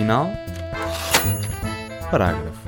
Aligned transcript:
final, 0.00 0.30
parágrafo. 2.10 2.58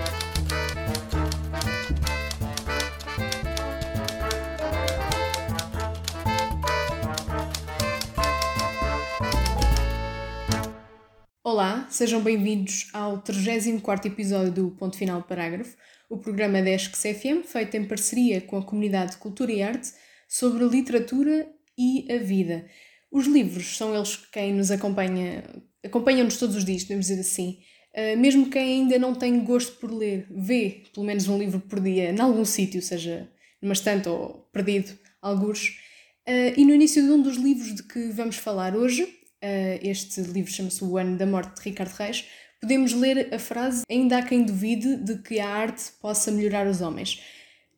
Olá, 11.43 11.87
sejam 11.89 12.21
bem-vindos 12.21 12.91
ao 12.93 13.23
34 13.23 14.09
episódio 14.09 14.53
do 14.53 14.71
Ponto 14.73 14.99
Final 14.99 15.23
Parágrafo, 15.23 15.75
o 16.11 16.19
programa 16.19 16.61
da 16.61 16.69
ESC 16.69 16.93
CFM, 16.93 17.45
feito 17.47 17.79
em 17.79 17.89
parceria 17.89 18.43
com 18.43 18.59
a 18.59 18.63
comunidade 18.63 19.13
de 19.13 19.17
Cultura 19.17 19.51
e 19.51 19.63
Arte 19.63 19.91
sobre 20.29 20.67
literatura 20.67 21.49
e 21.79 22.13
a 22.13 22.19
vida. 22.19 22.67
Os 23.11 23.27
livros 23.27 23.75
são 23.75 23.97
eles 23.97 24.17
quem 24.17 24.53
nos 24.53 24.71
acompanha, 24.71 25.45
acompanham-nos 25.85 26.37
todos 26.37 26.57
os 26.57 26.65
dias, 26.65 26.83
podemos 26.83 27.07
dizer 27.07 27.21
assim. 27.21 27.59
Uh, 27.95 28.19
mesmo 28.19 28.49
quem 28.49 28.81
ainda 28.81 28.99
não 28.99 29.15
tem 29.15 29.45
gosto 29.45 29.77
por 29.77 29.93
ler, 29.93 30.27
vê 30.31 30.85
pelo 30.95 31.05
menos 31.05 31.29
um 31.29 31.39
livro 31.39 31.61
por 31.61 31.79
dia 31.79 32.11
em 32.11 32.21
algum 32.21 32.45
sítio, 32.45 32.81
seja 32.81 33.29
numa 33.61 33.75
estante 33.75 34.09
ou 34.09 34.49
perdido, 34.53 34.99
alguns. 35.21 35.79
Uh, 36.27 36.53
e 36.57 36.65
no 36.65 36.75
início 36.75 37.03
de 37.03 37.11
um 37.11 37.21
dos 37.21 37.37
livros 37.37 37.75
de 37.75 37.83
que 37.83 38.09
vamos 38.11 38.37
falar 38.37 38.75
hoje, 38.75 39.03
uh, 39.03 39.79
este 39.83 40.21
livro 40.23 40.51
chama-se 40.51 40.83
O 40.83 40.97
Ano 40.97 41.19
da 41.19 41.27
Morte 41.27 41.57
de 41.57 41.69
Ricardo 41.69 41.93
Reis, 41.93 42.25
podemos 42.61 42.93
ler 42.93 43.35
a 43.35 43.39
frase 43.39 43.83
Ainda 43.91 44.19
há 44.19 44.23
quem 44.23 44.45
duvide 44.45 44.97
de 44.97 45.19
que 45.19 45.39
a 45.41 45.49
arte 45.49 45.93
possa 46.01 46.31
melhorar 46.31 46.67
os 46.67 46.81
homens. 46.81 47.21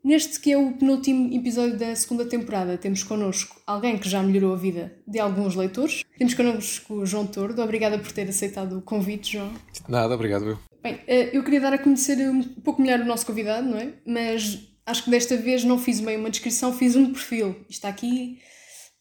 Neste 0.05 0.39
que 0.39 0.53
é 0.53 0.59
o 0.59 0.71
penúltimo 0.73 1.33
episódio 1.35 1.79
da 1.79 1.97
segunda 1.97 2.27
temporada, 2.27 2.77
temos 2.77 3.03
connosco 3.03 3.59
alguém 3.67 3.97
que 3.97 4.07
já 4.07 4.23
melhorou 4.23 4.53
a 4.53 4.57
vida 4.57 4.95
de 5.09 5.19
alguns 5.19 5.55
leitores. 5.55 6.05
Temos 6.19 6.35
connosco 6.35 6.97
o 6.97 7.07
João 7.07 7.27
Tordo. 7.27 7.63
Obrigada 7.63 7.99
por 7.99 8.13
ter 8.13 8.29
aceitado 8.29 8.77
o 8.77 8.83
convite, 8.83 9.33
João. 9.33 9.51
Nada, 9.89 10.15
obrigado 10.15 10.45
eu. 10.45 10.59
Bem, 10.83 11.01
eh, 11.07 11.31
eu 11.33 11.43
queria 11.43 11.59
dar 11.59 11.73
a 11.73 11.79
conhecer 11.79 12.19
um 12.29 12.43
pouco 12.43 12.83
melhor 12.83 13.01
o 13.01 13.07
nosso 13.07 13.25
convidado, 13.25 13.67
não 13.67 13.79
é? 13.79 13.95
Mas 14.07 14.59
acho 14.85 15.05
que 15.05 15.11
desta 15.11 15.39
vez 15.39 15.65
não 15.65 15.79
fiz 15.79 16.01
meio 16.01 16.21
uma 16.21 16.29
descrição, 16.29 16.71
fiz 16.71 16.95
um 16.97 17.11
perfil. 17.11 17.65
Está 17.71 17.89
aqui, 17.89 18.43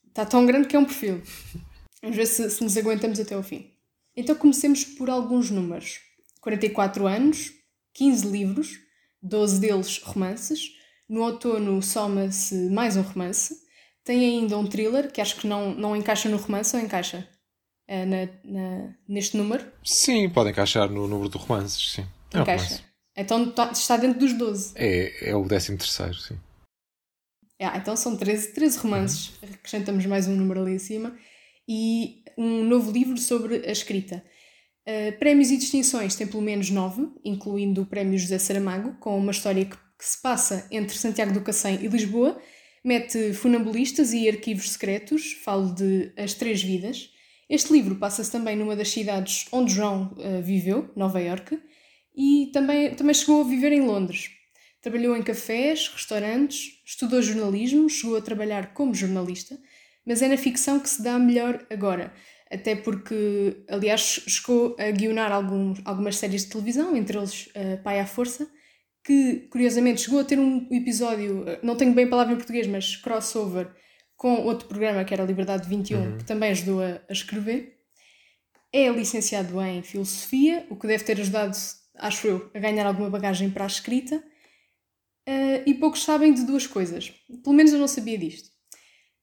está 0.08 0.26
tão 0.26 0.46
grande 0.46 0.70
que 0.70 0.76
é 0.78 0.80
um 0.80 0.86
perfil. 0.86 1.22
Vamos 2.02 2.16
ver 2.16 2.28
se, 2.28 2.50
se 2.50 2.64
nos 2.64 2.78
aguentamos 2.78 3.20
até 3.20 3.36
ao 3.36 3.44
fim. 3.44 3.72
Então 4.16 4.36
comecemos 4.36 4.86
por 4.86 5.10
alguns 5.10 5.52
números. 5.52 6.00
44 6.40 7.08
anos, 7.08 7.52
15 7.94 8.26
livros, 8.26 8.80
12 9.22 9.60
deles 9.60 9.98
romances, 9.98 10.82
no 11.14 11.22
outono 11.22 11.80
soma-se 11.80 12.56
mais 12.72 12.98
um 12.98 13.04
romance. 13.04 13.62
Tem 14.04 14.40
ainda 14.40 14.58
um 14.58 14.66
thriller, 14.66 15.12
que 15.12 15.22
acho 15.22 15.36
que 15.36 15.46
não, 15.46 15.72
não 15.76 15.96
encaixa 15.96 16.28
no 16.28 16.38
romance 16.38 16.76
ou 16.76 16.82
encaixa 16.82 17.30
é, 17.88 18.04
na, 18.04 18.28
na, 18.44 18.96
neste 19.08 19.38
número? 19.38 19.64
Sim, 19.84 20.28
pode 20.30 20.50
encaixar 20.50 20.90
no 20.90 21.08
número 21.08 21.30
de 21.30 21.38
romances, 21.38 21.92
sim. 21.92 22.06
É 22.34 22.40
encaixa. 22.40 22.66
Romance. 22.66 22.84
Então 23.16 23.52
tá, 23.52 23.72
está 23.72 23.96
dentro 23.96 24.20
dos 24.20 24.34
12. 24.34 24.74
É, 24.76 25.30
é 25.30 25.36
o 25.36 25.48
13 25.48 25.78
terceiro, 25.78 26.16
sim. 26.16 26.36
Ah, 27.62 27.78
então 27.78 27.96
são 27.96 28.18
13, 28.18 28.54
13 28.54 28.80
romances. 28.80 29.30
Uhum. 29.30 29.50
Acrescentamos 29.54 30.06
mais 30.08 30.28
um 30.28 30.36
número 30.36 30.62
ali 30.62 30.74
em 30.74 30.80
cima. 30.80 31.16
E 31.70 32.24
um 32.36 32.64
novo 32.64 32.92
livro 32.92 33.18
sobre 33.20 33.68
a 33.68 33.72
escrita. 33.72 34.26
Uh, 34.86 35.18
prémios 35.20 35.52
e 35.52 35.58
distinções 35.58 36.16
tem 36.16 36.26
pelo 36.26 36.42
menos 36.42 36.72
nove, 36.72 37.08
incluindo 37.24 37.84
o 37.84 37.86
Prémio 37.86 38.18
José 38.18 38.38
Saramago, 38.40 38.98
com 39.00 39.18
uma 39.18 39.32
história 39.32 39.64
que 39.64 39.78
que 40.04 40.10
se 40.10 40.22
passa 40.22 40.68
entre 40.70 40.98
Santiago 40.98 41.32
do 41.32 41.40
Cacém 41.40 41.80
e 41.82 41.88
Lisboa, 41.88 42.38
mete 42.84 43.32
funambulistas 43.34 44.12
e 44.12 44.28
arquivos 44.28 44.72
secretos, 44.72 45.32
falo 45.46 45.74
de 45.74 46.12
As 46.18 46.34
Três 46.34 46.62
Vidas. 46.62 47.10
Este 47.50 47.72
livro 47.72 47.96
passa-se 47.96 48.30
também 48.30 48.58
numa 48.58 48.76
das 48.76 48.90
cidades 48.90 49.48
onde 49.50 49.74
João 49.74 50.14
uh, 50.18 50.42
viveu, 50.42 50.92
Nova 50.94 51.22
Iorque, 51.22 51.58
e 52.14 52.50
também, 52.52 52.94
também 52.96 53.14
chegou 53.14 53.40
a 53.40 53.46
viver 53.46 53.72
em 53.72 53.80
Londres. 53.80 54.30
Trabalhou 54.82 55.16
em 55.16 55.24
cafés, 55.24 55.88
restaurantes, 55.88 56.82
estudou 56.86 57.22
jornalismo, 57.22 57.90
chegou 57.90 58.18
a 58.18 58.22
trabalhar 58.22 58.74
como 58.74 58.94
jornalista, 58.94 59.58
mas 60.06 60.22
é 60.22 60.28
na 60.28 60.36
ficção 60.36 60.82
que 60.82 60.90
se 60.90 61.02
dá 61.02 61.18
melhor 61.18 61.66
agora, 61.70 62.14
até 62.52 62.76
porque, 62.76 63.64
aliás, 63.70 64.22
chegou 64.28 64.76
a 64.78 64.92
guionar 64.92 65.32
algum, 65.32 65.74
algumas 65.86 66.18
séries 66.18 66.44
de 66.44 66.50
televisão, 66.50 66.94
entre 66.94 67.18
eles 67.18 67.48
uh, 67.48 67.82
Pai 67.82 68.02
à 68.02 68.06
Força, 68.06 68.52
que 69.04 69.48
curiosamente 69.50 70.02
chegou 70.02 70.20
a 70.20 70.24
ter 70.24 70.40
um 70.40 70.68
episódio, 70.72 71.46
não 71.62 71.76
tenho 71.76 71.94
bem 71.94 72.06
a 72.06 72.10
palavra 72.10 72.34
em 72.34 72.38
português, 72.38 72.66
mas 72.68 72.96
crossover 72.96 73.70
com 74.16 74.36
outro 74.44 74.68
programa 74.68 75.04
que 75.04 75.14
era 75.14 75.26
Liberdade 75.26 75.68
21, 75.68 76.00
uhum. 76.00 76.18
que 76.18 76.24
também 76.24 76.52
ajudou 76.52 76.82
a, 76.82 77.02
a, 77.10 77.12
escrever. 77.12 77.78
É 78.72 78.88
licenciado 78.90 79.62
em 79.62 79.84
Filosofia, 79.84 80.66
o 80.70 80.78
que 80.78 80.88
deve 80.88 81.04
ter 81.04 81.20
ajudado, 81.20 81.56
acho 81.96 82.28
eu, 82.28 82.52
a 82.54 82.60
ganhar 82.60 82.86
alguma 82.86 83.10
bagagem 83.10 83.50
para 83.50 83.66
a 83.66 83.68
escrita. 83.68 84.24
Uh, 85.28 85.64
e 85.66 85.74
poucos 85.74 86.04
sabem 86.04 86.34
de 86.34 86.46
duas 86.46 86.66
coisas. 86.66 87.10
Pelo 87.44 87.56
menos 87.56 87.74
eu 87.74 87.80
não 87.80 87.88
sabia 87.88 88.18
disto. 88.18 88.50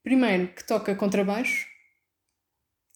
Primeiro, 0.03 0.53
que 0.53 0.65
toca 0.65 0.95
contrabaixo. 0.95 1.67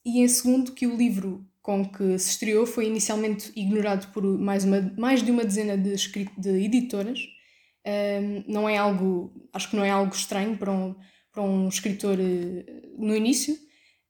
E 0.06 0.20
em 0.20 0.28
segundo, 0.28 0.74
que 0.74 0.86
o 0.86 0.96
livro 0.96 1.44
com 1.66 1.84
que 1.84 2.20
se 2.20 2.30
estreou 2.30 2.68
foi 2.68 2.86
inicialmente 2.86 3.52
ignorado 3.56 4.14
por 4.14 4.24
mais, 4.24 4.64
uma, 4.64 4.94
mais 4.96 5.24
de 5.24 5.32
uma 5.32 5.44
dezena 5.44 5.76
de, 5.76 5.96
de 6.38 6.50
editoras. 6.64 7.20
Um, 7.84 8.44
não 8.48 8.70
é 8.70 8.78
algo, 8.78 9.34
acho 9.52 9.72
que 9.72 9.76
não 9.76 9.84
é 9.84 9.90
algo 9.90 10.14
estranho 10.14 10.56
para 10.58 10.72
um, 10.72 10.96
para 11.32 11.42
um 11.42 11.68
escritor 11.68 12.20
uh, 12.20 13.04
no 13.04 13.16
início, 13.16 13.58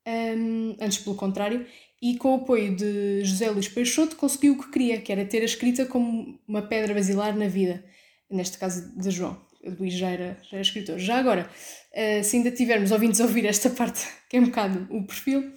um, 0.05 0.75
antes 0.81 0.97
pelo 0.97 1.15
contrário, 1.15 1.65
e 2.01 2.17
com 2.17 2.33
o 2.33 2.41
apoio 2.41 2.75
de 2.75 3.23
José 3.23 3.49
Luís 3.49 3.69
Peixoto 3.69 4.17
conseguiu 4.17 4.55
o 4.55 4.61
que 4.61 4.71
queria, 4.71 4.99
que 4.99 5.13
era 5.13 5.23
ter 5.23 5.41
a 5.41 5.45
escrita 5.45 5.85
como 5.85 6.37
uma 6.45 6.61
pedra 6.61 6.93
basilar 6.93 7.37
na 7.37 7.47
vida, 7.47 7.85
neste 8.29 8.57
caso 8.57 8.93
de 8.99 9.11
João. 9.11 9.39
Luís 9.79 9.93
já 9.93 10.09
era, 10.09 10.37
já 10.43 10.57
era 10.57 10.61
escritor. 10.61 10.99
Já 10.99 11.17
agora, 11.17 11.49
uh, 11.93 12.23
se 12.23 12.35
ainda 12.35 12.51
tivermos 12.51 12.91
ouvintes 12.91 13.21
a 13.21 13.23
ouvir 13.23 13.45
esta 13.45 13.69
parte, 13.69 14.05
que 14.29 14.35
é 14.35 14.41
um 14.41 14.47
bocado 14.47 14.87
o 14.89 15.07
perfil, 15.07 15.53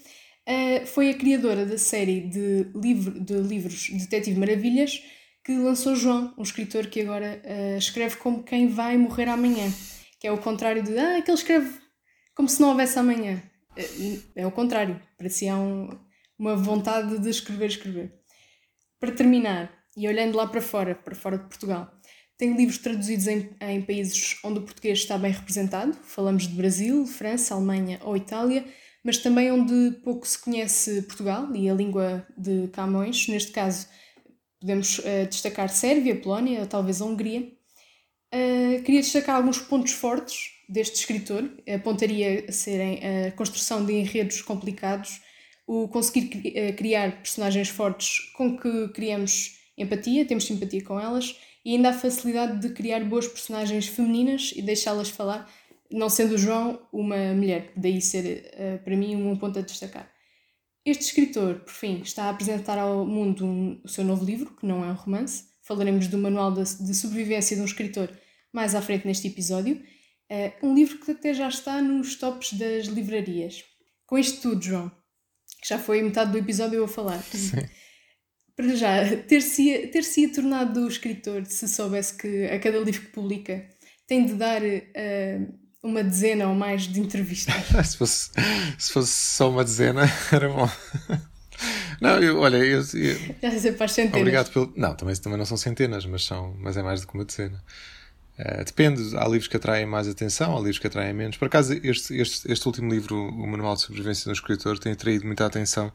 uh, 0.48 0.86
foi 0.86 1.10
a 1.10 1.14
criadora 1.14 1.66
da 1.66 1.78
série 1.78 2.22
de, 2.22 2.66
livro, 2.74 3.20
de 3.20 3.34
livros 3.34 3.88
Detetive 3.90 4.38
Maravilhas 4.38 5.02
que 5.44 5.52
lançou 5.56 5.94
João, 5.94 6.34
um 6.36 6.42
escritor 6.42 6.86
que 6.88 7.00
agora 7.00 7.40
uh, 7.44 7.78
escreve 7.78 8.16
como 8.16 8.42
quem 8.42 8.68
vai 8.68 8.96
morrer 8.96 9.28
amanhã, 9.28 9.72
que 10.18 10.26
é 10.26 10.32
o 10.32 10.38
contrário 10.38 10.82
de 10.82 10.98
ah, 10.98 11.22
que 11.22 11.30
ele 11.30 11.38
escreve 11.38 11.80
como 12.34 12.48
se 12.48 12.60
não 12.60 12.70
houvesse 12.70 12.98
amanhã. 12.98 13.42
Uh, 13.76 14.22
é 14.34 14.46
o 14.46 14.50
contrário, 14.50 15.00
parecia 15.16 15.54
um, 15.56 15.88
uma 16.38 16.56
vontade 16.56 17.18
de 17.18 17.30
escrever, 17.30 17.66
escrever. 17.66 18.12
Para 19.00 19.12
terminar, 19.12 19.72
e 19.96 20.06
olhando 20.08 20.36
lá 20.36 20.46
para 20.46 20.60
fora, 20.60 20.94
para 20.94 21.14
fora 21.14 21.38
de 21.38 21.44
Portugal, 21.44 21.90
tenho 22.36 22.56
livros 22.56 22.78
traduzidos 22.78 23.26
em, 23.26 23.50
em 23.60 23.82
países 23.82 24.38
onde 24.44 24.60
o 24.60 24.62
português 24.62 24.98
está 24.98 25.18
bem 25.18 25.32
representado. 25.32 25.92
Falamos 26.04 26.46
de 26.46 26.54
Brasil, 26.54 27.04
França, 27.06 27.54
Alemanha 27.54 27.98
ou 28.02 28.16
Itália 28.16 28.64
mas 29.04 29.18
também 29.18 29.50
onde 29.50 29.92
pouco 30.02 30.26
se 30.26 30.38
conhece 30.38 31.02
Portugal 31.02 31.54
e 31.54 31.68
a 31.68 31.74
língua 31.74 32.26
de 32.36 32.68
Camões. 32.68 33.28
Neste 33.28 33.52
caso, 33.52 33.86
podemos 34.60 34.98
uh, 34.98 35.26
destacar 35.28 35.68
Sérvia, 35.68 36.20
Polónia 36.20 36.60
ou 36.60 36.66
talvez 36.66 37.00
a 37.00 37.04
Hungria. 37.04 37.52
Uh, 38.34 38.82
queria 38.82 39.00
destacar 39.00 39.36
alguns 39.36 39.58
pontos 39.58 39.92
fortes 39.92 40.50
deste 40.68 40.96
escritor. 40.96 41.50
Apontaria 41.72 42.44
a 42.48 42.52
serem 42.52 43.00
a 43.26 43.32
construção 43.32 43.84
de 43.84 43.92
enredos 43.92 44.42
complicados, 44.42 45.20
o 45.66 45.88
conseguir 45.88 46.74
criar 46.76 47.22
personagens 47.22 47.68
fortes 47.68 48.30
com 48.34 48.56
que 48.56 48.88
criamos 48.88 49.58
empatia, 49.76 50.26
temos 50.26 50.44
simpatia 50.44 50.82
com 50.82 50.98
elas, 50.98 51.36
e 51.64 51.74
ainda 51.74 51.90
a 51.90 51.92
facilidade 51.92 52.60
de 52.60 52.74
criar 52.74 53.04
boas 53.04 53.26
personagens 53.26 53.86
femininas 53.86 54.52
e 54.56 54.62
deixá-las 54.62 55.10
falar 55.10 55.50
não 55.90 56.08
sendo 56.08 56.34
o 56.34 56.38
João 56.38 56.80
uma 56.92 57.34
mulher, 57.34 57.72
daí 57.76 58.00
ser 58.00 58.52
uh, 58.54 58.84
para 58.84 58.96
mim 58.96 59.16
um 59.16 59.36
ponto 59.36 59.58
a 59.58 59.62
destacar. 59.62 60.10
Este 60.84 61.04
escritor, 61.04 61.60
por 61.60 61.72
fim, 61.72 62.00
está 62.00 62.24
a 62.24 62.30
apresentar 62.30 62.78
ao 62.78 63.06
mundo 63.06 63.44
um, 63.44 63.80
o 63.84 63.88
seu 63.88 64.04
novo 64.04 64.24
livro, 64.24 64.56
que 64.56 64.66
não 64.66 64.84
é 64.84 64.88
um 64.88 64.94
romance. 64.94 65.44
Falaremos 65.62 66.06
do 66.08 66.16
Manual 66.16 66.52
de, 66.52 66.62
de 66.62 66.94
Sobrevivência 66.94 67.56
de 67.56 67.62
um 67.62 67.66
Escritor 67.66 68.10
mais 68.52 68.74
à 68.74 68.80
frente 68.80 69.06
neste 69.06 69.28
episódio. 69.28 69.82
Uh, 70.30 70.66
um 70.66 70.74
livro 70.74 70.98
que 70.98 71.10
até 71.10 71.34
já 71.34 71.48
está 71.48 71.82
nos 71.82 72.16
tops 72.16 72.54
das 72.54 72.86
livrarias. 72.86 73.64
Com 74.06 74.16
isto 74.18 74.40
tudo, 74.40 74.62
João, 74.62 74.90
que 75.60 75.68
já 75.68 75.78
foi 75.78 76.02
metade 76.02 76.32
do 76.32 76.38
episódio 76.38 76.76
eu 76.76 76.84
a 76.84 76.88
falar. 76.88 77.22
Sim. 77.32 77.58
Para 78.56 78.74
já, 78.74 79.16
ter-se 79.28 79.88
ter 79.88 80.32
tornado 80.34 80.88
escritor 80.88 81.46
se 81.46 81.68
soubesse 81.68 82.16
que 82.16 82.46
a 82.46 82.58
cada 82.58 82.78
livro 82.80 83.02
que 83.02 83.12
publica 83.12 83.68
tem 84.06 84.24
de 84.26 84.34
dar 84.34 84.62
uh, 84.62 85.58
uma 85.82 86.02
dezena 86.02 86.48
ou 86.48 86.54
mais 86.54 86.82
de 86.82 87.00
entrevistas. 87.00 87.54
se, 87.86 87.96
fosse, 87.96 88.30
se 88.78 88.92
fosse 88.92 89.12
só 89.12 89.50
uma 89.50 89.64
dezena, 89.64 90.02
era 90.32 90.48
bom. 90.48 90.68
Não, 92.00 92.22
eu, 92.22 92.38
olha, 92.38 92.56
eu. 92.56 92.78
eu 92.94 93.34
Já 93.42 93.58
sei 93.58 93.72
para 93.72 93.86
as 93.86 93.92
centenas. 93.92 94.20
Obrigado 94.20 94.52
pelo. 94.52 94.72
Não, 94.76 94.94
também, 94.94 95.14
também 95.16 95.38
não 95.38 95.46
são 95.46 95.56
centenas, 95.56 96.06
mas, 96.06 96.24
são, 96.24 96.54
mas 96.58 96.76
é 96.76 96.82
mais 96.82 97.00
do 97.00 97.06
que 97.06 97.14
uma 97.14 97.24
dezena. 97.24 97.62
Uh, 98.38 98.64
depende, 98.64 99.16
há 99.16 99.24
livros 99.24 99.48
que 99.48 99.56
atraem 99.56 99.84
mais 99.84 100.06
atenção, 100.06 100.56
há 100.56 100.58
livros 100.58 100.78
que 100.78 100.86
atraem 100.86 101.12
menos. 101.12 101.36
Por 101.36 101.46
acaso, 101.46 101.72
este, 101.82 102.14
este, 102.16 102.52
este 102.52 102.66
último 102.66 102.88
livro, 102.88 103.16
O 103.16 103.46
Manual 103.48 103.74
de 103.74 103.82
Sobrevivência 103.82 104.26
do 104.26 104.32
Escritor, 104.32 104.78
tem 104.78 104.92
atraído 104.92 105.26
muita 105.26 105.44
atenção 105.44 105.92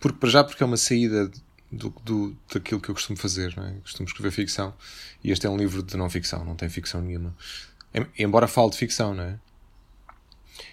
porque 0.00 0.18
para 0.18 0.30
já 0.30 0.44
porque 0.44 0.62
é 0.62 0.66
uma 0.66 0.76
saída 0.76 1.30
do, 1.70 1.90
do, 2.04 2.36
daquilo 2.52 2.80
que 2.80 2.88
eu 2.88 2.94
costumo 2.94 3.18
fazer, 3.18 3.54
não 3.56 3.66
é? 3.66 3.72
costumo 3.82 4.06
escrever 4.06 4.30
ficção 4.30 4.74
e 5.22 5.30
este 5.30 5.46
é 5.46 5.50
um 5.50 5.56
livro 5.56 5.82
de 5.82 5.96
não 5.96 6.08
ficção, 6.08 6.44
não 6.44 6.54
tem 6.54 6.68
ficção 6.68 7.02
nenhuma. 7.02 7.34
Embora 8.18 8.46
fale 8.46 8.70
de 8.70 8.76
ficção, 8.76 9.14
não 9.14 9.24
é? 9.24 9.38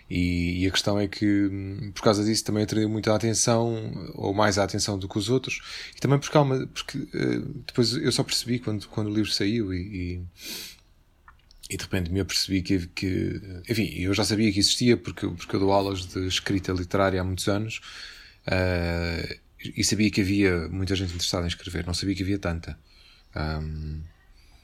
E, 0.10 0.64
e, 0.64 0.68
a 0.68 0.72
questão 0.72 1.00
é 1.00 1.08
que, 1.08 1.50
por 1.96 2.04
causa 2.04 2.24
disso, 2.24 2.44
também 2.44 2.64
atraiu 2.64 2.88
muita 2.88 3.16
atenção, 3.16 4.12
ou 4.14 4.34
mais 4.34 4.58
a 4.60 4.64
atenção 4.64 5.00
do 5.00 5.08
que 5.08 5.18
os 5.18 5.30
outros, 5.30 5.62
e 5.96 6.00
também 6.00 6.20
porque, 6.20 6.38
uma, 6.38 6.68
porque 6.68 6.98
uh, 7.00 7.64
depois 7.66 7.94
eu 7.94 8.12
só 8.12 8.24
percebi 8.24 8.60
quando, 8.60 8.88
quando 8.88 9.08
o 9.08 9.14
livro 9.14 9.32
saiu 9.32 9.74
e, 9.74 9.78
e, 9.80 10.22
e 11.72 11.78
de 11.78 11.84
repente 11.84 12.12
me 12.12 12.20
apercebi 12.20 12.62
que, 12.62 12.86
que, 12.88 13.42
enfim, 13.68 13.90
eu 13.96 14.14
já 14.14 14.24
sabia 14.24 14.52
que 14.52 14.60
existia 14.60 14.96
porque, 14.96 15.28
porque 15.28 15.56
eu 15.56 15.60
dou 15.60 15.72
aulas 15.72 16.06
de 16.06 16.28
escrita 16.28 16.72
literária 16.72 17.20
há 17.20 17.24
muitos 17.24 17.48
anos 17.48 17.82
uh, 18.48 19.36
e 19.76 19.84
sabia 19.84 20.12
que 20.12 20.22
havia 20.22 20.68
muita 20.70 20.96
gente 20.96 21.10
interessada 21.10 21.46
em 21.46 21.48
escrever, 21.48 21.84
não 21.86 21.96
sabia 21.96 22.14
que 22.14 22.22
havia 22.22 22.38
tanta. 22.38 22.78
Um, 23.36 24.02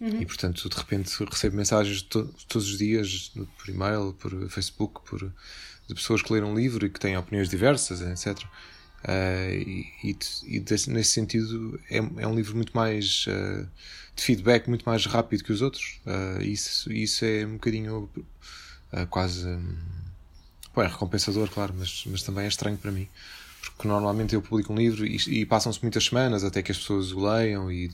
Uhum. 0.01 0.19
E 0.19 0.25
portanto, 0.25 0.67
de 0.67 0.75
repente, 0.75 1.23
recebo 1.23 1.55
mensagens 1.55 2.01
to 2.01 2.33
todos 2.47 2.71
os 2.71 2.77
dias 2.79 3.31
por 3.57 3.69
e-mail, 3.69 4.13
por 4.13 4.49
Facebook, 4.49 5.01
por, 5.07 5.19
de 5.87 5.93
pessoas 5.93 6.23
que 6.23 6.33
leram 6.33 6.51
um 6.51 6.55
livro 6.55 6.87
e 6.87 6.89
que 6.89 6.99
têm 6.99 7.15
opiniões 7.15 7.47
diversas, 7.47 8.01
etc. 8.01 8.43
Uh, 9.03 9.53
e, 9.53 9.93
e, 10.03 10.17
e 10.47 10.59
nesse 10.87 11.11
sentido, 11.11 11.79
é, 11.87 11.97
é, 11.97 12.27
um 12.27 12.33
livro 12.33 12.55
muito 12.55 12.75
mais 12.75 13.25
uh, 13.27 13.67
de 14.15 14.23
feedback, 14.23 14.67
muito 14.67 14.83
mais 14.83 15.05
rápido 15.05 15.43
que 15.43 15.53
os 15.53 15.61
outros. 15.61 16.01
Uh, 16.03 16.41
isso, 16.41 16.91
isso 16.91 17.23
é 17.23 17.45
um 17.45 17.53
bocadinho 17.53 18.09
quase. 19.11 19.47
Um, 19.47 19.77
bom, 20.73 20.81
é 20.81 20.87
recompensador, 20.87 21.47
claro, 21.49 21.75
mas, 21.77 22.03
mas 22.07 22.23
também 22.23 22.45
é 22.45 22.47
estranho 22.47 22.77
para 22.77 22.91
mim 22.91 23.07
porque 23.69 23.87
normalmente 23.87 24.33
eu 24.33 24.41
publico 24.41 24.73
um 24.73 24.75
livro 24.75 25.05
e, 25.05 25.17
e 25.27 25.45
passam-se 25.45 25.81
muitas 25.81 26.05
semanas 26.05 26.43
até 26.43 26.61
que 26.61 26.71
as 26.71 26.77
pessoas 26.77 27.11
o 27.11 27.19
leiam 27.19 27.71
e 27.71 27.91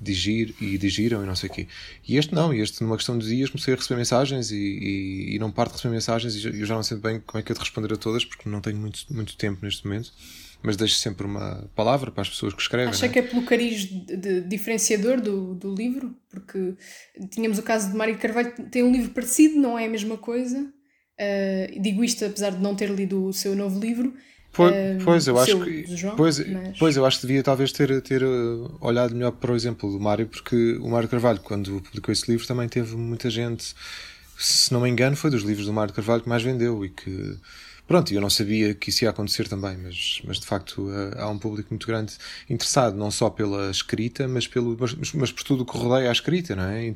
digir, 0.00 0.54
e 0.60 0.76
digiram 0.76 1.22
e 1.22 1.26
não 1.26 1.34
sei 1.34 1.48
o 1.48 1.52
quê. 1.52 1.66
E 2.06 2.16
este 2.16 2.34
não, 2.34 2.52
este 2.52 2.82
numa 2.82 2.96
questão 2.96 3.16
de 3.16 3.26
dias 3.26 3.50
comecei 3.50 3.72
a 3.72 3.76
receber 3.76 3.96
mensagens 3.96 4.50
e, 4.50 4.56
e, 4.56 5.36
e 5.36 5.38
não 5.38 5.50
paro 5.50 5.70
de 5.70 5.76
receber 5.76 5.94
mensagens 5.94 6.34
e 6.34 6.46
eu 6.46 6.66
já 6.66 6.74
não 6.74 6.82
sei 6.82 6.98
bem 6.98 7.20
como 7.20 7.40
é 7.40 7.42
que 7.42 7.50
eu 7.50 7.54
de 7.54 7.60
responder 7.60 7.92
a 7.92 7.96
todas 7.96 8.24
porque 8.24 8.48
não 8.48 8.60
tenho 8.60 8.76
muito, 8.76 9.06
muito 9.10 9.36
tempo 9.36 9.64
neste 9.64 9.86
momento. 9.86 10.12
Mas 10.62 10.76
deixo 10.76 10.96
sempre 10.96 11.26
uma 11.26 11.70
palavra 11.76 12.10
para 12.10 12.22
as 12.22 12.28
pessoas 12.28 12.52
que 12.52 12.60
escrevem. 12.60 12.88
Acha 12.88 13.06
é? 13.06 13.08
que 13.08 13.18
é 13.18 13.22
pelo 13.22 13.42
cariz 13.42 13.84
de, 13.84 14.16
de, 14.16 14.40
diferenciador 14.40 15.20
do, 15.20 15.54
do 15.54 15.72
livro? 15.72 16.16
Porque 16.30 16.74
tínhamos 17.30 17.58
o 17.58 17.62
caso 17.62 17.90
de 17.90 17.96
Mário 17.96 18.18
Carvalho, 18.18 18.52
tem 18.70 18.82
um 18.82 18.90
livro 18.90 19.10
parecido, 19.10 19.60
não 19.60 19.78
é 19.78 19.84
a 19.84 19.88
mesma 19.88 20.16
coisa. 20.16 20.62
Uh, 21.18 21.80
digo 21.80 22.02
isto 22.02 22.24
apesar 22.24 22.50
de 22.50 22.62
não 22.62 22.74
ter 22.74 22.90
lido 22.90 23.24
o 23.24 23.32
seu 23.32 23.54
novo 23.54 23.78
livro, 23.78 24.14
Pois, 24.56 25.04
pois 25.04 25.26
eu 25.26 25.38
acho 25.38 25.60
que 25.60 25.96
João, 25.96 26.16
pois, 26.16 26.38
mas... 26.38 26.78
pois 26.78 26.96
eu 26.96 27.04
acho 27.04 27.20
que 27.20 27.26
devia 27.26 27.42
talvez 27.42 27.72
ter 27.72 28.00
ter 28.00 28.22
uh, 28.22 28.74
olhado 28.80 29.14
melhor 29.14 29.32
para 29.32 29.52
o 29.52 29.54
exemplo 29.54 29.92
do 29.92 30.00
Mário 30.00 30.26
porque 30.26 30.78
o 30.80 30.88
Mário 30.88 31.08
Carvalho 31.08 31.40
quando 31.40 31.82
publicou 31.82 32.10
esse 32.10 32.30
livro 32.30 32.46
também 32.46 32.66
teve 32.66 32.96
muita 32.96 33.28
gente 33.28 33.74
se 34.38 34.72
não 34.72 34.80
me 34.80 34.88
engano 34.88 35.14
foi 35.14 35.30
dos 35.30 35.42
livros 35.42 35.66
do 35.66 35.74
Mário 35.74 35.92
Carvalho 35.92 36.22
que 36.22 36.28
mais 36.28 36.42
vendeu 36.42 36.82
e 36.86 36.88
que 36.88 37.36
pronto 37.86 38.14
eu 38.14 38.20
não 38.20 38.30
sabia 38.30 38.72
que 38.74 38.88
isso 38.88 39.04
ia 39.04 39.10
acontecer 39.10 39.46
também 39.46 39.76
mas 39.76 40.22
mas 40.24 40.40
de 40.40 40.46
facto 40.46 40.88
uh, 40.88 41.18
há 41.18 41.28
um 41.28 41.38
público 41.38 41.68
muito 41.70 41.86
grande 41.86 42.14
interessado 42.48 42.96
não 42.96 43.10
só 43.10 43.28
pela 43.28 43.70
escrita 43.70 44.26
mas 44.26 44.46
pelo 44.46 44.74
mas, 44.80 45.12
mas 45.12 45.30
por 45.30 45.42
tudo 45.42 45.64
o 45.64 45.66
que 45.66 45.76
rodeia 45.76 46.08
a 46.08 46.12
escrita 46.12 46.56
não 46.56 46.64
é? 46.64 46.86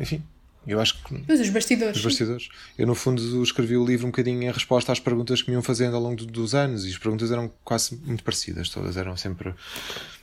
Enfim 0.00 0.22
eu 0.66 0.80
acho 0.80 1.02
que. 1.02 1.18
Pois, 1.20 1.40
os 1.40 1.48
bastidores. 1.48 1.96
Os 1.96 2.04
bastidores. 2.04 2.48
Eu, 2.76 2.86
no 2.86 2.94
fundo, 2.94 3.42
escrevi 3.42 3.76
o 3.76 3.84
livro 3.84 4.06
um 4.06 4.10
bocadinho 4.10 4.42
em 4.42 4.50
resposta 4.50 4.92
às 4.92 5.00
perguntas 5.00 5.42
que 5.42 5.50
me 5.50 5.54
iam 5.54 5.62
fazendo 5.62 5.96
ao 5.96 6.02
longo 6.02 6.24
dos 6.26 6.54
anos 6.54 6.84
e 6.84 6.90
as 6.90 6.98
perguntas 6.98 7.30
eram 7.30 7.50
quase 7.64 7.96
muito 8.04 8.22
parecidas. 8.22 8.68
Todas 8.68 8.96
eram 8.96 9.16
sempre 9.16 9.54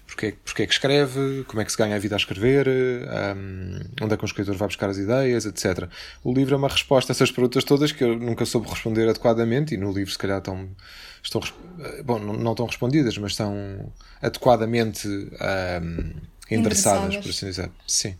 porque, 0.07 0.35
porque 0.43 0.63
é 0.63 0.65
que 0.65 0.73
escreve, 0.73 1.43
como 1.47 1.61
é 1.61 1.65
que 1.65 1.71
se 1.71 1.77
ganha 1.77 1.95
a 1.95 1.99
vida 1.99 2.15
a 2.15 2.17
escrever, 2.17 2.67
um, 2.67 4.03
onde 4.03 4.13
é 4.13 4.17
que 4.17 4.23
um 4.23 4.25
escritor 4.25 4.55
vai 4.55 4.67
buscar 4.67 4.89
as 4.89 4.97
ideias, 4.97 5.45
etc. 5.45 5.89
O 6.23 6.33
livro 6.33 6.55
é 6.55 6.57
uma 6.57 6.69
resposta 6.69 7.11
a 7.11 7.13
essas 7.13 7.29
perguntas 7.29 7.63
todas 7.63 7.91
que 7.91 8.03
eu 8.03 8.17
nunca 8.17 8.45
soube 8.45 8.69
responder 8.69 9.09
adequadamente 9.09 9.75
e 9.75 9.77
no 9.77 9.91
livro, 9.91 10.11
se 10.11 10.17
calhar, 10.17 10.37
estão. 10.37 10.69
estão 11.21 11.41
bom, 12.05 12.19
não, 12.19 12.33
não 12.33 12.51
estão 12.51 12.65
respondidas, 12.65 13.17
mas 13.17 13.33
estão 13.33 13.91
adequadamente 14.21 15.07
um, 15.07 16.13
endereçadas, 16.49 17.17
por 17.17 17.29
assim 17.29 17.47
dizer. 17.47 17.69
Sim 17.85 18.15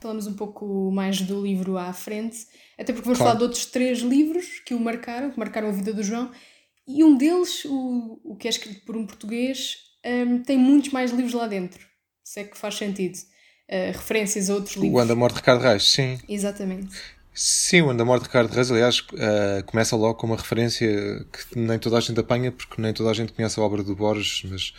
falamos 0.00 0.26
um 0.26 0.34
pouco 0.34 0.90
mais 0.90 1.20
do 1.20 1.42
livro 1.42 1.76
à 1.76 1.92
frente, 1.92 2.46
até 2.78 2.92
porque 2.92 3.04
vamos 3.04 3.18
claro. 3.18 3.32
falar 3.32 3.38
de 3.38 3.42
outros 3.44 3.66
três 3.66 4.00
livros 4.00 4.60
que 4.64 4.74
o 4.74 4.80
marcaram, 4.80 5.30
que 5.30 5.38
marcaram 5.38 5.68
a 5.68 5.72
vida 5.72 5.92
do 5.92 6.02
João, 6.02 6.30
e 6.88 7.04
um 7.04 7.16
deles, 7.16 7.64
o, 7.66 8.20
o 8.24 8.36
que 8.36 8.48
é 8.48 8.50
escrito 8.50 8.84
por 8.84 8.96
um 8.96 9.06
português, 9.06 9.76
um, 10.04 10.42
tem 10.42 10.58
muitos 10.58 10.90
mais 10.90 11.10
livros 11.12 11.34
lá 11.34 11.46
dentro, 11.46 11.86
se 12.24 12.40
é 12.40 12.44
que 12.44 12.56
faz 12.56 12.74
sentido. 12.74 13.18
Uh, 13.68 13.92
referências 13.92 14.50
a 14.50 14.54
outros 14.54 14.74
livros. 14.74 14.92
O 14.92 14.98
Anda 14.98 15.14
Morte 15.14 15.34
de 15.34 15.40
Ricardo 15.40 15.62
Reis, 15.62 15.84
sim. 15.84 16.18
Exatamente. 16.28 16.88
Sim, 17.32 17.82
o 17.82 17.90
Anda 17.90 18.04
Morte 18.04 18.22
de 18.22 18.28
Ricardo 18.28 18.52
Reis, 18.52 18.70
aliás, 18.70 18.98
uh, 18.98 19.64
começa 19.66 19.94
logo 19.94 20.14
com 20.16 20.26
uma 20.26 20.36
referência 20.36 21.24
que 21.32 21.56
nem 21.56 21.78
toda 21.78 21.98
a 21.98 22.00
gente 22.00 22.18
apanha, 22.18 22.50
porque 22.50 22.82
nem 22.82 22.92
toda 22.92 23.10
a 23.10 23.14
gente 23.14 23.32
conhece 23.32 23.60
a 23.60 23.62
obra 23.62 23.84
do 23.84 23.94
Borges, 23.94 24.42
mas 24.50 24.74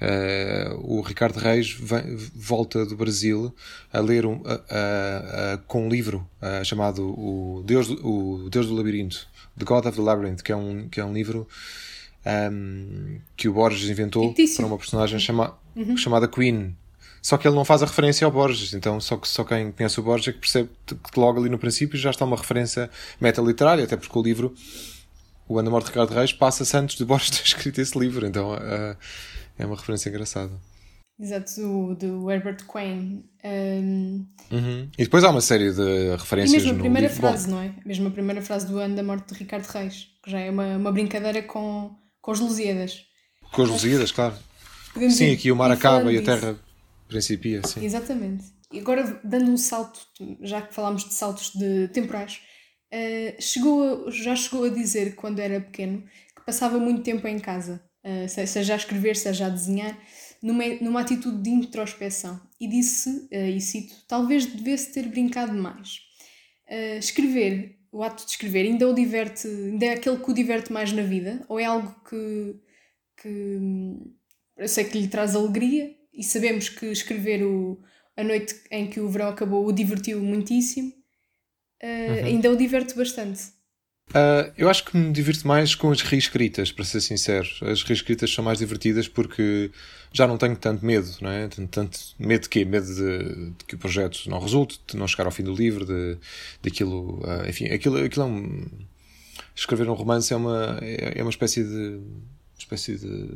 Uh, 0.00 0.98
o 0.98 1.00
Ricardo 1.00 1.38
Reis 1.38 1.72
vem, 1.72 2.16
volta 2.34 2.84
do 2.84 2.94
Brasil 2.94 3.54
a 3.90 3.98
ler 3.98 4.26
um, 4.26 4.34
uh, 4.34 4.40
uh, 4.40 5.58
com 5.66 5.86
um 5.86 5.88
livro 5.88 6.28
chamado 6.64 7.02
o 7.02 7.62
Deus, 7.64 7.88
do, 7.88 8.06
o 8.06 8.50
Deus 8.50 8.66
do 8.66 8.74
Labirinto, 8.74 9.26
The 9.58 9.64
God 9.64 9.86
of 9.86 9.96
the 9.96 10.02
Labyrinth, 10.02 10.42
que 10.42 10.52
é 10.52 10.56
um, 10.56 10.88
que 10.88 11.00
é 11.00 11.04
um 11.04 11.12
livro 11.12 11.48
um, 12.24 12.30
ehm, 12.30 13.20
que 13.36 13.48
o 13.48 13.54
Borges 13.54 13.88
inventou 13.88 14.28
Fictício. 14.28 14.58
para 14.58 14.66
uma 14.66 14.76
personagem 14.76 15.18
chama, 15.18 15.56
uhum. 15.74 15.96
chamada 15.96 16.28
Queen. 16.28 16.76
Só 17.22 17.36
que 17.36 17.48
ele 17.48 17.56
não 17.56 17.64
faz 17.64 17.82
a 17.82 17.86
referência 17.86 18.24
ao 18.24 18.30
Borges, 18.30 18.74
então 18.74 19.00
só, 19.00 19.16
que, 19.16 19.26
só 19.26 19.42
quem 19.42 19.72
conhece 19.72 19.98
o 19.98 20.02
Borges 20.02 20.28
é 20.28 20.32
que 20.32 20.38
percebe 20.38 20.70
que 20.86 21.18
logo 21.18 21.40
ali 21.40 21.48
no 21.48 21.58
princípio 21.58 21.98
já 21.98 22.10
está 22.10 22.24
uma 22.24 22.36
referência 22.36 22.88
meta-literária, 23.20 23.82
até 23.82 23.96
porque 23.96 24.16
o 24.16 24.22
livro, 24.22 24.54
o 25.48 25.58
Ana 25.58 25.68
Morte 25.68 25.86
de 25.86 25.90
Ricardo 25.90 26.14
Reis, 26.14 26.32
passa-se 26.32 26.76
antes 26.76 26.96
de 26.96 27.04
Borges 27.04 27.30
ter 27.36 27.42
escrito 27.42 27.80
esse 27.80 27.98
livro, 27.98 28.26
então 28.26 28.54
uh, 28.54 28.96
é 29.58 29.66
uma 29.66 29.76
referência 29.76 30.08
engraçada. 30.08 30.52
Exato, 31.18 31.60
do, 31.60 31.94
do 31.94 32.30
Herbert 32.30 32.64
Quain. 32.66 33.24
Um... 33.42 34.26
Uhum. 34.50 34.90
E 34.98 35.04
depois 35.04 35.24
há 35.24 35.30
uma 35.30 35.40
série 35.40 35.72
de 35.72 36.10
referências. 36.16 36.62
E 36.62 36.66
mesmo 36.66 36.78
a 36.78 36.80
primeira 36.80 37.08
livro. 37.08 37.22
frase, 37.22 37.46
Bom, 37.46 37.54
não 37.54 37.62
é? 37.62 37.74
Mesmo 37.86 38.08
a 38.08 38.10
primeira 38.10 38.42
frase 38.42 38.66
do 38.66 38.78
ano 38.78 38.94
da 38.94 39.02
morte 39.02 39.32
de 39.32 39.38
Ricardo 39.38 39.64
Reis, 39.66 40.08
que 40.22 40.30
já 40.30 40.40
é 40.40 40.50
uma, 40.50 40.76
uma 40.76 40.92
brincadeira 40.92 41.42
com, 41.42 41.96
com 42.20 42.30
os 42.30 42.40
Lusíadas. 42.40 43.04
Com 43.52 43.62
os 43.62 43.70
Lusíadas, 43.70 44.12
claro. 44.12 44.34
Podemos 44.92 45.14
sim, 45.14 45.32
aqui 45.32 45.50
o 45.50 45.56
mar 45.56 45.70
acaba 45.70 46.12
e 46.12 46.18
a 46.18 46.22
terra 46.22 46.58
principia, 47.08 47.62
sim. 47.66 47.84
Exatamente. 47.84 48.44
E 48.70 48.80
agora, 48.80 49.18
dando 49.24 49.50
um 49.50 49.56
salto, 49.56 50.00
já 50.42 50.60
que 50.60 50.74
falámos 50.74 51.04
de 51.04 51.14
saltos 51.14 51.52
de 51.54 51.88
temporais, 51.88 52.40
uh, 52.92 53.40
chegou 53.40 54.06
a, 54.06 54.10
já 54.10 54.36
chegou 54.36 54.64
a 54.64 54.68
dizer, 54.68 55.14
quando 55.14 55.38
era 55.38 55.60
pequeno, 55.60 56.02
que 56.34 56.44
passava 56.44 56.78
muito 56.78 57.02
tempo 57.02 57.26
em 57.26 57.38
casa 57.38 57.80
uh, 58.06 58.28
seja 58.28 58.74
a 58.74 58.76
escrever, 58.76 59.16
seja 59.16 59.46
a 59.46 59.48
desenhar, 59.48 59.98
numa, 60.42 60.64
numa 60.80 61.00
atitude 61.00 61.42
de 61.42 61.50
introspeção. 61.50 62.40
E 62.60 62.68
disse, 62.68 63.28
uh, 63.32 63.48
e 63.48 63.60
cito, 63.60 63.94
talvez 64.06 64.46
devesse 64.46 64.92
ter 64.92 65.08
brincado 65.08 65.52
mais. 65.52 66.00
Uh, 66.68 66.98
escrever, 66.98 67.78
o 67.90 68.02
ato 68.02 68.24
de 68.24 68.30
escrever, 68.30 68.66
ainda 68.66 68.88
o 68.88 68.94
diverte, 68.94 69.46
ainda 69.46 69.86
é 69.86 69.90
aquele 69.94 70.18
que 70.18 70.30
o 70.30 70.34
diverte 70.34 70.72
mais 70.72 70.92
na 70.92 71.02
vida? 71.02 71.44
Ou 71.48 71.58
é 71.58 71.64
algo 71.64 71.94
que, 72.08 72.56
que 73.22 73.28
hum, 73.28 74.14
eu 74.56 74.68
sei 74.68 74.84
que 74.84 74.98
lhe 74.98 75.08
traz 75.08 75.34
alegria 75.34 75.94
e 76.12 76.22
sabemos 76.22 76.68
que 76.68 76.86
escrever 76.86 77.42
o, 77.42 77.80
a 78.16 78.24
noite 78.24 78.54
em 78.70 78.88
que 78.88 79.00
o 79.00 79.08
verão 79.08 79.28
acabou 79.28 79.66
o 79.66 79.72
divertiu 79.72 80.20
muitíssimo, 80.22 80.88
uh, 81.82 82.20
uhum. 82.20 82.24
ainda 82.26 82.50
o 82.50 82.56
diverte 82.56 82.94
bastante. 82.94 83.55
Uh, 84.10 84.52
eu 84.56 84.70
acho 84.70 84.84
que 84.84 84.96
me 84.96 85.12
divirto 85.12 85.46
mais 85.46 85.74
com 85.74 85.90
as 85.90 86.00
reescritas, 86.00 86.70
para 86.70 86.84
ser 86.84 87.00
sincero. 87.00 87.48
As 87.62 87.82
reescritas 87.82 88.32
são 88.32 88.44
mais 88.44 88.58
divertidas 88.58 89.08
porque 89.08 89.70
já 90.12 90.26
não 90.26 90.38
tenho 90.38 90.56
tanto 90.56 90.86
medo, 90.86 91.10
não 91.20 91.30
é? 91.30 91.48
Tenho 91.48 91.66
tanto 91.68 91.98
medo 92.18 92.42
de 92.42 92.48
quê? 92.48 92.64
Medo 92.64 92.86
de, 92.86 93.50
de, 93.50 93.64
que 93.66 93.74
o 93.74 93.78
projeto 93.78 94.30
não 94.30 94.38
resulte, 94.38 94.80
de 94.86 94.96
não 94.96 95.08
chegar 95.08 95.26
ao 95.26 95.32
fim 95.32 95.42
do 95.42 95.54
livro, 95.54 95.84
de, 95.84 96.18
aquilo. 96.66 97.20
Uh, 97.24 97.48
enfim, 97.48 97.66
aquilo, 97.66 97.98
aquilo 97.98 98.24
é 98.24 98.28
um. 98.28 98.66
Escrever 99.54 99.88
um 99.88 99.94
romance 99.94 100.32
é 100.32 100.36
uma, 100.36 100.78
é, 100.82 101.18
é 101.18 101.22
uma 101.22 101.30
espécie 101.30 101.64
de. 101.64 102.00
Espécie 102.58 102.96
de 102.96 103.30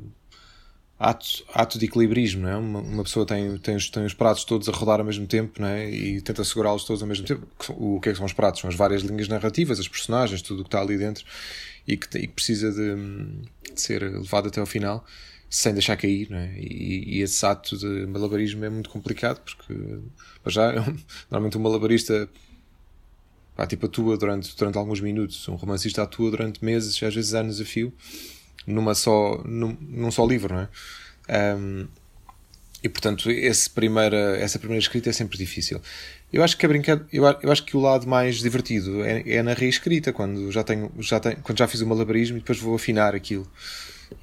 ato, 1.00 1.26
ato 1.54 1.78
de 1.78 1.86
equilibrismo, 1.86 2.42
não 2.42 2.48
é? 2.50 2.56
Uma, 2.56 2.80
uma 2.80 3.02
pessoa 3.02 3.24
tem, 3.24 3.56
tem, 3.56 3.74
os, 3.74 3.88
tem 3.88 4.04
os 4.04 4.12
pratos 4.12 4.44
todos 4.44 4.68
a 4.68 4.72
rodar 4.72 5.00
ao 5.00 5.06
mesmo 5.06 5.26
tempo, 5.26 5.58
não 5.58 5.66
é? 5.66 5.90
E 5.90 6.20
tenta 6.20 6.44
segurá-los 6.44 6.84
todos 6.84 7.00
ao 7.00 7.08
mesmo 7.08 7.26
tempo. 7.26 7.46
O 7.70 7.98
que 7.98 8.10
é 8.10 8.12
que 8.12 8.18
são 8.18 8.26
os 8.26 8.34
pratos? 8.34 8.60
São 8.60 8.68
as 8.68 8.76
várias 8.76 9.00
linhas 9.00 9.26
narrativas, 9.26 9.80
as 9.80 9.88
personagens, 9.88 10.42
tudo 10.42 10.60
o 10.60 10.62
que 10.62 10.68
está 10.68 10.82
ali 10.82 10.98
dentro 10.98 11.24
e 11.88 11.96
que, 11.96 12.18
e 12.18 12.26
que 12.26 12.34
precisa 12.34 12.70
de, 12.70 13.72
de, 13.72 13.80
ser 13.80 14.02
levado 14.02 14.48
até 14.48 14.60
ao 14.60 14.66
final 14.66 15.02
sem 15.48 15.72
deixar 15.72 15.96
cair, 15.96 16.28
não 16.30 16.38
é? 16.38 16.54
E, 16.58 17.16
e 17.16 17.22
esse 17.22 17.44
ato 17.46 17.78
de 17.78 18.06
malabarismo 18.06 18.62
é 18.66 18.68
muito 18.68 18.90
complicado 18.90 19.40
porque, 19.40 19.74
já, 20.48 20.72
normalmente 21.30 21.56
um 21.56 21.62
malabarista 21.62 22.28
pá, 23.56 23.66
tipo 23.66 23.86
atua 23.86 24.18
durante, 24.18 24.54
durante 24.54 24.76
alguns 24.76 25.00
minutos, 25.00 25.48
um 25.48 25.54
romancista 25.54 26.02
atua 26.02 26.30
durante 26.30 26.62
meses, 26.62 27.02
às 27.02 27.14
vezes 27.14 27.32
anos 27.32 27.58
a 27.58 27.64
fio 27.64 27.90
numa 28.66 28.94
só, 28.94 29.42
num, 29.44 29.76
num 29.80 30.10
só 30.10 30.26
livro, 30.26 30.54
não 30.54 30.60
é? 30.62 31.56
Um, 31.56 31.88
e 32.82 32.88
portanto, 32.88 33.30
esse 33.30 33.68
primeira, 33.68 34.38
essa 34.38 34.58
primeira 34.58 34.80
escrita 34.80 35.10
é 35.10 35.12
sempre 35.12 35.36
difícil. 35.36 35.80
Eu 36.32 36.42
acho 36.42 36.56
que 36.56 36.64
a 36.64 36.68
brincar, 36.68 37.04
eu, 37.12 37.24
eu 37.42 37.52
acho 37.52 37.64
que 37.64 37.76
o 37.76 37.80
lado 37.80 38.06
mais 38.06 38.38
divertido 38.38 39.04
é, 39.04 39.22
é 39.26 39.42
na 39.42 39.52
reescrita, 39.52 40.12
quando 40.12 40.50
já 40.50 40.62
tenho, 40.62 40.90
já 40.98 41.20
tenho, 41.20 41.36
quando 41.42 41.58
já 41.58 41.68
fiz 41.68 41.80
o 41.80 41.86
malabarismo 41.86 42.38
e 42.38 42.40
depois 42.40 42.58
vou 42.58 42.74
afinar 42.74 43.14
aquilo. 43.14 43.46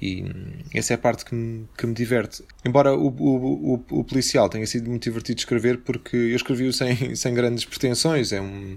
E 0.02 0.24
essa 0.74 0.92
é 0.92 0.96
a 0.96 0.98
parte 0.98 1.24
que 1.24 1.34
me, 1.34 1.66
que 1.76 1.86
me 1.86 1.94
diverte. 1.94 2.42
Embora 2.64 2.94
o, 2.94 3.08
o, 3.08 3.74
o, 3.74 4.00
o 4.00 4.04
policial 4.04 4.48
tenha 4.48 4.66
sido 4.66 4.90
muito 4.90 5.04
divertido 5.04 5.36
de 5.36 5.42
escrever, 5.42 5.78
porque 5.78 6.16
eu 6.16 6.36
escrevi-o 6.36 6.72
sem, 6.72 7.14
sem 7.16 7.32
grandes 7.34 7.64
pretensões. 7.64 8.32
É 8.32 8.40
um. 8.40 8.76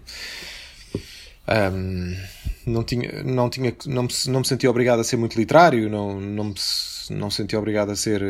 Um, 1.48 2.16
não 2.68 2.84
tinha 2.84 3.24
não 3.24 3.50
tinha 3.50 3.76
não 3.88 4.04
me, 4.04 4.10
não 4.28 4.40
me 4.42 4.48
sentia 4.48 4.70
obrigado 4.70 5.00
a 5.00 5.04
ser 5.04 5.18
muito 5.18 5.36
literário 5.36 5.90
não 5.90 6.22
não 6.22 6.44
me, 6.46 6.56
não 7.10 7.28
me 7.28 7.34
sentia 7.34 7.58
obrigado 7.58 7.90
a 7.90 7.96
ser 7.96 8.24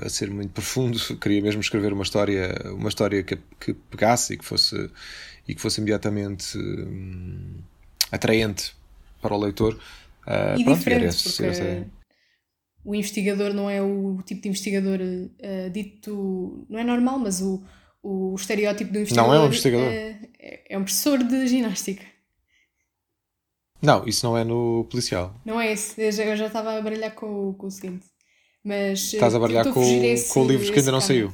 a 0.00 0.08
ser 0.08 0.30
muito 0.30 0.52
profundo. 0.52 0.98
Queria 1.18 1.42
mesmo 1.42 1.60
escrever 1.60 1.92
uma 1.92 2.04
história 2.04 2.54
uma 2.72 2.88
história 2.88 3.22
que, 3.22 3.36
que 3.58 3.74
pegasse 3.74 4.34
e 4.34 4.36
que 4.38 4.44
fosse 4.44 4.90
e 5.46 5.54
que 5.54 5.60
fosse 5.60 5.80
imediatamente 5.80 6.56
hum, 6.56 7.58
atraente 8.12 8.74
para 9.20 9.34
o 9.34 9.38
leitor. 9.38 9.74
Uh, 10.24 10.58
e 10.58 10.64
pronto, 10.64 10.78
diferente 10.78 11.06
esse, 11.06 11.24
porque 11.24 11.44
esse, 11.46 11.86
o 12.84 12.94
investigador 12.94 13.52
não 13.52 13.68
é 13.68 13.82
o 13.82 14.22
tipo 14.24 14.40
de 14.40 14.48
investigador 14.48 15.00
uh, 15.00 15.70
dito 15.70 16.64
não 16.70 16.78
é 16.78 16.84
normal 16.84 17.18
mas 17.18 17.40
o 17.42 17.60
o 18.04 18.34
estereótipo 18.36 18.92
do 18.92 18.98
investigador 18.98 19.30
não 19.30 19.36
é 19.36 19.40
um 19.40 19.46
investigador 19.46 19.86
é, 19.88 20.20
é 20.70 20.78
um 20.78 20.82
professor 20.82 21.22
de 21.22 21.46
ginástica 21.48 22.11
não, 23.82 24.06
isso 24.06 24.24
não 24.24 24.38
é 24.38 24.44
no 24.44 24.86
policial. 24.88 25.34
Não 25.44 25.60
é 25.60 25.72
esse. 25.72 26.00
Eu 26.00 26.12
já, 26.12 26.24
eu 26.24 26.36
já 26.36 26.46
estava 26.46 26.78
a 26.78 26.80
baralhar 26.80 27.14
com, 27.14 27.52
com 27.54 27.66
o 27.66 27.70
seguinte. 27.70 28.06
Mas. 28.64 29.12
Estás 29.12 29.34
a 29.34 29.38
baralhar 29.40 29.72
com, 29.72 29.82
esse, 29.82 30.32
com 30.32 30.42
o 30.42 30.48
livro 30.48 30.72
que 30.72 30.78
ainda 30.78 30.92
não 30.92 31.00
saiu. 31.00 31.32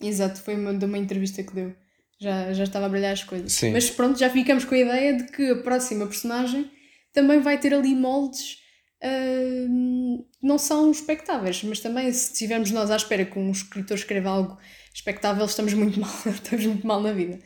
Exato, 0.00 0.40
foi 0.42 0.54
uma, 0.54 0.74
de 0.74 0.84
uma 0.84 0.98
entrevista 0.98 1.42
que 1.42 1.54
deu. 1.54 1.74
Já, 2.20 2.52
já 2.52 2.64
estava 2.64 2.86
a 2.86 2.88
baralhar 2.88 3.12
as 3.12 3.24
coisas. 3.24 3.52
Sim. 3.52 3.72
Mas 3.72 3.88
pronto, 3.88 4.18
já 4.18 4.28
ficamos 4.28 4.64
com 4.64 4.74
a 4.74 4.78
ideia 4.78 5.16
de 5.16 5.24
que 5.32 5.50
a 5.50 5.62
próxima 5.62 6.06
personagem 6.06 6.70
também 7.12 7.40
vai 7.40 7.58
ter 7.58 7.72
ali 7.72 7.94
moldes. 7.94 8.58
Uh, 9.02 10.26
não 10.42 10.58
são 10.58 10.90
expectáveis, 10.90 11.62
mas 11.62 11.78
também 11.78 12.12
se 12.12 12.32
estivermos 12.32 12.72
nós 12.72 12.90
à 12.90 12.96
espera 12.96 13.24
que 13.24 13.38
um 13.38 13.50
escritor 13.52 13.96
escreva 13.96 14.30
algo 14.30 14.58
expectável, 14.92 15.46
estamos 15.46 15.72
muito 15.72 15.98
mal, 16.00 16.10
estamos 16.26 16.66
muito 16.66 16.86
mal 16.86 17.00
na 17.00 17.12
vida. 17.12 17.38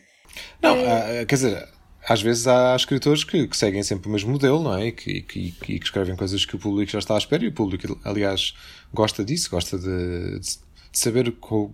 Não, 0.61 0.75
é... 0.75 1.23
uh, 1.23 1.27
quer 1.27 1.35
dizer, 1.35 1.69
às 2.09 2.21
vezes 2.21 2.47
há 2.47 2.75
escritores 2.75 3.23
que, 3.25 3.47
que, 3.47 3.57
seguem 3.57 3.83
sempre 3.83 4.09
o 4.09 4.13
mesmo 4.13 4.33
modelo, 4.33 4.63
não 4.63 4.75
é? 4.75 4.89
E 4.89 4.93
que, 4.93 5.23
que, 5.23 5.53
que, 5.53 5.75
escrevem 5.75 6.17
coisas 6.17 6.45
que 6.45 6.57
o 6.57 6.59
público 6.59 6.91
já 6.91 6.99
está 6.99 7.15
à 7.15 7.19
espera 7.19 7.45
e 7.45 7.49
o 7.49 7.53
público, 7.53 7.99
aliás, 8.05 8.55
gosta 8.93 9.25
disso, 9.25 9.51
gosta 9.51 9.79
de, 9.79 10.39
de, 10.39 10.41
de 10.41 10.99
saber 10.99 11.33
com, 11.33 11.73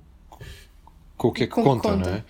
com 1.17 1.29
o 1.29 1.33
que 1.33 1.45
é 1.45 1.47
que 1.47 1.53
conta, 1.53 1.89
conta, 1.89 1.97
não 1.97 2.09
é? 2.17 2.25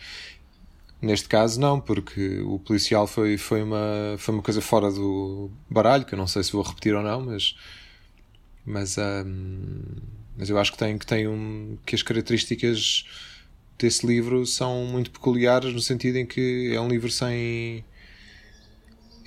Neste 1.00 1.28
caso, 1.28 1.61
não, 1.61 1.81
porque 1.81 2.40
o 2.40 2.59
policial 2.59 3.07
foi, 3.07 3.37
foi, 3.37 3.62
uma, 3.62 4.17
foi 4.19 4.35
uma 4.35 4.43
coisa 4.43 4.61
fora 4.61 4.90
do 4.90 5.50
baralho, 5.71 6.05
que 6.05 6.14
eu 6.14 6.19
não 6.19 6.26
sei 6.26 6.43
se 6.43 6.52
vou 6.52 6.62
repetir 6.62 6.95
ou 6.95 7.02
não, 7.02 7.21
mas. 7.21 7.57
Mas, 8.67 8.97
hum, 8.99 9.81
mas 10.37 10.50
eu 10.50 10.59
acho 10.59 10.73
que 10.73 10.78
tem, 10.78 10.99
que 10.99 11.07
tem 11.07 11.28
um. 11.28 11.78
que 11.87 11.95
as 11.95 12.02
características 12.02 13.05
desse 13.78 14.05
livro 14.05 14.45
são 14.45 14.87
muito 14.87 15.11
peculiares 15.11 15.73
no 15.73 15.81
sentido 15.81 16.17
em 16.17 16.26
que 16.26 16.73
é 16.75 16.81
um 16.81 16.88
livro 16.88 17.11
sem 17.11 17.85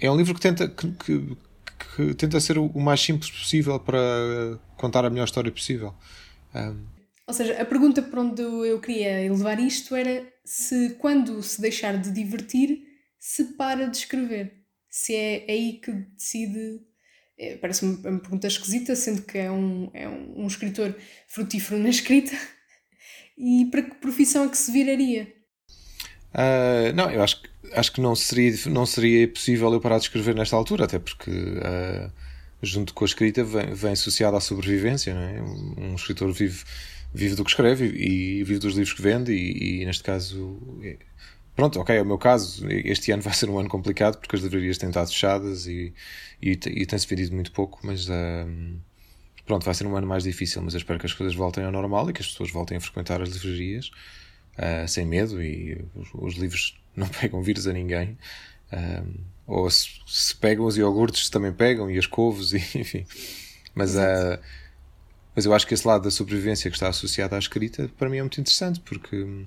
é 0.02 0.12
um 0.12 0.18
livro 0.18 0.34
que 0.34 0.42
tenta 0.42 0.68
que, 0.68 0.92
que, 0.92 1.38
que 1.96 2.14
tenta 2.16 2.40
ser 2.40 2.58
o 2.58 2.80
mais 2.80 3.00
simples 3.00 3.30
possível 3.32 3.80
para 3.80 4.00
contar 4.78 5.06
a 5.06 5.10
melhor 5.10 5.26
história 5.26 5.52
possível 5.52 5.94
um... 6.56 6.86
ou 7.28 7.34
seja 7.34 7.62
a 7.62 7.66
pergunta 7.66 8.02
para 8.02 8.22
onde 8.22 8.42
eu 8.42 8.80
queria 8.82 9.32
levar 9.32 9.60
isto 9.60 9.96
era 9.96 10.28
se 10.44 10.96
quando 11.00 11.42
se 11.44 11.62
deixar 11.62 11.98
de 11.98 12.12
divertir 12.12 12.84
se 13.20 13.54
para 13.54 13.88
de 13.88 13.98
escrever 13.98 14.62
se 14.90 15.16
é 15.16 15.46
aí 15.48 15.74
que 15.74 15.92
decide 15.92 16.82
é, 17.38 17.58
parece-me 17.58 17.96
uma 18.08 18.20
pergunta 18.20 18.48
esquisita 18.48 18.96
sendo 18.96 19.24
que 19.24 19.38
é 19.38 19.50
um, 19.50 19.90
é 19.94 20.08
um, 20.08 20.44
um 20.44 20.48
escritor 20.48 20.96
frutífero 21.28 21.80
na 21.80 21.90
escrita 21.90 22.32
e 23.38 23.66
para 23.72 23.82
que 23.82 23.96
profissão 23.96 24.46
é 24.46 24.50
que 24.50 24.58
se 24.58 24.72
viraria? 24.72 25.34
Uh, 26.34 26.94
não, 26.96 27.10
eu 27.10 27.24
acho, 27.24 27.42
acho 27.74 27.92
que 27.92 28.02
não 28.02 28.16
seria, 28.16 28.54
não 28.68 28.86
seria 28.86 29.28
possível 29.28 29.72
eu 29.74 29.82
parar 29.82 29.98
de 29.98 30.04
escrever 30.04 30.36
nesta 30.36 30.56
altura, 30.56 30.86
até 30.86 31.00
porque 31.00 31.32
uh, 31.32 32.12
junto 32.62 32.94
com 32.94 33.04
a 33.04 33.08
escrita 33.08 33.44
vem, 33.44 33.74
vem 33.74 33.92
associada 33.92 34.38
à 34.38 34.42
sobrevivência, 34.42 35.14
não 35.14 35.22
é? 35.22 35.42
Um, 35.42 35.92
um 35.92 35.96
escritor 35.96 36.32
vive, 36.32 36.64
vive 37.14 37.36
do 37.36 37.44
que 37.44 37.52
escreve 37.52 37.86
e, 37.86 38.44
vive 38.44 38.60
dos 38.60 38.74
livros 38.74 38.94
que 38.94 39.02
vende 39.02 39.34
e, 39.34 39.82
e, 39.82 39.86
neste 39.86 40.04
caso 40.04 40.60
é, 40.84 40.98
pronto, 41.56 41.80
ok, 41.80 41.96
é 41.96 42.02
o 42.02 42.06
meu 42.06 42.18
caso 42.18 42.68
este 42.70 43.12
ano 43.12 43.22
vai 43.22 43.34
ser 43.34 43.50
um 43.50 43.60
ano 43.60 43.70
complicado 43.70 44.18
porque 44.18 44.36
as 44.36 44.42
livrarias 44.42 44.78
têm 44.78 44.90
estado 44.90 45.10
fechadas 45.10 45.68
e, 45.68 45.94
e, 46.42 46.52
e 46.52 46.86
tem-se 46.86 47.08
vendido 47.08 47.34
muito 47.34 47.52
pouco, 47.52 47.80
mas 47.84 48.08
uh, 48.08 48.80
pronto, 49.46 49.66
vai 49.66 49.74
ser 49.74 49.86
um 49.88 49.96
ano 49.96 50.08
mais 50.08 50.24
difícil, 50.24 50.62
mas 50.62 50.74
eu 50.74 50.80
espero 50.80 51.00
que 51.00 51.06
as 51.06 51.14
coisas 51.14 51.36
voltem 51.36 51.64
ao 51.64 51.72
normal 51.72 52.10
e 52.10 52.14
que 52.14 52.22
as 52.22 52.28
pessoas 52.28 52.52
voltem 52.52 52.78
a 52.78 52.82
frequentar 52.82 53.22
as 53.22 53.30
livrarias 53.30 53.92
uh, 54.58 54.88
sem 54.88 55.06
medo 55.06 55.42
e 55.42 55.84
os, 55.96 56.10
os, 56.14 56.36
livros 56.36 56.81
não 56.96 57.08
pegam 57.08 57.42
vírus 57.42 57.68
a 57.68 57.74
ninguém. 57.74 58.18
Uh, 58.72 59.20
ou 59.48 59.70
se, 59.70 59.90
se, 60.08 60.36
pegam 60.36 60.66
os 60.66 60.78
iogurtes 60.78 61.30
também 61.30 61.52
pegam 61.52 61.90
e 61.92 61.98
as 61.98 62.06
couves, 62.06 62.54
e, 62.54 62.58
enfim. 62.80 63.06
Mas, 63.76 63.96
uh, 63.96 64.40
mas 65.36 65.46
eu 65.46 65.54
acho 65.54 65.68
que 65.68 65.74
esse 65.74 65.88
lado 65.88 66.04
da 66.04 66.12
sobrevivência 66.12 66.70
que 66.70 66.76
está 66.76 66.90
associado 66.90 67.36
à 67.36 67.40
escrita 67.40 67.90
para 67.98 68.10
mim 68.10 68.18
é 68.18 68.22
muito 68.22 68.40
interessante 68.40 68.80
porque 68.82 69.46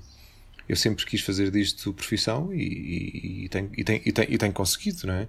eu 0.69 0.77
sempre 0.77 1.05
quis 1.05 1.21
fazer 1.21 1.51
disto 1.51 1.93
profissão 1.93 2.53
e, 2.53 2.63
e, 2.63 3.45
e, 3.45 3.49
tenho, 3.49 3.71
e, 3.77 3.85
tenho, 3.85 4.03
e, 4.05 4.13
tenho, 4.13 4.33
e 4.33 4.39
tenho 4.39 4.53
conseguido, 4.53 5.07
não 5.07 5.15
é? 5.15 5.29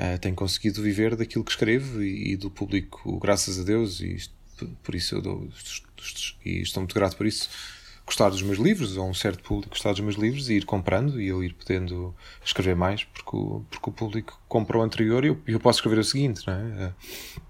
uh, 0.00 0.18
tenho 0.18 0.34
conseguido 0.34 0.82
viver 0.82 1.14
daquilo 1.14 1.44
que 1.44 1.50
escrevo 1.50 2.02
e, 2.02 2.32
e, 2.32 2.36
do 2.36 2.50
público, 2.50 3.18
graças 3.18 3.60
a 3.60 3.62
Deus, 3.62 4.00
e 4.00 4.16
por 4.82 4.94
isso 4.94 5.14
eu 5.14 5.22
dou, 5.22 5.48
e 6.44 6.62
estou 6.62 6.82
muito 6.82 6.94
grato 6.94 7.16
por 7.16 7.26
isso. 7.26 7.48
Gostar 8.10 8.28
dos 8.30 8.42
meus 8.42 8.58
livros, 8.58 8.96
ou 8.96 9.08
um 9.08 9.14
certo 9.14 9.40
público 9.40 9.70
gostar 9.70 9.92
dos 9.92 10.00
meus 10.00 10.16
livros 10.16 10.50
e 10.50 10.54
ir 10.54 10.64
comprando 10.64 11.20
e 11.20 11.28
eu 11.28 11.44
ir 11.44 11.54
podendo 11.54 12.12
escrever 12.44 12.74
mais, 12.74 13.04
porque 13.04 13.36
o, 13.36 13.64
porque 13.70 13.88
o 13.88 13.92
público 13.92 14.40
compra 14.48 14.78
o 14.78 14.82
anterior 14.82 15.24
e 15.24 15.28
eu, 15.28 15.38
eu 15.46 15.60
posso 15.60 15.78
escrever 15.78 16.00
o 16.00 16.04
seguinte, 16.04 16.44
não 16.44 16.54
é? 16.54 16.88
Uh, 16.88 17.40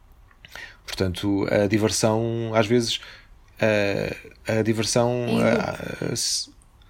portanto, 0.84 1.46
a 1.50 1.66
diversão, 1.66 2.52
às 2.54 2.66
vezes, 2.66 2.96
uh, 3.56 4.58
a 4.58 4.60
diversão. 4.60 5.26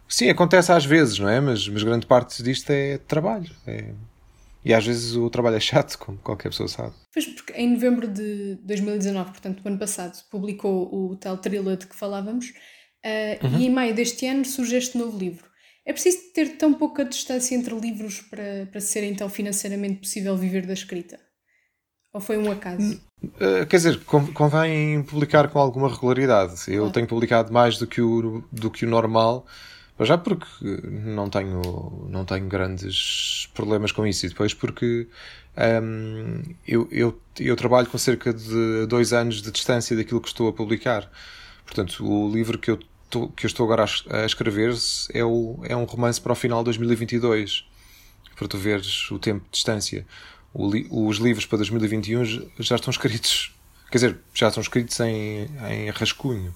Sim, 0.08 0.28
acontece 0.30 0.72
às 0.72 0.84
vezes, 0.84 1.20
não 1.20 1.28
é? 1.28 1.40
Mas, 1.40 1.68
mas 1.68 1.84
grande 1.84 2.06
parte 2.06 2.42
disto 2.42 2.70
é 2.70 2.98
trabalho. 2.98 3.54
É, 3.64 3.92
e 4.64 4.74
às 4.74 4.84
vezes 4.84 5.14
o 5.14 5.30
trabalho 5.30 5.56
é 5.56 5.60
chato, 5.60 5.96
como 5.96 6.18
qualquer 6.18 6.48
pessoa 6.48 6.68
sabe. 6.68 6.92
Pois, 7.12 7.24
porque 7.26 7.52
em 7.52 7.72
novembro 7.72 8.08
de 8.08 8.56
2019, 8.64 9.30
portanto, 9.30 9.62
do 9.62 9.68
ano 9.68 9.78
passado, 9.78 10.20
publicou 10.28 10.92
o 10.92 11.14
tal 11.14 11.38
thriller 11.38 11.76
de 11.76 11.86
que 11.86 11.94
falávamos, 11.94 12.52
uh, 13.04 13.46
uhum. 13.46 13.58
e 13.58 13.66
em 13.66 13.70
maio 13.70 13.94
deste 13.94 14.26
ano 14.26 14.44
surge 14.44 14.76
este 14.76 14.98
novo 14.98 15.18
livro. 15.18 15.48
É 15.84 15.92
preciso 15.92 16.18
ter 16.34 16.56
tão 16.56 16.74
pouca 16.74 17.04
distância 17.04 17.54
entre 17.54 17.74
livros 17.74 18.20
para, 18.20 18.68
para 18.70 18.80
ser 18.80 19.02
então 19.04 19.28
financeiramente 19.28 20.00
possível 20.00 20.36
viver 20.36 20.66
da 20.66 20.74
escrita? 20.74 21.18
Ou 22.12 22.20
foi 22.20 22.36
um 22.36 22.50
acaso? 22.50 23.00
Uh, 23.22 23.66
quer 23.68 23.76
dizer, 23.76 24.00
convém 24.04 25.02
publicar 25.02 25.48
com 25.48 25.58
alguma 25.58 25.88
regularidade. 25.88 26.62
Eu 26.68 26.78
claro. 26.78 26.92
tenho 26.92 27.06
publicado 27.06 27.52
mais 27.52 27.78
do 27.78 27.86
que 27.86 28.00
o, 28.00 28.44
do 28.52 28.70
que 28.70 28.84
o 28.84 28.88
normal 28.88 29.46
já 30.04 30.16
porque 30.16 30.46
não 30.88 31.28
tenho, 31.28 32.08
não 32.08 32.24
tenho 32.24 32.46
grandes 32.46 33.48
problemas 33.54 33.92
com 33.92 34.06
isso. 34.06 34.26
E 34.26 34.28
depois 34.28 34.54
porque 34.54 35.08
um, 35.82 36.42
eu, 36.66 36.88
eu, 36.90 37.20
eu 37.38 37.56
trabalho 37.56 37.88
com 37.88 37.98
cerca 37.98 38.32
de 38.32 38.86
dois 38.86 39.12
anos 39.12 39.42
de 39.42 39.50
distância 39.50 39.96
daquilo 39.96 40.20
que 40.20 40.28
estou 40.28 40.48
a 40.48 40.52
publicar. 40.52 41.10
Portanto, 41.64 42.04
o 42.04 42.30
livro 42.30 42.58
que 42.58 42.70
eu, 42.70 42.78
tô, 43.10 43.28
que 43.28 43.44
eu 43.44 43.48
estou 43.48 43.64
agora 43.64 43.84
a, 44.08 44.24
escrever 44.24 44.74
é, 45.12 45.24
o, 45.24 45.58
é 45.64 45.76
um 45.76 45.84
romance 45.84 46.20
para 46.20 46.32
o 46.32 46.36
final 46.36 46.60
de 46.60 46.66
2022. 46.66 47.66
Para 48.36 48.48
tu 48.48 48.56
veres 48.56 49.10
o 49.10 49.18
tempo 49.18 49.44
de 49.44 49.50
distância. 49.50 50.06
Li, 50.56 50.86
os 50.90 51.18
livros 51.18 51.44
para 51.44 51.58
2021 51.58 52.24
já 52.58 52.76
estão 52.76 52.90
escritos. 52.90 53.54
Quer 53.90 53.98
dizer, 53.98 54.18
já 54.32 54.48
estão 54.48 54.60
escritos 54.62 54.98
em, 55.00 55.48
em 55.68 55.90
rascunho. 55.90 56.54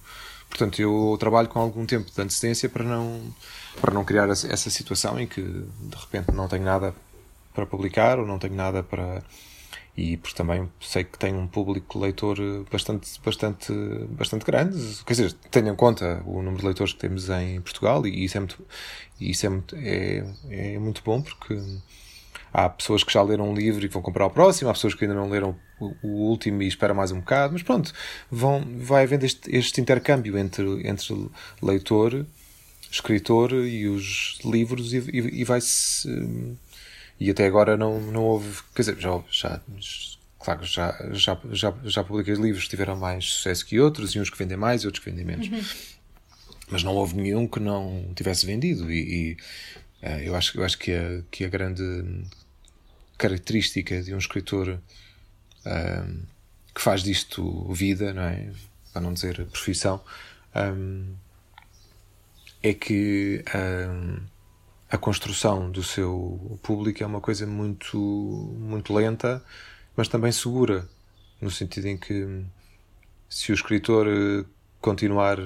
Portanto, 0.48 0.80
eu 0.80 1.16
trabalho 1.18 1.48
com 1.48 1.58
algum 1.58 1.84
tempo 1.84 2.10
de 2.10 2.22
antecedência 2.22 2.68
para 2.68 2.84
não, 2.84 3.34
para 3.80 3.92
não 3.92 4.04
criar 4.04 4.28
essa 4.28 4.70
situação 4.70 5.18
em 5.18 5.26
que 5.26 5.42
de 5.42 5.96
repente 5.96 6.32
não 6.32 6.46
tenho 6.46 6.62
nada 6.62 6.94
para 7.52 7.66
publicar 7.66 8.18
ou 8.18 8.26
não 8.26 8.38
tenho 8.38 8.54
nada 8.54 8.82
para. 8.82 9.22
E 9.96 10.16
porque 10.16 10.36
também 10.36 10.68
sei 10.80 11.04
que 11.04 11.16
tenho 11.16 11.38
um 11.38 11.46
público 11.46 11.98
leitor 12.00 12.36
bastante, 12.70 13.08
bastante, 13.24 13.72
bastante 14.10 14.44
grande. 14.44 14.76
Quer 15.06 15.12
dizer, 15.12 15.32
tenho 15.50 15.68
em 15.68 15.76
conta 15.76 16.20
o 16.26 16.42
número 16.42 16.58
de 16.58 16.66
leitores 16.66 16.92
que 16.92 16.98
temos 16.98 17.30
em 17.30 17.60
Portugal 17.60 18.04
e 18.06 18.24
isso 18.24 18.36
é 18.36 18.40
muito, 18.40 18.66
isso 19.20 19.46
é 19.46 19.48
muito, 19.48 19.76
é, 19.76 20.24
é 20.50 20.78
muito 20.80 21.00
bom 21.04 21.22
porque 21.22 21.60
há 22.52 22.68
pessoas 22.68 23.02
que 23.02 23.12
já 23.12 23.22
leram 23.22 23.50
um 23.50 23.54
livro 23.54 23.84
e 23.84 23.88
vão 23.88 24.00
comprar 24.00 24.26
o 24.26 24.30
próximo, 24.30 24.70
há 24.70 24.72
pessoas 24.72 24.94
que 24.94 25.04
ainda 25.04 25.14
não 25.14 25.28
leram 25.28 25.56
o, 25.80 25.92
o 26.02 26.08
último 26.28 26.62
e 26.62 26.68
esperam 26.68 26.94
mais 26.94 27.10
um 27.10 27.18
bocado, 27.18 27.52
mas 27.52 27.62
pronto, 27.62 27.92
vão, 28.30 28.64
vai 28.78 29.02
havendo 29.02 29.24
este, 29.24 29.54
este 29.54 29.80
intercâmbio 29.80 30.38
entre, 30.38 30.88
entre 30.88 31.28
leitor, 31.60 32.24
escritor 32.90 33.52
e 33.52 33.88
os 33.88 34.38
livros 34.44 34.92
e, 34.92 34.98
e, 34.98 35.40
e 35.40 35.44
vai-se. 35.44 36.08
E 37.18 37.30
até 37.30 37.46
agora 37.46 37.76
não, 37.76 38.00
não 38.00 38.22
houve. 38.22 38.62
Quer 38.74 38.82
dizer, 38.82 39.00
já, 39.00 39.22
já 39.30 39.60
claro, 40.38 40.64
já, 40.64 40.96
já, 41.12 41.40
já, 41.52 41.74
já 41.84 42.04
publiquei 42.04 42.34
livros 42.34 42.64
que 42.64 42.70
tiveram 42.70 42.96
mais 42.96 43.24
sucesso 43.24 43.64
que 43.64 43.80
outros, 43.80 44.14
e 44.14 44.20
uns 44.20 44.30
que 44.30 44.38
vendem 44.38 44.56
mais 44.56 44.82
e 44.82 44.86
outros 44.86 45.02
que 45.02 45.10
vendem 45.10 45.24
menos. 45.24 45.48
Uhum. 45.48 45.62
Mas 46.70 46.82
não 46.82 46.94
houve 46.94 47.16
nenhum 47.16 47.46
que 47.46 47.60
não 47.60 48.12
tivesse 48.14 48.44
vendido. 48.44 48.92
E, 48.92 49.36
e 50.02 50.06
uh, 50.06 50.20
eu, 50.20 50.34
acho, 50.34 50.58
eu 50.58 50.64
acho 50.64 50.78
que 50.78 50.92
a, 50.92 51.22
que 51.30 51.44
a 51.44 51.48
grande 51.48 51.82
característica 53.16 54.02
de 54.02 54.14
um 54.14 54.18
escritor 54.18 54.68
uh, 54.68 56.22
que 56.74 56.80
faz 56.80 57.02
disto 57.02 57.72
vida, 57.72 58.12
não 58.12 58.22
é? 58.22 58.50
para 58.94 59.02
não 59.02 59.12
dizer 59.12 59.44
profissão, 59.46 60.00
um, 60.54 61.14
é 62.62 62.72
que 62.72 63.44
um, 63.54 64.20
a 64.94 64.98
construção 64.98 65.70
do 65.70 65.82
seu 65.82 66.58
público 66.62 67.02
é 67.02 67.06
uma 67.06 67.20
coisa 67.20 67.46
muito, 67.46 67.98
muito 68.58 68.92
lenta 68.94 69.42
mas 69.96 70.08
também 70.08 70.32
segura, 70.32 70.88
no 71.40 71.50
sentido 71.50 71.86
em 71.86 71.96
que 71.96 72.44
se 73.28 73.52
o 73.52 73.54
escritor 73.54 74.06
eh, 74.08 74.44
continuar 74.80 75.38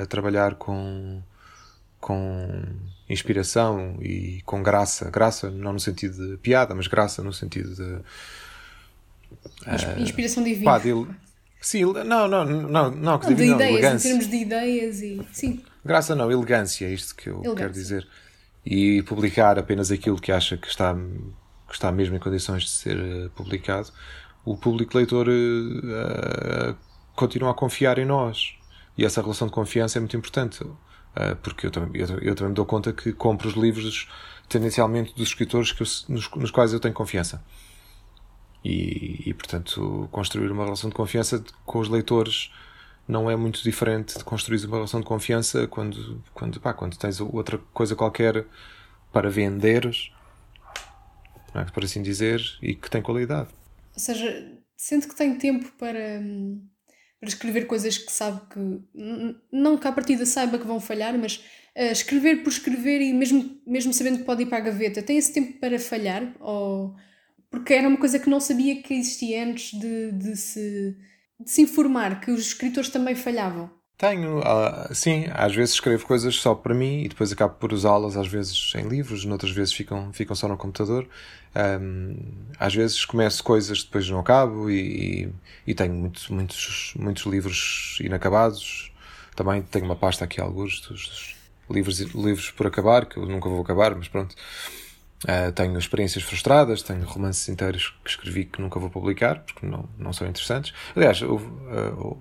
a 0.00 0.06
trabalhar 0.06 0.54
com, 0.56 1.22
com 2.00 2.62
inspiração 3.08 3.98
e 4.00 4.42
com 4.44 4.62
graça, 4.62 5.10
graça 5.10 5.50
não 5.50 5.72
no 5.72 5.80
sentido 5.80 6.32
de 6.32 6.36
piada, 6.38 6.74
mas 6.74 6.86
graça 6.86 7.22
no 7.22 7.32
sentido 7.32 7.74
de. 7.74 7.82
Uh, 9.66 10.00
inspiração 10.00 10.44
divina. 10.44 10.70
Pá, 10.70 10.78
de, 10.78 10.90
sim, 11.60 11.82
não, 11.84 12.28
não, 12.28 12.44
não, 12.44 12.90
não, 12.90 13.18
que 13.18 13.26
não, 13.26 13.34
de 13.34 13.44
ideias, 13.44 13.60
elegância. 13.60 14.08
em 14.08 14.10
termos 14.10 14.30
de 14.30 14.36
ideias 14.36 15.00
e. 15.00 15.26
Sim. 15.32 15.62
Graça 15.84 16.14
não, 16.14 16.30
elegância, 16.30 16.86
é 16.86 16.92
isto 16.92 17.14
que 17.14 17.28
eu 17.28 17.36
elegância. 17.36 17.56
quero 17.56 17.72
dizer. 17.72 18.08
E 18.64 19.02
publicar 19.02 19.58
apenas 19.58 19.90
aquilo 19.90 20.20
que 20.20 20.32
acha 20.32 20.56
que 20.56 20.68
está 20.68 20.94
que 21.66 21.74
está 21.74 21.90
mesmo 21.90 22.14
em 22.16 22.18
condições 22.18 22.62
de 22.62 22.70
ser 22.70 22.96
uh, 22.96 23.30
publicado, 23.30 23.90
o 24.44 24.56
público 24.56 24.96
leitor 24.96 25.28
uh, 25.28 26.76
continua 27.14 27.50
a 27.50 27.54
confiar 27.54 27.98
em 27.98 28.04
nós. 28.04 28.54
E 28.96 29.04
essa 29.04 29.20
relação 29.20 29.48
de 29.48 29.52
confiança 29.52 29.98
é 29.98 30.00
muito 30.00 30.16
importante, 30.16 30.64
porque 31.42 31.66
eu 31.66 31.70
também, 31.70 32.00
eu, 32.00 32.06
eu, 32.20 32.34
também 32.34 32.50
me 32.50 32.54
dou 32.54 32.64
conta 32.64 32.92
que 32.92 33.12
compro 33.12 33.48
os 33.48 33.54
livros 33.54 34.08
tendencialmente 34.48 35.12
dos 35.14 35.28
escritores 35.28 35.72
que 35.72 35.82
eu, 35.82 35.86
nos, 36.08 36.30
nos, 36.30 36.50
quais 36.52 36.72
eu 36.72 36.78
tenho 36.78 36.94
confiança. 36.94 37.42
E, 38.64 39.22
e, 39.26 39.34
portanto, 39.34 40.08
construir 40.12 40.50
uma 40.52 40.62
relação 40.62 40.88
de 40.88 40.94
confiança 40.94 41.42
com 41.66 41.80
os 41.80 41.88
leitores 41.88 42.52
não 43.06 43.30
é 43.30 43.36
muito 43.36 43.62
diferente 43.62 44.16
de 44.16 44.24
construir 44.24 44.64
uma 44.64 44.76
relação 44.76 45.00
de 45.00 45.06
confiança 45.06 45.66
quando, 45.66 46.22
quando, 46.32 46.60
pá, 46.60 46.72
quando 46.72 46.96
tens 46.96 47.20
outra 47.20 47.58
coisa 47.72 47.94
qualquer 47.94 48.46
para 49.12 49.30
venderes 49.30 50.10
é? 51.54 51.64
por 51.70 51.84
assim 51.84 52.02
dizer, 52.02 52.40
e 52.60 52.74
que 52.74 52.90
tem 52.90 53.00
qualidade. 53.00 53.48
Ou 53.92 54.00
seja, 54.00 54.52
sente 54.76 55.06
que 55.06 55.14
tem 55.14 55.36
tempo 55.36 55.70
para, 55.78 56.20
para 57.20 57.28
escrever 57.28 57.66
coisas 57.66 57.96
que 57.96 58.10
sabe 58.10 58.40
que. 58.50 58.82
Não 59.52 59.78
que 59.78 59.86
à 59.86 59.92
partida 59.92 60.26
saiba 60.26 60.58
que 60.58 60.66
vão 60.66 60.80
falhar, 60.80 61.16
mas 61.16 61.36
uh, 61.76 61.92
escrever 61.92 62.42
por 62.42 62.50
escrever 62.50 63.00
e 63.00 63.12
mesmo, 63.12 63.60
mesmo 63.64 63.92
sabendo 63.92 64.18
que 64.18 64.24
pode 64.24 64.42
ir 64.42 64.46
para 64.46 64.58
a 64.58 64.62
gaveta, 64.62 65.02
tem 65.02 65.16
esse 65.16 65.32
tempo 65.32 65.60
para 65.60 65.78
falhar? 65.78 66.34
Ou, 66.40 66.96
porque 67.48 67.72
era 67.72 67.88
uma 67.88 67.98
coisa 67.98 68.18
que 68.18 68.28
não 68.28 68.40
sabia 68.40 68.82
que 68.82 68.94
existia 68.94 69.44
antes 69.44 69.78
de, 69.78 70.10
de, 70.10 70.36
se, 70.36 70.96
de 71.40 71.50
se 71.50 71.62
informar 71.62 72.20
que 72.20 72.30
os 72.30 72.46
escritores 72.46 72.88
também 72.88 73.14
falhavam. 73.14 73.70
Tenho, 73.96 74.40
uh, 74.40 74.92
sim, 74.92 75.26
às 75.32 75.54
vezes 75.54 75.74
escrevo 75.74 76.04
coisas 76.04 76.34
só 76.34 76.52
para 76.54 76.74
mim 76.74 77.04
e 77.04 77.08
depois 77.08 77.30
acabo 77.30 77.54
por 77.54 77.72
usá-las, 77.72 78.16
às 78.16 78.26
vezes 78.26 78.72
em 78.74 78.88
livros, 78.88 79.24
noutras 79.24 79.52
vezes 79.52 79.72
ficam, 79.72 80.12
ficam 80.12 80.34
só 80.34 80.48
no 80.48 80.56
computador. 80.56 81.08
Um, 81.54 82.16
às 82.58 82.74
vezes 82.74 83.04
começo 83.04 83.42
coisas, 83.44 83.84
depois 83.84 84.08
não 84.10 84.18
acabo 84.18 84.68
e, 84.68 85.32
e, 85.64 85.74
tenho 85.74 85.94
muitos, 85.94 86.28
muitos, 86.28 86.92
muitos 86.98 87.24
livros 87.24 87.98
inacabados. 88.00 88.92
Também 89.36 89.62
tenho 89.62 89.84
uma 89.84 89.96
pasta 89.96 90.24
aqui, 90.24 90.40
alguns 90.40 90.80
dos, 90.80 91.06
dos 91.06 91.36
livros, 91.70 91.98
livros 91.98 92.50
por 92.50 92.66
acabar, 92.66 93.06
que 93.06 93.16
eu 93.16 93.26
nunca 93.26 93.48
vou 93.48 93.60
acabar, 93.60 93.94
mas 93.94 94.08
pronto. 94.08 94.34
Uh, 95.24 95.50
tenho 95.52 95.78
experiências 95.78 96.22
frustradas, 96.22 96.82
tenho 96.82 97.02
romances 97.04 97.48
inteiros 97.48 97.94
que 98.04 98.10
escrevi 98.10 98.44
que 98.44 98.60
nunca 98.60 98.78
vou 98.78 98.90
publicar, 98.90 99.40
porque 99.40 99.64
não, 99.64 99.88
não 99.98 100.12
são 100.12 100.26
interessantes. 100.26 100.74
Aliás, 100.94 101.22
houve, 101.22 101.46
uh, 101.46 102.18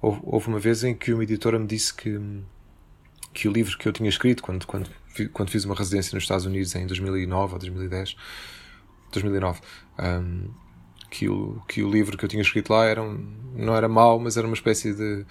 houve, 0.00 0.20
houve 0.22 0.48
uma 0.48 0.60
vez 0.60 0.84
em 0.84 0.94
que 0.94 1.12
uma 1.12 1.24
editora 1.24 1.58
me 1.58 1.66
disse 1.66 1.92
que, 1.92 2.20
que 3.34 3.48
o 3.48 3.52
livro 3.52 3.76
que 3.76 3.88
eu 3.88 3.92
tinha 3.92 4.08
escrito 4.08 4.44
quando, 4.44 4.64
quando, 4.64 4.88
quando 5.32 5.50
fiz 5.50 5.64
uma 5.64 5.74
residência 5.74 6.14
nos 6.14 6.22
Estados 6.22 6.46
Unidos 6.46 6.72
em 6.76 6.86
2009 6.86 7.54
ou 7.54 7.58
2010, 7.58 8.16
2009, 9.10 9.60
um, 9.98 10.48
que, 11.10 11.28
o, 11.28 11.60
que 11.66 11.82
o 11.82 11.90
livro 11.90 12.16
que 12.16 12.24
eu 12.24 12.28
tinha 12.28 12.42
escrito 12.42 12.72
lá 12.72 12.84
era 12.84 13.02
um, 13.02 13.26
não 13.56 13.74
era 13.74 13.88
mau, 13.88 14.20
mas 14.20 14.36
era 14.36 14.46
uma 14.46 14.54
espécie 14.54 14.94
de 14.94 15.26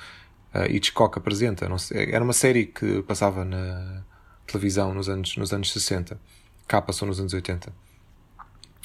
uh, 0.54 0.66
Hitchcock 0.70 1.18
apresenta. 1.18 1.66
Sei, 1.78 2.12
era 2.12 2.24
uma 2.24 2.34
série 2.34 2.66
que 2.66 3.02
passava 3.04 3.46
na 3.46 4.04
televisão 4.46 4.94
nos 4.94 5.08
anos, 5.08 5.38
nos 5.38 5.54
anos 5.54 5.72
60, 5.72 6.20
cá 6.68 6.82
passou 6.82 7.08
nos 7.08 7.20
anos 7.20 7.34
80, 7.34 7.72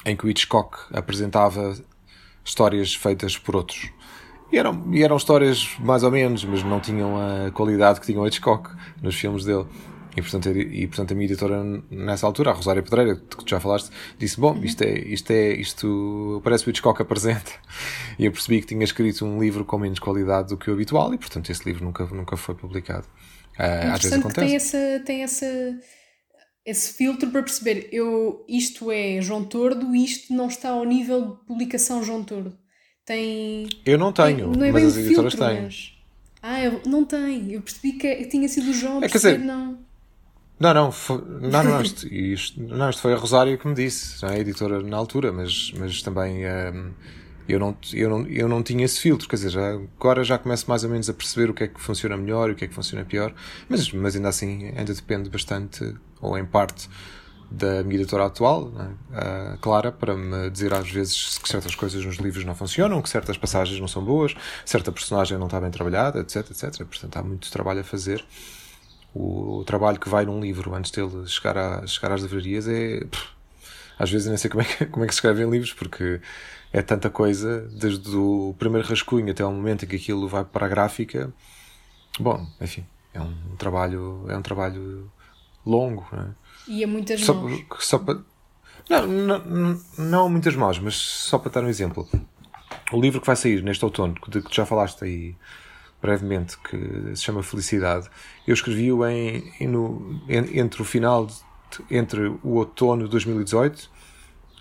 em 0.04 0.16
que 0.16 0.26
o 0.26 0.30
Hitchcock 0.30 0.78
apresentava 0.92 1.76
histórias 2.44 2.94
feitas 2.94 3.38
por 3.38 3.56
outros. 3.56 3.90
E 4.52 4.58
eram, 4.58 4.82
e 4.92 5.02
eram 5.02 5.16
histórias 5.16 5.76
mais 5.78 6.02
ou 6.02 6.10
menos, 6.10 6.44
mas 6.44 6.62
não 6.64 6.80
tinham 6.80 7.16
a 7.16 7.50
qualidade 7.52 8.00
que 8.00 8.06
tinha 8.06 8.20
o 8.20 8.26
Hitchcock 8.26 8.70
nos 9.00 9.14
filmes 9.14 9.44
dele. 9.44 9.66
E 10.16 10.22
portanto, 10.22 10.48
e, 10.48 10.86
portanto 10.88 11.12
a 11.12 11.14
minha 11.14 11.26
editora, 11.26 11.62
nessa 11.88 12.26
altura, 12.26 12.50
a 12.50 12.52
Rosária 12.52 12.82
Pedreira, 12.82 13.14
que 13.14 13.36
tu 13.36 13.44
já 13.46 13.60
falaste, 13.60 13.90
disse: 14.18 14.40
Bom, 14.40 14.58
isto 14.62 14.82
é, 14.82 14.98
isto 14.98 15.30
é, 15.30 15.52
isto 15.52 16.40
parece 16.42 16.66
o 16.66 16.70
Hitchcock 16.70 17.00
apresenta. 17.00 17.52
E 18.18 18.26
eu 18.26 18.32
percebi 18.32 18.60
que 18.60 18.66
tinha 18.66 18.84
escrito 18.84 19.24
um 19.24 19.40
livro 19.40 19.64
com 19.64 19.78
menos 19.78 19.98
qualidade 19.98 20.48
do 20.48 20.58
que 20.58 20.70
o 20.70 20.74
habitual, 20.74 21.14
e 21.14 21.16
portanto 21.16 21.48
esse 21.48 21.64
livro 21.64 21.82
nunca, 21.82 22.04
nunca 22.04 22.36
foi 22.36 22.54
publicado. 22.54 23.06
Uh, 23.58 23.92
às 23.94 24.02
vezes 24.02 24.18
acontece. 24.18 24.40
Que 24.40 24.46
tem, 24.46 24.56
essa, 24.56 25.04
tem 25.06 25.22
essa, 25.22 25.46
esse 26.64 26.92
filtro 26.94 27.30
para 27.30 27.42
perceber: 27.42 27.88
eu, 27.92 28.44
isto 28.48 28.90
é 28.90 29.20
João 29.20 29.44
Tordo, 29.44 29.94
isto 29.94 30.32
não 30.32 30.48
está 30.48 30.70
ao 30.70 30.84
nível 30.84 31.30
de 31.30 31.46
publicação 31.46 32.02
João 32.02 32.22
Tordo. 32.22 32.56
Tem. 33.04 33.68
Eu 33.84 33.98
não 33.98 34.12
tenho, 34.12 34.52
não 34.52 34.64
é 34.64 34.70
mas 34.70 34.84
as 34.84 34.96
editoras 34.96 35.34
filtro, 35.34 35.48
têm. 35.48 35.62
Mas... 35.62 35.92
Ah, 36.42 36.62
eu, 36.62 36.80
não 36.86 37.04
tem. 37.04 37.52
Eu 37.52 37.62
percebi 37.62 37.92
que 37.92 38.24
tinha 38.26 38.48
sido 38.48 38.70
o 38.70 38.74
João, 38.74 39.02
é, 39.02 39.08
dizer, 39.08 39.38
não. 39.38 39.78
Não, 40.58 40.74
não, 40.74 40.92
foi, 40.92 41.22
não, 41.40 41.64
não, 41.64 41.80
isto, 41.82 42.06
isto, 42.06 42.62
não, 42.62 42.90
isto 42.90 43.00
foi 43.00 43.14
a 43.14 43.16
Rosário 43.16 43.56
que 43.58 43.66
me 43.66 43.74
disse, 43.74 44.24
a 44.24 44.38
editora 44.38 44.82
na 44.82 44.96
altura, 44.96 45.32
mas, 45.32 45.72
mas 45.76 46.02
também 46.02 46.44
um, 46.46 46.92
eu, 47.48 47.58
não, 47.58 47.76
eu, 47.92 48.10
não, 48.10 48.26
eu 48.26 48.48
não 48.48 48.62
tinha 48.62 48.84
esse 48.84 49.00
filtro, 49.00 49.28
quer 49.28 49.36
dizer, 49.36 49.50
já, 49.50 49.72
agora 49.72 50.22
já 50.24 50.38
começo 50.38 50.68
mais 50.68 50.84
ou 50.84 50.90
menos 50.90 51.08
a 51.08 51.14
perceber 51.14 51.50
o 51.50 51.54
que 51.54 51.64
é 51.64 51.68
que 51.68 51.80
funciona 51.80 52.16
melhor 52.16 52.50
e 52.50 52.52
o 52.52 52.56
que 52.56 52.64
é 52.64 52.68
que 52.68 52.74
funciona 52.74 53.04
pior, 53.04 53.34
mas, 53.68 53.92
mas 53.92 54.16
ainda 54.16 54.28
assim 54.28 54.72
ainda 54.76 54.94
depende 54.94 55.28
bastante, 55.28 55.94
ou 56.20 56.38
em 56.38 56.44
parte, 56.44 56.88
da 57.50 57.82
minha 57.82 57.96
editora 57.96 58.26
atual, 58.26 58.72
a 59.12 59.56
Clara, 59.60 59.90
para 59.90 60.14
me 60.14 60.48
dizer 60.50 60.72
às 60.72 60.88
vezes 60.88 61.36
que 61.38 61.48
certas 61.48 61.74
coisas 61.74 62.04
nos 62.04 62.16
livros 62.16 62.44
não 62.44 62.54
funcionam, 62.54 63.02
que 63.02 63.08
certas 63.08 63.36
passagens 63.36 63.80
não 63.80 63.88
são 63.88 64.04
boas, 64.04 64.34
certa 64.64 64.92
personagem 64.92 65.36
não 65.36 65.46
está 65.46 65.60
bem 65.60 65.70
trabalhada, 65.70 66.20
etc, 66.20 66.48
etc. 66.50 66.84
Portanto, 66.84 67.16
há 67.16 67.22
muito 67.22 67.50
trabalho 67.50 67.80
a 67.80 67.84
fazer. 67.84 68.24
O, 69.12 69.58
o 69.58 69.64
trabalho 69.64 69.98
que 69.98 70.08
vai 70.08 70.24
num 70.24 70.40
livro 70.40 70.72
antes 70.72 70.92
dele 70.92 71.26
chegar, 71.26 71.58
a, 71.58 71.86
chegar 71.86 72.12
às 72.12 72.22
livrarias 72.22 72.68
é. 72.68 73.00
Pff, 73.04 73.28
às 73.98 74.10
vezes 74.10 74.28
nem 74.28 74.36
sei 74.36 74.48
como 74.48 74.62
é, 74.62 74.64
que, 74.64 74.86
como 74.86 75.04
é 75.04 75.08
que 75.08 75.12
se 75.12 75.18
escrevem 75.18 75.50
livros, 75.50 75.72
porque 75.72 76.20
é 76.72 76.82
tanta 76.82 77.10
coisa, 77.10 77.68
desde 77.72 78.16
o 78.16 78.54
primeiro 78.58 78.86
rascunho 78.86 79.30
até 79.30 79.44
o 79.44 79.50
momento 79.50 79.84
em 79.84 79.88
que 79.88 79.96
aquilo 79.96 80.28
vai 80.28 80.44
para 80.44 80.66
a 80.66 80.68
gráfica. 80.68 81.32
Bom, 82.18 82.46
enfim, 82.60 82.84
é 83.12 83.20
um 83.20 83.56
trabalho, 83.56 84.24
é 84.28 84.36
um 84.36 84.42
trabalho 84.42 85.10
longo, 85.66 86.06
não 86.12 86.22
é? 86.22 86.28
E 86.68 86.84
a 86.84 86.86
muitas 86.86 87.20
só, 87.24 87.34
mãos. 87.34 87.64
Só 87.80 87.98
para, 87.98 88.18
não, 88.88 89.06
não, 89.06 89.80
não 89.98 90.28
muitas 90.28 90.54
mãos, 90.54 90.78
mas 90.78 90.94
só 90.94 91.38
para 91.38 91.50
dar 91.50 91.64
um 91.64 91.68
exemplo. 91.68 92.08
O 92.92 93.00
livro 93.00 93.20
que 93.20 93.26
vai 93.26 93.36
sair 93.36 93.62
neste 93.62 93.84
outono, 93.84 94.14
de 94.28 94.40
que 94.40 94.54
já 94.54 94.64
falaste 94.64 95.04
aí 95.04 95.36
brevemente, 96.00 96.56
que 96.58 96.76
se 97.16 97.22
chama 97.22 97.42
Felicidade, 97.42 98.08
eu 98.46 98.54
escrevi-o 98.54 99.06
em, 99.06 99.52
em, 99.60 99.66
no, 99.68 100.20
entre 100.28 100.80
o 100.80 100.84
final, 100.84 101.26
de, 101.26 101.34
entre 101.90 102.28
o 102.42 102.54
outono 102.54 103.04
de 103.04 103.10
2018 103.10 103.90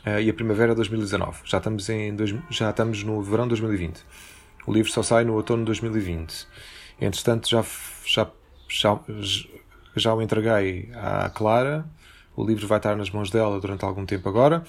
uh, 0.06 0.10
eh, 0.10 0.24
e 0.24 0.30
a 0.30 0.34
primavera 0.34 0.72
de 0.72 0.78
2019. 0.78 1.42
Já 1.46 1.58
estamos, 1.58 1.90
em 1.90 2.16
dois, 2.16 2.34
já 2.50 2.70
estamos 2.70 3.04
no 3.04 3.22
verão 3.22 3.46
de 3.46 3.50
2020. 3.50 4.04
O 4.68 4.74
livro 4.74 4.92
só 4.92 5.04
sai 5.04 5.24
no 5.24 5.34
outono 5.34 5.64
de 5.64 5.68
2020. 5.68 6.48
Entretanto, 7.02 7.50
já, 7.50 7.64
já, 8.06 8.30
já, 8.68 9.00
já 9.96 10.14
o 10.14 10.22
entreguei 10.22 10.90
à 10.94 11.30
Clara 11.30 11.86
o 12.40 12.46
livro 12.46 12.66
vai 12.68 12.78
estar 12.78 12.96
nas 12.96 13.10
mãos 13.10 13.30
dela 13.30 13.60
durante 13.60 13.84
algum 13.84 14.06
tempo 14.06 14.30
agora. 14.30 14.64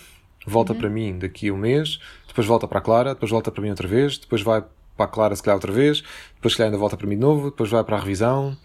volta 0.45 0.73
uhum. 0.73 0.79
para 0.81 0.91
mim 0.91 1.17
daqui 1.17 1.49
a 1.51 1.53
um 1.53 1.57
mês, 1.57 2.01
depois 2.27 2.45
volta 2.45 2.67
para 2.67 2.81
a 2.81 2.83
Clara, 2.83 3.15
depois 3.15 3.31
volta 3.31 3.53
para 3.53 3.63
mim 3.63 3.71
outra 3.71 3.87
vez, 3.87 4.19
depois 4.19 4.43
vai 4.43 4.65
para 4.97 5.05
a 5.05 5.09
Clara 5.09 5.37
se 5.37 5.43
calhar 5.43 5.55
outra 5.55 5.71
vez, 5.71 6.03
depois 6.35 6.53
se 6.53 6.59
calhar 6.59 6.67
ainda 6.69 6.79
volta 6.79 6.97
para 6.97 7.07
mim 7.07 7.15
de 7.15 7.21
novo, 7.21 7.51
depois 7.51 7.71
vai 7.71 7.85
para 7.85 7.97
a 7.97 8.01
revisão, 8.01 8.57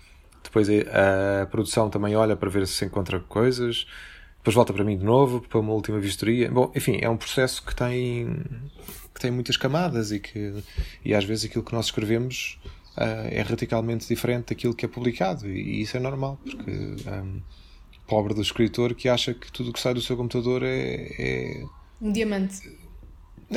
depois 0.44 0.68
a 0.70 1.46
produção 1.46 1.88
também 1.88 2.16
olha 2.16 2.36
para 2.36 2.50
ver 2.50 2.66
se 2.66 2.84
encontra 2.84 3.20
coisas, 3.20 3.86
depois 4.46 4.54
volta 4.54 4.72
para 4.72 4.84
mim 4.84 4.96
de 4.96 5.04
novo 5.04 5.42
para 5.42 5.60
uma 5.60 5.74
última 5.74 6.00
vistoria. 6.00 6.52
Bom, 6.52 6.72
enfim, 6.76 7.00
é 7.02 7.10
um 7.10 7.18
processo 7.18 7.66
que 7.66 7.76
tem 7.76 8.44
que 9.12 9.20
tem 9.20 9.32
muitas 9.32 9.58
camadas 9.58 10.12
e 10.12 10.20
que 10.20 10.54
e 11.04 11.16
às 11.16 11.24
vezes 11.24 11.46
aquilo 11.46 11.64
que 11.64 11.74
nós 11.74 11.86
escrevemos 11.86 12.60
uh, 12.96 13.28
é 13.32 13.42
radicalmente 13.42 14.08
diferente 14.08 14.50
daquilo 14.50 14.76
que 14.76 14.86
é 14.86 14.88
publicado 14.88 15.50
e, 15.50 15.82
isso 15.82 15.98
é 15.98 16.00
normal 16.00 16.38
porque 16.44 16.70
um, 16.70 17.42
pobre 18.06 18.36
do 18.36 18.42
escritor 18.42 18.94
que 18.94 19.10
acha 19.10 19.34
que 19.34 19.52
tudo 19.52 19.74
que 19.74 19.80
sai 19.80 19.94
do 19.94 20.02
seu 20.02 20.16
computador 20.16 20.62
é, 20.64 21.08
é... 21.18 21.64
um 22.02 22.12
diamante 22.12 22.62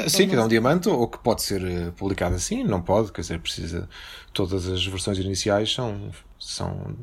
Sim, 0.06 0.28
que 0.28 0.36
é 0.36 0.40
um 0.40 0.48
diamante 0.48 0.88
ou 0.88 1.08
que 1.08 1.18
pode 1.18 1.42
ser 1.42 1.64
eh, 1.64 1.90
publicado 1.96 2.34
assim, 2.34 2.62
não 2.62 2.82
pode, 2.82 3.10
quer 3.10 3.22
dizer, 3.22 3.40
precisa. 3.40 3.88
Todas 4.34 4.68
as 4.68 4.86
versões 4.86 5.16
iniciais 5.16 5.72
são, 5.72 6.10
são 6.38 6.94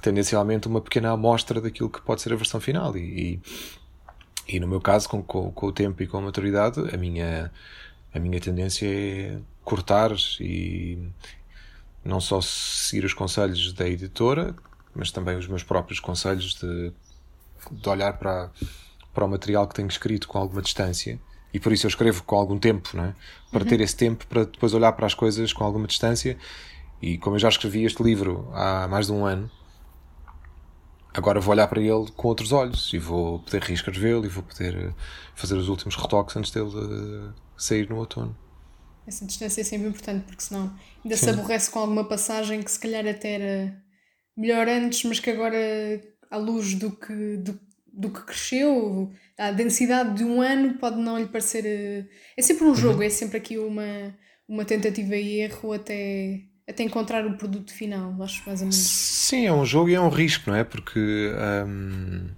tendencialmente 0.00 0.68
uma 0.68 0.80
pequena 0.80 1.10
amostra 1.10 1.60
daquilo 1.60 1.90
que 1.90 2.00
pode 2.00 2.22
ser 2.22 2.32
a 2.32 2.36
versão 2.36 2.60
final. 2.60 2.96
E, 2.96 3.40
e, 4.48 4.56
e 4.56 4.60
no 4.60 4.66
meu 4.66 4.80
caso, 4.80 5.08
com, 5.08 5.22
com, 5.22 5.50
com, 5.50 5.66
o 5.66 5.72
tempo 5.72 6.02
e 6.02 6.06
com 6.06 6.18
a 6.18 6.20
maturidade, 6.20 6.80
a 6.92 6.96
minha, 6.96 7.52
a 8.14 8.18
minha 8.18 8.40
tendência 8.40 8.86
é 8.86 9.38
cortar 9.64 10.12
e 10.40 10.98
não 12.04 12.20
só 12.20 12.40
seguir 12.40 13.04
os 13.04 13.12
conselhos 13.12 13.72
da 13.72 13.86
editora, 13.86 14.54
mas 14.94 15.10
também 15.10 15.36
os 15.36 15.46
meus 15.46 15.62
próprios 15.62 16.00
conselhos 16.00 16.54
de, 16.54 16.92
de 17.70 17.88
olhar 17.88 18.14
para, 18.14 18.50
para 19.12 19.24
o 19.24 19.28
material 19.28 19.68
que 19.68 19.74
tenho 19.74 19.88
escrito 19.88 20.26
com 20.26 20.38
alguma 20.38 20.62
distância. 20.62 21.20
E 21.52 21.58
por 21.58 21.72
isso 21.72 21.86
eu 21.86 21.88
escrevo 21.88 22.22
com 22.24 22.36
algum 22.36 22.58
tempo, 22.58 22.90
não 22.94 23.04
é? 23.04 23.14
Para 23.50 23.62
uhum. 23.62 23.68
ter 23.68 23.80
esse 23.80 23.96
tempo 23.96 24.26
para 24.26 24.44
depois 24.44 24.74
olhar 24.74 24.92
para 24.92 25.06
as 25.06 25.14
coisas 25.14 25.52
com 25.52 25.64
alguma 25.64 25.86
distância. 25.86 26.36
E 27.00 27.16
como 27.18 27.36
eu 27.36 27.40
já 27.40 27.48
escrevi 27.48 27.84
este 27.84 28.02
livro 28.02 28.48
há 28.52 28.86
mais 28.88 29.06
de 29.06 29.12
um 29.12 29.24
ano, 29.24 29.50
agora 31.18 31.40
vou 31.40 31.52
olhar 31.52 31.66
para 31.66 31.80
ele 31.80 32.10
com 32.16 32.28
outros 32.28 32.52
olhos 32.52 32.92
e 32.92 32.98
vou 32.98 33.40
poder 33.40 33.62
reescrevê-lo 33.62 34.24
e 34.24 34.28
vou 34.28 34.42
poder 34.42 34.74
eh, 34.76 34.94
fazer 35.34 35.56
os 35.56 35.68
últimos 35.68 35.96
retoques 35.96 36.36
antes 36.36 36.50
dele 36.50 36.68
uh, 36.68 37.34
sair 37.56 37.88
no 37.90 37.96
outono. 37.96 38.36
Essa 39.06 39.26
distância 39.26 39.60
é 39.60 39.64
sempre 39.64 39.88
importante 39.88 40.24
porque 40.24 40.42
senão 40.42 40.72
ainda 41.04 41.16
Sim. 41.16 41.24
se 41.24 41.30
aborrece 41.30 41.70
com 41.70 41.80
alguma 41.80 42.04
passagem 42.04 42.62
que 42.62 42.70
se 42.70 42.78
calhar 42.78 43.06
até 43.06 43.32
era 43.32 43.82
melhor 44.36 44.68
antes, 44.68 45.02
mas 45.04 45.18
que 45.18 45.30
agora, 45.30 45.56
à 46.30 46.36
luz 46.36 46.74
do 46.74 46.92
que, 46.92 47.36
do, 47.38 47.58
do 47.92 48.10
que 48.10 48.24
cresceu, 48.24 49.12
a 49.36 49.50
densidade 49.50 50.16
de 50.16 50.24
um 50.24 50.40
ano 50.40 50.78
pode 50.78 50.96
não 50.96 51.18
lhe 51.18 51.26
parecer. 51.26 51.66
Eh, 51.66 52.06
é 52.36 52.42
sempre 52.42 52.64
um 52.64 52.74
jogo, 52.74 52.98
uhum. 52.98 53.02
é 53.02 53.10
sempre 53.10 53.38
aqui 53.38 53.58
uma, 53.58 54.14
uma 54.48 54.64
tentativa 54.64 55.16
e 55.16 55.40
erro 55.40 55.72
até 55.72 56.42
até 56.68 56.82
encontrar 56.82 57.26
o 57.26 57.32
produto 57.34 57.72
final, 57.72 58.14
acho 58.22 58.42
mais 58.46 58.60
ou 58.60 58.66
menos. 58.66 58.76
Sim, 58.76 59.46
é 59.46 59.52
um 59.52 59.64
jogo 59.64 59.88
e 59.88 59.94
é 59.94 60.00
um 60.00 60.10
risco, 60.10 60.50
não 60.50 60.56
é? 60.56 60.64
Porque. 60.64 61.32
Um, 61.66 62.28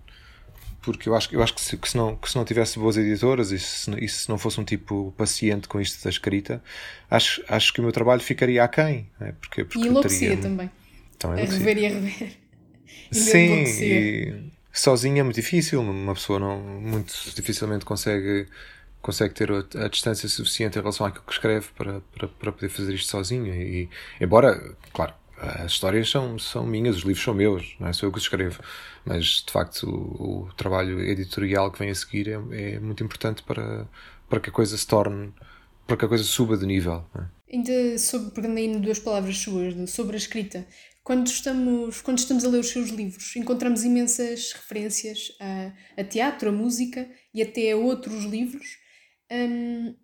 porque 0.82 1.10
eu 1.10 1.14
acho, 1.14 1.34
eu 1.34 1.42
acho 1.42 1.54
que, 1.54 1.60
se, 1.60 1.76
que, 1.76 1.90
se 1.90 1.96
não, 1.96 2.16
que 2.16 2.30
se 2.30 2.36
não 2.36 2.44
tivesse 2.44 2.78
boas 2.78 2.96
editoras 2.96 3.50
e 3.50 3.58
se, 3.58 3.90
e 4.02 4.08
se 4.08 4.28
não 4.30 4.38
fosse 4.38 4.58
um 4.58 4.64
tipo 4.64 5.12
paciente 5.16 5.68
com 5.68 5.78
isto 5.78 6.02
da 6.02 6.08
escrita, 6.08 6.62
acho, 7.10 7.44
acho 7.48 7.72
que 7.72 7.80
o 7.80 7.82
meu 7.82 7.92
trabalho 7.92 8.22
ficaria 8.22 8.64
aquém. 8.64 9.06
É? 9.20 9.32
Porque, 9.32 9.64
porque 9.64 9.78
e 9.78 9.88
enlouquecia 9.88 10.28
teria... 10.28 10.42
também. 10.42 10.70
Então, 11.16 11.32
a 11.32 11.36
rever 11.36 11.76
e 11.76 11.86
a 11.86 11.88
rever. 11.90 12.32
Sim, 13.12 13.64
e 13.64 14.50
sozinho 14.72 15.18
é 15.18 15.22
muito 15.22 15.36
difícil, 15.36 15.80
uma 15.80 16.14
pessoa 16.14 16.38
não 16.38 16.60
muito 16.60 17.12
dificilmente 17.34 17.84
consegue 17.84 18.46
consegue 19.02 19.34
ter 19.34 19.50
a, 19.50 19.88
distância 19.88 20.28
suficiente 20.28 20.78
em 20.78 20.80
relação 20.80 21.06
àquilo 21.06 21.24
que 21.24 21.32
escreve 21.32 21.68
para, 21.76 22.00
para, 22.00 22.28
para 22.28 22.52
poder 22.52 22.68
fazer 22.68 22.94
isto 22.94 23.10
sozinho. 23.10 23.54
E, 23.54 23.88
embora, 24.20 24.76
claro, 24.92 25.14
as 25.40 25.72
histórias 25.72 26.10
são, 26.10 26.38
são 26.38 26.66
minhas, 26.66 26.96
os 26.96 27.02
livros 27.02 27.24
são 27.24 27.32
meus, 27.32 27.74
não 27.80 27.88
é 27.88 27.92
só 27.92 28.06
eu 28.06 28.12
que 28.12 28.18
os 28.18 28.24
escrevo, 28.24 28.60
mas 29.04 29.42
de 29.46 29.50
facto 29.50 29.84
o, 29.88 30.48
o 30.48 30.52
trabalho 30.54 31.00
editorial 31.00 31.70
que 31.72 31.78
vem 31.78 31.90
a 31.90 31.94
seguir 31.94 32.28
é, 32.28 32.74
é, 32.74 32.78
muito 32.78 33.02
importante 33.02 33.42
para, 33.42 33.88
para 34.28 34.40
que 34.40 34.50
a 34.50 34.52
coisa 34.52 34.76
se 34.76 34.86
torne, 34.86 35.32
para 35.86 35.96
que 35.96 36.04
a 36.04 36.08
coisa 36.08 36.24
suba 36.24 36.58
de 36.58 36.66
nível. 36.66 37.04
É? 37.16 37.54
Ainda 37.54 37.98
sobre, 37.98 38.30
pegando 38.32 38.80
duas 38.80 38.98
palavras 38.98 39.38
suas, 39.38 39.90
sobre 39.90 40.14
a 40.14 40.18
escrita, 40.18 40.66
quando 41.02 41.26
estamos, 41.26 42.02
quando 42.02 42.18
estamos 42.18 42.44
a 42.44 42.48
ler 42.48 42.60
os 42.60 42.68
seus 42.68 42.90
livros, 42.90 43.34
encontramos 43.34 43.82
imensas 43.82 44.52
referências 44.52 45.32
a, 45.40 45.72
a 46.02 46.04
teatro, 46.04 46.50
a 46.50 46.52
música 46.52 47.08
e 47.32 47.42
até 47.42 47.72
a 47.72 47.76
outros 47.76 48.24
livros 48.24 48.78
Hum, 49.30 49.94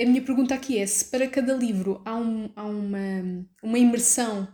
a 0.00 0.04
minha 0.04 0.22
pergunta 0.22 0.54
aqui 0.54 0.78
é 0.78 0.86
se 0.86 1.06
para 1.06 1.28
cada 1.28 1.54
livro 1.54 2.02
há, 2.04 2.14
um, 2.16 2.50
há 2.54 2.64
uma, 2.64 3.46
uma 3.62 3.78
imersão 3.78 4.48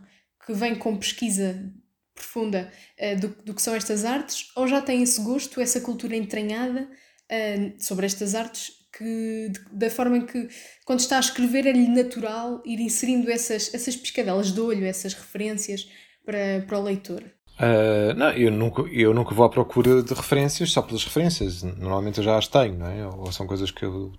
que 0.45 0.53
vem 0.53 0.75
com 0.75 0.97
pesquisa 0.97 1.71
profunda 2.15 2.71
uh, 2.99 3.19
do, 3.19 3.27
do 3.43 3.53
que 3.53 3.61
são 3.61 3.75
estas 3.75 4.05
artes, 4.05 4.51
ou 4.55 4.67
já 4.67 4.81
tem 4.81 5.01
esse 5.01 5.21
gosto, 5.21 5.59
essa 5.59 5.81
cultura 5.81 6.15
entranhada 6.15 6.83
uh, 6.83 7.83
sobre 7.83 8.05
estas 8.05 8.35
artes, 8.35 8.71
que, 8.97 9.49
de, 9.49 9.59
da 9.71 9.89
forma 9.89 10.17
em 10.17 10.25
que, 10.25 10.49
quando 10.85 10.99
está 10.99 11.17
a 11.17 11.21
escrever, 11.21 11.65
é-lhe 11.65 11.87
natural 11.87 12.61
ir 12.65 12.79
inserindo 12.79 13.31
essas, 13.31 13.73
essas 13.73 13.95
piscadelas 13.95 14.51
de 14.51 14.59
olho, 14.59 14.85
essas 14.85 15.13
referências 15.13 15.89
para, 16.25 16.63
para 16.67 16.79
o 16.79 16.83
leitor? 16.83 17.23
Uh, 17.61 18.15
não, 18.15 18.31
eu 18.31 18.51
nunca, 18.51 18.81
eu 18.83 19.13
nunca 19.13 19.35
vou 19.35 19.45
à 19.45 19.49
procura 19.49 20.01
de 20.01 20.13
referências 20.15 20.71
só 20.71 20.81
pelas 20.81 21.03
referências. 21.03 21.61
Normalmente 21.61 22.17
eu 22.17 22.23
já 22.23 22.35
as 22.35 22.47
tenho, 22.47 22.75
não 22.75 22.87
é? 22.87 23.05
Ou 23.05 23.31
são 23.31 23.45
coisas 23.45 23.69
que 23.69 23.85
eu 23.85 24.11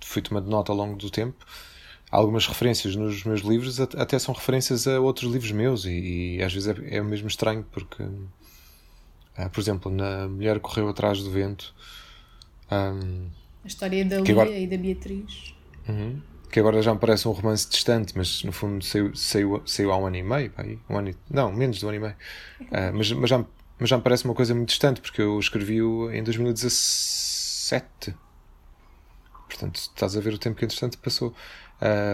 fui 0.00 0.22
tomando 0.22 0.48
nota 0.48 0.70
ao 0.70 0.78
longo 0.78 0.96
do 0.96 1.10
tempo. 1.10 1.44
Algumas 2.12 2.46
referências 2.46 2.94
nos 2.94 3.24
meus 3.24 3.40
livros 3.40 3.80
até 3.80 4.16
são 4.20 4.32
referências 4.32 4.86
a 4.86 5.00
outros 5.00 5.32
livros 5.32 5.50
meus 5.50 5.84
e, 5.84 6.36
e 6.36 6.42
às 6.42 6.54
vezes 6.54 6.68
é, 6.68 6.98
é 6.98 7.02
mesmo 7.02 7.26
estranho 7.26 7.66
porque, 7.72 8.04
uh, 8.04 9.50
por 9.52 9.60
exemplo, 9.60 9.90
na 9.90 10.28
Mulher 10.28 10.60
Correu 10.60 10.88
Atrás 10.88 11.20
do 11.20 11.30
Vento. 11.30 11.74
Um, 12.70 13.26
a 13.64 13.66
história 13.66 14.04
da 14.04 14.20
Lia 14.20 14.32
agora... 14.32 14.50
e 14.50 14.66
da 14.68 14.76
Beatriz. 14.76 15.54
Uhum 15.88 16.20
que 16.56 16.60
agora 16.60 16.80
já 16.80 16.94
me 16.94 16.98
parece 16.98 17.28
um 17.28 17.32
romance 17.32 17.68
distante, 17.68 18.14
mas 18.16 18.42
no 18.42 18.50
fundo 18.50 18.82
saiu, 18.82 19.14
saiu, 19.14 19.62
saiu 19.66 19.92
há 19.92 19.98
um 19.98 20.06
ano 20.06 20.16
e 20.16 20.22
meio, 20.22 20.50
pai, 20.50 20.78
um 20.88 20.96
ano 20.96 21.10
e, 21.10 21.16
não, 21.28 21.52
menos 21.52 21.76
de 21.76 21.84
um 21.84 21.90
ano 21.90 21.98
e 21.98 22.00
meio. 22.00 22.14
Uh, 22.62 22.94
mas, 22.94 23.12
mas, 23.12 23.28
já, 23.28 23.44
mas 23.78 23.90
já 23.90 23.98
me 23.98 24.02
parece 24.02 24.24
uma 24.24 24.32
coisa 24.32 24.54
muito 24.54 24.70
distante, 24.70 25.02
porque 25.02 25.20
eu 25.20 25.38
escrevi-o 25.38 26.10
em 26.10 26.24
2017. 26.24 28.14
Portanto, 29.46 29.76
estás 29.76 30.16
a 30.16 30.20
ver 30.20 30.32
o 30.32 30.38
tempo 30.38 30.56
que 30.56 30.64
entretanto 30.64 30.96
passou. 30.96 31.34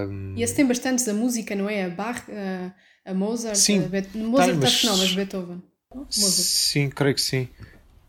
Um... 0.08 0.34
E 0.36 0.42
esse 0.42 0.56
tem 0.56 0.66
bastantes 0.66 1.06
a 1.06 1.14
música, 1.14 1.54
não 1.54 1.70
é? 1.70 1.84
A 1.84 1.90
Bach, 1.90 2.24
a, 2.28 2.72
a 3.08 3.14
Mozart, 3.14 3.54
sim, 3.54 3.78
a. 3.78 3.82
Mozart 4.18 4.54
tá, 4.54 4.58
mas... 4.60 4.82
não, 4.82 4.96
mas 4.96 5.14
Beethoven. 5.14 5.62
Mozart. 5.94 6.12
Sim, 6.16 6.90
creio 6.90 7.14
que 7.14 7.20
sim. 7.20 7.48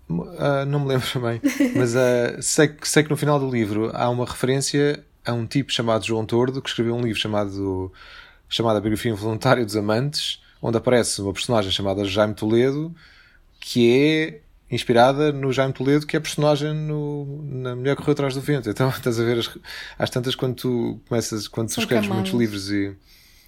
Uh, 0.10 0.66
não 0.68 0.80
me 0.80 0.88
lembro 0.88 1.08
bem, 1.22 1.40
mas 1.76 1.94
uh, 1.94 2.42
sei, 2.42 2.76
sei 2.82 3.04
que 3.04 3.12
no 3.12 3.18
final 3.18 3.40
do 3.40 3.48
livro 3.48 3.92
há 3.94 4.10
uma 4.10 4.26
referência 4.26 5.06
a 5.26 5.34
um 5.34 5.46
tipo 5.46 5.72
chamado 5.72 6.06
João 6.06 6.26
Tordo 6.26 6.62
que 6.62 6.70
escreveu 6.70 6.96
um 6.96 7.02
livro 7.02 7.20
chamado, 7.20 7.92
chamado 8.50 8.78
A 8.78 8.82
Biografia 8.82 9.12
Involuntária 9.12 9.66
dos 9.66 9.76
Amantes, 9.76 10.42
onde 10.62 10.78
aparece 10.78 11.22
uma 11.22 11.34
personagem 11.34 11.72
chamada 11.72 12.06
Jaime 12.06 12.34
Toledo 12.34 12.94
que 13.60 13.90
é 13.90 14.42
inspirada 14.70 15.32
no 15.32 15.54
Jaime 15.54 15.74
Toledo, 15.74 16.06
que 16.06 16.18
é 16.18 16.20
personagem 16.20 16.74
no, 16.74 17.44
na 17.44 17.76
Mulher 17.76 17.96
Correu 17.96 18.12
Atrás 18.12 18.34
do 18.34 18.42
Vento. 18.42 18.70
Então 18.70 18.90
estás 18.92 19.20
a 19.20 19.24
ver 19.24 19.40
as, 19.40 19.58
às 19.98 20.10
tantas 20.10 20.36
quando 20.36 20.56
tu 20.56 21.00
começas, 21.08 21.48
quando 21.48 21.68
tu 21.70 21.80
escreves 21.80 22.08
camadas. 22.08 22.32
muitos 22.32 22.40
livros 22.40 22.72
e 22.72 22.96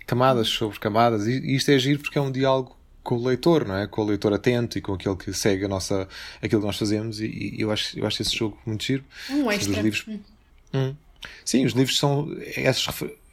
camadas 0.05 0.47
sobre 0.47 0.79
camadas, 0.79 1.27
e, 1.27 1.39
e 1.39 1.55
isto 1.55 1.69
é 1.69 1.79
giro 1.79 1.99
porque 1.99 2.17
é 2.17 2.21
um 2.21 2.31
diálogo 2.31 2.77
com 3.03 3.15
o 3.15 3.27
leitor, 3.27 3.67
não 3.67 3.75
é? 3.75 3.87
Com 3.87 4.01
o 4.01 4.05
leitor 4.05 4.33
atento 4.33 4.77
e 4.77 4.81
com 4.81 4.93
aquele 4.93 5.15
que 5.15 5.33
segue 5.33 5.65
a 5.65 5.67
nossa, 5.67 6.07
aquilo 6.41 6.61
que 6.61 6.67
nós 6.67 6.77
fazemos, 6.77 7.19
e, 7.19 7.55
e 7.57 7.61
eu, 7.61 7.71
acho, 7.71 7.99
eu 7.99 8.05
acho 8.05 8.21
esse 8.21 8.35
jogo 8.35 8.57
muito 8.65 8.83
giro. 8.83 9.03
Um 9.29 9.51
extra. 9.51 9.73
Dos 9.73 9.83
livros. 9.83 10.05
Hum. 10.07 10.19
Hum. 10.73 10.95
Sim, 11.43 11.65
os 11.65 11.73
livros 11.73 11.97
são. 11.97 12.27
Essas, 12.55 12.87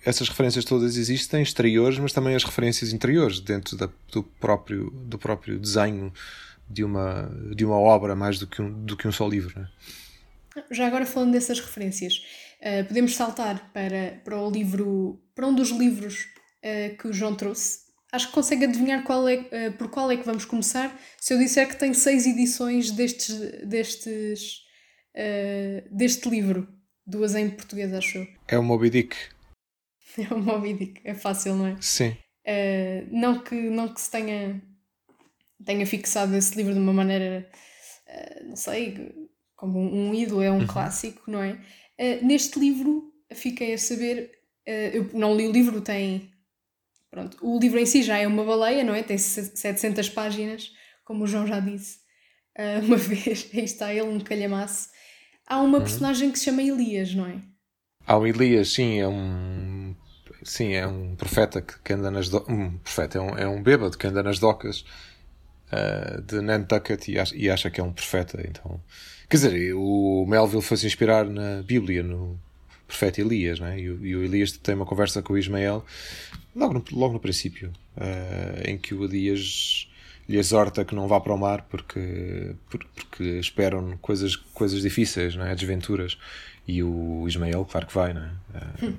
essas 0.04 0.28
referências 0.28 0.64
todas 0.64 0.96
existem, 0.96 1.42
exteriores, 1.42 1.98
mas 1.98 2.12
também 2.12 2.34
as 2.34 2.44
referências 2.44 2.92
interiores, 2.92 3.40
dentro 3.40 3.76
da, 3.76 3.88
do, 4.10 4.22
próprio, 4.22 4.90
do 4.90 5.18
próprio 5.18 5.58
desenho 5.58 6.12
de 6.68 6.82
uma, 6.82 7.30
de 7.54 7.64
uma 7.64 7.76
obra, 7.76 8.16
mais 8.16 8.38
do 8.38 8.46
que 8.46 8.60
um, 8.60 8.84
do 8.84 8.96
que 8.96 9.06
um 9.06 9.12
só 9.12 9.28
livro. 9.28 9.60
É? 9.60 10.62
Já 10.70 10.86
agora 10.86 11.06
falando 11.06 11.32
dessas 11.32 11.60
referências, 11.60 12.22
uh, 12.60 12.86
podemos 12.86 13.14
saltar 13.14 13.70
para, 13.72 14.20
para 14.24 14.38
o 14.38 14.50
livro, 14.50 15.20
para 15.34 15.46
um 15.46 15.54
dos 15.54 15.70
livros 15.70 16.26
uh, 16.64 16.96
que 16.96 17.08
o 17.08 17.12
João 17.12 17.34
trouxe. 17.34 17.80
Acho 18.10 18.28
que 18.28 18.34
consegue 18.34 18.64
adivinhar 18.64 19.04
qual 19.04 19.26
é, 19.28 19.36
uh, 19.36 19.72
por 19.78 19.88
qual 19.88 20.10
é 20.10 20.16
que 20.16 20.26
vamos 20.26 20.44
começar 20.44 20.94
se 21.18 21.32
eu 21.32 21.38
disser 21.38 21.68
que 21.68 21.76
tem 21.76 21.94
seis 21.94 22.26
edições 22.26 22.90
destes, 22.90 23.38
destes, 23.66 24.62
deste 25.90 26.28
livro. 26.28 26.66
Duas 27.06 27.34
em 27.34 27.50
português, 27.50 27.92
acho 27.92 28.18
eu. 28.18 28.28
É 28.48 28.58
o 28.58 28.62
Moby 28.62 28.90
Dick. 28.90 29.16
É 30.18 30.34
o 30.34 30.38
Moby 30.38 30.74
Dick, 30.74 31.00
é 31.04 31.14
fácil, 31.14 31.54
não 31.54 31.66
é? 31.68 31.76
Sim. 31.80 32.14
Uh, 32.46 33.08
não, 33.10 33.38
que, 33.38 33.54
não 33.54 33.88
que 33.88 34.00
se 34.00 34.10
tenha, 34.10 34.60
tenha 35.64 35.86
fixado 35.86 36.36
esse 36.36 36.54
livro 36.54 36.74
de 36.74 36.78
uma 36.78 36.92
maneira, 36.92 37.48
uh, 38.08 38.48
não 38.48 38.56
sei, 38.56 39.30
como 39.56 39.78
um 39.78 40.12
ídolo, 40.12 40.42
é 40.42 40.50
um 40.50 40.58
uhum. 40.58 40.66
clássico, 40.66 41.30
não 41.30 41.42
é? 41.42 41.52
Uh, 41.98 42.26
neste 42.26 42.58
livro 42.58 43.10
fiquei 43.32 43.72
a 43.72 43.78
saber, 43.78 44.30
eu 44.66 45.08
não 45.14 45.34
li 45.34 45.46
o 45.48 45.52
livro, 45.52 45.80
tem. 45.80 46.30
Pronto, 47.10 47.38
o 47.40 47.58
livro 47.58 47.78
em 47.78 47.86
si 47.86 48.02
já 48.02 48.18
é 48.18 48.26
uma 48.26 48.44
baleia, 48.44 48.84
não 48.84 48.94
é? 48.94 49.02
Tem 49.02 49.16
700 49.16 50.10
páginas, 50.10 50.70
como 51.04 51.24
o 51.24 51.26
João 51.26 51.46
já 51.46 51.58
disse 51.58 52.00
uma 52.84 52.98
vez. 52.98 53.48
Aí 53.54 53.64
está 53.64 53.94
ele, 53.94 54.02
um 54.02 54.20
calhamaço. 54.20 54.90
Há 55.52 55.60
uma 55.60 55.76
uhum. 55.76 55.84
personagem 55.84 56.30
que 56.30 56.38
se 56.38 56.46
chama 56.46 56.62
Elias, 56.62 57.14
não 57.14 57.26
é? 57.26 57.36
Há 58.06 58.16
o 58.16 58.26
Elias, 58.26 58.72
sim, 58.72 59.00
é 59.00 59.06
um. 59.06 59.94
Sim, 60.42 60.72
é 60.72 60.86
um 60.86 61.14
profeta 61.14 61.60
que, 61.60 61.74
que 61.84 61.92
anda 61.92 62.10
nas 62.10 62.30
docas. 62.30 62.48
Um 62.48 62.78
profeta, 62.78 63.18
é 63.18 63.20
um, 63.20 63.38
é 63.38 63.46
um 63.46 63.62
bêbado 63.62 63.98
que 63.98 64.06
anda 64.06 64.22
nas 64.22 64.38
docas 64.38 64.82
uh, 65.70 66.22
de 66.22 66.40
Nantucket 66.40 67.06
e 67.06 67.18
acha, 67.18 67.36
e 67.36 67.50
acha 67.50 67.70
que 67.70 67.82
é 67.82 67.84
um 67.84 67.92
profeta. 67.92 68.42
Então, 68.48 68.80
quer 69.28 69.36
dizer, 69.36 69.74
o 69.74 70.24
Melville 70.26 70.62
foi 70.62 70.78
se 70.78 70.86
inspirar 70.86 71.26
na 71.26 71.62
Bíblia, 71.62 72.02
no 72.02 72.40
profeta 72.88 73.20
Elias, 73.20 73.60
né? 73.60 73.78
e, 73.78 73.90
o, 73.90 74.06
e 74.06 74.16
o 74.16 74.24
Elias 74.24 74.52
tem 74.52 74.74
uma 74.74 74.86
conversa 74.86 75.20
com 75.20 75.34
o 75.34 75.38
Ismael 75.38 75.84
logo 76.56 76.72
no, 76.72 76.84
logo 76.92 77.12
no 77.12 77.20
princípio, 77.20 77.70
uh, 77.98 78.66
em 78.66 78.78
que 78.78 78.94
o 78.94 79.04
Elias 79.04 79.86
lhe 80.32 80.38
exorta 80.38 80.82
que 80.82 80.94
não 80.94 81.06
vá 81.06 81.20
para 81.20 81.34
o 81.34 81.38
mar 81.38 81.66
porque, 81.68 82.56
porque 82.68 83.38
esperam 83.38 83.98
coisas, 83.98 84.34
coisas 84.34 84.80
difíceis, 84.80 85.36
não 85.36 85.44
é? 85.44 85.54
desventuras. 85.54 86.18
E 86.66 86.82
o 86.82 87.28
Ismael, 87.28 87.66
claro 87.70 87.86
que 87.86 87.94
vai, 87.94 88.14
não 88.14 88.22
é? 88.22 88.28
Uh, 88.28 88.86
hum. 88.86 88.96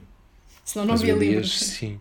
Senão 0.63 0.85
não 0.85 0.93
havia 0.93 1.15
livros. 1.15 1.59
Sim, 1.59 1.99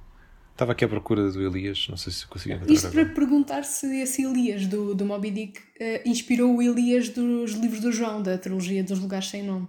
Estava 0.52 0.72
aqui 0.72 0.84
à 0.84 0.88
procura 0.88 1.30
do 1.30 1.40
Elias, 1.40 1.86
não 1.88 1.96
sei 1.96 2.12
se 2.12 2.26
consegui 2.26 2.54
encontrar. 2.54 2.74
Isto 2.74 2.90
para 2.90 3.06
perguntar 3.06 3.62
se 3.64 3.86
esse 4.02 4.22
Elias 4.22 4.66
do, 4.66 4.94
do 4.94 5.06
Moby 5.06 5.30
Dick 5.30 5.58
uh, 5.58 6.06
inspirou 6.08 6.54
o 6.54 6.60
Elias 6.62 7.08
dos 7.08 7.52
livros 7.52 7.80
do 7.80 7.90
João, 7.90 8.22
da 8.22 8.36
trilogia 8.36 8.84
dos 8.84 8.98
lugares 9.00 9.28
sem 9.28 9.42
nome. 9.42 9.66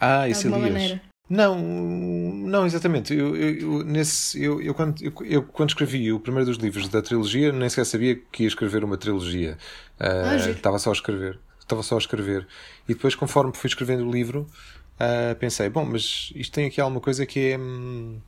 Ah, 0.00 0.28
esse 0.28 0.48
Elias. 0.48 0.60
Maneira. 0.60 1.02
Não, 1.28 1.58
não 1.58 2.66
exatamente. 2.66 3.12
Eu, 3.12 3.34
eu, 3.36 3.84
nesse, 3.84 4.42
eu, 4.42 4.62
eu, 4.62 4.72
quando, 4.72 5.02
eu, 5.02 5.12
eu, 5.24 5.42
quando 5.42 5.70
escrevi 5.70 6.12
o 6.12 6.20
primeiro 6.20 6.46
dos 6.46 6.58
livros 6.58 6.88
da 6.88 7.02
trilogia, 7.02 7.52
nem 7.52 7.68
sequer 7.68 7.84
sabia 7.84 8.16
que 8.30 8.44
ia 8.44 8.48
escrever 8.48 8.84
uma 8.84 8.96
trilogia. 8.96 9.58
Uh, 10.00 10.44
ah, 10.44 10.50
estava 10.50 10.78
só 10.78 10.90
a 10.90 10.92
escrever. 10.92 11.38
Estava 11.58 11.82
só 11.82 11.96
a 11.96 11.98
escrever. 11.98 12.46
E 12.88 12.94
depois, 12.94 13.16
conforme 13.16 13.52
fui 13.52 13.66
escrevendo 13.68 14.06
o 14.06 14.12
livro, 14.12 14.46
uh, 15.00 15.34
pensei: 15.36 15.68
bom, 15.68 15.84
mas 15.84 16.32
isto 16.36 16.52
tem 16.52 16.66
aqui 16.66 16.80
alguma 16.80 17.00
coisa 17.00 17.26
que 17.26 17.52
é. 17.52 17.58
Hum, 17.58 18.20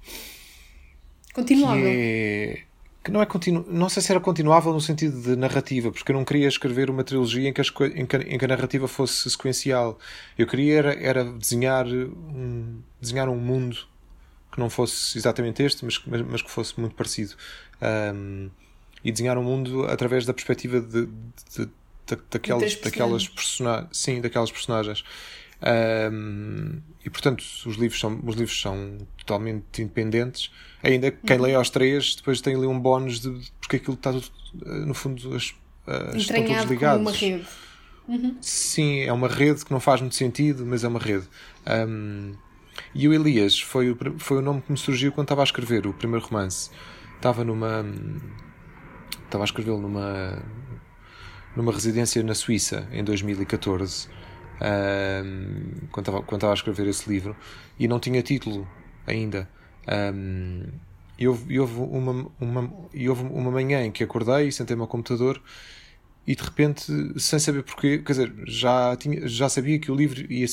Continuável. 1.32 1.84
Que, 1.84 1.88
é, 1.88 2.62
que 3.02 3.10
não 3.10 3.22
é 3.22 3.26
continu, 3.26 3.64
não 3.68 3.88
sei 3.88 4.02
se 4.02 4.10
era 4.10 4.20
continuável 4.20 4.72
no 4.72 4.80
sentido 4.80 5.20
de 5.20 5.36
narrativa, 5.36 5.90
porque 5.90 6.10
eu 6.10 6.16
não 6.16 6.24
queria 6.24 6.48
escrever 6.48 6.90
uma 6.90 7.04
trilogia 7.04 7.48
em 7.48 7.52
que, 7.52 7.60
as, 7.60 7.68
em 7.94 8.04
que, 8.04 8.16
em 8.16 8.38
que 8.38 8.44
a 8.44 8.48
narrativa 8.48 8.88
fosse 8.88 9.30
sequencial. 9.30 9.98
Eu 10.36 10.46
queria 10.46 10.78
era, 10.78 10.94
era 10.94 11.24
desenhar, 11.24 11.86
um, 11.86 12.80
desenhar 13.00 13.28
um 13.28 13.36
mundo 13.36 13.78
que 14.52 14.58
não 14.58 14.68
fosse 14.68 15.16
exatamente 15.16 15.62
este, 15.62 15.84
mas, 15.84 16.00
mas, 16.06 16.22
mas 16.22 16.42
que 16.42 16.50
fosse 16.50 16.78
muito 16.78 16.94
parecido. 16.94 17.34
Um, 17.80 18.50
e 19.04 19.12
desenhar 19.12 19.38
um 19.38 19.42
mundo 19.42 19.84
através 19.86 20.26
da 20.26 20.34
perspectiva 20.34 20.80
de, 20.80 21.06
de, 21.06 21.12
de, 21.56 21.66
de 21.66 22.18
daquelas, 22.30 22.74
daquelas, 22.74 23.28
persona 23.28 23.88
sim, 23.92 24.20
daquelas 24.20 24.50
personagens. 24.50 25.04
Um, 25.60 26.80
e 27.04 27.10
portanto, 27.10 27.40
os 27.40 27.76
livros, 27.76 27.98
são, 27.98 28.20
os 28.24 28.36
livros 28.36 28.60
são 28.60 28.98
totalmente 29.16 29.82
independentes. 29.82 30.50
Ainda 30.82 31.10
quem 31.10 31.36
uhum. 31.36 31.42
lê 31.42 31.54
aos 31.54 31.70
três 31.70 32.14
depois 32.14 32.40
tem 32.40 32.54
ali 32.54 32.66
um 32.66 32.78
bónus 32.78 33.20
de, 33.20 33.50
porque 33.60 33.76
aquilo 33.76 33.94
está 33.94 34.12
tudo, 34.12 34.30
eh, 34.64 34.86
no 34.86 34.94
fundo, 34.94 35.34
as, 35.34 35.54
as 35.86 36.22
estão 36.22 36.44
todos 36.44 36.64
ligados. 36.64 37.00
uma 37.00 37.12
rede. 37.12 37.46
Uhum. 38.06 38.36
Sim, 38.40 39.00
é 39.00 39.12
uma 39.12 39.28
rede 39.28 39.64
que 39.64 39.70
não 39.70 39.80
faz 39.80 40.00
muito 40.00 40.14
sentido, 40.14 40.64
mas 40.64 40.84
é 40.84 40.88
uma 40.88 40.98
rede. 40.98 41.26
Um, 41.66 42.34
e 42.94 43.06
o 43.08 43.12
Elias 43.12 43.60
foi 43.60 43.90
o, 43.90 43.98
foi 44.18 44.38
o 44.38 44.42
nome 44.42 44.62
que 44.62 44.72
me 44.72 44.78
surgiu 44.78 45.12
quando 45.12 45.26
estava 45.26 45.42
a 45.42 45.44
escrever 45.44 45.86
o 45.86 45.92
primeiro 45.92 46.24
romance. 46.24 46.70
Estava 47.16 47.44
numa. 47.44 47.84
Estava 49.24 49.44
a 49.44 49.46
escrevê-lo 49.46 49.80
numa. 49.80 50.42
numa 51.54 51.72
residência 51.72 52.22
na 52.22 52.34
Suíça 52.34 52.88
em 52.92 53.04
2014 53.04 54.08
um, 54.60 55.88
quando, 55.92 56.08
estava, 56.08 56.22
quando 56.22 56.38
estava 56.38 56.52
a 56.52 56.54
escrever 56.54 56.86
esse 56.86 57.08
livro 57.08 57.36
e 57.78 57.86
não 57.88 58.00
tinha 58.00 58.22
título 58.22 58.68
ainda. 59.06 59.48
Um, 60.14 60.64
e 61.18 61.26
houve, 61.26 61.52
e 61.52 61.58
houve, 61.58 61.80
uma, 61.80 62.30
uma, 62.40 62.72
e 62.94 63.08
houve 63.08 63.22
uma 63.22 63.50
manhã 63.50 63.84
em 63.84 63.90
que 63.90 64.04
acordei 64.04 64.48
e 64.48 64.52
sentei-me 64.52 64.82
ao 64.82 64.88
computador 64.88 65.42
e 66.28 66.36
de 66.36 66.42
repente, 66.42 66.84
sem 67.18 67.38
saber 67.38 67.62
porquê, 67.62 67.98
quer 67.98 68.12
dizer, 68.12 68.34
já, 68.46 68.94
tinha, 68.96 69.26
já 69.26 69.48
sabia 69.48 69.78
que 69.78 69.90
o 69.90 69.94
livro 69.94 70.30
ia, 70.30 70.46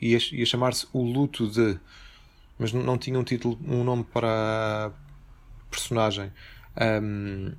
ia, 0.00 0.18
ia 0.32 0.44
chamar-se 0.44 0.88
O 0.92 1.04
Luto 1.04 1.48
de, 1.48 1.78
mas 2.58 2.72
não, 2.72 2.82
não 2.82 2.98
tinha 2.98 3.16
um 3.16 3.22
título, 3.22 3.56
um 3.64 3.84
nome 3.84 4.02
para 4.02 4.28
a 4.88 4.92
personagem. 5.70 6.32
Um, 7.02 7.52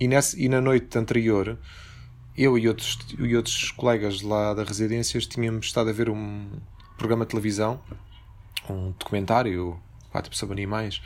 e, 0.00 0.08
nessa, 0.08 0.40
e 0.40 0.48
na 0.48 0.60
noite 0.62 0.96
anterior 0.96 1.58
eu 2.38 2.56
e 2.56 2.68
outros, 2.68 2.98
e 3.18 3.36
outros 3.36 3.70
colegas 3.72 4.22
lá 4.22 4.54
da 4.54 4.62
residências 4.62 5.26
tínhamos 5.26 5.66
estado 5.66 5.90
a 5.90 5.92
ver 5.92 6.08
um 6.08 6.46
programa 6.96 7.24
de 7.24 7.30
televisão, 7.30 7.80
um 8.70 8.92
documentário 8.98 9.78
pá, 10.12 10.22
tipo 10.22 10.36
sobre 10.36 10.54
animais. 10.54 11.02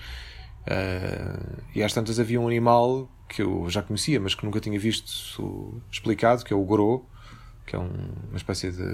Uh, 0.63 1.63
e 1.75 1.83
às 1.83 1.93
tantas 1.93 2.21
havia 2.21 2.41
um 2.41 2.47
animal 2.47 3.11
que 3.29 3.43
eu 3.43 3.69
já 3.69 3.83
conhecia, 3.83 4.21
mas 4.21 4.35
que 4.35 4.45
nunca 4.45 4.61
tinha 4.61 4.79
visto 4.79 5.83
explicado, 5.91 6.45
que 6.45 6.53
é 6.53 6.57
o 6.57 6.63
gorô, 6.63 7.05
que 7.67 7.75
é 7.75 7.79
um, 7.79 7.91
uma 8.29 8.37
espécie 8.37 8.71
de. 8.71 8.85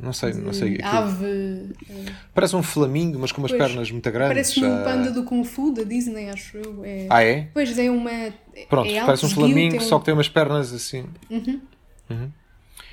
não 0.00 0.12
sei, 0.12 0.32
não 0.34 0.52
sei. 0.52 0.78
Ave. 0.82 1.74
Parece 2.32 2.54
um 2.54 2.62
flamingo, 2.62 3.18
mas 3.18 3.32
com 3.32 3.42
umas 3.42 3.50
pois, 3.50 3.62
pernas 3.62 3.90
muito 3.90 4.10
grandes. 4.10 4.54
Parece 4.54 4.64
um 4.64 4.84
panda 4.84 5.10
do 5.10 5.24
Kung 5.24 5.44
Fu 5.44 5.72
da 5.72 5.82
Disney, 5.82 6.30
acho 6.30 6.56
eu. 6.58 6.84
É... 6.84 7.06
Ah, 7.10 7.22
é? 7.22 7.48
Pois 7.52 7.76
é 7.76 7.90
uma. 7.90 8.32
Pronto, 8.68 8.88
é 8.88 9.04
parece 9.04 9.26
um 9.26 9.30
flamingo, 9.30 9.76
um... 9.76 9.80
só 9.80 9.98
que 9.98 10.06
tem 10.06 10.14
umas 10.14 10.28
pernas 10.28 10.72
assim. 10.72 11.04
Uhum. 11.28 11.60
Uhum. 12.10 12.30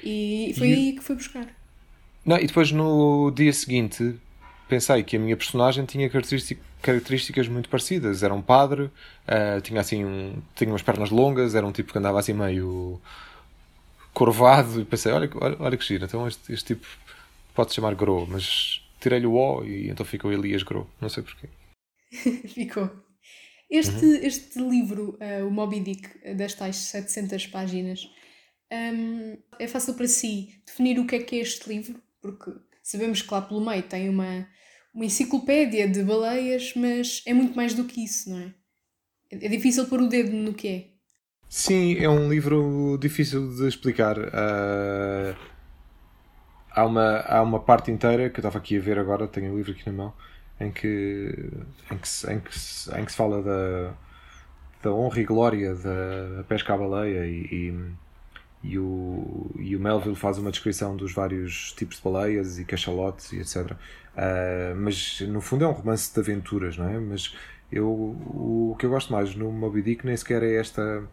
E 0.04 0.54
foi 0.58 0.70
e... 0.70 0.74
aí 0.74 0.94
que 0.94 1.04
foi 1.04 1.16
buscar. 1.16 1.48
Não, 2.26 2.38
e 2.38 2.48
depois 2.48 2.72
no 2.72 3.32
dia 3.32 3.54
seguinte 3.54 4.16
pensei 4.68 5.04
que 5.04 5.16
a 5.16 5.20
minha 5.20 5.38
personagem 5.38 5.86
tinha 5.86 6.10
características 6.82 7.48
muito 7.48 7.70
parecidas. 7.70 8.24
Era 8.24 8.34
um 8.34 8.42
padre, 8.42 8.84
uh, 8.84 9.62
tinha 9.62 9.80
assim 9.82 10.04
um, 10.04 10.42
tinha 10.56 10.72
umas 10.72 10.82
pernas 10.82 11.10
longas, 11.10 11.56
era 11.56 11.66
um 11.66 11.72
tipo 11.72 11.92
que 11.92 11.98
andava 11.98 12.20
assim 12.20 12.34
meio 12.34 13.00
curvado 14.14 14.82
e 14.82 14.86
pensei, 14.86 15.12
olha, 15.12 15.30
olha, 15.36 15.58
olha 15.60 15.78
que 15.78 15.86
giro, 15.86 16.06
então 16.06 16.28
este, 16.28 16.54
este 16.54 16.74
tipo 16.74 16.88
pode 17.54 17.70
se 17.70 17.76
chamar 17.76 17.94
Gro, 17.96 18.26
mas 18.28 18.82
tirei-lhe 19.00 19.28
o 19.28 19.34
O 19.34 19.64
e 19.66 19.90
então 19.90 20.06
ficou 20.06 20.32
Elias 20.32 20.64
Gro, 20.64 20.90
não 21.00 21.10
sei 21.10 21.22
porquê. 21.22 21.48
ficou. 22.48 22.90
Este, 23.70 24.06
uhum. 24.06 24.20
este 24.22 24.60
livro, 24.60 25.18
uh, 25.20 25.48
o 25.48 25.52
Moby 25.52 25.80
Dick, 25.80 26.36
das 26.36 26.54
tais 26.54 26.76
700 26.78 27.48
páginas, 27.48 28.10
um, 28.72 29.38
é 29.60 29.68
fácil 29.68 29.94
para 29.94 30.08
si 30.08 30.62
definir 30.66 31.00
o 31.00 31.06
que 31.06 31.16
é 31.16 31.20
que 31.20 31.36
é 31.36 31.40
este 31.40 31.70
livro, 31.70 32.02
porque 32.22 32.52
sabemos 32.82 33.22
que 33.22 33.34
lá 33.34 33.42
pelo 33.42 33.64
meio 33.66 33.84
tem 33.84 34.10
uma, 34.10 34.48
uma 34.94 35.06
enciclopédia 35.06 35.88
de 35.88 36.04
baleias, 36.04 36.74
mas 36.76 37.22
é 37.26 37.34
muito 37.34 37.56
mais 37.56 37.74
do 37.74 37.86
que 37.86 38.04
isso, 38.04 38.30
não 38.30 38.40
é? 38.40 38.54
É 39.32 39.50
difícil 39.50 39.86
pôr 39.88 40.02
o 40.02 40.08
dedo 40.08 40.32
no 40.32 40.54
que 40.54 40.68
é. 40.68 40.88
Sim, 41.50 41.98
é 41.98 42.10
um 42.10 42.30
livro 42.30 42.98
difícil 43.00 43.56
de 43.56 43.68
explicar. 43.68 44.18
Uh, 44.18 45.36
há, 46.72 46.86
uma, 46.86 47.20
há 47.20 47.42
uma 47.42 47.60
parte 47.60 47.92
inteira 47.92 48.30
que 48.30 48.40
eu 48.40 48.42
estava 48.42 48.58
aqui 48.58 48.78
a 48.78 48.82
ver 48.82 48.98
agora, 48.98 49.28
tenho 49.28 49.54
o 49.54 49.58
livro 49.58 49.72
aqui 49.72 49.86
na 49.86 49.94
mão, 49.94 50.14
em 50.60 50.72
que, 50.72 51.52
em 51.92 51.98
que, 51.98 52.32
em 52.32 52.40
que, 52.40 53.00
em 53.00 53.06
que 53.06 53.12
se 53.12 53.18
fala 53.18 53.42
da, 53.42 53.94
da 54.84 54.92
honra 54.94 55.20
e 55.20 55.26
glória 55.26 55.76
da 55.76 56.44
pesca 56.48 56.74
à 56.74 56.78
baleia 56.78 57.28
e 57.28 57.74
e 58.68 58.80
o, 58.80 59.52
e 59.60 59.76
o 59.76 59.80
Melville 59.80 60.16
faz 60.16 60.40
uma 60.40 60.50
descrição 60.50 60.96
dos 60.96 61.14
vários 61.14 61.72
tipos 61.74 61.98
de 61.98 62.04
baleias 62.04 62.58
e 62.58 62.66
cachalotes 62.66 63.32
e 63.32 63.40
etc. 63.40 63.72
Uh, 63.72 63.76
ah, 64.16 64.76
mas 64.76 65.22
no 65.22 65.40
fundo 65.40 65.66
é 65.66 65.68
um 65.68 65.72
romance 65.72 66.12
de 66.12 66.20
aventuras, 66.20 66.78
não 66.78 66.90
é? 66.90 67.00
Mas 67.00 67.36
eu, 67.72 67.88
o 67.88 68.76
que 68.80 68.86
eu 68.86 68.90
gosto 68.90 69.14
mais 69.14 69.36
no 69.36 69.52
Moby 69.52 69.84
Dick 69.84 70.06
nem 70.06 70.18
sequer 70.18 70.42
é 70.42 70.56
esta 70.56 71.08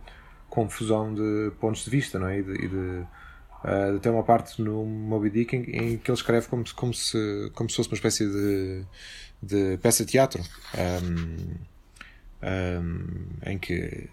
confusão 0.49 1.15
de 1.15 1.53
pontos 1.61 1.85
de 1.85 1.91
vista, 1.91 2.19
não 2.19 2.29
é? 2.29 2.38
E 2.38 2.43
de, 2.43 2.53
e 2.53 2.69
de 2.69 3.07
uh, 3.65 3.99
tem 4.01 4.11
uma 4.11 4.23
parte 4.23 4.62
no 4.62 4.85
Moby 4.87 5.29
Dick 5.29 5.55
em, 5.55 5.62
em, 5.62 5.99
que 5.99 6.11
ele 6.11 6.17
escreve 6.17 6.49
como, 6.49 6.65
como, 6.75 6.95
se, 6.95 7.51
como 7.55 7.69
se 7.69 7.77
fosse 7.77 7.88
uma 7.91 7.97
espécie 7.97 8.27
de, 8.27 8.85
de 9.43 9.79
peça 9.79 10.07
de 10.07 10.12
teatro 10.12 10.43
um, 11.03 11.55
um, 12.43 13.51
em 13.51 13.59
que 13.59 14.09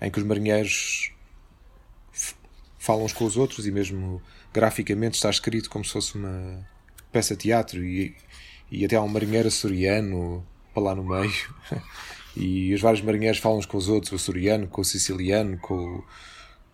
em 0.00 0.10
que 0.10 0.18
os 0.18 0.24
marinheiros 0.24 1.13
falam 2.84 3.04
uns 3.04 3.12
com 3.12 3.24
os 3.24 3.36
outros 3.36 3.66
e 3.66 3.70
mesmo 3.70 4.20
graficamente 4.52 5.14
está 5.14 5.30
escrito 5.30 5.70
como 5.70 5.84
se 5.84 5.92
fosse 5.92 6.16
uma 6.16 6.66
peça 7.10 7.34
de 7.34 7.42
teatro 7.42 7.82
e, 7.82 8.14
e 8.70 8.84
até 8.84 8.96
há 8.96 9.02
um 9.02 9.08
marinheiro 9.08 9.48
açoriano 9.48 10.44
para 10.72 10.82
lá 10.82 10.94
no 10.94 11.04
meio 11.04 11.32
e 12.36 12.74
os 12.74 12.80
vários 12.80 13.02
marinheiros 13.02 13.38
falam 13.38 13.58
uns 13.58 13.66
com 13.66 13.76
os 13.76 13.88
outros, 13.88 14.12
o 14.12 14.16
açoriano 14.16 14.66
com 14.66 14.80
o 14.80 14.84
siciliano, 14.84 15.56
com, 15.58 16.02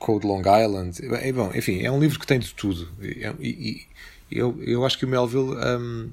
Code 0.00 0.26
Long 0.26 0.40
Island. 0.40 0.98
É, 1.20 1.30
bom, 1.30 1.52
enfim, 1.54 1.82
é 1.82 1.90
um 1.92 2.00
livro 2.00 2.18
que 2.18 2.26
tem 2.26 2.40
de 2.40 2.52
tudo. 2.54 2.88
E, 3.00 3.22
e, 3.38 3.86
e 4.30 4.38
eu, 4.38 4.60
eu 4.62 4.84
acho 4.84 4.98
que 4.98 5.04
o 5.04 5.08
Melville 5.08 5.54
um, 5.54 6.10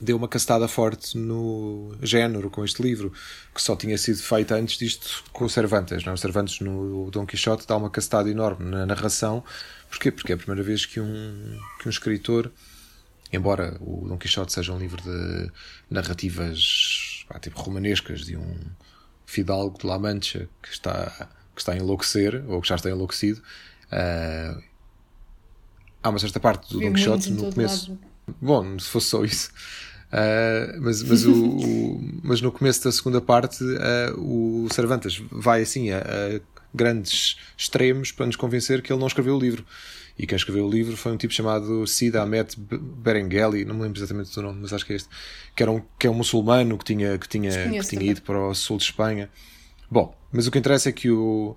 deu 0.00 0.16
uma 0.16 0.28
castada 0.28 0.66
forte 0.66 1.18
no 1.18 1.94
género 2.02 2.48
com 2.50 2.64
este 2.64 2.82
livro, 2.82 3.12
que 3.54 3.60
só 3.60 3.76
tinha 3.76 3.98
sido 3.98 4.18
feita 4.18 4.54
antes 4.54 4.78
disto 4.78 5.22
com 5.32 5.44
o 5.44 5.50
Cervantes. 5.50 6.04
Não? 6.04 6.12
É? 6.12 6.14
O 6.14 6.18
Cervantes 6.18 6.60
no 6.60 7.10
Dom 7.10 7.26
Quixote 7.26 7.66
dá 7.66 7.76
uma 7.76 7.90
castada 7.90 8.30
enorme 8.30 8.70
na 8.70 8.86
narração. 8.86 9.44
Porquê? 9.90 10.10
Porque 10.10 10.32
é 10.32 10.34
a 10.34 10.38
primeira 10.38 10.62
vez 10.62 10.86
que 10.86 11.00
um, 11.00 11.58
que 11.78 11.86
um 11.86 11.90
escritor, 11.90 12.50
embora 13.32 13.76
o 13.80 14.08
Dom 14.08 14.16
Quixote 14.16 14.52
seja 14.52 14.72
um 14.72 14.78
livro 14.78 15.02
de 15.02 15.50
narrativas 15.90 17.24
pá, 17.28 17.38
tipo 17.38 17.60
romanescas 17.60 18.24
de 18.24 18.36
um 18.36 18.56
fidalgo 19.26 19.78
de 19.78 19.86
La 19.86 19.98
Mancha 19.98 20.48
que 20.62 20.70
está, 20.70 21.28
que 21.54 21.60
está 21.60 21.72
a 21.72 21.76
enlouquecer, 21.76 22.42
ou 22.48 22.60
que 22.62 22.68
já 22.68 22.76
está 22.76 22.88
enlouquecido, 22.88 23.40
uh, 23.92 24.62
há 26.02 26.08
uma 26.08 26.18
certa 26.18 26.40
parte 26.40 26.72
do 26.72 26.80
Dom 26.80 26.94
Quixote 26.94 27.30
no 27.30 27.52
começo. 27.52 27.90
Lado. 27.90 28.10
Bom, 28.40 28.78
se 28.78 28.88
fosse 28.88 29.08
só 29.08 29.24
isso. 29.24 29.50
Uh, 30.10 30.80
mas, 30.80 31.02
mas, 31.04 31.24
o, 31.24 31.32
o, 31.32 32.20
mas 32.22 32.40
no 32.40 32.50
começo 32.50 32.82
da 32.82 32.90
segunda 32.90 33.20
parte, 33.20 33.62
uh, 33.62 34.18
o 34.18 34.66
Cervantes 34.72 35.22
vai 35.30 35.62
assim 35.62 35.90
a, 35.90 35.98
a, 35.98 36.40
grandes 36.74 37.36
extremos 37.56 38.10
para 38.10 38.26
nos 38.26 38.36
convencer 38.36 38.82
que 38.82 38.92
ele 38.92 39.00
não 39.00 39.06
escreveu 39.06 39.36
o 39.36 39.38
livro. 39.38 39.64
E 40.18 40.26
quem 40.26 40.36
escreveu 40.36 40.66
o 40.66 40.70
livro 40.70 40.96
foi 40.96 41.12
um 41.12 41.16
tipo 41.16 41.32
chamado 41.32 41.86
Cid 41.86 42.18
Ahmed 42.18 42.54
Berengeli, 42.58 43.64
não 43.64 43.74
me 43.74 43.82
lembro 43.82 43.98
exatamente 43.98 44.34
do 44.34 44.42
nome, 44.42 44.60
mas 44.60 44.72
acho 44.72 44.84
que 44.84 44.92
é 44.92 44.96
este, 44.96 45.08
que, 45.56 45.62
era 45.62 45.70
um, 45.70 45.80
que 45.98 46.06
é 46.06 46.10
um 46.10 46.14
muçulmano 46.14 46.76
que 46.76 46.84
tinha, 46.84 47.16
que 47.16 47.28
tinha, 47.28 47.50
que 47.50 47.88
tinha 47.88 48.02
ido 48.02 48.20
para 48.22 48.38
o 48.38 48.54
sul 48.54 48.76
de 48.76 48.84
Espanha. 48.84 49.30
Bom, 49.90 50.14
mas 50.30 50.46
o 50.46 50.50
que 50.50 50.58
interessa 50.58 50.90
é 50.90 50.92
que 50.92 51.10
o, 51.10 51.56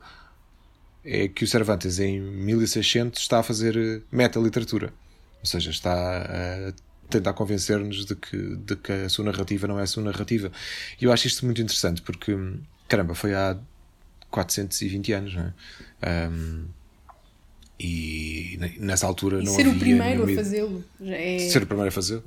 é 1.04 1.28
que 1.28 1.44
o 1.44 1.48
Cervantes, 1.48 2.00
em 2.00 2.22
1600, 2.22 3.22
está 3.22 3.40
a 3.40 3.44
fazer 3.44 4.04
meta-literatura. 4.12 4.94
Ou 5.42 5.46
seja, 5.46 5.72
está 5.72 5.92
a 5.92 6.74
tentar 7.14 7.34
convencer-nos 7.34 8.06
de 8.06 8.16
que, 8.16 8.38
de 8.38 8.76
que 8.76 8.92
a 8.92 9.10
sua 9.10 9.26
narrativa 9.26 9.68
não 9.68 9.80
é 9.80 9.84
a 9.84 9.88
sua 9.88 10.04
narrativa. 10.04 10.52
E 11.00 11.06
eu 11.06 11.12
acho 11.12 11.28
isto 11.28 11.46
muito 11.46 11.62
interessante 11.62 12.02
porque, 12.02 12.36
caramba, 12.88 13.14
foi 13.16 13.34
há 13.34 13.58
420 14.30 15.14
anos, 15.14 15.36
não 15.36 15.44
é? 15.44 16.30
Um, 16.30 16.66
e 17.80 18.58
nessa 18.80 19.06
altura 19.06 19.42
e 19.42 19.46
não 19.46 19.54
ser 19.54 19.62
havia. 19.62 19.72
Ser 19.72 19.78
o 19.78 19.80
primeiro 19.80 20.24
a 20.24 20.36
fazê-lo. 20.36 20.86
É... 21.02 21.40
Ser 21.40 21.64
o 21.64 21.68
primeiro 21.68 21.90
a 21.90 21.92
fazê-lo. 21.92 22.24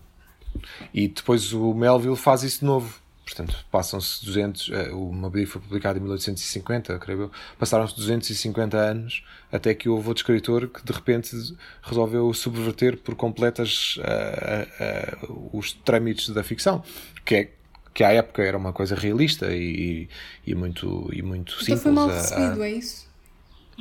E 0.93 1.09
depois 1.09 1.53
o 1.53 1.75
Melville 1.75 2.17
faz 2.17 2.43
isso 2.43 2.61
de 2.61 2.65
novo. 2.67 3.01
Portanto, 3.27 3.67
passam-se 3.73 4.25
200. 4.25 4.71
Eh, 4.73 4.91
o 4.93 5.13
Moby 5.13 5.47
foi 5.47 5.61
publicado 5.61 5.99
em 5.99 6.01
1850, 6.01 6.97
creio 7.01 7.23
eu. 7.23 7.31
Passaram-se 7.59 7.97
250 7.97 8.77
anos 8.77 9.25
até 9.51 9.75
que 9.75 9.89
houve 9.89 10.07
outro 10.07 10.23
escritor 10.23 10.69
que 10.69 10.85
de 10.85 10.93
repente 10.93 11.37
resolveu 11.83 12.33
subverter 12.33 12.97
por 12.97 13.17
completas 13.17 13.97
uh, 13.97 15.27
uh, 15.27 15.33
uh, 15.33 15.59
os 15.59 15.73
trâmites 15.73 16.29
da 16.29 16.45
ficção, 16.45 16.85
que 17.25 17.35
é 17.35 17.51
que 17.93 18.05
à 18.05 18.13
época 18.13 18.43
era 18.43 18.57
uma 18.57 18.73
coisa 18.73 18.95
realista 18.95 19.53
e, 19.53 20.09
e 20.47 20.55
muito, 20.55 21.11
e 21.13 21.21
muito 21.21 21.55
então 21.55 21.65
simples. 21.65 21.69
Então 21.69 21.79
foi 21.79 21.93
mal 21.93 22.09
recebido, 22.09 22.63
é 22.63 22.71
isso? 22.71 23.09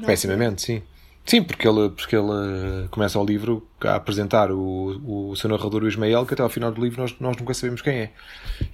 Pessimamente, 0.05 0.61
sim. 0.61 0.81
Sim, 1.25 1.41
porque 1.41 1.67
ele, 1.67 1.89
porque 1.89 2.15
ele 2.15 2.87
começa 2.91 3.19
o 3.19 3.25
livro 3.25 3.67
a 3.81 3.95
apresentar 3.95 4.51
o, 4.51 5.31
o 5.31 5.35
seu 5.35 5.49
narrador, 5.49 5.83
o 5.83 5.87
Ismael, 5.87 6.23
que 6.23 6.35
até 6.35 6.43
ao 6.43 6.49
final 6.49 6.71
do 6.71 6.79
livro 6.79 7.01
nós, 7.01 7.15
nós 7.19 7.35
nunca 7.35 7.51
sabemos 7.55 7.81
quem 7.81 7.95
é. 7.95 8.11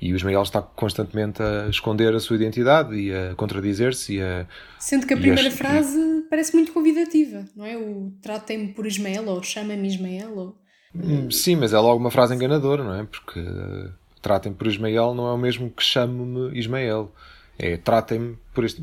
E 0.01 0.11
o 0.11 0.15
Ismael 0.17 0.43
está 0.43 0.61
constantemente 0.61 1.41
a 1.41 1.69
esconder 1.69 2.13
a 2.13 2.19
sua 2.19 2.35
identidade 2.35 2.93
e 2.93 3.13
a 3.13 3.35
contradizer-se. 3.35 4.17
E 4.17 4.21
a, 4.21 4.45
Sendo 4.77 5.07
que 5.07 5.13
a 5.13 5.17
primeira 5.17 5.47
a, 5.47 5.51
frase 5.51 6.25
parece 6.29 6.53
muito 6.53 6.73
convidativa, 6.73 7.45
não 7.55 7.65
é? 7.65 7.77
O 7.77 8.11
tratem-me 8.21 8.67
por 8.73 8.85
Ismael 8.85 9.25
ou 9.29 9.41
chama-me 9.41 9.87
Ismael. 9.87 10.37
Ou... 10.37 10.55
Hum, 10.93 11.31
sim, 11.31 11.55
mas 11.55 11.71
é 11.71 11.79
logo 11.79 12.01
uma 12.01 12.11
frase 12.11 12.35
enganadora, 12.35 12.83
não 12.83 12.95
é? 12.95 13.05
Porque 13.05 13.39
uh, 13.39 13.93
tratem 14.21 14.51
por 14.51 14.67
Ismael 14.67 15.13
não 15.13 15.25
é 15.27 15.33
o 15.33 15.37
mesmo 15.37 15.71
que 15.71 15.83
chame-me 15.83 16.57
Ismael. 16.59 17.13
É 17.57 17.77
tratem-me 17.77 18.37
por 18.53 18.65
este. 18.65 18.81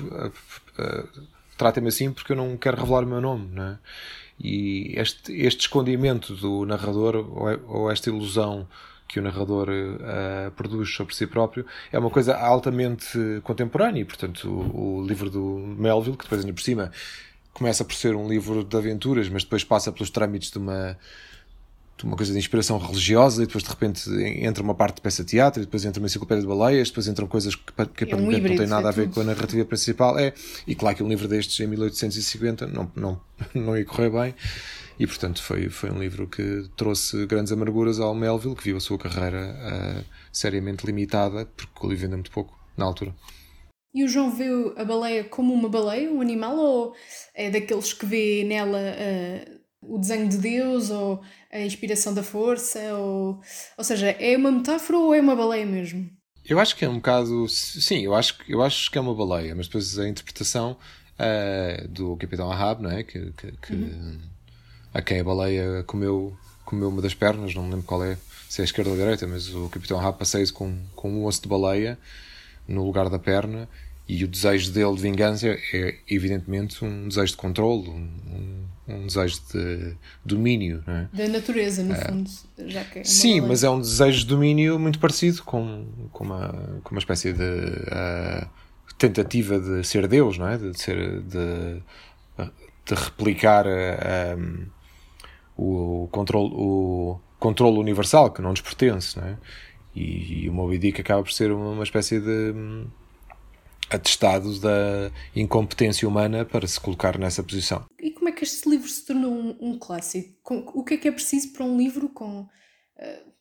Uh, 0.00 0.28
uh, 0.78 1.39
tratem-me 1.60 1.90
assim 1.90 2.10
porque 2.10 2.32
eu 2.32 2.36
não 2.36 2.56
quero 2.56 2.78
revelar 2.78 3.04
o 3.04 3.06
meu 3.06 3.20
nome, 3.20 3.48
não 3.52 3.64
é? 3.64 3.78
E 4.42 4.94
este, 4.96 5.30
este 5.32 5.60
escondimento 5.60 6.34
do 6.34 6.64
narrador, 6.64 7.16
ou, 7.16 7.50
é, 7.50 7.60
ou 7.68 7.90
esta 7.90 8.08
ilusão 8.08 8.66
que 9.06 9.20
o 9.20 9.22
narrador 9.22 9.68
uh, 9.68 10.50
produz 10.52 10.94
sobre 10.94 11.14
si 11.14 11.26
próprio, 11.26 11.66
é 11.92 11.98
uma 11.98 12.08
coisa 12.08 12.34
altamente 12.34 13.18
contemporânea. 13.42 14.00
E, 14.00 14.04
portanto, 14.06 14.48
o, 14.48 15.00
o 15.00 15.06
livro 15.06 15.28
do 15.28 15.42
Melville, 15.78 16.16
que 16.16 16.24
depois 16.24 16.40
ainda 16.40 16.54
por 16.54 16.62
cima 16.62 16.90
começa 17.52 17.84
por 17.84 17.94
ser 17.94 18.14
um 18.14 18.26
livro 18.26 18.64
de 18.64 18.74
aventuras, 18.74 19.28
mas 19.28 19.44
depois 19.44 19.62
passa 19.62 19.92
pelos 19.92 20.08
trâmites 20.08 20.50
de 20.50 20.56
uma 20.56 20.96
uma 22.04 22.16
coisa 22.16 22.32
de 22.32 22.38
inspiração 22.38 22.78
religiosa 22.78 23.42
e 23.42 23.46
depois 23.46 23.64
de 23.64 23.70
repente 23.70 24.10
entra 24.44 24.62
uma 24.62 24.74
parte 24.74 24.96
de 24.96 25.00
peça 25.02 25.24
de 25.24 25.30
teatro 25.30 25.62
e 25.62 25.64
depois 25.64 25.84
entra 25.84 26.00
uma 26.00 26.06
enciclopédia 26.06 26.42
de 26.42 26.48
baleias, 26.48 26.88
depois 26.88 27.06
entram 27.08 27.26
coisas 27.26 27.54
que, 27.54 27.72
que 27.72 28.12
é 28.12 28.16
um 28.16 28.30
não 28.30 28.40
têm 28.40 28.66
nada 28.66 28.88
a 28.88 28.92
ver 28.92 29.04
tudo. 29.04 29.14
com 29.14 29.20
a 29.20 29.24
narrativa 29.24 29.64
principal. 29.64 30.18
É, 30.18 30.32
e 30.66 30.74
claro 30.74 30.96
que 30.96 31.02
um 31.02 31.08
livro 31.08 31.28
destes 31.28 31.58
em 31.60 31.66
1850 31.66 32.66
não, 32.66 32.90
não, 32.94 33.20
não 33.54 33.76
ia 33.76 33.84
correr 33.84 34.10
bem 34.10 34.34
e 35.00 35.06
portanto 35.06 35.42
foi, 35.42 35.70
foi 35.70 35.90
um 35.90 35.98
livro 35.98 36.28
que 36.28 36.68
trouxe 36.76 37.24
grandes 37.24 37.50
amarguras 37.50 37.98
ao 37.98 38.14
Melville, 38.14 38.54
que 38.54 38.64
viu 38.64 38.76
a 38.76 38.80
sua 38.80 38.98
carreira 38.98 39.56
uh, 39.56 40.04
seriamente 40.30 40.84
limitada, 40.84 41.46
porque 41.46 41.86
o 41.86 41.88
livro 41.88 42.02
vendeu 42.02 42.18
muito 42.18 42.30
pouco 42.30 42.54
na 42.76 42.84
altura. 42.84 43.14
E 43.94 44.04
o 44.04 44.08
João 44.08 44.30
vê 44.30 44.44
a 44.76 44.84
baleia 44.84 45.24
como 45.24 45.54
uma 45.54 45.70
baleia, 45.70 46.10
um 46.10 46.20
animal, 46.20 46.54
ou 46.56 46.94
é 47.34 47.48
daqueles 47.48 47.94
que 47.94 48.04
vê 48.04 48.44
nela 48.44 48.78
uh, 48.78 49.59
o 49.82 49.98
desenho 49.98 50.28
de 50.28 50.38
Deus 50.38 50.90
ou 50.90 51.22
a 51.52 51.60
inspiração 51.60 52.14
da 52.14 52.22
força? 52.22 52.78
Ou, 52.94 53.40
ou 53.76 53.84
seja, 53.84 54.10
é 54.10 54.36
uma 54.36 54.50
metáfora 54.50 54.98
ou 54.98 55.14
é 55.14 55.20
uma 55.20 55.36
baleia 55.36 55.66
mesmo? 55.66 56.08
Eu 56.44 56.58
acho 56.58 56.74
que 56.76 56.84
é 56.84 56.88
um 56.88 56.96
bocado. 56.96 57.48
Sim, 57.48 58.00
eu 58.00 58.14
acho, 58.14 58.36
eu 58.48 58.62
acho 58.62 58.90
que 58.90 58.98
é 58.98 59.00
uma 59.00 59.14
baleia, 59.14 59.54
mas 59.54 59.66
depois 59.66 59.98
a 59.98 60.08
interpretação 60.08 60.76
uh, 61.18 61.88
do 61.88 62.16
Capitão 62.16 62.50
Ahab, 62.50 62.82
não 62.82 62.90
é? 62.90 63.02
Que, 63.02 63.32
que, 63.32 63.52
que 63.52 63.74
uhum. 63.74 64.18
a 64.92 65.02
quem 65.02 65.20
a 65.20 65.24
baleia 65.24 65.84
comeu, 65.84 66.36
comeu 66.64 66.88
uma 66.88 67.02
das 67.02 67.14
pernas, 67.14 67.54
não 67.54 67.64
me 67.64 67.70
lembro 67.70 67.86
qual 67.86 68.04
é, 68.04 68.16
se 68.48 68.60
é 68.60 68.62
a 68.62 68.64
esquerda 68.64 68.90
ou 68.90 68.96
a 68.96 68.98
direita, 68.98 69.26
mas 69.26 69.54
o 69.54 69.68
Capitão 69.68 69.98
Ahab 69.98 70.18
passeia-se 70.18 70.52
com, 70.52 70.76
com 70.96 71.10
um 71.10 71.24
osso 71.24 71.42
de 71.42 71.48
baleia 71.48 71.98
no 72.66 72.84
lugar 72.84 73.08
da 73.08 73.18
perna 73.18 73.68
e 74.08 74.24
o 74.24 74.28
desejo 74.28 74.72
dele 74.72 74.94
de 74.96 75.02
vingança 75.02 75.56
é 75.72 75.98
evidentemente 76.08 76.84
um 76.84 77.06
desejo 77.06 77.32
de 77.32 77.36
controle, 77.36 77.88
um, 77.88 78.66
um 78.94 79.06
desejo 79.06 79.40
de 79.52 79.96
domínio. 80.24 80.82
Não 80.86 80.94
é? 80.94 81.08
Da 81.12 81.28
natureza, 81.28 81.82
no 81.82 81.94
fundo. 81.94 82.30
Já 82.66 82.84
que 82.84 83.00
é 83.00 83.04
sim, 83.04 83.40
mas 83.40 83.64
é 83.64 83.70
um 83.70 83.80
desejo 83.80 84.20
de 84.20 84.26
domínio 84.26 84.78
muito 84.78 84.98
parecido 84.98 85.42
com, 85.42 85.86
com, 86.12 86.24
uma, 86.24 86.80
com 86.82 86.90
uma 86.90 86.98
espécie 86.98 87.32
de 87.32 87.42
uh, 87.42 88.48
tentativa 88.98 89.58
de 89.58 89.82
ser 89.84 90.06
Deus, 90.06 90.36
não 90.36 90.48
é? 90.48 90.58
De, 90.58 90.78
ser, 90.78 91.22
de, 91.22 91.82
de 92.86 92.94
replicar 92.94 93.66
um, 93.66 94.66
o, 95.56 96.08
controle, 96.10 96.50
o 96.52 97.20
controle 97.38 97.78
universal 97.78 98.30
que 98.30 98.42
não 98.42 98.50
nos 98.50 98.60
pertence, 98.60 99.18
não 99.18 99.26
é? 99.26 99.36
E, 99.94 100.44
e 100.44 100.48
o 100.48 100.52
Moby 100.52 100.78
Dick 100.78 101.00
acaba 101.00 101.22
por 101.22 101.32
ser 101.32 101.50
uma, 101.50 101.70
uma 101.70 101.82
espécie 101.82 102.20
de 102.20 102.54
atestado 103.90 104.58
da 104.60 105.10
incompetência 105.34 106.08
humana 106.08 106.44
para 106.44 106.66
se 106.66 106.80
colocar 106.80 107.18
nessa 107.18 107.42
posição. 107.42 107.84
E 107.98 108.12
como 108.12 108.28
é 108.28 108.32
que 108.32 108.44
este 108.44 108.68
livro 108.68 108.88
se 108.88 109.04
tornou 109.04 109.32
um, 109.32 109.56
um 109.60 109.78
clássico? 109.78 110.38
o 110.74 110.84
que 110.84 110.94
é 110.94 110.96
que 110.96 111.08
é 111.08 111.12
preciso 111.12 111.52
para 111.52 111.64
um 111.64 111.76
livro 111.76 112.08
com, 112.08 112.42
uh, 112.42 113.32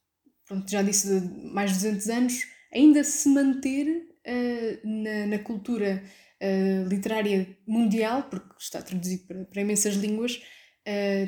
pronto, 0.46 0.70
já 0.70 0.82
disse, 0.82 1.22
mais 1.54 1.72
de 1.72 1.78
200 1.78 2.10
anos, 2.10 2.34
ainda 2.74 3.04
se 3.04 3.30
manter 3.30 3.88
uh, 3.88 4.88
na, 4.88 5.28
na, 5.28 5.40
cultura 5.40 6.04
uh, 6.42 6.88
literária 6.88 7.58
mundial, 7.68 8.24
porque 8.24 8.56
está 8.60 8.82
traduzido 8.82 9.28
para, 9.28 9.46
para 9.46 9.62
imensas 9.62 9.96
línguas, 9.96 10.42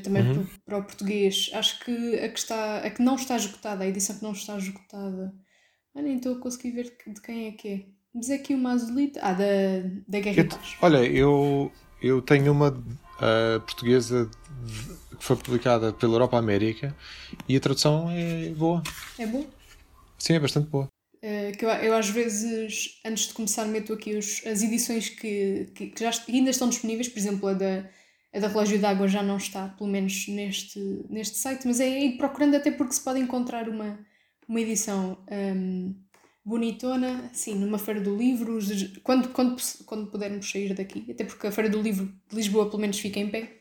também 0.04 0.24
uhum. 0.24 0.34
para, 0.34 0.60
para, 0.66 0.78
o 0.80 0.84
português. 0.84 1.52
Acho 1.54 1.86
que 1.86 2.16
a 2.16 2.30
que, 2.30 2.40
está, 2.40 2.80
a 2.80 2.90
que 2.90 3.04
não 3.04 3.14
está 3.14 3.36
esgotada, 3.36 3.84
a 3.84 3.88
edição 3.88 4.18
que 4.18 4.24
não 4.24 4.32
está 4.32 4.58
esgotada, 4.58 5.32
ah, 5.94 6.02
nem 6.02 6.16
estou 6.16 6.36
a 6.36 6.40
conseguir 6.40 6.72
ver 6.72 6.98
de 7.06 7.22
quem 7.22 7.48
é 7.48 7.52
que 7.52 7.68
é. 7.68 8.01
Mas 8.14 8.30
é 8.30 8.36
aqui 8.36 8.54
uma 8.54 8.74
azulita. 8.74 9.20
Ah, 9.24 9.34
da, 9.34 9.46
da 10.08 10.20
Guerra 10.20 10.42
eu, 10.42 10.60
Olha, 10.82 11.06
eu, 11.06 11.72
eu 12.02 12.22
tenho 12.22 12.52
uma 12.52 12.70
uh, 12.70 13.62
portuguesa 13.62 14.30
que 15.18 15.24
foi 15.24 15.36
publicada 15.36 15.94
pela 15.94 16.14
Europa 16.14 16.38
América 16.38 16.96
e 17.48 17.56
a 17.56 17.60
tradução 17.60 18.10
é 18.10 18.50
boa. 18.50 18.84
É 19.18 19.26
boa? 19.26 19.46
Sim, 20.18 20.34
é 20.34 20.40
bastante 20.40 20.70
boa. 20.70 20.88
Uh, 21.24 21.56
que 21.58 21.64
eu, 21.64 21.70
eu, 21.70 21.94
às 21.96 22.10
vezes, 22.10 23.00
antes 23.06 23.28
de 23.28 23.34
começar, 23.34 23.66
meto 23.66 23.94
aqui 23.94 24.16
os, 24.16 24.46
as 24.46 24.62
edições 24.62 25.10
que, 25.10 25.72
que, 25.76 25.88
que 25.88 26.04
já 26.04 26.12
ainda 26.28 26.50
estão 26.50 26.68
disponíveis, 26.68 27.08
por 27.08 27.20
exemplo, 27.20 27.48
a 27.48 27.54
da, 27.54 27.86
a 28.34 28.40
da 28.40 28.48
Relógio 28.48 28.80
d'Água 28.80 29.08
já 29.08 29.22
não 29.22 29.38
está, 29.38 29.70
pelo 29.70 29.90
menos 29.90 30.28
neste, 30.28 30.80
neste 31.10 31.38
site, 31.38 31.68
mas 31.68 31.80
é 31.80 31.88
ir 31.88 32.18
procurando 32.18 32.56
até 32.56 32.72
porque 32.72 32.94
se 32.94 33.02
pode 33.02 33.20
encontrar 33.20 33.70
uma, 33.70 34.00
uma 34.48 34.60
edição 34.60 35.18
um, 35.32 35.96
bonitona, 36.44 37.30
sim, 37.34 37.56
numa 37.56 37.78
feira 37.78 38.02
do 38.02 38.16
livro, 38.16 38.58
quando, 39.04 39.30
quando, 39.30 39.62
quando 39.86 40.08
pudermos 40.08 40.50
sair 40.50 40.74
daqui, 40.74 41.06
até 41.10 41.24
porque 41.24 41.48
a 41.48 41.52
feira 41.52 41.70
do 41.70 41.82
livro 41.82 42.12
de 42.30 42.36
Lisboa 42.36 42.68
pelo 42.68 42.82
menos 42.82 43.00
fica 43.00 43.20
em 43.20 43.30
pé. 43.30 43.58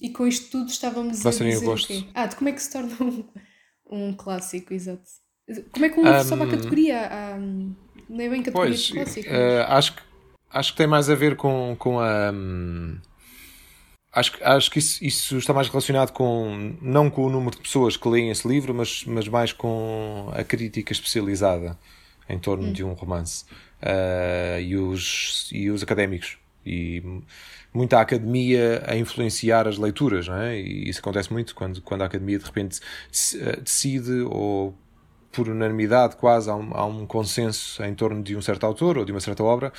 E 0.00 0.10
com 0.10 0.26
isto 0.26 0.50
tudo 0.50 0.70
estávamos 0.70 1.22
Vai 1.22 1.32
a 1.32 1.36
dizer 1.36 1.52
eu 1.54 1.62
gosto. 1.62 1.84
o 1.84 1.88
quê? 1.88 2.04
Ah, 2.14 2.26
de 2.26 2.36
como 2.36 2.48
é 2.48 2.52
que 2.52 2.62
se 2.62 2.70
torna 2.70 2.96
um, 3.00 3.24
um 3.90 4.12
clássico, 4.12 4.72
exato. 4.72 5.04
Como 5.72 5.84
é 5.84 5.88
que 5.88 5.98
um 5.98 6.04
livro 6.04 6.20
um, 6.20 6.24
sobe 6.24 6.42
a 6.42 6.48
categoria? 6.48 7.10
Um, 7.38 7.74
não 8.08 8.20
é 8.20 8.28
bem 8.28 8.42
categoria 8.42 8.70
pois, 8.70 8.80
de 8.80 8.92
clássico. 8.92 9.28
Uh, 9.28 9.62
acho, 9.68 9.96
que, 9.96 10.02
acho 10.50 10.72
que 10.72 10.78
tem 10.78 10.86
mais 10.86 11.08
a 11.08 11.14
ver 11.14 11.34
com, 11.36 11.74
com 11.78 11.98
a... 11.98 12.30
Um, 12.30 12.98
acho, 14.12 14.32
acho 14.42 14.70
que 14.70 14.78
isso, 14.78 15.04
isso, 15.04 15.38
está 15.38 15.54
mais 15.54 15.68
relacionado 15.68 16.12
com 16.12 16.76
não 16.82 17.08
com 17.08 17.24
o 17.24 17.30
número 17.30 17.56
de 17.56 17.62
pessoas 17.62 17.96
que 17.96 18.08
leem 18.08 18.30
esse 18.30 18.46
livro, 18.46 18.74
mas, 18.74 19.04
mas 19.06 19.28
mais 19.28 19.52
com 19.52 20.30
a 20.34 20.44
crítica 20.44 20.92
especializada 20.92 21.78
em 22.28 22.38
torno 22.38 22.68
hum. 22.68 22.72
de 22.72 22.84
um 22.84 22.92
romance 22.92 23.44
uh, 23.82 24.60
e, 24.60 24.76
os, 24.76 25.48
e 25.52 25.70
os 25.70 25.82
académicos 25.82 26.38
e 26.66 27.02
muita 27.72 28.00
academia 28.00 28.82
a 28.86 28.96
influenciar 28.96 29.68
as 29.68 29.78
leituras, 29.78 30.26
não 30.26 30.36
é? 30.36 30.58
E 30.58 30.88
isso 30.88 30.98
acontece 30.98 31.32
muito 31.32 31.54
quando, 31.54 31.80
quando 31.80 32.02
a 32.02 32.06
academia 32.06 32.38
de 32.38 32.44
repente 32.44 32.80
eh, 33.36 33.60
decide 33.60 34.22
ou 34.22 34.76
por 35.36 35.50
unanimidade 35.50 36.16
quase, 36.16 36.48
há 36.48 36.56
um, 36.56 36.70
há 36.72 36.86
um, 36.86 37.06
consenso 37.06 37.84
em 37.84 37.94
torno 37.94 38.22
de 38.22 38.34
um 38.34 38.40
certo 38.40 38.64
autor 38.64 38.96
ou 38.96 39.04
de 39.04 39.12
uma 39.12 39.20
certa 39.20 39.44
obra, 39.44 39.70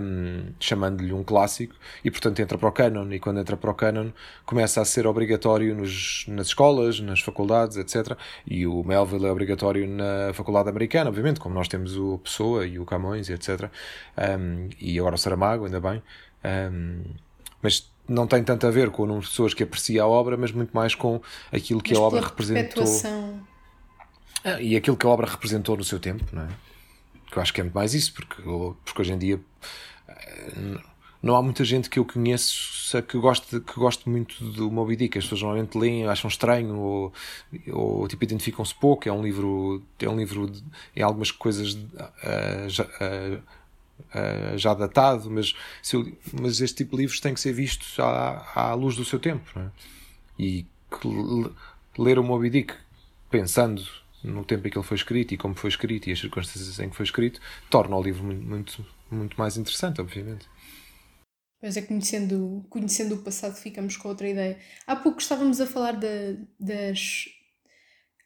um, 0.00 0.52
chamando-lhe 0.60 1.12
um 1.12 1.24
clássico, 1.24 1.74
e 2.04 2.10
portanto 2.10 2.38
entra 2.38 2.56
para 2.56 2.68
o 2.68 2.72
canon, 2.72 3.10
e 3.10 3.18
quando 3.18 3.40
entra 3.40 3.56
para 3.56 3.68
o 3.68 3.74
canon 3.74 4.10
começa 4.46 4.80
a 4.80 4.84
ser 4.84 5.04
obrigatório 5.08 5.74
nos, 5.74 6.24
nas 6.28 6.46
escolas, 6.46 7.00
nas 7.00 7.20
faculdades, 7.20 7.76
etc. 7.76 8.16
E 8.46 8.64
o 8.64 8.84
Melville 8.84 9.26
é 9.26 9.32
obrigatório 9.32 9.88
na 9.88 10.32
faculdade 10.34 10.68
americana, 10.68 11.10
obviamente, 11.10 11.40
como 11.40 11.52
nós 11.52 11.66
temos 11.66 11.96
o 11.96 12.18
Pessoa 12.18 12.64
e 12.64 12.78
o 12.78 12.84
Camões, 12.84 13.28
etc. 13.28 13.68
Um, 14.16 14.68
e 14.80 15.00
agora 15.00 15.16
o 15.16 15.18
Saramago, 15.18 15.64
ainda 15.64 15.80
bem. 15.80 16.00
mas 17.60 17.90
não 18.08 18.28
tem 18.28 18.44
tanto 18.44 18.68
a 18.68 18.70
ver 18.70 18.90
com 18.90 19.02
o 19.02 19.06
número 19.06 19.24
de 19.24 19.30
pessoas 19.30 19.52
que 19.52 19.64
aprecia 19.64 20.04
a 20.04 20.06
obra, 20.06 20.36
mas 20.36 20.52
muito 20.52 20.70
mais 20.70 20.94
com 20.94 21.20
aquilo 21.52 21.82
que 21.82 21.90
mas 21.90 21.98
a 21.98 22.02
obra 22.02 22.20
representou. 22.20 22.84
Ah, 24.44 24.60
e 24.60 24.76
aquilo 24.76 24.96
que 24.96 25.06
a 25.06 25.08
obra 25.08 25.26
representou 25.26 25.76
no 25.76 25.84
seu 25.84 26.00
tempo, 26.00 26.24
não 26.32 26.42
é? 26.42 26.48
Que 27.30 27.38
eu 27.38 27.42
acho 27.42 27.52
que 27.52 27.60
é 27.60 27.64
muito 27.64 27.74
mais 27.74 27.94
isso, 27.94 28.12
porque, 28.12 28.42
porque 28.84 29.00
hoje 29.00 29.12
em 29.12 29.18
dia 29.18 29.40
eh, 30.08 30.78
não 31.22 31.36
há 31.36 31.42
muita 31.42 31.64
gente 31.64 31.88
que 31.88 31.98
eu 31.98 32.04
conheço 32.04 33.00
que 33.00 33.16
goste, 33.16 33.60
que 33.60 33.74
goste 33.74 34.08
muito 34.08 34.44
do 34.44 34.70
Moby 34.70 34.96
Dick. 34.96 35.16
As 35.16 35.24
pessoas 35.24 35.42
normalmente 35.42 35.78
leem, 35.78 36.06
acham 36.06 36.28
estranho 36.28 36.76
ou, 36.76 37.12
ou 37.70 38.08
tipo, 38.08 38.24
identificam-se 38.24 38.74
pouco. 38.74 39.08
É 39.08 39.12
um 39.12 39.22
livro, 39.22 39.82
é 40.00 40.08
um 40.08 40.16
livro 40.16 40.50
de, 40.50 40.62
em 40.96 41.02
algumas 41.02 41.30
coisas 41.30 41.74
uh, 41.74 42.68
já, 42.68 42.84
uh, 42.84 44.58
já, 44.58 44.74
datado, 44.74 45.30
mas, 45.30 45.54
eu, 45.92 46.12
mas 46.40 46.60
este 46.60 46.78
tipo 46.78 46.96
de 46.96 47.02
livros 47.02 47.20
tem 47.20 47.32
que 47.32 47.40
ser 47.40 47.52
vistos 47.52 47.98
à, 48.00 48.52
à 48.54 48.74
luz 48.74 48.96
do 48.96 49.04
seu 49.04 49.20
tempo. 49.20 49.48
É? 49.58 49.68
E 50.38 50.66
ler 51.96 52.18
o 52.18 52.24
Moby 52.24 52.50
Dick 52.50 52.74
pensando 53.30 53.82
no 54.24 54.44
tempo 54.44 54.66
em 54.66 54.70
que 54.70 54.78
ele 54.78 54.86
foi 54.86 54.96
escrito 54.96 55.34
e 55.34 55.36
como 55.36 55.54
foi 55.54 55.70
escrito 55.70 56.08
e 56.08 56.12
as 56.12 56.20
circunstâncias 56.20 56.78
em 56.78 56.88
que 56.88 56.96
foi 56.96 57.04
escrito, 57.04 57.40
torna 57.70 57.96
o 57.96 58.02
livro 58.02 58.24
muito, 58.24 58.46
muito, 58.46 58.86
muito 59.10 59.36
mais 59.38 59.56
interessante, 59.56 60.00
obviamente. 60.00 60.46
Pois 61.62 61.76
é, 61.76 61.82
conhecendo, 61.82 62.66
conhecendo 62.68 63.14
o 63.14 63.22
passado, 63.22 63.54
ficamos 63.54 63.96
com 63.96 64.08
outra 64.08 64.28
ideia. 64.28 64.58
Há 64.84 64.96
pouco 64.96 65.20
estávamos 65.20 65.60
a 65.60 65.66
falar 65.66 65.92
de, 65.92 66.38
das, 66.58 67.26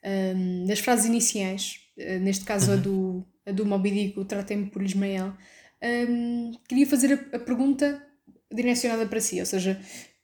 um, 0.03 0.65
das 0.65 0.79
frases 0.79 1.05
iniciais, 1.05 1.81
uh, 1.99 2.19
neste 2.21 2.47
caso 2.47 2.71
uhum. 2.71 2.79
a, 2.79 2.81
do, 2.81 3.27
a 3.45 3.53
do 3.53 3.67
Moby 3.67 3.91
Dick, 3.91 4.19
o 4.19 4.25
Tratei-me 4.25 4.71
por 4.71 4.83
Ismael. 4.83 5.35
Um, 5.83 6.53
queria 6.67 6.87
fazer 6.87 7.13
a, 7.13 7.37
a, 7.37 7.39
pergunta 7.39 8.03
direcionada 8.51 9.07
para 9.07 9.21
si, 9.21 9.39
ou 9.39 9.45
seja, 9.45 9.79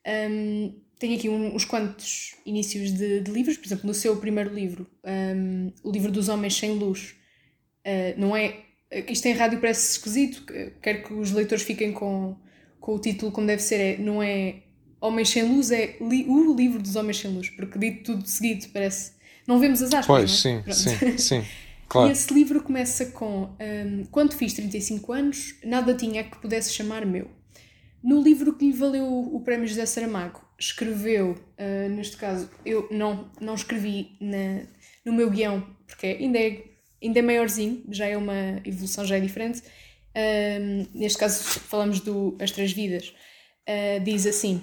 um, 0.07 0.82
tenho 1.03 1.17
aqui 1.17 1.27
um, 1.27 1.53
uns 1.53 1.65
quantos 1.65 2.33
inícios 2.45 2.93
de, 2.93 3.19
de, 3.19 3.29
livros, 3.29 3.57
por 3.57 3.65
exemplo, 3.65 3.85
no 3.85 3.93
seu 3.93 4.15
primeiro 4.15 4.53
livro, 4.53 4.87
um, 5.03 5.69
o 5.83 5.91
livro 5.91 6.09
dos 6.09 6.29
Homens 6.29 6.55
Sem 6.55 6.71
Luz, 6.71 7.13
uh, 7.85 8.17
não 8.17 8.33
é. 8.33 8.61
Isto 9.09 9.25
em 9.25 9.33
rádio 9.33 9.59
parece 9.59 9.97
esquisito, 9.97 10.45
quero 10.81 11.03
que 11.03 11.13
os 11.13 11.31
leitores 11.31 11.63
fiquem 11.63 11.91
com, 11.91 12.37
com 12.79 12.95
o 12.95 12.99
título 12.99 13.33
como 13.33 13.45
deve 13.45 13.61
ser, 13.61 13.79
é, 13.81 13.97
não 13.97 14.23
é 14.23 14.61
Homens 15.01 15.27
Sem 15.27 15.43
Luz, 15.43 15.71
é 15.71 15.97
li, 15.99 16.25
o 16.25 16.55
livro 16.55 16.81
dos 16.81 16.95
Homens 16.95 17.17
Sem 17.17 17.31
Luz, 17.31 17.49
porque 17.49 17.77
dito 17.77 18.13
tudo 18.13 18.25
seguido 18.25 18.67
parece. 18.71 19.11
Não 19.45 19.59
vemos 19.59 19.81
as 19.81 19.93
aspas. 19.93 20.05
Pois, 20.05 20.45
é? 20.45 20.71
sim, 20.71 20.71
sim, 20.71 21.17
sim. 21.17 21.45
Claro. 21.89 22.07
E 22.07 22.11
esse 22.13 22.33
livro 22.33 22.63
começa 22.63 23.07
com 23.07 23.49
um, 23.59 24.05
Quando 24.09 24.35
fiz 24.35 24.53
35 24.53 25.11
anos, 25.11 25.55
nada 25.65 25.93
tinha 25.93 26.23
que 26.23 26.37
pudesse 26.37 26.71
chamar 26.71 27.05
meu. 27.05 27.29
No 28.01 28.21
livro 28.21 28.53
que 28.53 28.65
lhe 28.65 28.73
valeu 28.73 29.05
o 29.05 29.41
Prémio 29.41 29.67
José 29.67 29.85
Saramago, 29.85 30.42
escreveu, 30.59 31.31
uh, 31.31 31.89
neste 31.89 32.17
caso, 32.17 32.49
eu 32.65 32.87
não, 32.91 33.29
não 33.39 33.55
escrevi 33.55 34.17
na, 34.19 34.65
no 35.05 35.13
meu 35.13 35.29
guião, 35.29 35.65
porque 35.85 36.07
ainda 36.07 36.39
é, 36.39 36.63
ainda 37.01 37.19
é 37.19 37.21
maiorzinho, 37.21 37.83
já 37.89 38.07
é 38.07 38.17
uma 38.17 38.61
evolução, 38.65 39.05
já 39.05 39.17
é 39.17 39.19
diferente. 39.19 39.61
Uh, 40.15 40.87
neste 40.93 41.17
caso, 41.17 41.43
falamos 41.43 41.99
do 41.99 42.37
As 42.39 42.51
Três 42.51 42.71
Vidas. 42.71 43.13
Uh, 43.67 44.03
diz 44.03 44.25
assim: 44.25 44.61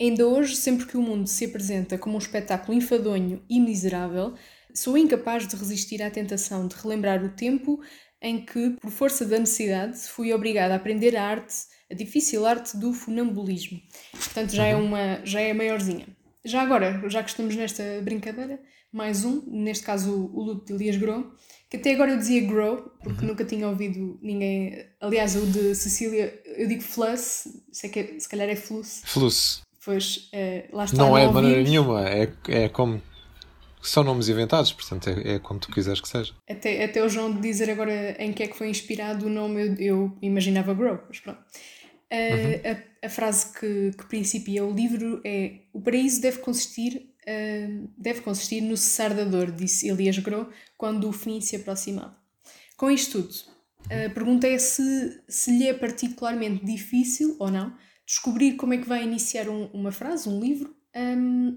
Ainda 0.00 0.26
hoje, 0.26 0.56
sempre 0.56 0.86
que 0.86 0.96
o 0.96 1.02
mundo 1.02 1.28
se 1.28 1.44
apresenta 1.44 1.98
como 1.98 2.14
um 2.14 2.18
espetáculo 2.18 2.76
enfadonho 2.76 3.44
e 3.50 3.60
miserável, 3.60 4.34
sou 4.74 4.96
incapaz 4.96 5.46
de 5.46 5.54
resistir 5.56 6.02
à 6.02 6.10
tentação 6.10 6.66
de 6.66 6.74
relembrar 6.76 7.22
o 7.22 7.28
tempo 7.30 7.80
em 8.22 8.44
que, 8.44 8.70
por 8.80 8.90
força 8.90 9.24
da 9.24 9.38
necessidade, 9.38 9.98
fui 10.08 10.32
obrigada 10.32 10.74
a 10.74 10.76
aprender 10.76 11.16
a 11.16 11.24
arte 11.24 11.54
a 11.90 11.94
difícil 11.94 12.46
arte 12.46 12.76
do 12.76 12.92
funambulismo. 12.92 13.80
Portanto, 14.12 14.54
já 14.54 14.66
é 14.66 14.76
uhum. 14.76 14.86
uma 14.86 15.24
já 15.24 15.40
é 15.40 15.52
maiorzinha. 15.52 16.06
Já 16.44 16.62
agora, 16.62 17.02
já 17.08 17.22
que 17.22 17.30
estamos 17.30 17.54
nesta 17.54 17.82
brincadeira, 18.02 18.60
mais 18.92 19.24
um, 19.24 19.42
neste 19.46 19.84
caso 19.84 20.30
o 20.32 20.42
luto 20.42 20.66
de 20.66 20.72
Elias 20.72 20.96
Grow, 20.96 21.32
que 21.68 21.76
até 21.76 21.92
agora 21.92 22.12
eu 22.12 22.18
dizia 22.18 22.46
Grow, 22.46 22.90
porque 23.02 23.22
uhum. 23.22 23.28
nunca 23.28 23.44
tinha 23.44 23.68
ouvido 23.68 24.18
ninguém. 24.22 24.86
Aliás, 25.00 25.36
o 25.36 25.46
de 25.46 25.74
Cecília, 25.74 26.40
eu 26.44 26.66
digo 26.66 26.82
Fluss, 26.82 27.46
sei 27.72 27.90
que 27.90 28.00
é, 28.00 28.18
se 28.18 28.28
calhar 28.28 28.48
é 28.48 28.56
Fluss. 28.56 29.02
Fluss. 29.04 29.62
Pois, 29.84 30.28
é, 30.32 30.68
lá 30.72 30.84
está. 30.84 30.96
Não, 30.96 31.10
não 31.10 31.18
é 31.18 31.26
de 31.26 31.32
maneira 31.32 31.62
nenhuma, 31.62 32.08
é, 32.08 32.32
é 32.48 32.68
como 32.68 33.00
são 33.82 34.04
nomes 34.04 34.28
inventados, 34.28 34.72
portanto 34.72 35.08
é, 35.08 35.34
é, 35.34 35.38
como 35.38 35.58
tu 35.58 35.70
quiseres 35.70 36.00
que 36.00 36.08
seja. 36.08 36.34
Até, 36.48 36.84
até 36.84 37.02
o 37.02 37.08
João 37.08 37.40
dizer 37.40 37.70
agora 37.70 38.22
em 38.22 38.32
que 38.32 38.42
é 38.42 38.46
que 38.46 38.56
foi 38.56 38.68
inspirado 38.68 39.26
o 39.26 39.30
nome, 39.30 39.62
eu, 39.62 39.76
eu 39.78 40.18
imaginava 40.20 40.74
Grow, 40.74 41.00
mas 41.08 41.20
pronto. 41.20 41.40
Uh, 42.12 42.68
a, 43.02 43.06
a, 43.06 43.08
frase 43.08 43.52
que, 43.52 43.92
que 43.96 44.06
principia 44.06 44.64
o 44.64 44.72
livro 44.72 45.20
é: 45.24 45.60
O 45.72 45.80
paraíso 45.80 46.20
deve 46.20 46.38
consistir, 46.38 47.14
uh, 47.22 47.90
deve 47.96 48.20
consistir 48.22 48.60
no 48.60 48.76
cessar 48.76 49.14
da 49.14 49.24
dor, 49.24 49.52
disse 49.52 49.88
Elias 49.88 50.18
Gros 50.18 50.48
quando 50.76 51.08
o 51.08 51.12
fim 51.12 51.40
se 51.40 51.56
aproximava. 51.56 52.16
Com 52.76 52.90
isto 52.90 53.22
tudo, 53.22 53.34
a 53.84 54.10
pergunta 54.10 54.46
é 54.46 54.58
se, 54.58 55.22
se 55.28 55.56
lhe 55.56 55.68
é 55.68 55.74
particularmente 55.74 56.64
difícil 56.64 57.36
ou 57.38 57.50
não 57.50 57.76
descobrir 58.10 58.56
como 58.56 58.74
é 58.74 58.78
que 58.78 58.88
vai 58.88 59.04
iniciar 59.04 59.48
um, 59.48 59.66
uma 59.66 59.92
frase, 59.92 60.28
um 60.28 60.40
livro, 60.40 60.74
um, 60.96 61.56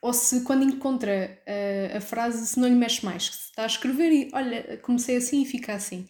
ou 0.00 0.14
se 0.14 0.40
quando 0.40 0.64
encontra 0.64 1.38
a, 1.46 1.98
a, 1.98 2.00
frase 2.00 2.46
se 2.46 2.58
não 2.58 2.66
lhe 2.66 2.74
mexe 2.74 3.04
mais, 3.04 3.24
se 3.24 3.30
está 3.50 3.64
a 3.64 3.66
escrever 3.66 4.10
e 4.10 4.30
olha, 4.32 4.78
comecei 4.78 5.16
assim 5.16 5.42
e 5.42 5.46
fica 5.46 5.74
assim. 5.74 6.08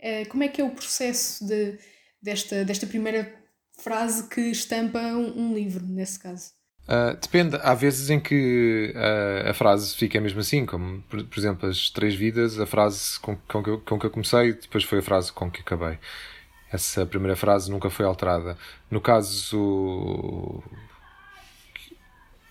Uh, 0.00 0.28
como 0.28 0.42
é 0.42 0.48
que 0.48 0.60
é 0.60 0.64
o 0.64 0.70
processo 0.70 1.46
de 1.46 1.78
desta, 2.22 2.64
desta 2.64 2.86
primeira 2.86 3.32
frase 3.78 4.28
que 4.28 4.40
estampa 4.40 4.98
um, 4.98 5.38
um 5.38 5.54
livro, 5.54 5.84
nesse 5.84 6.18
caso? 6.18 6.52
Uh, 6.88 7.16
depende, 7.20 7.56
há 7.62 7.72
vezes 7.74 8.10
em 8.10 8.18
que 8.18 8.92
uh, 8.96 9.50
a 9.50 9.54
frase 9.54 9.94
fica 9.94 10.20
mesmo 10.20 10.40
assim, 10.40 10.66
como 10.66 11.02
por, 11.02 11.22
por, 11.24 11.38
exemplo 11.38 11.68
as 11.68 11.88
três 11.88 12.14
vidas, 12.14 12.58
a 12.58 12.66
frase 12.66 13.18
com, 13.20 13.36
com, 13.36 13.62
que 13.62 13.70
eu, 13.70 13.80
com 13.80 13.98
que 13.98 14.06
eu 14.06 14.10
comecei, 14.10 14.54
depois 14.54 14.82
foi 14.82 14.98
a 14.98 15.02
frase 15.02 15.32
com 15.32 15.50
que 15.50 15.60
acabei. 15.60 15.98
Essa 16.72 17.04
primeira 17.04 17.36
frase 17.36 17.70
nunca 17.70 17.90
foi 17.90 18.06
alterada. 18.06 18.56
No 18.90 19.00
caso. 19.00 20.62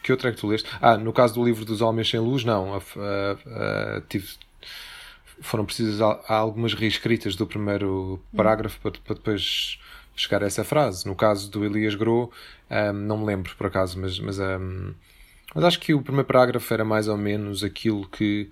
Que 0.04 0.12
outra 0.12 0.30
é 0.30 0.34
que 0.34 0.40
tu 0.40 0.48
leste? 0.48 0.70
Ah, 0.82 0.98
no 0.98 1.14
caso 1.14 1.36
do 1.36 1.44
livro 1.44 1.64
dos 1.64 1.82
Homens 1.82 2.10
Sem 2.10 2.20
Luz, 2.20 2.44
não. 2.44 2.76
A, 2.76 4.02
tive, 4.10 4.28
foram 5.42 5.66
precisas 5.66 6.02
algumas 6.28 6.74
reescritas 6.74 7.36
do 7.36 7.48
primeiro 7.48 8.22
parágrafo 8.36 8.80
para, 8.82 8.92
para, 8.92 9.16
depois 9.16 9.80
chegar 10.16 10.44
a 10.44 10.48
essa 10.48 10.64
frase. 10.64 11.06
No 11.08 11.16
caso 11.16 11.50
do 11.50 11.64
Elias 11.64 11.96
Gros, 11.96 12.30
um, 12.70 12.94
não 12.94 13.18
me 13.20 13.26
lembro 13.26 13.56
por 13.56 13.68
acaso, 13.68 14.00
mas, 14.00 14.20
mas, 14.20 14.40
um, 14.40 14.94
mas 15.56 15.64
acho 15.64 15.80
que 15.80 15.94
o 15.94 16.02
primeiro 16.02 16.28
parágrafo 16.28 16.74
era 16.74 16.84
mais 16.84 17.08
ou 17.08 17.18
menos 17.18 17.64
aquilo 17.64 18.08
que, 18.08 18.50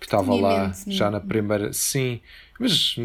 que 0.00 0.06
estava 0.06 0.34
lá 0.34 0.72
já 0.86 1.10
na 1.10 1.20
primeira. 1.20 1.72
Sim, 1.72 2.20
mas 2.58 2.96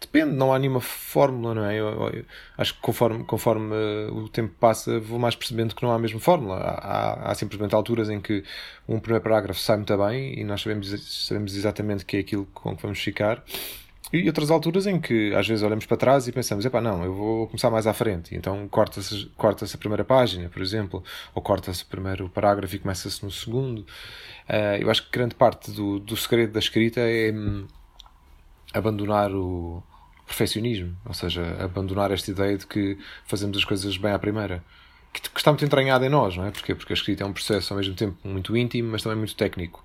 Depende, 0.00 0.34
não 0.34 0.52
há 0.52 0.58
nenhuma 0.58 0.80
fórmula, 0.80 1.54
não 1.54 1.64
é? 1.64 1.74
Eu, 1.76 1.86
eu, 1.88 2.24
acho 2.56 2.74
que 2.74 2.80
conforme, 2.80 3.24
conforme 3.24 3.74
uh, 3.74 4.14
o 4.14 4.28
tempo 4.28 4.54
passa, 4.58 4.98
vou 5.00 5.18
mais 5.18 5.34
percebendo 5.34 5.74
que 5.74 5.82
não 5.82 5.90
há 5.90 5.96
a 5.96 5.98
mesma 5.98 6.20
fórmula. 6.20 6.56
Há, 6.56 6.70
há, 6.70 7.30
há, 7.30 7.34
simplesmente 7.34 7.74
alturas 7.74 8.08
em 8.08 8.20
que 8.20 8.42
um 8.88 8.98
primeiro 8.98 9.22
parágrafo 9.22 9.60
sai 9.60 9.76
muito 9.76 9.96
bem 9.96 10.38
e 10.38 10.44
nós 10.44 10.62
sabemos, 10.62 10.88
sabemos 11.26 11.54
exatamente 11.54 12.04
que 12.04 12.16
é 12.16 12.20
aquilo 12.20 12.46
com 12.54 12.74
que 12.76 12.82
vamos 12.82 13.00
ficar. 13.00 13.42
E 14.12 14.26
outras 14.28 14.50
alturas 14.50 14.86
em 14.86 15.00
que 15.00 15.34
às 15.34 15.48
vezes 15.48 15.64
olhamos 15.64 15.84
para 15.84 15.96
trás 15.96 16.28
e 16.28 16.32
pensamos, 16.32 16.64
epá, 16.64 16.80
não, 16.80 17.04
eu 17.04 17.12
vou 17.12 17.46
começar 17.48 17.70
mais 17.70 17.86
à 17.86 17.92
frente. 17.92 18.34
Então 18.36 18.68
corta-se 18.68 19.26
corta 19.36 19.64
a 19.64 19.78
primeira 19.78 20.04
página, 20.04 20.48
por 20.48 20.62
exemplo, 20.62 21.02
ou 21.34 21.42
corta-se 21.42 21.82
o 21.82 21.86
primeiro 21.86 22.28
parágrafo 22.28 22.76
e 22.76 22.78
começa-se 22.78 23.24
no 23.24 23.30
segundo. 23.30 23.80
Uh, 24.48 24.80
eu 24.80 24.90
acho 24.90 25.04
que 25.04 25.10
grande 25.10 25.34
parte 25.34 25.72
do, 25.72 25.98
do 25.98 26.16
segredo 26.16 26.52
da 26.52 26.60
escrita 26.60 27.00
é 27.00 27.32
hum, 27.32 27.66
abandonar 28.72 29.32
o 29.32 29.82
perfeccionismo, 30.26 30.96
ou 31.04 31.14
seja, 31.14 31.56
abandonar 31.60 32.10
esta 32.10 32.30
ideia 32.30 32.58
de 32.58 32.66
que 32.66 32.98
fazemos 33.24 33.56
as 33.56 33.64
coisas 33.64 33.96
bem 33.96 34.12
à 34.12 34.18
primeira. 34.18 34.62
Que, 35.12 35.22
que 35.22 35.38
está 35.38 35.50
muito 35.50 35.64
entranhada 35.64 36.04
em 36.04 36.08
nós, 36.08 36.36
não 36.36 36.44
é? 36.44 36.50
Porquê? 36.50 36.74
Porque 36.74 36.92
a 36.92 36.96
escrita 36.96 37.22
é 37.22 37.26
um 37.26 37.32
processo 37.32 37.72
ao 37.72 37.78
mesmo 37.78 37.94
tempo 37.94 38.16
muito 38.24 38.56
íntimo, 38.56 38.90
mas 38.90 39.02
também 39.02 39.16
muito 39.16 39.34
técnico. 39.34 39.84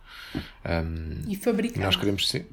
Um, 0.65 1.29
e 1.29 1.35
fabricado. 1.35 1.79
E 1.79 1.83
nós 1.83 1.95
queremos 1.95 2.27
ser 2.27 2.47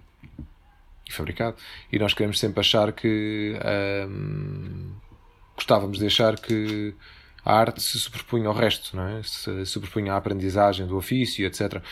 e 1.09 1.13
fabricado. 1.13 1.57
E 1.91 1.99
nós 1.99 2.13
queremos 2.13 2.39
sempre 2.39 2.61
achar 2.61 2.93
que 2.93 3.59
um, 4.09 4.93
gostávamos 5.57 5.99
de 5.99 6.07
achar 6.07 6.39
que 6.39 6.95
a 7.49 7.55
arte 7.55 7.83
se 7.83 7.99
sobrepunha 7.99 8.47
ao 8.47 8.55
resto, 8.55 8.95
não 8.95 9.09
é? 9.09 9.23
se 9.23 9.65
sobrepunha 9.65 10.13
à 10.13 10.19
aprendizagem 10.19 10.87
do 10.87 10.99
ofício, 10.99 11.47
etc. 11.47 11.83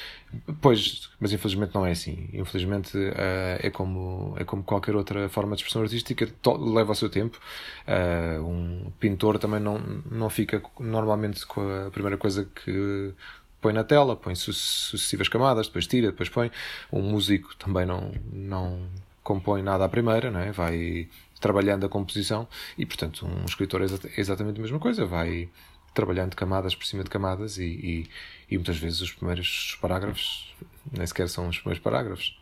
Pois, 0.60 1.08
mas 1.18 1.32
infelizmente 1.32 1.74
não 1.74 1.86
é 1.86 1.92
assim. 1.92 2.28
Infelizmente 2.34 2.94
uh, 2.98 3.58
é, 3.58 3.70
como, 3.70 4.34
é 4.36 4.44
como 4.44 4.62
qualquer 4.62 4.94
outra 4.94 5.30
forma 5.30 5.56
de 5.56 5.62
expressão 5.62 5.80
artística, 5.80 6.28
leva 6.60 6.92
o 6.92 6.94
seu 6.94 7.08
tempo. 7.08 7.40
Uh, 7.88 8.44
um 8.44 8.92
pintor 9.00 9.38
também 9.38 9.58
não, 9.58 9.78
não 10.10 10.28
fica 10.28 10.62
normalmente 10.78 11.46
com 11.46 11.62
a 11.86 11.90
primeira 11.90 12.18
coisa 12.18 12.44
que 12.44 13.14
põe 13.58 13.72
na 13.72 13.82
tela, 13.82 14.14
põe 14.14 14.34
sucessivas 14.34 15.26
camadas, 15.26 15.68
depois 15.68 15.86
tira, 15.86 16.08
depois 16.08 16.28
põe. 16.28 16.50
Um 16.92 17.00
músico 17.00 17.56
também 17.56 17.86
não, 17.86 18.12
não 18.30 18.78
compõe 19.22 19.62
nada 19.62 19.86
à 19.86 19.88
primeira, 19.88 20.30
não 20.30 20.40
é? 20.40 20.52
vai 20.52 21.08
trabalhando 21.40 21.86
a 21.86 21.88
composição 21.88 22.48
e, 22.76 22.86
portanto, 22.86 23.26
um 23.26 23.44
escritor 23.44 23.82
é 23.82 23.86
exatamente 24.20 24.58
a 24.58 24.62
mesma 24.62 24.78
coisa, 24.78 25.04
vai 25.04 25.48
trabalhando 25.94 26.36
camadas 26.36 26.74
por 26.74 26.84
cima 26.84 27.02
de 27.02 27.10
camadas 27.10 27.56
e, 27.56 27.64
e, 27.64 28.06
e 28.50 28.56
muitas 28.56 28.76
vezes 28.76 29.00
os 29.00 29.12
primeiros 29.12 29.78
parágrafos 29.80 30.54
nem 30.92 31.06
sequer 31.06 31.28
são 31.28 31.48
os 31.48 31.58
primeiros 31.58 31.82
parágrafos. 31.82 32.38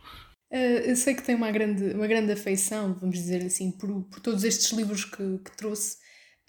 Uh, 0.51 0.83
eu 0.85 0.95
sei 0.95 1.15
que 1.15 1.23
tem 1.23 1.35
uma 1.35 1.51
grande, 1.51 1.93
uma 1.93 2.07
grande 2.07 2.31
afeição, 2.31 2.93
vamos 2.99 3.17
dizer 3.17 3.43
assim, 3.43 3.71
por, 3.71 4.03
por 4.03 4.19
todos 4.19 4.43
estes 4.43 4.71
livros 4.71 5.05
que, 5.05 5.39
que 5.39 5.57
trouxe. 5.57 5.97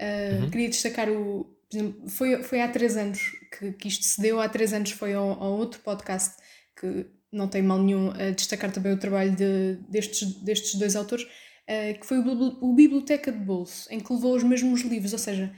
Uh, 0.00 0.42
uhum. 0.42 0.50
Queria 0.50 0.68
destacar 0.68 1.08
o. 1.08 1.52
Exemplo, 1.72 2.08
foi, 2.08 2.42
foi 2.42 2.60
há 2.60 2.68
três 2.68 2.96
anos 2.96 3.32
que, 3.58 3.72
que 3.72 3.88
isto 3.88 4.04
se 4.04 4.20
deu, 4.20 4.40
há 4.40 4.48
três 4.48 4.72
anos 4.72 4.92
foi 4.92 5.14
a 5.14 5.20
outro 5.20 5.80
podcast 5.80 6.36
que 6.78 7.06
não 7.32 7.48
tem 7.48 7.60
mal 7.60 7.82
nenhum 7.82 8.10
a 8.10 8.30
destacar 8.30 8.70
também 8.70 8.92
o 8.92 8.98
trabalho 8.98 9.34
de, 9.34 9.76
destes, 9.88 10.34
destes 10.44 10.78
dois 10.78 10.94
autores, 10.94 11.26
uh, 11.68 11.98
que 11.98 12.06
foi 12.06 12.18
o, 12.18 12.74
Biblioteca 12.74 13.32
de 13.32 13.38
Bolso, 13.38 13.92
em 13.92 14.00
que 14.00 14.12
levou 14.12 14.34
os 14.34 14.42
mesmos 14.42 14.82
livros, 14.82 15.12
ou 15.12 15.18
seja, 15.18 15.54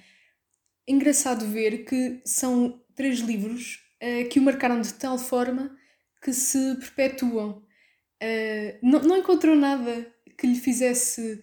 é 0.87 0.93
engraçado 0.93 1.47
ver 1.47 1.85
que 1.85 2.21
são 2.25 2.83
três 2.95 3.21
livros 3.21 3.81
uh, 4.03 4.29
que 4.29 4.39
o 4.39 4.43
marcaram 4.43 4.81
de 4.81 4.95
tal 4.95 5.19
forma 5.19 5.77
que 6.23 6.33
se 6.33 6.77
perpetuam. 6.77 7.63
Uh, 8.23 8.79
não, 8.83 9.01
não 9.01 9.17
encontrou 9.17 9.55
nada 9.55 10.13
que 10.37 10.47
lhe 10.47 10.59
fizesse 10.59 11.43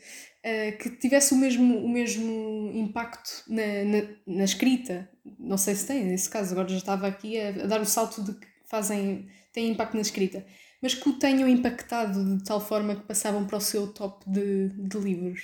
que 0.80 0.92
tivesse 0.92 1.34
o 1.34 1.38
mesmo, 1.38 1.80
o 1.80 1.90
mesmo 1.90 2.72
impacto 2.72 3.44
na, 3.48 3.64
na, 3.84 4.08
na, 4.28 4.44
escrita. 4.44 5.10
Não 5.40 5.58
sei 5.58 5.74
se 5.74 5.88
tem, 5.88 6.06
nesse 6.06 6.30
caso, 6.30 6.52
agora 6.52 6.68
já 6.68 6.78
estava 6.78 7.08
aqui 7.08 7.40
a, 7.40 7.50
a 7.50 7.66
dar 7.66 7.82
o 7.82 7.86
salto 7.86 8.24
de 8.24 8.34
que 8.34 8.48
fazem 8.70 9.28
têm 9.56 9.72
impacto 9.72 9.96
na 9.96 10.02
escrita, 10.02 10.46
mas 10.82 10.94
que 10.94 11.10
o 11.10 11.14
tenham 11.14 11.48
impactado 11.48 12.38
de 12.38 12.44
tal 12.44 12.60
forma 12.60 12.96
que 12.96 13.04
passavam 13.04 13.46
para 13.46 13.58
o 13.58 13.62
seu 13.62 13.88
top 13.88 14.24
de, 14.30 14.70
de 14.70 14.98
livros. 14.98 15.42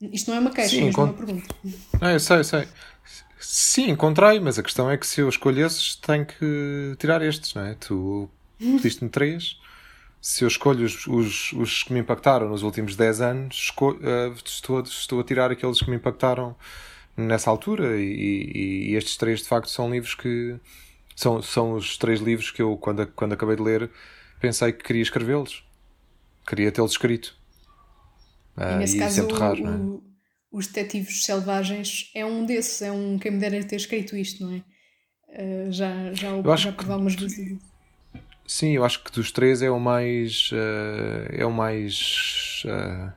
Isto 0.00 0.30
não 0.30 0.36
é 0.36 0.40
uma 0.40 0.50
queixa, 0.50 0.70
Sim, 0.70 0.86
mas 0.86 0.98
é 0.98 1.00
uma 1.00 1.12
pergunta. 1.12 1.54
Não, 2.00 2.10
eu 2.10 2.20
sei, 2.20 2.38
eu 2.38 2.44
sei. 2.44 2.68
Sim, 3.38 3.90
encontrei, 3.90 4.40
mas 4.40 4.58
a 4.58 4.62
questão 4.62 4.90
é 4.90 4.96
que 4.96 5.06
se 5.06 5.20
eu 5.20 5.28
escolho 5.28 5.64
esses, 5.64 5.96
tenho 5.96 6.26
que 6.26 6.96
tirar 6.98 7.22
estes, 7.22 7.54
não 7.54 7.62
é? 7.62 7.74
Tu 7.74 8.28
pediste-me 8.58 9.10
três. 9.10 9.58
Se 10.20 10.42
eu 10.42 10.48
escolho 10.48 10.84
os, 10.86 11.06
os, 11.06 11.52
os, 11.52 11.82
que 11.82 11.92
me 11.92 12.00
impactaram 12.00 12.48
nos 12.48 12.62
últimos 12.62 12.96
10 12.96 13.20
anos, 13.20 13.56
escolho, 13.56 13.98
uh, 13.98 14.34
estou, 14.44 14.80
estou 14.80 15.20
a 15.20 15.24
tirar 15.24 15.50
aqueles 15.50 15.78
que 15.80 15.90
me 15.90 15.96
impactaram 15.96 16.56
nessa 17.16 17.50
altura. 17.50 18.00
E, 18.00 18.04
e, 18.04 18.90
e, 18.90 18.94
estes 18.94 19.16
três, 19.16 19.40
de 19.40 19.48
facto, 19.48 19.68
são 19.68 19.90
livros 19.90 20.14
que, 20.14 20.56
são, 21.14 21.42
são 21.42 21.74
os 21.74 21.98
três 21.98 22.20
livros 22.20 22.50
que 22.50 22.62
eu, 22.62 22.76
quando, 22.76 23.06
quando 23.08 23.34
acabei 23.34 23.56
de 23.56 23.62
ler, 23.62 23.90
pensei 24.44 24.72
que 24.72 24.84
queria 24.84 25.02
escrevê-los. 25.02 25.64
Queria 26.46 26.70
tê-los 26.70 26.92
escrito. 26.92 27.34
Uh, 28.56 28.74
e 28.74 28.76
nesse 28.76 28.96
e 28.96 28.98
caso, 28.98 29.26
o, 29.26 29.34
raro, 29.34 29.64
o, 29.64 29.68
é? 29.96 30.56
Os 30.56 30.66
Detetives 30.66 31.24
Selvagens 31.24 32.10
é 32.14 32.24
um 32.24 32.44
desses, 32.44 32.82
é 32.82 32.92
um 32.92 33.18
quem 33.18 33.32
me 33.32 33.38
dera 33.38 33.64
ter 33.64 33.76
escrito 33.76 34.16
isto, 34.16 34.44
não 34.44 34.54
é? 34.54 34.62
Uh, 35.28 35.72
já 35.72 36.12
já, 36.12 36.34
o, 36.34 36.56
já 36.56 36.72
por 36.72 36.90
algumas 36.90 37.14
vezes. 37.14 37.58
Sim, 38.46 38.72
eu 38.72 38.84
acho 38.84 39.02
que 39.02 39.10
dos 39.10 39.32
três 39.32 39.62
é 39.62 39.70
o 39.70 39.80
mais. 39.80 40.50
Uh, 40.52 41.32
é 41.32 41.46
o 41.46 41.50
mais. 41.50 42.62
Uh, 42.66 43.12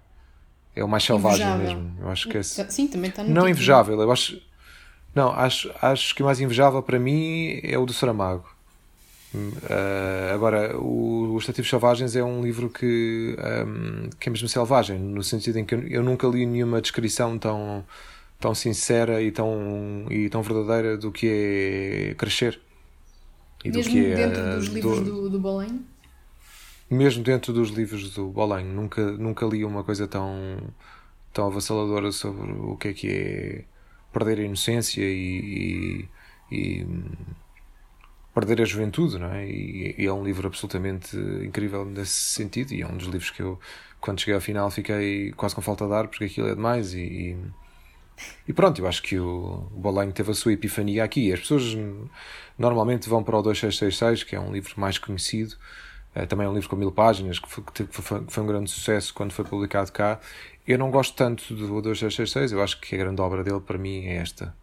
é 0.75 0.83
o 0.83 0.87
mais 0.87 1.03
selvagem 1.03 1.45
invejável. 1.45 1.81
mesmo. 1.81 2.01
Eu 2.01 2.09
acho 2.09 2.29
que 2.29 2.37
é... 2.37 2.43
Sim, 2.43 2.87
também 2.87 3.09
está 3.09 3.23
no 3.23 3.29
Não 3.29 3.35
título. 3.35 3.49
invejável, 3.49 4.01
eu 4.01 4.11
acho. 4.11 4.41
Não, 5.13 5.31
acho, 5.31 5.73
acho 5.81 6.15
que 6.15 6.21
o 6.21 6.25
mais 6.25 6.39
invejável 6.39 6.81
para 6.83 6.99
mim 6.99 7.59
é 7.63 7.77
o 7.77 7.85
do 7.85 7.93
Saramago. 7.93 8.56
Uh, 9.37 10.33
agora, 10.33 10.77
o, 10.77 11.35
Os 11.35 11.43
Estativos 11.43 11.69
Selvagens 11.69 12.15
é 12.15 12.23
um 12.23 12.41
livro 12.41 12.69
que, 12.69 13.35
um, 13.65 14.09
que 14.19 14.29
é 14.29 14.31
mesmo 14.31 14.47
selvagem, 14.47 14.99
no 14.99 15.23
sentido 15.23 15.59
em 15.59 15.65
que 15.65 15.75
eu, 15.75 15.87
eu, 15.87 16.03
nunca 16.03 16.27
li 16.27 16.45
nenhuma 16.45 16.81
descrição 16.81 17.37
tão, 17.37 17.85
tão 18.39 18.53
sincera 18.55 19.21
e 19.21 19.31
tão, 19.31 20.05
e 20.09 20.29
tão 20.29 20.41
verdadeira 20.41 20.97
do 20.97 21.11
que 21.11 21.27
é 22.09 22.15
crescer. 22.15 22.59
E 23.63 23.71
mesmo 23.71 23.93
do 23.93 23.99
que 23.99 24.05
é, 24.05 24.15
dentro 24.15 24.55
dos 24.55 24.67
livros 24.67 25.01
do, 25.01 25.29
do 25.29 25.39
Bolém? 25.39 25.85
Mesmo 26.89 27.23
dentro 27.23 27.51
dos 27.53 27.69
livros 27.69 28.13
do 28.13 28.27
Bolém. 28.27 28.65
Nunca, 28.65 29.11
nunca 29.13 29.45
li 29.45 29.65
uma 29.65 29.83
coisa 29.83 30.07
tão, 30.07 30.57
tão 31.33 31.47
avassaladora 31.47 32.11
sobre 32.11 32.51
o 32.51 32.77
que 32.77 32.87
é 32.89 32.93
que 32.93 33.09
é 33.09 33.63
perder 34.13 34.39
a 34.39 34.43
inocência 34.43 35.01
e, 35.03 36.07
e, 36.51 36.55
e 36.55 36.87
perder 38.39 38.61
a 38.61 38.65
juventude, 38.65 39.17
não 39.17 39.31
é? 39.31 39.47
E, 39.47 39.95
e, 39.97 40.05
é 40.05 40.13
um 40.13 40.23
livro 40.23 40.47
absolutamente 40.47 41.17
incrível 41.43 41.83
nesse 41.83 42.13
sentido 42.13 42.73
e 42.73 42.83
é 42.83 42.87
um 42.87 42.95
dos 42.95 43.07
livros 43.07 43.31
que 43.31 43.41
eu, 43.41 43.59
quando 43.99 44.19
cheguei 44.19 44.35
ao 44.35 44.41
final, 44.41 44.69
fiquei 44.69 45.31
quase 45.31 45.55
com 45.55 45.61
falta 45.61 45.87
de 45.87 45.93
ar 45.93 46.07
porque 46.07 46.25
aquilo 46.25 46.47
é 46.47 46.53
demais 46.55 46.93
e, 46.93 47.35
e 48.47 48.53
pronto, 48.53 48.79
eu 48.79 48.87
acho 48.87 49.01
que 49.01 49.19
o, 49.19 49.67
o 49.73 49.79
Bolanho 49.79 50.11
teve 50.11 50.29
a 50.31 50.33
sua 50.35 50.53
epifania 50.53 51.03
aqui. 51.03 51.33
As 51.33 51.39
pessoas 51.39 51.63
normalmente 52.57 53.09
vão 53.09 53.23
para 53.23 53.37
o 53.37 53.41
2666, 53.41 54.23
que 54.23 54.35
é 54.35 54.39
um 54.39 54.51
livro 54.51 54.73
mais 54.79 54.97
conhecido, 54.99 55.55
é, 56.13 56.25
também 56.25 56.45
é 56.45 56.49
um 56.49 56.53
livro 56.53 56.69
com 56.69 56.75
mil 56.75 56.91
páginas, 56.91 57.39
que 57.39 57.49
foi, 57.49 57.63
que 57.63 58.01
foi, 58.01 58.25
que 58.25 58.33
foi 58.33 58.43
um 58.43 58.47
grande 58.47 58.69
sucesso 58.69 59.13
quando 59.13 59.31
foi 59.31 59.45
publicado 59.45 59.91
cá, 59.91 60.19
eu 60.67 60.77
não 60.77 60.91
gosto 60.91 61.15
tanto 61.15 61.55
do 61.55 61.81
2666, 61.81 62.51
eu 62.51 62.61
acho 62.61 62.79
que 62.81 62.95
a 62.95 62.97
grande 62.97 63.21
obra 63.21 63.43
dele 63.43 63.61
para 63.61 63.77
mim 63.77 64.05
é 64.05 64.17
esta. 64.17 64.55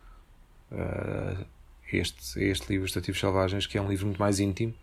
Uh, 0.70 1.44
este, 1.92 2.42
este 2.42 2.72
livro, 2.72 2.86
Estativos 2.86 3.20
Selvagens, 3.20 3.66
que 3.66 3.78
é 3.78 3.82
um 3.82 3.88
livro 3.88 4.06
muito 4.06 4.18
mais 4.18 4.40
íntimo, 4.40 4.74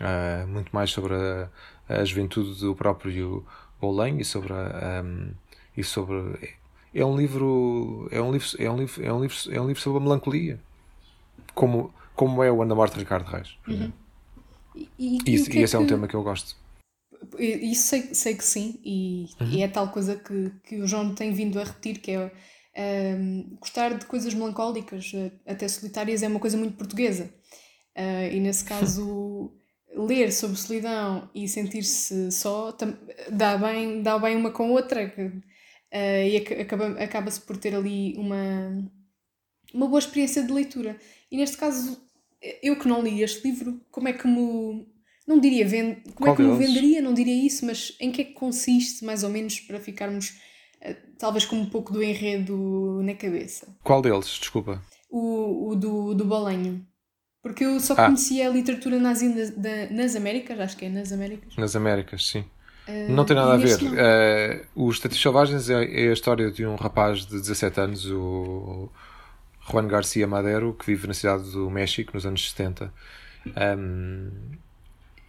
uh, 0.00 0.46
muito 0.46 0.70
mais 0.72 0.90
sobre 0.90 1.14
a, 1.14 1.48
a, 1.88 2.04
juventude 2.04 2.60
do 2.60 2.74
próprio 2.74 3.44
Boulain 3.80 4.18
e 4.18 4.24
sobre 4.24 4.52
a, 4.52 5.02
um, 5.04 5.32
e 5.76 5.84
sobre 5.84 6.54
é 6.94 7.04
um 7.04 7.16
livro 7.16 8.08
é 8.10 8.20
um 8.20 8.32
livro 8.32 8.48
é 8.58 8.70
um 8.70 8.78
livro 8.78 9.04
é 9.04 9.12
um 9.12 9.20
livro 9.20 9.36
é 9.50 9.60
um 9.60 9.66
livro 9.66 9.82
sobre 9.82 9.98
a 9.98 10.02
melancolia 10.02 10.60
como 11.54 11.92
como 12.14 12.42
é 12.42 12.50
o 12.50 12.62
Anda 12.62 12.74
Morte 12.74 12.94
de 12.94 13.00
Ricardo 13.00 13.26
Reis 13.26 13.58
uhum. 13.68 13.92
e, 14.74 14.88
e, 14.98 15.18
e, 15.26 15.58
e 15.58 15.62
esse 15.62 15.76
é 15.76 15.78
um 15.78 15.86
tema 15.86 16.08
que 16.08 16.14
eu 16.14 16.22
gosto 16.22 16.56
isso 17.38 17.88
sei, 17.88 18.14
sei 18.14 18.34
que 18.34 18.44
sim, 18.44 18.78
e, 18.84 19.28
uhum. 19.40 19.48
e, 19.48 19.62
é 19.62 19.68
tal 19.68 19.88
coisa 19.88 20.16
que, 20.16 20.52
que 20.64 20.80
o 20.80 20.86
João 20.86 21.14
tem 21.14 21.32
vindo 21.32 21.58
a 21.58 21.64
repetir, 21.64 21.98
que 21.98 22.12
é 22.12 22.30
um, 22.76 23.56
gostar 23.58 23.96
de 23.96 24.04
coisas 24.06 24.34
melancólicas, 24.34 25.12
eh, 25.14 25.30
até 25.46 25.66
solitárias, 25.66 26.22
é 26.22 26.28
uma 26.28 26.40
coisa 26.40 26.56
muito 26.56 26.76
portuguesa. 26.76 27.30
Uh, 27.96 28.34
e 28.34 28.40
nesse 28.40 28.64
caso, 28.64 29.52
ler 29.96 30.30
sobre 30.30 30.58
solidão 30.58 31.30
e 31.34 31.48
sentir-se 31.48 32.30
só 32.30 32.76
dá 33.32 33.56
bem, 33.56 34.02
dá 34.02 34.18
bem 34.18 34.36
uma 34.36 34.50
com 34.50 34.70
outra. 34.70 35.12
Uh, 35.16 36.28
e 36.28 36.36
acaba, 36.36 36.88
acaba-se 37.02 37.40
por 37.40 37.56
ter 37.56 37.74
ali 37.74 38.14
uma, 38.18 38.90
uma 39.72 39.86
boa 39.86 39.98
experiência 39.98 40.42
de 40.42 40.52
leitura. 40.52 40.98
E 41.30 41.36
neste 41.38 41.56
caso, 41.56 41.98
eu 42.62 42.78
que 42.78 42.86
não 42.86 43.02
li 43.02 43.22
este 43.22 43.48
livro, 43.48 43.80
como 43.90 44.08
é 44.08 44.12
que 44.12 44.26
me 44.26 44.86
não 45.26 45.40
diria 45.40 45.66
vend... 45.66 45.96
como 46.14 46.14
Qual 46.14 46.34
é 46.34 46.36
que 46.36 46.42
eu 46.42 46.56
venderia, 46.56 47.02
não 47.02 47.12
diria 47.12 47.34
isso, 47.34 47.66
mas 47.66 47.96
em 47.98 48.12
que 48.12 48.20
é 48.20 48.24
que 48.24 48.32
consiste, 48.32 49.04
mais 49.04 49.24
ou 49.24 49.30
menos, 49.30 49.58
para 49.58 49.80
ficarmos 49.80 50.38
talvez 51.18 51.44
com 51.44 51.56
um 51.56 51.66
pouco 51.66 51.92
do 51.92 52.02
enredo 52.02 53.00
na 53.02 53.14
cabeça? 53.14 53.68
Qual 53.82 54.02
deles? 54.02 54.26
Desculpa. 54.26 54.82
O, 55.10 55.70
o 55.70 55.76
do, 55.76 56.14
do 56.14 56.24
Bolenho. 56.24 56.86
Porque 57.42 57.64
eu 57.64 57.78
só 57.78 57.92
ah. 57.92 58.06
conhecia 58.06 58.48
a 58.48 58.52
literatura 58.52 58.98
nazi 58.98 59.28
na, 59.56 59.96
nas 59.96 60.16
Américas, 60.16 60.58
acho 60.58 60.76
que 60.76 60.86
é 60.86 60.88
nas 60.88 61.12
Américas. 61.12 61.56
Nas 61.56 61.76
Américas, 61.76 62.26
sim. 62.26 62.44
Uh, 62.88 63.12
não 63.12 63.24
tem 63.24 63.36
nada 63.36 63.54
a 63.54 63.56
ver. 63.56 63.78
Uh, 63.82 64.86
os 64.88 64.98
Tetis 64.98 65.20
Selvagens 65.20 65.70
é, 65.70 66.06
é, 66.06 66.08
a 66.08 66.12
história 66.12 66.50
de 66.50 66.66
um 66.66 66.74
rapaz 66.74 67.24
de 67.24 67.40
17 67.40 67.80
anos, 67.80 68.10
o 68.10 68.88
Juan 69.70 69.86
Garcia 69.86 70.26
Madero, 70.26 70.74
que 70.74 70.86
vive 70.86 71.06
na 71.06 71.14
cidade 71.14 71.50
do 71.52 71.70
México 71.70 72.12
nos 72.14 72.26
anos 72.26 72.50
70. 72.50 72.92
Um, 73.46 74.30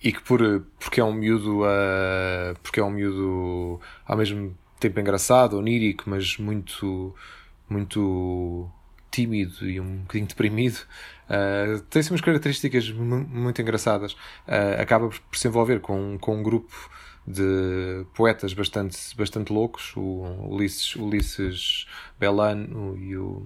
e 0.03 0.11
que 0.11 0.21
por, 0.21 0.41
porque 0.79 0.99
é 0.99 1.03
um 1.03 1.13
miúdo 1.13 1.61
uh, 1.61 2.57
porque 2.63 2.79
é 2.79 2.83
um 2.83 2.91
miúdo 2.91 3.79
ao 4.05 4.17
mesmo 4.17 4.55
tempo 4.79 4.99
engraçado, 4.99 5.57
onírico, 5.57 6.03
mas 6.07 6.37
muito 6.37 7.15
muito 7.69 8.69
tímido 9.11 9.67
e 9.69 9.79
um 9.79 9.97
bocadinho 9.99 10.27
deprimido, 10.27 10.77
uh, 11.29 11.79
tem 11.89 12.01
umas 12.09 12.21
características 12.21 12.89
muito 12.91 13.61
engraçadas. 13.61 14.13
Uh, 14.13 14.79
acaba 14.81 15.09
por 15.09 15.37
se 15.37 15.47
envolver 15.47 15.79
com, 15.79 16.17
com 16.19 16.37
um 16.37 16.43
grupo 16.43 16.89
de 17.27 18.05
poetas 18.13 18.53
bastante, 18.53 18.97
bastante 19.17 19.51
loucos, 19.51 19.93
o 19.97 20.23
Ulisses, 20.49 20.95
Ulisses 20.95 21.87
Belano 22.19 22.97
e 22.97 23.17
o. 23.17 23.45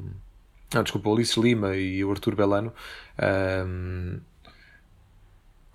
Não, 0.73 0.83
desculpa, 0.83 1.09
o 1.09 1.13
Ulisses 1.13 1.35
Lima 1.37 1.75
e 1.75 2.03
o 2.03 2.11
Arthur 2.11 2.35
Belano, 2.35 2.73
um, 3.67 4.19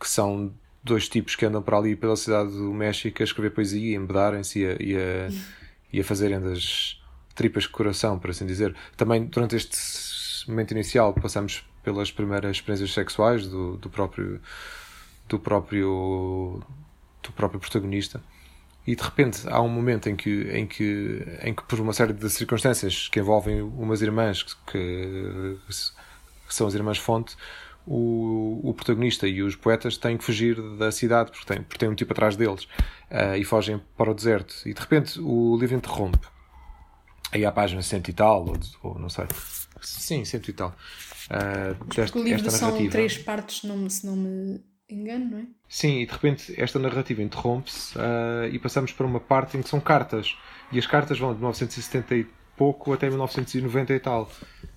que 0.00 0.08
são 0.08 0.54
dois 0.86 1.08
tipos 1.08 1.34
que 1.34 1.44
andam 1.44 1.60
para 1.60 1.76
ali 1.76 1.96
pela 1.96 2.16
cidade 2.16 2.50
do 2.50 2.72
México 2.72 3.22
a 3.22 3.24
escrever 3.24 3.50
poesia, 3.50 3.98
a 3.98 4.02
embedarem-se 4.02 4.60
e 4.60 4.66
a, 4.66 4.72
e, 5.28 5.42
e 5.92 6.00
a 6.00 6.04
fazerem 6.04 6.40
das 6.40 7.00
tripas 7.34 7.64
de 7.64 7.70
coração, 7.70 8.18
por 8.18 8.30
assim 8.30 8.46
dizer. 8.46 8.74
Também 8.96 9.26
durante 9.26 9.56
este 9.56 10.48
momento 10.48 10.70
inicial 10.70 11.12
passamos 11.12 11.64
pelas 11.82 12.10
primeiras 12.10 12.56
experiências 12.56 12.92
sexuais 12.92 13.46
do, 13.46 13.76
do 13.76 13.90
próprio 13.90 14.40
do 15.28 15.38
próprio 15.38 16.62
do 17.22 17.32
próprio 17.32 17.60
protagonista 17.60 18.22
e 18.86 18.94
de 18.94 19.02
repente 19.02 19.42
há 19.48 19.60
um 19.60 19.68
momento 19.68 20.08
em 20.08 20.14
que 20.14 20.48
em 20.52 20.66
que 20.66 21.24
em 21.42 21.52
que 21.52 21.62
por 21.64 21.80
uma 21.80 21.92
série 21.92 22.12
de 22.12 22.30
circunstâncias 22.30 23.08
que 23.08 23.18
envolvem 23.18 23.60
umas 23.60 24.02
irmãs 24.02 24.44
que, 24.44 24.54
que, 24.72 25.58
que 26.46 26.54
são 26.54 26.66
as 26.66 26.74
irmãs 26.74 26.98
Fonte 26.98 27.36
o, 27.86 28.60
o 28.62 28.74
protagonista 28.74 29.28
e 29.28 29.42
os 29.42 29.54
poetas 29.54 29.96
têm 29.96 30.16
que 30.16 30.24
fugir 30.24 30.60
da 30.76 30.90
cidade 30.90 31.30
porque 31.30 31.46
tem, 31.46 31.62
porque 31.62 31.78
tem 31.78 31.88
um 31.88 31.94
tipo 31.94 32.12
atrás 32.12 32.36
deles 32.36 32.64
uh, 33.10 33.36
e 33.38 33.44
fogem 33.44 33.80
para 33.96 34.10
o 34.10 34.14
deserto 34.14 34.54
e 34.66 34.74
de 34.74 34.80
repente 34.80 35.20
o 35.20 35.56
livro 35.56 35.76
interrompe 35.76 36.26
aí 37.32 37.44
à 37.44 37.52
página 37.52 37.82
cento 37.82 38.08
e 38.08 38.12
tal, 38.12 38.46
ou, 38.46 38.58
ou 38.82 38.98
não 38.98 39.08
sei. 39.08 39.26
Sim, 39.80 40.24
cento 40.24 40.48
e 40.48 40.52
tal. 40.52 40.74
Uh, 41.30 41.84
deste, 41.86 42.16
o 42.16 42.22
livro 42.22 42.50
são 42.50 42.88
três 42.88 43.18
partes, 43.18 43.62
não, 43.64 43.88
se 43.88 44.06
não 44.06 44.16
me 44.16 44.60
engano, 44.88 45.30
não 45.30 45.38
é? 45.38 45.46
Sim, 45.68 46.00
e 46.00 46.06
de 46.06 46.12
repente 46.12 46.54
esta 46.56 46.78
narrativa 46.78 47.22
interrompe-se 47.22 47.96
uh, 47.98 48.46
e 48.50 48.58
passamos 48.58 48.92
para 48.92 49.06
uma 49.06 49.20
parte 49.20 49.56
em 49.56 49.62
que 49.62 49.68
são 49.68 49.80
cartas. 49.80 50.36
E 50.72 50.78
as 50.78 50.86
cartas 50.86 51.18
vão 51.18 51.32
de 51.32 51.38
1970 51.38 52.14
e 52.16 52.26
pouco 52.56 52.92
até 52.92 53.08
1990 53.08 53.92
e 53.92 54.00
tal. 54.00 54.30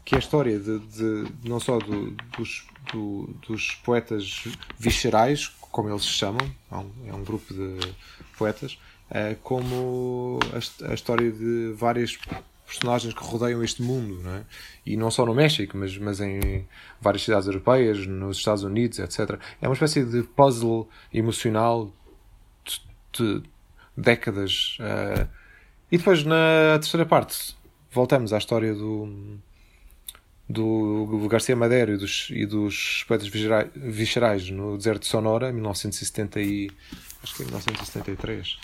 Que 0.03 0.15
é 0.15 0.17
a 0.17 0.19
história 0.19 0.59
de, 0.59 0.80
de 0.80 1.32
não 1.43 1.59
só 1.59 1.77
do, 1.77 2.11
dos, 2.38 2.65
do, 2.91 3.30
dos 3.47 3.75
poetas 3.84 4.43
viscerais, 4.77 5.47
como 5.71 5.89
eles 5.89 6.03
se 6.03 6.09
chamam, 6.09 6.49
é 6.71 6.75
um, 6.75 7.21
é 7.21 7.23
grupo 7.23 7.53
de 7.53 7.93
poetas, 8.38 8.80
uh, 9.11 9.36
como 9.43 10.39
a, 10.53 10.91
a 10.91 10.93
história 10.93 11.32
de 11.32 11.73
várias 11.75 12.17
personagens 12.65 13.13
que 13.13 13.23
rodeiam 13.23 13.63
este 13.63 13.82
mundo, 13.82 14.21
não 14.23 14.36
é? 14.36 14.43
E 14.86 14.95
não 14.95 15.09
só 15.09 15.25
no 15.25 15.34
México, 15.34 15.75
mas, 15.75 15.97
mas 15.97 16.21
em 16.21 16.67
várias 17.01 17.23
cidades 17.23 17.47
europeias, 17.47 18.05
nos 18.05 18.38
Estados 18.38 18.63
Unidos, 18.63 18.99
etc. 18.99 19.39
É 19.61 19.67
uma 19.67 19.73
espécie 19.73 20.03
de 20.05 20.23
puzzle 20.23 20.88
emocional 21.13 21.91
de, 22.63 22.82
de 23.39 23.43
décadas. 23.97 24.77
Uh, 24.80 25.27
e 25.91 25.97
depois, 25.97 26.23
na 26.23 26.77
terceira 26.80 27.05
parte, 27.05 27.55
voltamos 27.91 28.33
à 28.33 28.37
história 28.37 28.73
do, 28.73 29.39
do 30.47 31.27
Garcia 31.29 31.55
Madero 31.55 31.93
e 31.93 31.97
dos, 31.97 32.27
e 32.31 32.45
dos 32.45 33.03
poetas 33.07 33.29
viscerais 33.75 34.49
no 34.49 34.77
deserto 34.77 35.01
de 35.01 35.07
Sonora, 35.07 35.49
em 35.49 35.53
1970 35.53 36.41
e, 36.41 36.71
acho 37.23 37.35
que 37.35 37.43
é 37.43 37.45
1973. 37.45 38.57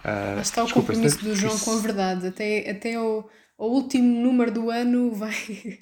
Uh, 0.00 0.36
Lá 0.36 0.40
está 0.40 0.62
o 0.62 0.64
desculpa, 0.64 0.92
compromisso 0.92 1.22
do 1.22 1.34
João 1.34 1.58
com 1.58 1.72
a 1.72 1.78
verdade. 1.80 2.26
Até, 2.26 2.70
até 2.70 2.98
o, 2.98 3.28
o 3.58 3.66
último 3.66 4.22
número 4.22 4.50
do 4.50 4.70
ano 4.70 5.12
vai. 5.12 5.34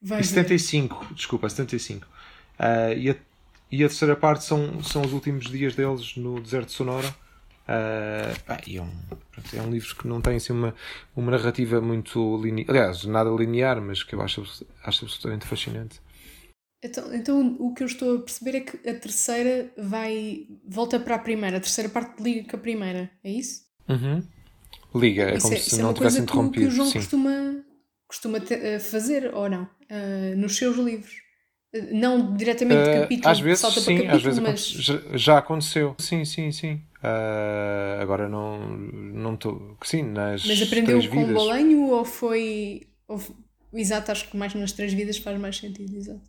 vai 0.00 0.22
75, 0.22 1.06
ver. 1.06 1.14
desculpa, 1.14 1.48
75. 1.48 2.06
Uh, 2.06 2.98
e, 2.98 3.10
a, 3.10 3.16
e 3.70 3.84
a 3.84 3.88
terceira 3.88 4.14
parte 4.14 4.44
são, 4.44 4.82
são 4.82 5.02
os 5.02 5.12
últimos 5.12 5.50
dias 5.50 5.74
deles 5.74 6.16
no 6.16 6.40
deserto 6.40 6.68
de 6.68 6.74
Sonora. 6.74 7.21
Uh, 7.72 8.52
é, 8.68 8.80
um, 8.82 8.90
é 9.54 9.62
um 9.62 9.70
livro 9.70 9.96
que 9.96 10.06
não 10.06 10.20
tem 10.20 10.36
assim, 10.36 10.52
uma, 10.52 10.74
uma 11.16 11.30
narrativa 11.30 11.80
muito 11.80 12.36
linear, 12.36 12.68
aliás, 12.68 13.04
nada 13.04 13.30
linear, 13.30 13.80
mas 13.80 14.02
que 14.02 14.14
eu 14.14 14.20
acho, 14.20 14.42
acho 14.84 15.04
absolutamente 15.04 15.46
fascinante. 15.46 15.98
Então, 16.84 17.14
então 17.14 17.56
o 17.58 17.72
que 17.72 17.82
eu 17.82 17.86
estou 17.86 18.16
a 18.16 18.18
perceber 18.20 18.56
é 18.56 18.60
que 18.60 18.88
a 18.88 18.94
terceira 18.94 19.72
vai 19.78 20.46
volta 20.68 21.00
para 21.00 21.14
a 21.14 21.18
primeira, 21.18 21.56
a 21.56 21.60
terceira 21.60 21.88
parte 21.88 22.22
liga 22.22 22.50
com 22.50 22.56
a 22.56 22.60
primeira, 22.60 23.10
é 23.24 23.30
isso? 23.30 23.62
Uhum. 23.88 24.22
Liga, 24.94 25.30
é 25.30 25.36
isso 25.36 25.42
como 25.44 25.54
é, 25.54 25.58
se 25.58 25.78
é 25.78 25.82
não 25.82 25.94
tivesse 25.94 26.20
interrompido. 26.20 26.66
Que, 26.66 26.70
que 26.70 26.74
o 26.74 26.76
João 26.76 26.90
sim. 26.90 26.98
costuma, 26.98 27.64
costuma 28.06 28.40
te, 28.40 28.78
fazer, 28.80 29.32
ou 29.32 29.48
não, 29.48 29.62
uh, 29.62 30.36
nos 30.36 30.56
seus 30.56 30.76
livros. 30.76 31.14
Uh, 31.74 31.94
não 31.94 32.36
diretamente 32.36 32.82
de 32.82 33.00
capítulo, 33.00 33.28
às 33.30 33.40
vezes, 33.40 33.60
salta 33.60 33.80
sim, 33.80 33.96
para 33.96 34.06
capítulo, 34.08 34.16
às 34.16 34.22
vezes 34.22 34.76
mas... 34.78 35.20
já, 35.20 35.38
aconteceu. 35.38 35.94
Sim, 35.98 36.24
sim, 36.26 36.52
sim. 36.52 36.82
Uh, 37.02 38.00
agora 38.00 38.28
não 38.28 38.68
não 38.68 39.34
estou. 39.34 39.76
Sim, 39.82 40.04
nas 40.04 40.46
Mas 40.46 40.62
aprendeu 40.62 41.08
com 41.08 41.24
o 41.24 41.34
balanho 41.34 41.88
ou 41.88 42.04
foi. 42.04 42.86
Ou, 43.08 43.20
exato, 43.74 44.12
acho 44.12 44.30
que 44.30 44.36
mais 44.36 44.54
nas 44.54 44.70
três 44.70 44.92
vidas 44.92 45.18
faz 45.18 45.38
mais 45.38 45.56
sentido, 45.56 45.96
exato. 45.96 46.20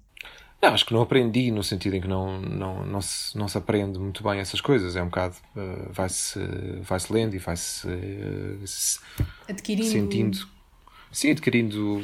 Não, 0.59 0.73
acho 0.73 0.85
que 0.85 0.93
não 0.93 1.01
aprendi 1.01 1.51
no 1.51 1.63
sentido 1.63 1.97
em 1.97 2.01
que 2.01 2.07
não, 2.07 2.41
não, 2.41 2.85
não, 2.85 3.01
se, 3.01 3.37
não 3.37 3.47
se 3.47 3.57
aprende 3.57 3.99
muito 3.99 4.23
bem 4.23 4.39
essas 4.39 4.61
coisas. 4.61 4.95
É 4.95 5.03
um 5.03 5.07
bocado. 5.07 5.35
Uh, 5.55 5.91
vai-se 5.91 6.39
vai 6.81 6.99
-se 6.99 7.13
lendo 7.13 7.35
e 7.35 7.37
vai-se 7.37 7.87
uh, 7.87 9.25
adquirindo. 9.47 9.87
sentindo. 9.87 10.47
Sim, 11.11 11.29
adquirindo 11.29 12.01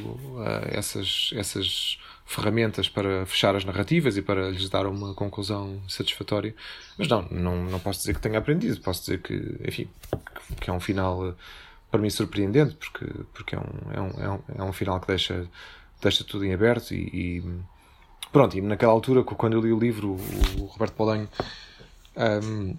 essas, 0.70 1.30
essas 1.34 1.98
ferramentas 2.30 2.88
para 2.88 3.26
fechar 3.26 3.56
as 3.56 3.64
narrativas 3.64 4.16
e 4.16 4.22
para 4.22 4.50
lhes 4.50 4.68
dar 4.68 4.86
uma 4.86 5.12
conclusão 5.14 5.82
satisfatória. 5.88 6.54
Mas 6.96 7.08
não, 7.08 7.22
não, 7.22 7.64
não 7.64 7.80
posso 7.80 7.98
dizer 7.98 8.14
que 8.14 8.20
tenha 8.20 8.38
aprendido. 8.38 8.80
Posso 8.80 9.00
dizer 9.00 9.20
que, 9.20 9.34
enfim, 9.66 9.88
que 10.60 10.70
é 10.70 10.72
um 10.72 10.78
final 10.78 11.34
para 11.90 12.00
mim 12.00 12.08
surpreendente, 12.08 12.76
porque, 12.76 13.04
porque 13.34 13.56
é, 13.56 13.58
um, 13.58 13.92
é, 13.92 14.00
um, 14.00 14.22
é, 14.22 14.30
um, 14.30 14.40
é 14.58 14.62
um 14.62 14.72
final 14.72 15.00
que 15.00 15.08
deixa, 15.08 15.44
deixa 16.00 16.22
tudo 16.22 16.44
em 16.44 16.54
aberto 16.54 16.94
e, 16.94 17.10
e 17.12 17.42
Pronto, 18.32 18.56
e 18.56 18.60
naquela 18.60 18.92
altura, 18.92 19.24
quando 19.24 19.54
eu 19.54 19.60
li 19.60 19.72
o 19.72 19.78
livro, 19.78 20.16
o 20.56 20.66
Roberto 20.66 20.94
Bolanho 20.94 21.28
um, 22.16 22.76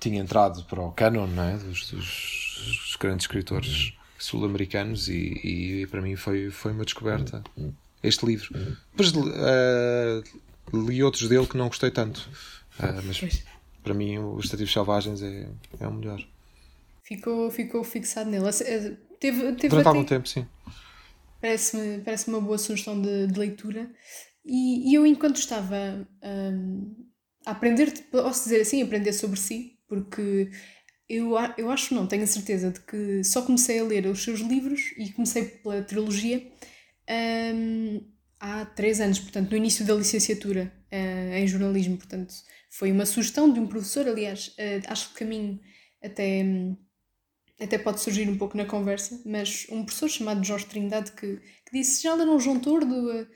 tinha 0.00 0.18
entrado 0.18 0.64
para 0.64 0.80
o 0.80 0.92
canon 0.92 1.28
é? 1.42 1.58
dos, 1.58 1.90
dos, 1.90 2.64
dos, 2.66 2.96
grandes 2.98 3.24
escritores 3.24 3.92
sul-americanos 4.18 5.08
e, 5.08 5.82
e, 5.82 5.86
para 5.88 6.00
mim 6.00 6.16
foi, 6.16 6.50
foi 6.50 6.72
uma 6.72 6.86
descoberta 6.86 7.44
este 8.04 8.26
livro. 8.26 8.48
Depois 8.90 9.12
uh, 9.12 10.22
li 10.72 11.02
outros 11.02 11.28
dele 11.28 11.46
que 11.46 11.56
não 11.56 11.68
gostei 11.68 11.90
tanto, 11.90 12.28
uh, 12.78 13.02
mas 13.04 13.44
para 13.82 13.94
mim 13.94 14.18
os 14.18 14.44
Estativos 14.44 14.72
Selvagens 14.72 15.22
é, 15.22 15.48
é 15.80 15.88
o 15.88 15.92
melhor. 15.92 16.24
Ficou, 17.02 17.50
ficou 17.50 17.84
fixado 17.84 18.30
nele. 18.30 18.46
Eh, 18.46 18.96
teve, 19.20 19.52
teve 19.52 19.68
Durante 19.68 19.86
algum 19.86 20.04
tempo, 20.04 20.28
sim. 20.28 20.46
Parece-me 21.40 21.98
parece 21.98 22.28
uma 22.28 22.40
boa 22.40 22.56
sugestão 22.56 23.00
de, 23.00 23.26
de 23.26 23.38
leitura. 23.38 23.90
E, 24.44 24.90
e, 24.90 24.94
eu, 24.94 25.06
enquanto 25.06 25.36
estava 25.36 26.06
um, 26.22 26.94
a 27.44 27.50
aprender, 27.50 27.92
posso 28.10 28.44
dizer 28.44 28.62
assim, 28.62 28.82
aprender 28.82 29.12
sobre 29.12 29.38
si, 29.38 29.78
porque 29.86 30.50
eu, 31.08 31.32
eu 31.58 31.70
acho, 31.70 31.94
não, 31.94 32.06
tenho 32.06 32.24
a 32.24 32.26
certeza 32.26 32.70
de 32.70 32.80
que 32.80 33.22
só 33.22 33.42
comecei 33.42 33.78
a 33.78 33.84
ler 33.84 34.06
os 34.06 34.22
seus 34.22 34.40
livros 34.40 34.80
e 34.96 35.12
comecei 35.12 35.44
pela 35.44 35.82
trilogia 35.82 36.46
um, 37.10 38.00
há 38.40 38.64
três 38.66 39.00
anos, 39.00 39.18
portanto, 39.18 39.50
no 39.50 39.56
início 39.56 39.84
da 39.84 39.94
licenciatura 39.94 40.72
uh, 40.92 41.34
em 41.34 41.46
jornalismo. 41.46 41.96
Portanto, 41.96 42.34
foi 42.70 42.92
uma 42.92 43.06
sugestão 43.06 43.52
de 43.52 43.60
um 43.60 43.66
professor, 43.66 44.06
aliás, 44.06 44.48
uh, 44.48 44.82
acho 44.88 45.08
que 45.08 45.14
o 45.14 45.18
caminho 45.18 45.60
até. 46.02 46.42
Um, 46.44 46.76
até 47.60 47.78
pode 47.78 48.00
surgir 48.00 48.28
um 48.28 48.36
pouco 48.36 48.56
na 48.56 48.64
conversa, 48.64 49.22
mas 49.24 49.66
um 49.70 49.84
professor 49.84 50.08
chamado 50.08 50.44
Jorge 50.44 50.66
Trindade 50.66 51.12
que, 51.12 51.36
que 51.36 51.72
disse: 51.72 52.02
Já 52.02 52.14
leram 52.14 52.38
João 52.40 52.58
Tordo? 52.58 52.94
Uh, 52.94 53.26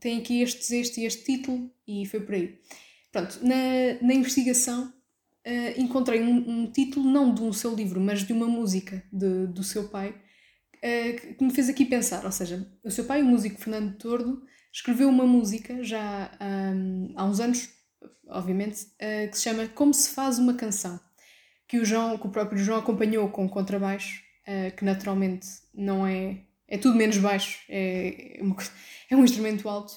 tem 0.00 0.18
aqui 0.18 0.42
este, 0.42 0.74
este 0.76 1.00
e 1.00 1.04
este 1.06 1.24
título, 1.24 1.70
e 1.86 2.04
foi 2.04 2.20
por 2.20 2.34
aí. 2.34 2.58
Pronto, 3.10 3.38
na, 3.42 3.54
na 4.02 4.12
investigação 4.12 4.92
encontrei 5.78 6.20
um, 6.20 6.50
um, 6.50 6.70
título, 6.70 7.10
não 7.10 7.32
de 7.32 7.40
um 7.40 7.50
seu 7.54 7.74
livro, 7.74 7.98
mas 7.98 8.22
de 8.22 8.34
uma 8.34 8.46
música 8.46 9.02
de, 9.10 9.46
do 9.46 9.64
seu 9.64 9.88
pai, 9.88 10.14
uh, 10.78 11.34
que 11.34 11.44
me 11.44 11.52
fez 11.52 11.68
aqui 11.68 11.84
pensar. 11.84 12.24
Ou 12.24 12.32
seja, 12.32 12.66
o 12.84 12.90
seu 12.90 13.04
pai, 13.04 13.22
o 13.22 13.26
músico 13.26 13.60
Fernando 13.60 13.96
Tordo, 13.98 14.42
escreveu 14.72 15.08
uma 15.08 15.26
música 15.26 15.82
já 15.82 16.30
um, 16.40 17.12
há 17.16 17.24
uns 17.24 17.40
anos, 17.40 17.68
obviamente, 18.28 18.82
uh, 18.82 19.30
que 19.30 19.36
se 19.36 19.44
chama 19.44 19.68
Como 19.68 19.92
se 19.92 20.10
faz 20.10 20.38
uma 20.38 20.54
canção, 20.54 20.98
que 21.66 21.78
o, 21.78 21.84
João, 21.84 22.16
que 22.18 22.26
o 22.26 22.30
próprio 22.30 22.58
João 22.58 22.78
acompanhou 22.78 23.28
com 23.28 23.48
contrabaixo, 23.48 24.22
que 24.78 24.82
naturalmente 24.82 25.46
não 25.74 26.06
é. 26.06 26.40
É 26.66 26.78
tudo 26.78 26.96
menos 26.96 27.18
baixo, 27.18 27.60
é, 27.68 28.38
uma, 28.40 28.56
é 29.10 29.16
um 29.16 29.22
instrumento 29.22 29.68
alto. 29.68 29.92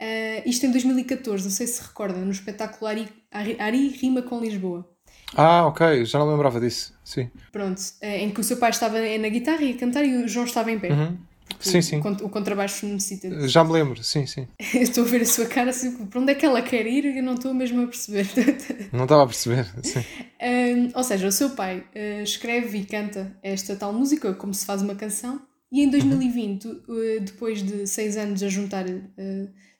Uh, 0.00 0.46
isto 0.46 0.64
em 0.64 0.70
2014, 0.70 1.44
não 1.44 1.50
sei 1.50 1.66
se 1.66 1.82
recorda, 1.82 2.18
no 2.18 2.30
espetáculo 2.30 2.86
Ari, 2.86 3.08
Ari 3.32 3.88
Rima 3.88 4.22
com 4.22 4.40
Lisboa. 4.40 4.88
Ah, 5.34 5.66
ok, 5.66 6.04
já 6.04 6.18
não 6.18 6.30
lembrava 6.30 6.60
disso, 6.60 6.94
sim. 7.04 7.30
Pronto, 7.52 7.78
uh, 7.78 8.06
em 8.06 8.30
que 8.30 8.40
o 8.40 8.44
seu 8.44 8.56
pai 8.56 8.70
estava 8.70 8.98
na 8.98 9.28
guitarra 9.28 9.62
e 9.62 9.72
a 9.72 9.76
cantar 9.76 10.04
e 10.04 10.24
o 10.24 10.28
João 10.28 10.46
estava 10.46 10.70
em 10.70 10.78
pé. 10.78 10.90
Uhum. 10.90 11.18
Sim, 11.58 11.82
sim. 11.82 12.00
O, 12.22 12.28
contrabaixo 12.28 12.86
necessita. 12.86 13.28
De... 13.28 13.48
Já 13.48 13.64
me 13.64 13.72
lembro, 13.72 14.02
sim, 14.02 14.26
sim. 14.26 14.46
estou 14.74 15.04
a 15.04 15.06
ver 15.06 15.22
a 15.22 15.26
sua 15.26 15.46
cara 15.46 15.70
assim, 15.70 16.06
para 16.06 16.20
onde 16.20 16.32
é 16.32 16.34
que 16.34 16.46
ela 16.46 16.62
quer 16.62 16.86
ir 16.86 17.04
e 17.04 17.18
eu 17.18 17.22
não 17.22 17.34
estou 17.34 17.52
mesmo 17.52 17.82
a 17.82 17.86
perceber. 17.86 18.26
não 18.92 19.04
estava 19.04 19.24
a 19.24 19.26
perceber, 19.26 19.66
sim. 19.82 20.00
Uh, 20.00 20.90
ou 20.94 21.02
seja, 21.02 21.26
o 21.26 21.32
seu 21.32 21.50
pai 21.50 21.78
uh, 21.78 22.22
escreve 22.22 22.78
e 22.78 22.84
canta 22.84 23.36
esta 23.42 23.74
tal 23.74 23.92
música, 23.92 24.34
como 24.34 24.54
se 24.54 24.64
faz 24.64 24.82
uma 24.82 24.94
canção, 24.94 25.40
e 25.72 25.82
em 25.82 25.90
2020, 25.90 26.64
uhum. 26.66 26.72
uh, 26.88 27.20
depois 27.20 27.62
de 27.62 27.86
seis 27.86 28.16
anos 28.16 28.42
a 28.42 28.48
juntar 28.48 28.84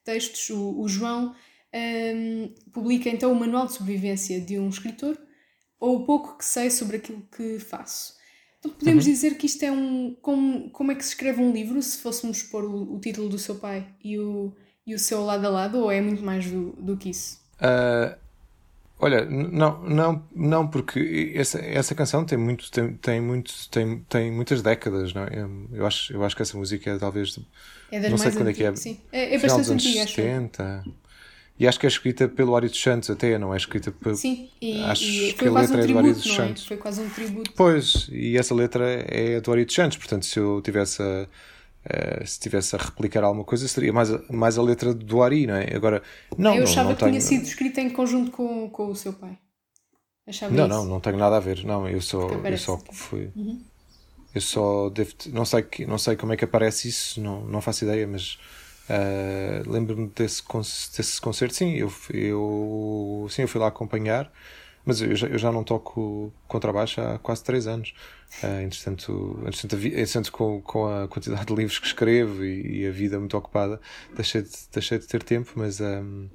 textos, 0.05 0.51
o, 0.51 0.81
o 0.81 0.89
João 0.89 1.35
um, 1.75 2.55
publica 2.73 3.09
então 3.09 3.31
o 3.31 3.35
Manual 3.35 3.67
de 3.67 3.75
Sobrevivência 3.75 4.41
de 4.41 4.59
um 4.59 4.69
Escritor, 4.69 5.19
ou 5.81 5.97
o 5.97 6.05
pouco 6.05 6.37
que 6.39 6.45
sei 6.45 6.71
sobre 6.71 6.97
aquilo 6.97 7.23
que 7.37 7.59
faço. 7.59 8.19
Então 8.59 8.73
podemos 8.73 9.07
uhum. 9.07 9.13
dizer 9.13 9.37
que 9.37 9.47
isto 9.47 9.63
é 9.63 9.71
um. 9.71 10.17
Como, 10.21 10.71
como 10.71 10.91
é 10.91 10.95
que 10.95 11.05
se 11.05 11.11
escreve 11.11 11.41
um 11.41 11.53
livro, 11.53 11.81
se 11.81 11.99
fôssemos 11.99 12.43
pôr 12.43 12.65
o, 12.65 12.95
o 12.95 13.01
título 13.01 13.29
do 13.29 13.39
seu 13.39 13.55
pai 13.55 13.87
e 14.03 14.19
o, 14.19 14.53
e 14.87 14.95
o 14.95 14.99
seu 14.99 15.25
lado 15.25 15.47
a 15.47 15.51
lado, 15.51 15.79
ou 15.79 15.93
é 15.93 16.01
muito 16.01 16.23
mais 16.23 16.51
do, 16.51 16.73
do 16.73 16.97
que 16.97 17.11
isso? 17.11 17.41
Uh, 17.61 18.17
olha, 18.99 19.25
não, 19.25 19.81
não, 19.83 20.29
não 20.35 20.67
porque 20.67 21.33
essa, 21.37 21.61
essa 21.61 21.95
canção 21.95 22.25
tem, 22.25 22.37
muito, 22.37 22.69
tem, 22.71 22.95
tem, 22.95 23.21
muito, 23.21 23.53
tem, 23.71 24.01
tem 24.09 24.33
muitas 24.33 24.61
décadas, 24.61 25.15
não 25.15 25.23
é? 25.23 25.47
Eu 25.73 25.87
acho, 25.87 26.13
eu 26.13 26.25
acho 26.25 26.35
que 26.35 26.43
essa 26.43 26.59
música 26.59 26.91
é 26.91 26.99
talvez 26.99 27.39
é 27.93 28.01
das 28.01 28.11
não 28.11 28.19
sei 28.19 28.33
quando 28.33 28.51
é 28.51 28.53
que 28.53 28.65
é. 28.65 28.75
Sim. 28.75 29.01
É, 29.13 29.37
é 29.37 29.39
bastante 29.39 29.71
antiga, 29.71 30.03
acho. 30.03 30.15
70. 30.15 30.85
E 31.59 31.67
acho 31.67 31.81
que 31.81 31.87
é 31.87 31.89
escrita 31.89 32.29
pelo 32.29 32.55
Ari 32.55 32.69
dos 32.69 32.81
Santos, 32.81 33.11
até, 33.11 33.37
não 33.37 33.53
é 33.53 33.57
escrita 33.57 33.91
pelo. 33.91 34.15
Sim, 34.15 34.49
e, 34.63 34.81
acho 34.85 35.03
e 35.03 35.33
que 35.33 35.49
a 35.49 35.51
letra 35.51 35.77
um 35.77 35.81
é 35.81 35.87
do 35.87 35.99
Ari 35.99 36.13
dos 36.13 36.27
é? 36.27 36.35
Santos. 36.37 36.67
Foi 36.67 36.77
quase 36.77 37.01
um 37.01 37.09
tributo. 37.09 37.53
Pois, 37.57 38.09
e 38.13 38.37
essa 38.37 38.55
letra 38.55 38.85
é 39.09 39.41
do 39.41 39.51
Ari 39.51 39.65
dos 39.65 39.75
Santos, 39.75 39.99
portanto, 39.99 40.25
se 40.25 40.39
eu 40.39 40.63
tivesse 40.63 41.03
a, 41.03 41.27
uh, 41.27 42.27
se 42.27 42.39
tivesse 42.39 42.77
a 42.77 42.79
replicar 42.79 43.25
alguma 43.25 43.45
coisa, 43.45 43.67
seria 43.67 43.93
mais 43.93 44.13
a, 44.13 44.23
mais 44.31 44.57
a 44.57 44.63
letra 44.63 44.95
do 44.95 45.21
Ari, 45.21 45.49
não 45.49 45.57
é? 45.57 45.75
Agora, 45.75 46.01
não. 46.37 46.55
Eu 46.55 46.63
achava 46.63 46.85
não, 46.85 46.91
não 46.91 46.97
que 46.97 47.01
tenho... 47.01 47.13
tinha 47.13 47.21
sido 47.21 47.43
escrita 47.43 47.81
em 47.81 47.91
conjunto 47.91 48.31
com, 48.31 48.71
com 48.71 48.87
o 48.87 48.95
seu 48.95 49.13
pai. 49.13 49.37
Achava 50.29 50.55
não, 50.55 50.67
isso. 50.67 50.77
não, 50.77 50.85
não 50.85 51.01
tenho 51.01 51.17
nada 51.17 51.39
a 51.39 51.41
ver. 51.41 51.65
Não, 51.65 51.89
eu 51.89 52.01
só, 52.01 52.29
eu 52.29 52.59
só 52.59 52.79
fui. 52.93 53.33
Uhum. 53.35 53.61
Eu 54.33 54.41
só 54.41 54.91
devo. 54.91 55.13
Não 55.33 55.45
sei, 55.45 55.67
não 55.89 55.99
sei 55.99 56.15
como 56.15 56.33
é 56.33 56.37
que 56.37 56.45
aparece 56.45 56.87
isso, 56.87 57.21
não, 57.21 57.45
não 57.47 57.61
faço 57.61 57.85
ideia, 57.85 58.07
mas 58.07 58.39
Uh, 58.89 59.71
Lembro-me 59.71 60.09
desse, 60.09 60.43
desse 60.97 61.21
concerto, 61.21 61.55
sim, 61.55 61.75
eu, 61.75 61.93
eu, 62.11 63.27
sim, 63.31 63.43
eu 63.43 63.49
fui 63.49 63.61
lá 63.61 63.69
acompanhar, 63.69 64.33
mas 64.85 65.03
eu 65.03 65.15
já, 65.15 65.27
eu 65.27 65.39
já 65.39 65.53
não 65.53 65.63
toco 65.63 66.33
contrabaixo 66.47 67.01
há 67.01 67.19
quase 67.19 67.45
3 67.45 67.67
anos. 67.67 67.95
Uh, 68.43 68.63
entretanto, 68.63 69.39
entretanto, 69.47 69.77
entretanto 69.77 70.33
com, 70.33 70.63
com 70.63 70.87
a 70.87 71.09
quantidade 71.09 71.47
de 71.47 71.55
livros 71.55 71.79
que 71.79 71.87
escrevo 71.87 72.45
e, 72.45 72.83
e, 72.83 72.87
a 72.87 72.91
vida 72.91 73.19
muito 73.19 73.37
ocupada, 73.37 73.81
deixei 74.17 74.43
de, 74.43 74.51
deixei 74.73 74.99
de 74.99 75.07
ter 75.07 75.23
tempo, 75.23 75.53
mas, 75.57 75.81
um, 75.81 76.29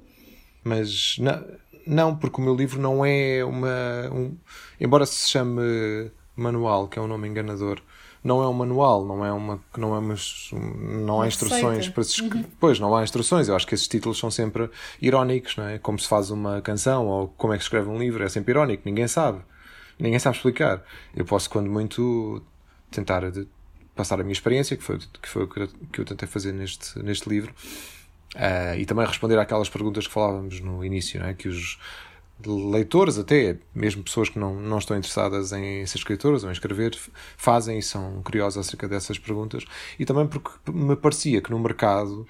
mas 0.62 1.16
não, 1.18 1.44
não, 1.86 2.16
porque 2.16 2.40
o 2.40 2.44
meu 2.44 2.54
livro 2.54 2.80
não 2.80 3.04
é 3.04 3.44
uma. 3.44 4.10
Um, 4.12 4.36
embora 4.80 5.06
se 5.06 5.28
chame 5.28 6.10
manual, 6.36 6.88
que 6.88 6.98
é 6.98 7.02
um 7.02 7.06
nome 7.06 7.28
enganador, 7.28 7.80
não 8.22 8.42
é 8.42 8.48
um 8.48 8.52
manual, 8.54 9.04
não 9.04 9.24
é 9.24 9.30
uma, 9.30 9.62
não 9.76 9.94
é 9.94 9.98
umas, 9.98 10.50
não 10.52 11.20
há 11.20 11.28
instruções 11.28 11.88
para 11.90 12.02
se 12.02 12.22
uhum. 12.22 12.42
Pois, 12.58 12.80
não 12.80 12.96
há 12.96 13.04
instruções. 13.04 13.48
Eu 13.48 13.54
acho 13.54 13.66
que 13.66 13.74
esses 13.74 13.86
títulos 13.86 14.18
são 14.18 14.30
sempre 14.30 14.70
irónicos, 15.00 15.56
não 15.56 15.68
é? 15.68 15.78
Como 15.78 15.98
se 15.98 16.08
faz 16.08 16.30
uma 16.30 16.62
canção 16.62 17.06
ou 17.06 17.28
como 17.28 17.52
é 17.52 17.56
que 17.58 17.62
se 17.62 17.66
escreve 17.66 17.90
um 17.90 17.98
livro, 17.98 18.24
é 18.24 18.28
sempre 18.30 18.52
irónico, 18.52 18.82
ninguém 18.86 19.06
sabe. 19.06 19.42
Ninguém 19.98 20.18
sabe 20.18 20.36
explicar. 20.36 20.82
Eu 21.14 21.26
posso, 21.26 21.50
quando 21.50 21.70
muito, 21.70 22.42
tentar 22.90 23.22
passar 23.94 24.18
a 24.18 24.24
minha 24.24 24.32
experiência, 24.32 24.76
que 24.76 24.82
foi, 24.82 24.98
que 24.98 25.28
foi 25.28 25.44
o 25.44 25.48
que 25.48 26.00
eu 26.00 26.04
tentei 26.04 26.26
fazer 26.26 26.52
neste, 26.52 26.98
neste 27.00 27.28
livro, 27.28 27.54
uh, 28.34 28.76
e 28.76 28.86
também 28.86 29.06
responder 29.06 29.38
àquelas 29.38 29.68
perguntas 29.68 30.06
que 30.06 30.12
falávamos 30.12 30.60
no 30.60 30.84
início, 30.84 31.20
não 31.20 31.26
é? 31.26 31.34
Que 31.34 31.48
os 31.48 31.78
leitores 32.44 33.18
até, 33.18 33.56
mesmo 33.74 34.02
pessoas 34.02 34.28
que 34.28 34.38
não, 34.38 34.60
não 34.60 34.78
estão 34.78 34.96
interessadas 34.96 35.52
em 35.52 35.86
ser 35.86 35.98
escritores 35.98 36.42
ou 36.42 36.50
em 36.50 36.52
escrever, 36.52 36.98
fazem 37.36 37.78
e 37.78 37.82
são 37.82 38.22
curiosos 38.22 38.66
acerca 38.66 38.88
dessas 38.88 39.18
perguntas. 39.18 39.64
E 39.98 40.04
também 40.04 40.26
porque 40.26 40.50
me 40.70 40.96
parecia 40.96 41.40
que 41.40 41.50
no 41.50 41.58
mercado 41.58 42.26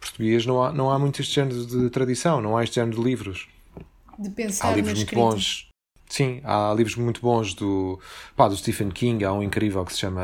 português 0.00 0.46
não 0.46 0.62
há, 0.62 0.72
não 0.72 0.90
há 0.90 0.98
muito 0.98 1.20
este 1.20 1.34
género 1.34 1.66
de 1.66 1.90
tradição, 1.90 2.40
não 2.40 2.56
há 2.56 2.64
este 2.64 2.76
género 2.76 2.96
de 2.96 3.02
livros. 3.02 3.48
De 4.18 4.30
pensar 4.30 4.68
há 4.68 4.76
livros 4.76 4.94
muito 4.94 5.14
bons. 5.14 5.68
Sim, 6.08 6.40
há 6.42 6.72
livros 6.74 6.96
muito 6.96 7.20
bons 7.20 7.52
do, 7.52 8.00
pá, 8.34 8.48
do 8.48 8.56
Stephen 8.56 8.88
King, 8.88 9.24
há 9.24 9.32
um 9.32 9.42
incrível 9.42 9.84
que 9.84 9.92
se 9.92 9.98
chama, 9.98 10.22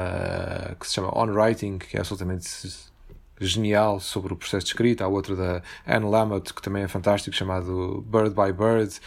que 0.81 0.87
se 0.87 0.95
chama 0.95 1.17
On 1.17 1.27
Writing, 1.27 1.79
que 1.79 1.97
é 1.97 2.01
absolutamente 2.01 2.49
genial 3.41 4.01
sobre 4.01 4.33
o 4.33 4.37
processo 4.37 4.67
de 4.67 4.73
escrita. 4.73 5.05
Há 5.05 5.09
outro 5.09 5.37
da 5.37 5.63
Anne 5.87 6.07
Lamott, 6.07 6.53
que 6.53 6.63
também 6.63 6.83
é 6.83 6.89
fantástico, 6.89 7.35
chamado 7.35 8.05
Bird 8.07 8.35
by 8.35 8.53
Bird. 8.53 9.01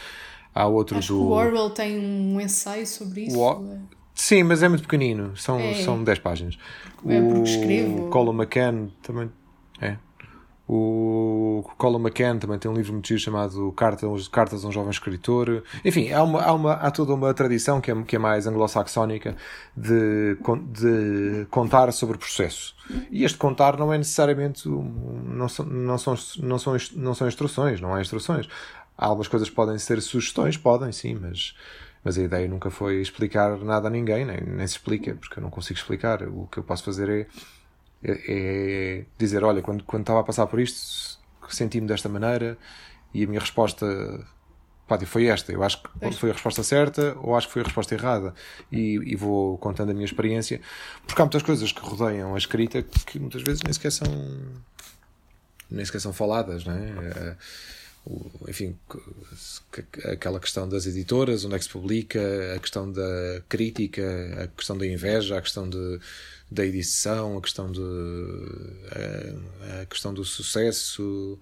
Há 0.54 0.66
outro 0.66 0.98
Acho 0.98 1.14
do. 1.14 1.22
O 1.22 1.30
Orwell 1.30 1.70
tem 1.70 1.98
um 1.98 2.40
ensaio 2.40 2.86
sobre 2.86 3.26
isso. 3.26 3.38
O... 3.38 3.78
Sim, 4.14 4.42
mas 4.42 4.62
é 4.62 4.68
muito 4.68 4.82
pequenino, 4.82 5.36
são, 5.36 5.60
é. 5.60 5.74
são 5.74 6.02
10 6.02 6.18
páginas. 6.18 6.58
É 7.06 7.20
porque 7.20 7.48
escrevo. 7.48 8.06
O 8.06 8.10
Colin 8.10 8.34
McCann 8.34 8.88
também. 9.00 9.30
É. 9.80 9.96
O 10.70 11.64
Colin 11.78 11.98
McCann 12.02 12.38
também 12.38 12.58
tem 12.58 12.70
um 12.70 12.74
livro 12.74 12.92
muito 12.92 13.08
giro 13.08 13.18
chamado 13.18 13.72
Cartas, 13.72 14.28
Cartas 14.28 14.62
a 14.62 14.68
um 14.68 14.72
Jovem 14.72 14.90
Escritor. 14.90 15.62
Enfim, 15.82 16.12
há, 16.12 16.22
uma, 16.22 16.42
há, 16.42 16.52
uma, 16.52 16.72
há 16.74 16.90
toda 16.90 17.14
uma 17.14 17.32
tradição 17.32 17.80
que 17.80 17.90
é, 17.90 18.02
que 18.02 18.16
é 18.16 18.18
mais 18.18 18.46
anglo-saxónica 18.46 19.34
de, 19.74 20.36
de 20.72 21.46
contar 21.50 21.90
sobre 21.90 22.16
o 22.16 22.18
processo. 22.18 22.76
E 23.10 23.24
este 23.24 23.38
contar 23.38 23.78
não 23.78 23.94
é 23.94 23.96
necessariamente. 23.96 24.68
Não 24.68 25.48
são, 25.48 25.64
não 25.64 25.96
são, 25.96 26.14
não 26.40 26.58
são, 26.58 26.76
não 26.96 27.14
são 27.14 27.26
instruções, 27.26 27.80
não 27.80 27.94
há 27.94 28.02
instruções. 28.02 28.46
Algumas 28.94 29.26
coisas 29.26 29.48
podem 29.48 29.78
ser 29.78 30.02
sugestões, 30.02 30.58
podem 30.58 30.92
sim, 30.92 31.14
mas, 31.14 31.56
mas 32.04 32.18
a 32.18 32.22
ideia 32.22 32.46
nunca 32.46 32.68
foi 32.68 33.00
explicar 33.00 33.56
nada 33.58 33.88
a 33.88 33.90
ninguém, 33.90 34.26
nem, 34.26 34.42
nem 34.42 34.66
se 34.66 34.74
explica, 34.74 35.14
porque 35.14 35.38
eu 35.38 35.42
não 35.42 35.48
consigo 35.48 35.78
explicar. 35.78 36.24
O 36.24 36.46
que 36.46 36.58
eu 36.58 36.62
posso 36.62 36.84
fazer 36.84 37.08
é 37.08 37.26
é, 38.02 38.20
é 38.28 39.04
dizer: 39.18 39.44
olha, 39.44 39.62
quando, 39.62 39.84
quando 39.84 40.02
estava 40.02 40.20
a 40.20 40.24
passar 40.24 40.46
por 40.46 40.60
isto, 40.60 41.18
senti-me 41.48 41.86
desta 41.86 42.08
maneira 42.08 42.58
e 43.12 43.24
a 43.24 43.26
minha 43.26 43.40
resposta 43.40 43.86
pá, 44.86 44.98
foi 45.06 45.26
esta. 45.26 45.52
Eu 45.52 45.62
acho 45.62 45.82
que 45.82 46.12
foi 46.16 46.30
a 46.30 46.32
resposta 46.32 46.62
certa 46.62 47.16
ou 47.20 47.36
acho 47.36 47.46
que 47.46 47.52
foi 47.52 47.62
a 47.62 47.64
resposta 47.64 47.94
errada. 47.94 48.34
E, 48.72 48.94
e, 49.04 49.14
vou 49.14 49.58
contando 49.58 49.90
a 49.90 49.94
minha 49.94 50.06
experiência, 50.06 50.60
porque 51.06 51.20
há 51.20 51.24
muitas 51.24 51.42
coisas 51.42 51.70
que 51.70 51.80
rodeiam 51.80 52.34
a 52.34 52.38
escrita 52.38 52.82
que 52.82 53.18
muitas 53.18 53.42
vezes 53.42 53.62
nem 53.62 53.72
sequer 53.72 53.92
são, 53.92 54.06
nem 55.70 55.84
sequer 55.84 56.00
são 56.00 56.12
faladas, 56.12 56.64
não 56.64 56.74
é? 56.74 56.88
é 56.88 57.36
enfim, 58.48 58.74
aquela 60.10 60.40
questão 60.40 60.68
das 60.68 60.86
editoras, 60.86 61.44
onde 61.44 61.54
é 61.56 61.58
que 61.58 61.64
se 61.64 61.70
publica, 61.70 62.20
a 62.56 62.58
questão 62.58 62.90
da 62.90 63.42
crítica, 63.48 64.44
a 64.44 64.46
questão 64.48 64.78
da 64.78 64.86
inveja, 64.86 65.36
a 65.36 65.42
questão 65.42 65.68
de 65.68 66.00
da 66.50 66.64
edição, 66.64 67.36
a 67.36 67.42
questão, 67.42 67.70
de, 67.70 67.80
a, 68.90 69.82
a 69.82 69.86
questão 69.86 70.14
do 70.14 70.24
sucesso, 70.24 71.38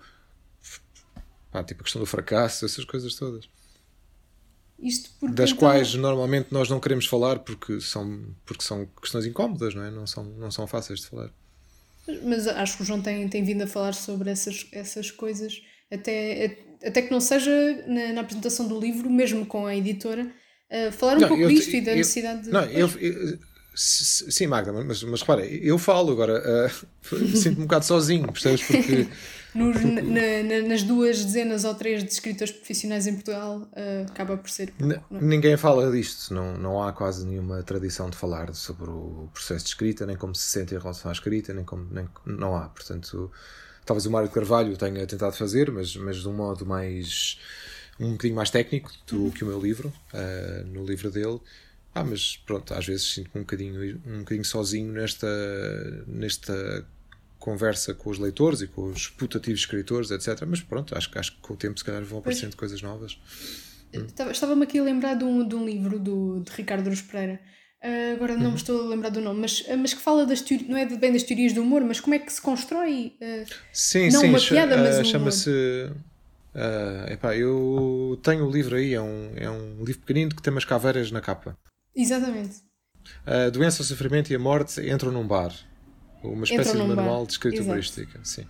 pá, 1.50 1.62
tipo 1.62 1.80
a 1.80 1.84
questão 1.84 2.00
do 2.00 2.06
fracasso, 2.06 2.64
essas 2.64 2.84
coisas 2.84 3.14
todas. 3.14 3.48
das 5.22 5.50
então... 5.50 5.56
quais 5.56 5.94
normalmente 5.94 6.48
nós 6.50 6.68
não 6.68 6.80
queremos 6.80 7.06
falar 7.06 7.38
porque 7.40 7.80
são, 7.80 8.34
porque 8.44 8.64
são 8.64 8.86
questões 9.00 9.26
incómodas, 9.26 9.74
não 9.74 9.84
é? 9.84 9.90
Não 9.90 10.06
são, 10.06 10.24
não 10.24 10.50
são 10.50 10.66
fáceis 10.66 11.00
de 11.00 11.06
falar. 11.06 11.32
Mas 12.24 12.46
acho 12.46 12.76
que 12.76 12.82
o 12.82 12.86
João 12.86 13.00
tem, 13.00 13.28
tem 13.28 13.44
vindo 13.44 13.62
a 13.62 13.66
falar 13.66 13.92
sobre 13.92 14.30
essas, 14.30 14.66
essas 14.72 15.10
coisas, 15.10 15.60
até, 15.90 16.58
até 16.84 17.02
que 17.02 17.10
não 17.10 17.20
seja 17.20 17.50
na, 17.86 18.12
na 18.12 18.20
apresentação 18.22 18.66
do 18.66 18.78
livro, 18.78 19.08
mesmo 19.08 19.46
com 19.46 19.66
a 19.66 19.74
editora, 19.74 20.32
uh, 20.70 20.92
falar 20.92 21.16
um 21.16 21.20
não, 21.20 21.28
pouco 21.28 21.42
eu, 21.44 21.48
disto 21.48 21.70
eu, 21.70 21.78
e 21.78 21.80
da 21.80 21.94
necessidade 21.94 22.42
de. 22.42 22.50
Não, 22.50 22.64
eu 22.64 22.88
Sim, 23.76 24.46
Magda, 24.46 24.72
mas, 24.72 25.02
mas 25.02 25.20
repara, 25.20 25.44
eu 25.44 25.76
falo 25.76 26.10
agora, 26.10 26.42
uh, 26.42 27.16
sinto-me 27.36 27.64
um 27.64 27.66
bocado 27.66 27.84
sozinho, 27.84 28.32
percebes? 28.32 28.62
Porque. 28.62 29.06
nos, 29.56 29.82
na, 29.82 30.02
na, 30.02 30.68
nas 30.68 30.82
duas 30.82 31.24
dezenas 31.24 31.64
ou 31.64 31.74
três 31.74 32.02
de 32.02 32.10
escritores 32.10 32.52
profissionais 32.52 33.06
em 33.06 33.14
Portugal 33.14 33.58
uh, 33.58 34.10
acaba 34.10 34.36
por 34.36 34.48
ser. 34.48 34.72
Pouco, 34.72 34.94
é? 34.94 35.00
Ninguém 35.10 35.56
fala 35.56 35.90
disto, 35.90 36.32
não, 36.32 36.56
não 36.56 36.82
há 36.82 36.92
quase 36.92 37.26
nenhuma 37.26 37.62
tradição 37.62 38.08
de 38.08 38.16
falar 38.16 38.54
sobre 38.54 38.90
o 38.90 39.28
processo 39.32 39.64
de 39.64 39.70
escrita, 39.70 40.06
nem 40.06 40.16
como 40.16 40.34
se 40.34 40.44
sente 40.44 40.74
em 40.74 40.78
relação 40.78 41.10
à 41.10 41.12
escrita, 41.12 41.52
nem 41.52 41.64
como. 41.64 41.86
Nem, 41.90 42.08
não 42.24 42.56
há. 42.56 42.68
Portanto, 42.68 43.30
talvez 43.84 44.06
o 44.06 44.10
Mário 44.10 44.28
de 44.28 44.34
Carvalho 44.34 44.76
tenha 44.76 45.06
tentado 45.06 45.34
fazer, 45.36 45.70
mas, 45.70 45.96
mas 45.96 46.16
de 46.16 46.28
um 46.28 46.32
modo 46.32 46.64
mais. 46.64 47.38
um 47.98 48.12
bocadinho 48.12 48.36
mais 48.36 48.50
técnico 48.50 48.90
do 49.06 49.30
que 49.30 49.44
o 49.44 49.46
meu 49.46 49.60
livro, 49.60 49.92
uh, 50.14 50.66
no 50.66 50.84
livro 50.84 51.10
dele. 51.10 51.40
Ah, 51.96 52.04
mas 52.04 52.36
pronto, 52.36 52.74
às 52.74 52.84
vezes 52.84 53.10
sinto-me 53.10 53.40
um 53.40 53.40
bocadinho, 53.40 54.02
um 54.06 54.18
bocadinho 54.18 54.44
sozinho 54.44 54.92
nesta, 54.92 55.26
nesta 56.06 56.86
conversa 57.38 57.94
com 57.94 58.10
os 58.10 58.18
leitores 58.18 58.60
e 58.60 58.66
com 58.66 58.90
os 58.90 59.08
putativos 59.08 59.60
escritores, 59.60 60.10
etc. 60.10 60.44
Mas 60.46 60.60
pronto, 60.60 60.94
acho, 60.94 61.10
acho 61.18 61.32
que 61.32 61.40
com 61.40 61.54
o 61.54 61.56
tempo 61.56 61.78
se 61.78 61.84
calhar 61.86 62.04
vão 62.04 62.18
aparecendo 62.18 62.50
pois. 62.50 62.56
coisas 62.56 62.82
novas. 62.82 63.18
Estava-me 64.30 64.64
aqui 64.64 64.78
a 64.78 64.82
lembrar 64.82 65.14
de 65.14 65.24
um, 65.24 65.48
de 65.48 65.54
um 65.54 65.64
livro 65.64 65.98
do, 65.98 66.40
de 66.40 66.52
Ricardo 66.52 66.86
Ruz 66.90 67.00
Pereira. 67.00 67.40
Uh, 67.82 68.12
agora 68.12 68.34
não 68.36 68.44
uhum. 68.44 68.50
me 68.50 68.56
estou 68.56 68.84
a 68.84 68.88
lembrar 68.88 69.08
do 69.08 69.22
nome, 69.22 69.40
mas, 69.40 69.64
ah, 69.66 69.76
mas 69.78 69.94
que 69.94 70.00
fala 70.02 70.26
das 70.26 70.42
teorias, 70.42 70.68
não 70.68 70.76
é 70.76 70.84
bem 70.84 71.14
das 71.14 71.22
teorias 71.22 71.54
do 71.54 71.62
humor, 71.62 71.82
mas 71.82 71.98
como 71.98 72.14
é 72.14 72.18
que 72.18 72.30
se 72.30 72.42
constrói. 72.42 73.16
Uh, 73.22 73.50
sim, 73.72 74.10
não 74.10 74.20
sim, 74.20 74.28
uma 74.28 74.38
piada, 74.38 74.76
mas. 74.76 74.98
Uh, 74.98 75.04
Chama-se. 75.06 75.50
Uh, 75.50 77.10
epá, 77.10 77.34
eu 77.34 78.20
tenho 78.22 78.46
o 78.46 78.50
livro 78.50 78.76
aí, 78.76 78.92
é 78.92 79.00
um, 79.00 79.32
é 79.34 79.50
um 79.50 79.82
livro 79.82 80.02
pequenino 80.02 80.34
que 80.34 80.42
tem 80.42 80.52
umas 80.52 80.66
caveiras 80.66 81.10
na 81.10 81.22
capa. 81.22 81.56
Exatamente. 81.96 82.56
A 83.24 83.48
doença, 83.50 83.82
o 83.82 83.84
sofrimento 83.84 84.30
e 84.32 84.36
a 84.36 84.38
morte 84.38 84.80
entram 84.88 85.10
num 85.10 85.26
bar. 85.26 85.52
Uma 86.22 86.44
espécie 86.44 86.72
de 86.72 86.78
manual 86.78 87.20
bar. 87.20 87.26
de 87.26 87.32
escrita 87.32 87.62
humorística. 87.62 88.20
Sim. 88.22 88.46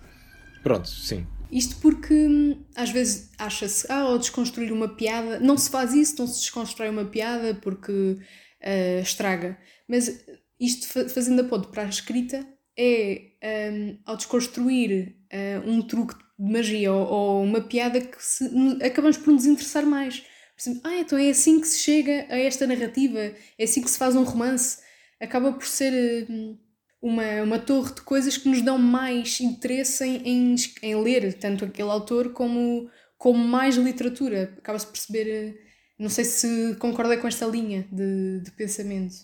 Pronto, 0.63 0.89
sim. 0.89 1.25
Isto 1.51 1.77
porque 1.77 2.13
hum, 2.13 2.65
às 2.75 2.89
vezes 2.89 3.31
acha-se, 3.37 3.89
ah, 3.89 4.09
ou 4.09 4.17
desconstruir 4.17 4.71
uma 4.71 4.89
piada, 4.89 5.39
não 5.39 5.57
se 5.57 5.69
faz 5.69 5.93
isso, 5.93 6.15
não 6.19 6.27
se 6.27 6.41
desconstrói 6.41 6.89
uma 6.89 7.05
piada 7.05 7.55
porque 7.55 7.91
uh, 7.91 9.01
estraga. 9.01 9.57
Mas 9.87 10.25
isto 10.59 10.87
fazendo 11.09 11.41
a 11.41 11.45
ponto 11.45 11.69
para 11.69 11.83
a 11.83 11.89
escrita 11.89 12.45
é 12.77 13.31
um, 13.71 13.97
ao 14.05 14.17
desconstruir 14.17 15.15
uh, 15.31 15.69
um 15.69 15.81
truque 15.81 16.15
de 16.37 16.51
magia 16.51 16.91
ou, 16.91 17.07
ou 17.07 17.43
uma 17.43 17.61
piada 17.61 18.01
que 18.01 18.17
se, 18.19 18.45
acabamos 18.83 19.17
por 19.17 19.31
nos 19.31 19.45
interessar 19.45 19.85
mais. 19.85 20.23
Exemplo, 20.59 20.81
ah, 20.85 20.97
então 20.97 21.17
é 21.17 21.29
assim 21.29 21.61
que 21.61 21.67
se 21.67 21.79
chega 21.79 22.25
a 22.29 22.37
esta 22.37 22.65
narrativa, 22.65 23.19
é 23.19 23.63
assim 23.63 23.81
que 23.81 23.91
se 23.91 23.97
faz 23.97 24.15
um 24.15 24.23
romance. 24.23 24.79
Acaba 25.19 25.51
por 25.51 25.65
ser. 25.65 26.27
Uh, 26.29 26.57
uma, 27.01 27.43
uma 27.43 27.59
torre 27.59 27.93
de 27.93 28.01
coisas 28.01 28.37
que 28.37 28.49
nos 28.49 28.61
dão 28.61 28.77
mais 28.77 29.39
interesse 29.39 30.03
em, 30.03 30.17
em, 30.27 30.55
em 30.81 31.01
ler 31.01 31.33
tanto 31.33 31.65
aquele 31.65 31.89
autor 31.89 32.33
como, 32.33 32.89
como 33.17 33.37
mais 33.37 33.75
literatura. 33.75 34.55
Acaba-se 34.57 34.85
por 34.85 34.93
perceber. 34.93 35.29
Eh, 35.29 35.53
não 35.99 36.09
sei 36.09 36.25
se 36.25 36.75
concorda 36.79 37.17
com 37.17 37.27
esta 37.27 37.45
linha 37.45 37.87
de, 37.91 38.41
de 38.41 38.51
pensamento. 38.51 39.15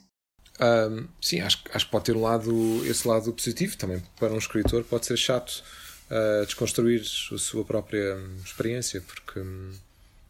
Um, 0.60 1.08
sim, 1.22 1.40
acho, 1.40 1.64
acho 1.74 1.86
que 1.86 1.92
pode 1.92 2.06
ter 2.06 2.16
um 2.16 2.22
lado, 2.22 2.86
esse 2.86 3.08
lado 3.08 3.34
positivo 3.34 3.76
também. 3.78 4.02
Para 4.20 4.34
um 4.34 4.38
escritor, 4.38 4.84
pode 4.84 5.06
ser 5.06 5.18
chato 5.18 5.64
uh, 6.10 6.46
desconstruir 6.46 7.02
a 7.02 7.38
sua 7.38 7.66
própria 7.66 8.18
experiência, 8.44 9.02
porque. 9.02 9.40
Um, 9.40 9.72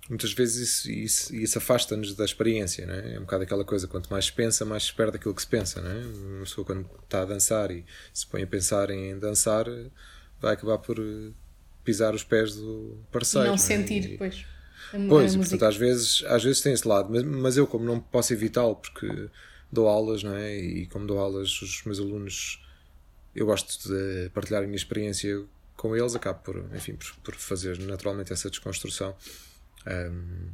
muitas 0.10 0.34
vezes 0.34 0.70
isso, 0.70 0.92
isso, 0.92 1.36
isso 1.36 1.58
afasta-nos 1.58 2.14
da 2.16 2.26
experiência, 2.26 2.86
não 2.86 2.94
é? 2.94 3.16
É 3.16 3.18
um 3.18 3.22
bocado 3.22 3.44
aquela 3.44 3.64
coisa, 3.64 3.88
quanto 3.88 4.10
mais 4.10 4.26
se 4.26 4.34
pensa, 4.34 4.66
mais 4.66 4.84
se 4.84 4.94
perde 4.94 5.18
aquilo 5.18 5.34
que 5.34 5.42
se 5.42 5.48
pensa, 5.48 5.82
não 5.82 5.92
é? 5.92 6.06
Uma 6.06 6.44
pessoa 6.44 6.66
quando 6.66 6.90
está 7.04 7.22
a 7.22 7.26
dançar 7.26 7.72
e 7.72 7.86
se 8.14 8.28
põe 8.28 8.44
a 8.44 8.48
pensar 8.48 8.90
em 8.90 9.18
dançar, 9.18 9.66
vai 10.42 10.54
acabar 10.54 10.78
por 10.78 11.00
eh, 11.00 11.32
pisar 11.84 12.14
os 12.14 12.24
pés 12.24 12.56
do 12.56 12.98
parceiro. 13.12 13.46
Não, 13.46 13.56
não 13.56 13.64
é? 13.64 13.66
sentir, 13.66 14.08
depois. 14.08 14.46
Pois, 15.10 15.36
portanto, 15.36 15.66
às 15.66 15.76
vezes, 15.76 16.24
às 16.28 16.44
vezes 16.44 16.62
tem 16.62 16.74
esse 16.74 16.88
lado, 16.88 17.10
mas, 17.10 17.24
mas 17.24 17.58
eu, 17.58 17.66
como 17.66 17.84
não 17.84 18.00
posso 18.00 18.32
evitá-lo, 18.34 18.76
porque 18.76 19.30
dou 19.72 19.88
aulas, 19.88 20.22
não 20.22 20.36
é? 20.36 20.56
E 20.56 20.86
como 20.88 21.08
dou 21.08 21.18
aulas, 21.18 21.62
os 21.62 21.84
meus 21.84 22.00
alunos, 22.00 22.64
eu 23.36 23.46
gosto 23.46 23.90
de 23.90 24.30
partilhar 24.30 24.62
a 24.62 24.66
minha 24.66 24.76
experiência 24.76 25.44
com 25.76 25.96
eles, 25.96 26.14
acabo 26.14 26.40
por, 26.44 26.58
enfim, 26.76 26.94
por, 26.94 27.16
por 27.24 27.36
fazer 27.36 27.80
naturalmente 27.80 28.32
essa 28.32 28.50
desconstrução. 28.50 29.16
Um, 29.88 30.50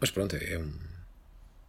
mas 0.00 0.10
pronto, 0.10 0.36
é, 0.36 0.52
é 0.52 0.58
um. 0.58 0.72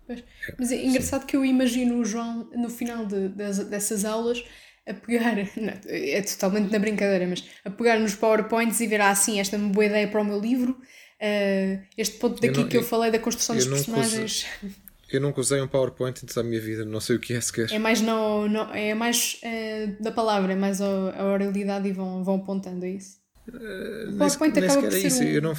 É, 0.10 0.24
mas 0.60 0.72
é 0.72 0.86
engraçado 0.86 1.22
sim. 1.22 1.28
que 1.28 1.36
eu 1.36 1.43
imagino 1.43 1.98
o 1.98 2.06
João 2.06 2.50
no 2.56 2.70
final 2.70 3.06
de, 3.06 3.30
dessas 3.30 4.06
aulas 4.06 4.43
a 4.88 4.93
pegar, 4.93 5.36
não, 5.58 5.74
é 5.88 6.22
totalmente 6.22 6.72
na 6.72 6.80
brincadeira, 6.80 7.28
mas 7.28 7.43
a 7.64 7.70
pegar 7.70 8.00
nos 8.00 8.16
PowerPoints 8.16 8.80
e 8.80 8.88
ver 8.88 9.02
ah, 9.02 9.16
sim, 9.16 9.39
esta 9.39 9.56
é 9.56 9.60
uma 9.60 9.70
boa 9.70 9.86
ideia 9.86 10.08
para 10.08 10.22
o 10.22 10.26
meu 10.26 10.39
livro. 10.39 10.78
Uh, 11.16 11.82
este 11.98 12.18
ponto 12.18 12.41
daqui 12.41 12.60
eu 12.60 12.64
não, 12.64 12.70
que 12.70 12.78
eu, 12.78 12.82
eu, 12.82 12.88
falei 12.88 13.10
da 13.10 13.20
construção 13.20 13.56
dos 13.56 13.66
personagens. 13.66 14.46
eu 15.10 15.22
nunca 15.22 15.39
usei 15.39 15.62
um 15.62 15.68
PowerPoint 15.68 16.24
em 16.24 16.28
toda 16.28 16.41
a 16.41 16.43
minha 16.43 16.62
vida, 16.62 16.86
não 16.86 17.00
sei 17.00 17.16
o 17.16 17.20
que 17.20 17.34
é 17.34 17.41
sequer. 17.41 17.72
É 17.72 17.80
mais, 17.80 18.02
no, 18.02 18.48
no, 18.48 18.74
é 18.74 18.93
mais 18.93 19.39
uh, 19.43 20.04
da 20.04 20.12
palavra, 20.12 20.54
é 20.54 20.56
mais 20.56 20.82
a, 20.82 20.86
a 20.86 21.26
oralidade 21.26 21.88
e 21.88 21.91
vão, 21.91 22.24
vão 22.24 22.36
apontando 22.36 22.86
a 22.86 22.88
isso. 22.88 23.18
Uh, 23.48 24.14
o 24.14 24.18
PowerPoint 24.18 24.60
nem, 24.60 24.70
acaba 24.70 24.82
nem 24.82 24.89
por 24.89 25.00
ser. 25.00 25.08
Isso. 25.08 25.24
Um... 25.24 25.28
Eu 25.28 25.41
não, 25.41 25.56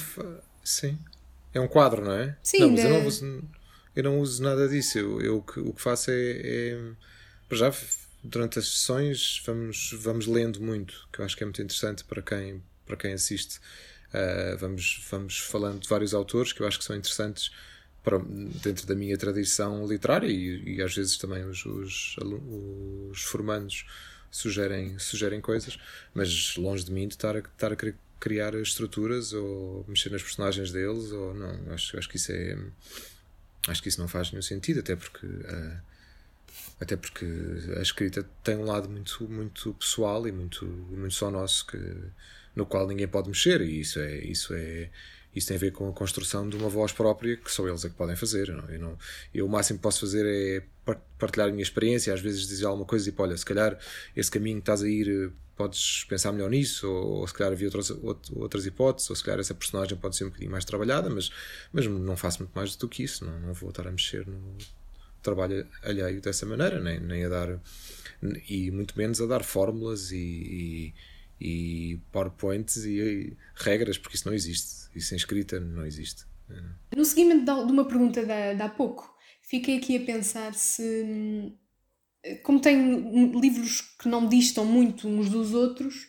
Sim. 0.66 0.98
É 1.54 1.60
um 1.60 1.68
quadro, 1.68 2.04
não 2.04 2.12
é? 2.12 2.36
Sim. 2.42 2.60
Não, 2.60 2.70
mas 2.70 2.84
eu, 2.84 2.90
não 2.90 3.06
uso, 3.06 3.44
eu 3.94 4.02
não 4.02 4.18
uso 4.18 4.42
nada 4.42 4.68
disso. 4.68 4.98
Eu, 4.98 5.20
eu 5.20 5.36
o 5.38 5.72
que 5.72 5.80
faço 5.80 6.10
é, 6.10 6.40
é. 6.42 6.78
Já 7.52 7.72
durante 8.22 8.58
as 8.58 8.66
sessões 8.66 9.40
vamos, 9.46 9.94
vamos 10.00 10.26
lendo 10.26 10.60
muito, 10.60 11.08
que 11.12 11.20
eu 11.20 11.24
acho 11.24 11.36
que 11.36 11.44
é 11.44 11.46
muito 11.46 11.62
interessante 11.62 12.02
para 12.02 12.20
quem, 12.20 12.60
para 12.84 12.96
quem 12.96 13.12
assiste. 13.12 13.58
Uh, 14.08 14.58
vamos, 14.58 15.06
vamos 15.08 15.38
falando 15.38 15.80
de 15.80 15.88
vários 15.88 16.12
autores 16.12 16.52
que 16.52 16.60
eu 16.60 16.66
acho 16.66 16.78
que 16.78 16.84
são 16.84 16.96
interessantes 16.96 17.52
para, 18.02 18.18
dentro 18.18 18.86
da 18.86 18.94
minha 18.96 19.16
tradição 19.16 19.86
literária 19.86 20.26
e, 20.26 20.76
e 20.76 20.82
às 20.82 20.94
vezes 20.94 21.16
também 21.16 21.44
os, 21.44 21.64
os, 21.64 22.16
os 23.10 23.22
formandos 23.22 23.86
sugerem, 24.32 24.98
sugerem 24.98 25.40
coisas, 25.40 25.78
mas 26.12 26.56
longe 26.56 26.84
de 26.84 26.92
mim 26.92 27.06
de 27.06 27.14
estar 27.14 27.36
a, 27.36 27.38
estar 27.38 27.72
a 27.72 27.76
querer 27.76 27.96
criar 28.18 28.54
estruturas 28.54 29.32
ou 29.32 29.84
mexer 29.88 30.10
nas 30.10 30.22
personagens 30.22 30.72
deles 30.72 31.12
ou 31.12 31.34
não 31.34 31.72
acho, 31.72 31.98
acho 31.98 32.08
que 32.08 32.16
isso 32.16 32.32
é 32.32 32.56
acho 33.68 33.82
que 33.82 33.88
isso 33.88 34.00
não 34.00 34.08
faz 34.08 34.30
nenhum 34.30 34.42
sentido 34.42 34.80
até 34.80 34.96
porque 34.96 35.26
uh, 35.26 35.78
até 36.80 36.96
porque 36.96 37.26
a 37.76 37.82
escrita 37.82 38.28
tem 38.42 38.56
um 38.56 38.64
lado 38.64 38.88
muito 38.88 39.28
muito 39.28 39.74
pessoal 39.74 40.26
e 40.26 40.32
muito 40.32 40.64
muito 40.64 41.14
só 41.14 41.30
nosso 41.30 41.66
que 41.66 41.78
no 42.54 42.64
qual 42.64 42.86
ninguém 42.86 43.08
pode 43.08 43.28
mexer 43.28 43.60
e 43.60 43.80
isso 43.80 44.00
é 44.00 44.18
isso 44.18 44.54
é 44.54 44.90
isso 45.36 45.48
tem 45.48 45.58
a 45.58 45.60
ver 45.60 45.72
com 45.72 45.86
a 45.86 45.92
construção 45.92 46.48
de 46.48 46.56
uma 46.56 46.70
voz 46.70 46.92
própria 46.92 47.36
que 47.36 47.52
só 47.52 47.68
eles 47.68 47.84
é 47.84 47.90
que 47.90 47.94
podem 47.94 48.16
fazer. 48.16 48.48
Não? 48.48 48.66
Eu, 48.70 48.80
não, 48.80 48.98
eu 49.34 49.44
o 49.44 49.48
máximo 49.48 49.78
que 49.78 49.82
posso 49.82 50.00
fazer 50.00 50.24
é 50.24 50.96
partilhar 51.18 51.48
a 51.48 51.50
minha 51.50 51.62
experiência, 51.62 52.14
às 52.14 52.20
vezes 52.20 52.48
dizer 52.48 52.64
alguma 52.64 52.86
coisa 52.86 53.06
e 53.06 53.12
tipo, 53.12 53.22
olha, 53.22 53.36
se 53.36 53.44
calhar 53.44 53.78
esse 54.16 54.30
caminho 54.30 54.56
que 54.56 54.62
estás 54.62 54.82
a 54.82 54.88
ir 54.88 55.30
podes 55.56 56.04
pensar 56.04 56.32
melhor 56.32 56.50
nisso, 56.50 56.88
ou, 56.88 57.20
ou 57.20 57.26
se 57.26 57.34
calhar 57.34 57.52
havia 57.52 57.66
outras, 57.66 57.90
outras 57.90 58.66
hipóteses, 58.66 59.08
ou 59.08 59.16
se 59.16 59.24
calhar 59.24 59.40
essa 59.40 59.54
personagem 59.54 59.96
pode 59.96 60.16
ser 60.16 60.24
um 60.24 60.28
bocadinho 60.28 60.50
mais 60.50 60.64
trabalhada, 60.64 61.08
mas, 61.08 61.30
mas 61.72 61.86
não 61.86 62.16
faço 62.16 62.40
muito 62.40 62.52
mais 62.54 62.76
do 62.76 62.88
que 62.88 63.02
isso, 63.02 63.24
não, 63.24 63.40
não 63.40 63.54
vou 63.54 63.70
estar 63.70 63.86
a 63.88 63.90
mexer 63.90 64.26
no 64.26 64.56
trabalho 65.22 65.66
alheio 65.82 66.20
dessa 66.20 66.46
maneira, 66.46 66.80
nem, 66.80 67.00
nem 67.00 67.24
a 67.24 67.28
dar, 67.28 67.60
e 68.48 68.70
muito 68.70 68.96
menos 68.96 69.20
a 69.20 69.26
dar 69.26 69.42
fórmulas 69.42 70.12
e, 70.12 70.94
e, 71.40 71.92
e 71.92 72.00
PowerPoints 72.12 72.84
e, 72.84 73.00
e, 73.00 73.36
regras, 73.54 73.98
porque 73.98 74.16
isso 74.16 74.28
não 74.28 74.34
existe, 74.34 74.90
isso 74.94 75.14
em 75.14 75.16
escrita 75.16 75.58
não 75.58 75.84
existe. 75.86 76.24
No 76.94 77.04
seguimento 77.04 77.44
de 77.44 77.72
uma 77.72 77.84
pergunta 77.84 78.24
de, 78.24 78.62
há 78.62 78.68
pouco, 78.68 79.12
fiquei 79.42 79.78
aqui 79.78 79.96
a 79.96 80.04
pensar 80.04 80.54
se 80.54 81.52
como 82.42 82.60
tem 82.60 83.30
livros 83.38 83.80
que 84.00 84.08
não 84.08 84.28
distam 84.28 84.64
muito 84.64 85.08
uns 85.08 85.28
dos 85.28 85.54
outros, 85.54 86.06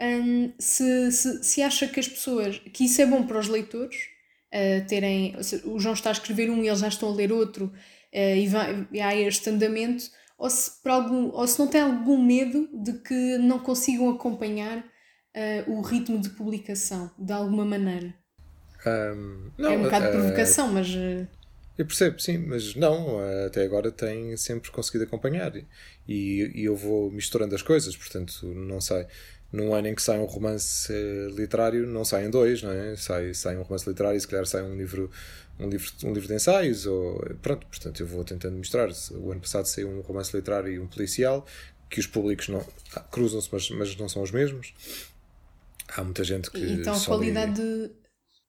um, 0.00 0.52
se, 0.58 1.10
se, 1.10 1.42
se, 1.42 1.62
acha 1.62 1.88
que 1.88 1.98
as 1.98 2.08
pessoas, 2.08 2.58
que 2.72 2.84
isso 2.84 3.02
é 3.02 3.06
bom 3.06 3.26
para 3.26 3.38
os 3.38 3.48
leitores, 3.48 3.96
uh, 4.54 4.86
terem, 4.86 5.34
o 5.64 5.78
João 5.78 5.94
está 5.94 6.10
a 6.10 6.12
escrever 6.12 6.50
um 6.50 6.62
e 6.62 6.68
eles 6.68 6.80
já 6.80 6.88
estão 6.88 7.08
a 7.08 7.14
ler 7.14 7.32
outro, 7.32 7.66
uh, 7.66 8.36
e, 8.36 8.46
vai, 8.46 8.86
e 8.92 9.00
há 9.00 9.14
este 9.16 9.50
andamento, 9.50 10.04
ou 10.38 10.48
se, 10.48 10.80
por 10.82 10.92
algum, 10.92 11.30
ou 11.32 11.46
se 11.48 11.58
não 11.58 11.66
tem 11.66 11.80
algum 11.80 12.22
medo 12.22 12.68
de 12.72 12.92
que 13.00 13.38
não 13.38 13.58
consigam 13.58 14.08
acompanhar 14.10 14.78
uh, 14.78 15.72
o 15.72 15.80
ritmo 15.80 16.20
de 16.20 16.30
publicação, 16.30 17.10
de 17.18 17.32
alguma 17.32 17.64
maneira. 17.64 18.14
Um, 18.86 19.50
não, 19.58 19.72
é 19.72 19.76
um 19.76 19.82
bocado 19.82 20.06
de 20.06 20.12
provocação, 20.12 20.72
mas. 20.72 20.86
Eu 21.78 21.86
percebo, 21.86 22.18
sim, 22.20 22.38
mas 22.38 22.74
não, 22.74 23.20
até 23.46 23.62
agora 23.62 23.92
tem 23.92 24.36
sempre 24.36 24.68
conseguido 24.68 25.04
acompanhar 25.04 25.54
e, 26.08 26.50
e 26.52 26.64
eu 26.64 26.74
vou 26.74 27.08
misturando 27.08 27.54
as 27.54 27.62
coisas, 27.62 27.96
portanto, 27.96 28.44
não 28.46 28.80
sei. 28.80 29.06
Num 29.52 29.72
ano 29.72 29.86
em 29.86 29.94
que 29.94 30.02
sai 30.02 30.18
um 30.18 30.24
romance 30.24 30.92
eh, 30.92 31.28
literário, 31.30 31.86
não 31.86 32.04
saem 32.04 32.28
dois, 32.30 32.62
não 32.62 32.72
é? 32.72 32.96
Sai, 32.96 33.32
sai 33.32 33.56
um 33.56 33.62
romance 33.62 33.88
literário 33.88 34.18
e 34.18 34.20
se 34.20 34.26
calhar 34.26 34.44
sai 34.44 34.62
um 34.62 34.76
livro, 34.76 35.10
um 35.58 35.68
livro, 35.68 35.90
um 36.04 36.12
livro 36.12 36.28
de 36.28 36.34
ensaios, 36.34 36.84
ou 36.84 37.18
pronto, 37.40 37.66
portanto, 37.66 38.00
eu 38.00 38.06
vou 38.06 38.24
tentando 38.24 38.56
misturar. 38.56 38.90
O 39.12 39.30
ano 39.30 39.40
passado 39.40 39.66
saiu 39.66 39.88
um 39.88 40.00
romance 40.00 40.36
literário 40.36 40.70
e 40.70 40.78
um 40.80 40.86
policial, 40.86 41.46
que 41.88 42.00
os 42.00 42.06
públicos 42.06 42.48
não 42.48 42.66
cruzam-se, 43.10 43.48
mas, 43.52 43.70
mas 43.70 43.96
não 43.96 44.08
são 44.08 44.22
os 44.22 44.32
mesmos. 44.32 44.74
Há 45.96 46.02
muita 46.04 46.24
gente 46.24 46.50
que. 46.50 46.58
Então 46.58 46.94
a 46.94 47.00
qualidade 47.00 47.62
lê... 47.62 47.88
de. 47.88 47.94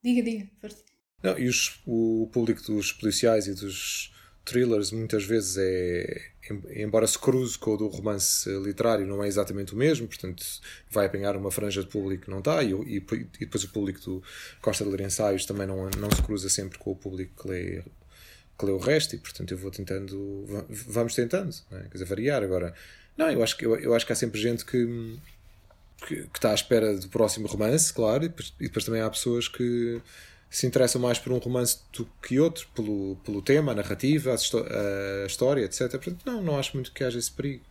Diga, 0.04 0.24
diga, 0.24 0.50
força. 0.60 0.89
Não, 1.22 1.38
e 1.38 1.48
os, 1.48 1.80
o 1.86 2.30
público 2.32 2.62
dos 2.64 2.92
policiais 2.92 3.48
e 3.48 3.54
dos 3.54 4.14
thrillers 4.46 4.92
muitas 4.92 5.24
vezes 5.26 5.58
é, 5.60 6.32
embora 6.76 7.06
se 7.06 7.18
cruze 7.18 7.58
com 7.58 7.74
o 7.74 7.78
do 7.78 7.88
romance 7.88 8.50
literário, 8.60 9.06
não 9.06 9.24
é 9.24 9.28
exatamente 9.28 9.74
o 9.74 9.78
mesmo, 9.78 10.08
portanto 10.08 10.44
vai 10.90 11.06
apanhar 11.06 11.36
uma 11.36 11.52
franja 11.52 11.82
de 11.82 11.88
público 11.88 12.26
que 12.26 12.32
não 12.32 12.40
está, 12.40 12.64
e, 12.64 12.72
e, 12.72 12.98
e 12.98 13.26
depois 13.40 13.64
o 13.64 13.70
público 13.70 14.00
do 14.00 14.24
Costa 14.62 14.84
de 14.84 14.90
Ler 14.90 15.02
Ensaios 15.02 15.46
também 15.46 15.68
não, 15.68 15.90
não 15.98 16.10
se 16.12 16.22
cruza 16.22 16.50
sempre 16.50 16.80
com 16.80 16.92
o 16.92 16.96
público 16.96 17.44
que 17.44 17.50
lê, 17.50 17.84
que 18.58 18.66
lê 18.66 18.72
o 18.72 18.78
resto, 18.78 19.16
e 19.16 19.20
portanto 19.20 19.52
eu 19.52 19.58
vou 19.58 19.72
tentando, 19.72 20.46
vamos 20.70 21.14
tentando, 21.14 21.56
é? 21.72 21.82
quer 21.84 21.94
dizer, 21.94 22.06
variar. 22.06 22.44
Agora, 22.44 22.74
não, 23.16 23.30
eu 23.30 23.44
acho 23.44 23.56
que, 23.58 23.66
eu, 23.66 23.76
eu 23.76 23.94
acho 23.94 24.06
que 24.06 24.14
há 24.14 24.16
sempre 24.16 24.40
gente 24.42 24.66
que, 24.66 25.18
que, 26.08 26.16
que 26.24 26.38
está 26.38 26.52
à 26.52 26.56
espera 26.56 26.98
do 26.98 27.08
próximo 27.10 27.48
romance, 27.48 27.94
claro, 27.94 28.26
e 28.26 28.30
depois, 28.30 28.54
e 28.60 28.64
depois 28.64 28.86
também 28.86 29.02
há 29.02 29.10
pessoas 29.10 29.48
que 29.48 30.02
se 30.50 30.66
interessam 30.66 31.00
mais 31.00 31.20
por 31.20 31.32
um 31.32 31.38
romance 31.38 31.80
do 31.94 32.08
que 32.22 32.40
outro, 32.40 32.68
pelo, 32.74 33.16
pelo 33.24 33.42
tema, 33.42 33.72
a 33.72 33.76
narrativa, 33.76 34.32
a, 34.32 35.26
história, 35.26 35.64
etc. 35.64 35.92
Portanto, 35.92 36.22
não, 36.26 36.42
não 36.42 36.58
acho 36.58 36.76
muito 36.76 36.92
que 36.92 37.04
haja 37.04 37.20
esse 37.20 37.32
perigo. 37.32 37.64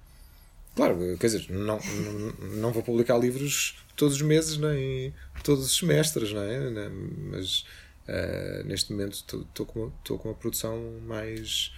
Claro, 0.77 0.97
quer 1.19 1.27
dizer, 1.27 1.51
não, 1.51 1.81
não, 1.81 2.33
não 2.57 2.73
vou 2.73 2.85
publicar 2.85 3.19
livros 3.19 3.77
todos 3.97 4.15
os 4.15 4.23
meses, 4.23 4.57
nem 4.59 5.13
todos 5.43 5.67
os 5.67 5.77
semestres, 5.77 6.33
não 6.33 6.43
é? 6.43 6.89
Mas 7.33 7.65
uh, 8.07 8.65
neste 8.65 8.93
momento 8.93 9.15
estou 9.15 9.67
com, 9.67 9.91
com 9.91 10.29
uma 10.29 10.35
produção 10.35 11.01
mais. 11.05 11.73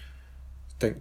Tenho, 0.78 1.00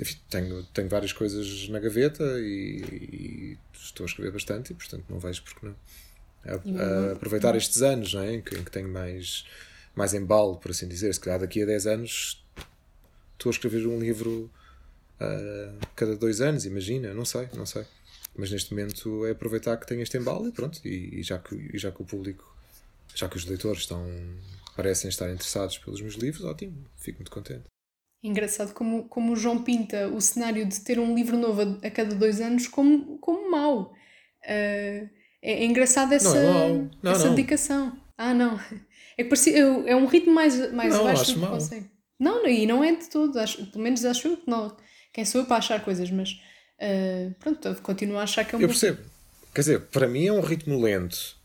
enfim, 0.00 0.16
tenho, 0.30 0.62
tenho 0.72 0.88
várias 0.88 1.12
coisas 1.12 1.68
na 1.68 1.80
gaveta 1.80 2.22
e, 2.38 2.84
e, 2.84 3.58
estou 3.74 4.04
a 4.04 4.06
escrever 4.06 4.30
bastante 4.30 4.72
e, 4.72 4.74
portanto, 4.74 5.04
não 5.08 5.18
vejo 5.18 5.42
porque 5.42 5.66
não 5.66 5.74
a, 6.46 7.10
a 7.10 7.12
aproveitar 7.12 7.56
estes 7.56 7.82
anos 7.82 8.14
não 8.14 8.22
é? 8.22 8.34
em, 8.34 8.42
que, 8.42 8.56
em 8.56 8.64
que 8.64 8.70
tenho 8.70 8.88
mais, 8.88 9.44
mais 9.94 10.14
embalo, 10.14 10.56
por 10.56 10.70
assim 10.70 10.88
dizer. 10.88 11.12
Se 11.12 11.20
calhar 11.20 11.38
daqui 11.38 11.62
a 11.62 11.66
10 11.66 11.86
anos 11.86 12.44
estou 13.32 13.50
a 13.50 13.52
escrever 13.52 13.86
um 13.86 13.98
livro 13.98 14.50
uh, 15.20 15.86
cada 15.94 16.16
dois 16.16 16.40
anos, 16.40 16.64
imagina, 16.64 17.12
não 17.12 17.24
sei, 17.24 17.48
não 17.54 17.66
sei. 17.66 17.84
Mas 18.36 18.50
neste 18.50 18.72
momento 18.72 19.24
é 19.26 19.30
aproveitar 19.30 19.76
que 19.76 19.86
tenho 19.86 20.02
este 20.02 20.16
embalo 20.16 20.48
e 20.48 20.52
pronto, 20.52 20.80
e, 20.84 21.20
e 21.20 21.22
já, 21.22 21.38
que, 21.38 21.54
e 21.72 21.78
já 21.78 21.92
que 21.92 22.02
o 22.02 22.04
público, 22.04 22.54
já 23.14 23.28
que 23.28 23.36
os 23.36 23.44
leitores 23.44 23.82
estão, 23.82 24.04
parecem 24.76 25.08
estar 25.08 25.30
interessados 25.30 25.78
pelos 25.78 26.00
meus 26.00 26.14
livros, 26.14 26.44
ótimo, 26.44 26.84
fico 26.96 27.18
muito 27.18 27.30
contente. 27.30 27.64
Engraçado 28.22 28.72
como, 28.72 29.06
como 29.06 29.32
o 29.32 29.36
João 29.36 29.62
pinta 29.62 30.08
o 30.08 30.20
cenário 30.20 30.66
de 30.66 30.80
ter 30.80 30.98
um 30.98 31.14
livro 31.14 31.36
novo 31.36 31.60
a, 31.60 31.86
a 31.86 31.90
cada 31.90 32.14
dois 32.14 32.40
anos 32.40 32.66
como, 32.66 33.18
como 33.18 33.50
mau. 33.50 33.92
Uh, 34.42 35.08
é, 35.44 35.62
é 35.62 35.64
engraçado 35.66 36.14
essa, 36.14 36.42
não, 36.42 36.90
não, 37.02 37.12
essa 37.12 37.26
não. 37.26 37.34
dedicação. 37.34 37.98
Ah, 38.16 38.32
não. 38.32 38.58
É 39.16 39.22
que 39.22 39.28
parecia, 39.28 39.58
é 39.58 39.94
um 39.94 40.06
ritmo 40.06 40.32
mais, 40.32 40.72
mais 40.72 40.92
não, 40.92 41.04
baixo 41.04 41.22
acho 41.22 41.34
do 41.34 41.40
que 41.40 41.46
consegue. 41.46 41.90
Não, 42.18 42.48
e 42.48 42.66
não 42.66 42.82
é 42.82 42.96
de 42.96 43.08
todo. 43.10 43.38
Acho, 43.38 43.64
pelo 43.66 43.84
menos 43.84 44.04
acho 44.04 44.26
eu 44.26 44.36
que 44.38 44.50
não. 44.50 44.74
Quem 45.12 45.24
sou 45.24 45.42
eu 45.42 45.46
para 45.46 45.58
achar 45.58 45.84
coisas, 45.84 46.10
mas 46.10 46.30
uh, 46.80 47.34
pronto, 47.38 47.74
continuo 47.82 48.18
a 48.18 48.22
achar 48.22 48.44
que 48.44 48.54
é 48.54 48.58
um 48.58 48.60
Eu 48.62 48.68
percebo. 48.68 48.98
Quer 49.54 49.60
dizer, 49.60 49.80
para 49.82 50.08
mim 50.08 50.26
é 50.26 50.32
um 50.32 50.40
ritmo 50.40 50.80
lento. 50.80 51.36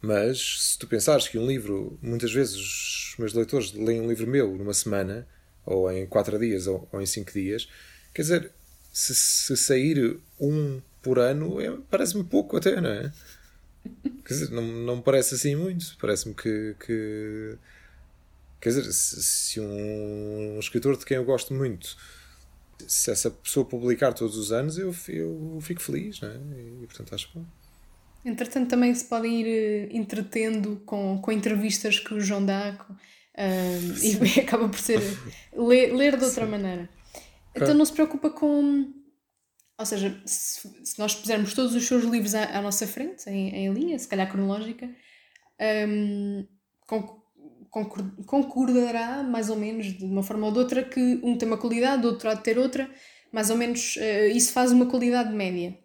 Mas 0.00 0.70
se 0.70 0.78
tu 0.78 0.86
pensares 0.86 1.28
que 1.28 1.38
um 1.38 1.46
livro, 1.46 1.98
muitas 2.02 2.32
vezes 2.32 2.56
os 2.56 3.14
meus 3.18 3.32
leitores 3.32 3.72
leem 3.72 4.00
um 4.00 4.08
livro 4.08 4.26
meu 4.26 4.56
numa 4.56 4.74
semana, 4.74 5.26
ou 5.64 5.90
em 5.90 6.06
quatro 6.06 6.38
dias, 6.38 6.66
ou, 6.66 6.88
ou 6.90 7.00
em 7.00 7.06
cinco 7.06 7.32
dias, 7.32 7.68
quer 8.12 8.22
dizer, 8.22 8.50
se, 8.92 9.14
se 9.14 9.56
sair 9.56 10.18
um 10.38 10.80
por 11.04 11.18
ano, 11.18 11.60
é, 11.60 11.76
parece-me 11.90 12.24
pouco 12.24 12.56
até, 12.56 12.80
não 12.80 12.90
é? 12.90 13.12
Quer 14.24 14.34
dizer, 14.34 14.50
não, 14.50 14.62
não 14.62 14.96
me 14.96 15.02
parece 15.02 15.34
assim 15.34 15.54
muito. 15.54 15.96
Parece-me 16.00 16.34
que, 16.34 16.74
que. 16.84 17.56
Quer 18.60 18.70
dizer, 18.70 18.92
se, 18.92 19.22
se 19.22 19.60
um, 19.60 20.56
um 20.56 20.58
escritor 20.58 20.96
de 20.96 21.04
quem 21.04 21.18
eu 21.18 21.24
gosto 21.24 21.52
muito 21.52 21.96
se 22.86 23.10
essa 23.10 23.30
pessoa 23.30 23.64
publicar 23.64 24.12
todos 24.12 24.36
os 24.36 24.52
anos, 24.52 24.78
eu, 24.78 24.94
eu 25.08 25.58
fico 25.60 25.80
feliz, 25.80 26.20
não 26.20 26.28
é? 26.28 26.36
E, 26.82 26.86
portanto 26.86 27.14
acho 27.14 27.30
bom. 27.34 27.44
Entretanto, 28.24 28.70
também 28.70 28.94
se 28.94 29.04
podem 29.04 29.40
ir 29.40 29.46
eh, 29.46 29.88
entretendo 29.92 30.80
com, 30.86 31.18
com 31.20 31.32
entrevistas 31.32 31.98
que 31.98 32.14
o 32.14 32.20
João 32.20 32.44
dá 32.44 32.76
uh, 32.88 34.02
e 34.02 34.40
acaba 34.40 34.68
por 34.68 34.78
ser 34.78 35.00
ler, 35.54 35.94
ler 35.94 36.16
de 36.16 36.24
outra 36.24 36.44
Sim. 36.44 36.50
maneira. 36.50 36.88
Então 37.54 37.74
não 37.74 37.84
se 37.84 37.92
preocupa 37.92 38.30
com 38.30 38.92
ou 39.78 39.84
seja, 39.84 40.20
se, 40.24 40.68
se, 40.84 40.98
nós 40.98 41.14
pusermos 41.14 41.52
todos 41.52 41.74
os 41.74 41.86
seus 41.86 42.04
livros 42.04 42.34
à, 42.34 42.58
à 42.58 42.62
nossa 42.62 42.86
frente, 42.86 43.28
em, 43.28 43.48
em, 43.54 43.72
linha, 43.72 43.98
se 43.98 44.06
calhar 44.06 44.30
cronológica, 44.30 44.88
um, 45.88 46.46
concordará 48.26 49.22
mais 49.24 49.50
ou 49.50 49.56
menos 49.56 49.86
de 49.86 50.04
uma 50.04 50.22
forma 50.22 50.46
ou 50.46 50.52
de 50.52 50.58
outra 50.60 50.84
que 50.84 51.20
um 51.24 51.36
tem 51.36 51.48
uma 51.48 51.58
qualidade, 51.58 52.06
outro 52.06 52.30
há 52.30 52.34
de 52.34 52.42
ter 52.42 52.56
outra, 52.56 52.88
mais 53.32 53.50
ou 53.50 53.56
menos 53.56 53.96
uh, 53.96 54.26
isso 54.32 54.52
faz 54.52 54.70
uma 54.70 54.86
qualidade 54.86 55.34
média. 55.34 55.76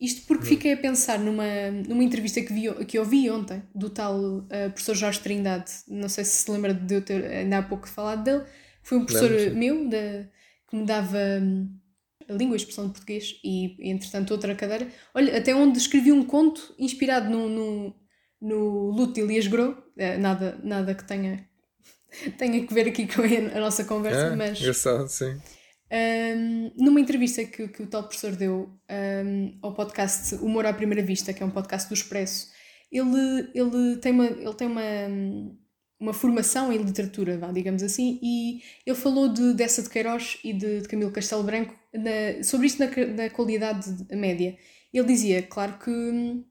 Isto 0.00 0.26
porque 0.26 0.44
hum. 0.44 0.48
fiquei 0.48 0.72
a 0.72 0.76
pensar 0.76 1.18
numa, 1.18 1.70
numa 1.86 2.02
entrevista 2.02 2.40
que, 2.40 2.52
vi, 2.52 2.72
que 2.86 2.98
ouvi 2.98 3.30
ontem 3.30 3.62
do 3.74 3.90
tal 3.90 4.18
uh, 4.18 4.46
professor 4.70 4.94
Jorge 4.94 5.20
Trindade, 5.20 5.70
não 5.86 6.08
sei 6.08 6.24
se 6.24 6.44
se 6.44 6.50
lembra 6.50 6.72
de 6.72 6.94
eu 6.94 7.02
ter 7.02 7.24
ainda 7.26 7.58
há 7.58 7.62
pouco 7.62 7.86
falado 7.86 8.24
dele, 8.24 8.44
foi 8.82 8.98
um 8.98 9.04
professor 9.04 9.30
Lembro. 9.30 9.56
meu 9.56 9.90
que 10.68 10.76
me 10.76 10.86
dava. 10.86 11.18
Um, 11.42 11.83
língua 12.28 12.54
e 12.54 12.58
expressão 12.58 12.86
de 12.86 12.92
português 12.92 13.40
e, 13.44 13.76
entretanto, 13.90 14.30
outra 14.30 14.54
cadeira. 14.54 14.88
Olha, 15.14 15.36
até 15.36 15.54
onde 15.54 15.78
escrevi 15.78 16.12
um 16.12 16.24
conto 16.24 16.74
inspirado 16.78 17.28
no, 17.30 17.48
no, 17.48 17.94
no 18.40 18.90
luto 18.90 19.14
de 19.14 19.20
Elias 19.20 19.46
Gros, 19.46 19.76
é, 19.96 20.16
nada, 20.16 20.58
nada 20.62 20.94
que 20.94 21.04
tenha, 21.04 21.48
tenha 22.38 22.66
que 22.66 22.72
ver 22.72 22.88
aqui 22.88 23.06
com 23.06 23.22
a 23.22 23.60
nossa 23.60 23.84
conversa, 23.84 24.26
é, 24.26 24.36
mas. 24.36 24.60
Engraçado, 24.60 25.08
sim. 25.08 25.36
Um, 25.92 26.72
numa 26.76 27.00
entrevista 27.00 27.44
que, 27.44 27.68
que 27.68 27.82
o 27.82 27.86
tal 27.86 28.02
professor 28.04 28.34
deu 28.34 28.68
um, 28.90 29.58
ao 29.62 29.74
podcast 29.74 30.34
Humor 30.36 30.66
à 30.66 30.72
Primeira 30.72 31.02
Vista, 31.02 31.32
que 31.32 31.42
é 31.42 31.46
um 31.46 31.50
podcast 31.50 31.88
do 31.88 31.94
Expresso, 31.94 32.48
ele, 32.90 33.50
ele 33.54 33.96
tem 33.98 34.12
uma. 34.12 34.26
Ele 34.26 34.54
tem 34.54 34.68
uma 34.68 34.82
uma 35.98 36.12
formação 36.12 36.72
em 36.72 36.78
literatura, 36.78 37.38
vá, 37.38 37.50
digamos 37.52 37.82
assim, 37.82 38.18
e 38.22 38.60
ele 38.84 38.96
falou 38.96 39.32
de 39.32 39.54
dessa 39.54 39.82
de 39.82 39.88
Queiroz 39.88 40.38
e 40.44 40.52
de, 40.52 40.80
de 40.80 40.88
Camilo 40.88 41.12
Castelo 41.12 41.42
Branco 41.42 41.74
na, 41.92 42.42
sobre 42.42 42.66
isto 42.66 42.78
na, 42.80 42.90
na 43.06 43.30
qualidade 43.30 44.06
média. 44.10 44.56
Ele 44.92 45.06
dizia, 45.06 45.42
claro 45.42 45.78
que 45.78 45.90
uh, 45.90 46.44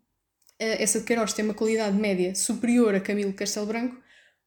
essa 0.60 1.00
de 1.00 1.06
Queiroz 1.06 1.34
tem 1.34 1.46
uma 1.46 1.54
qualidade 1.54 1.98
média 1.98 2.34
superior 2.36 2.96
a 2.96 3.00
Camilo 3.00 3.34
Castelo 3.34 3.66
Branco, 3.66 3.96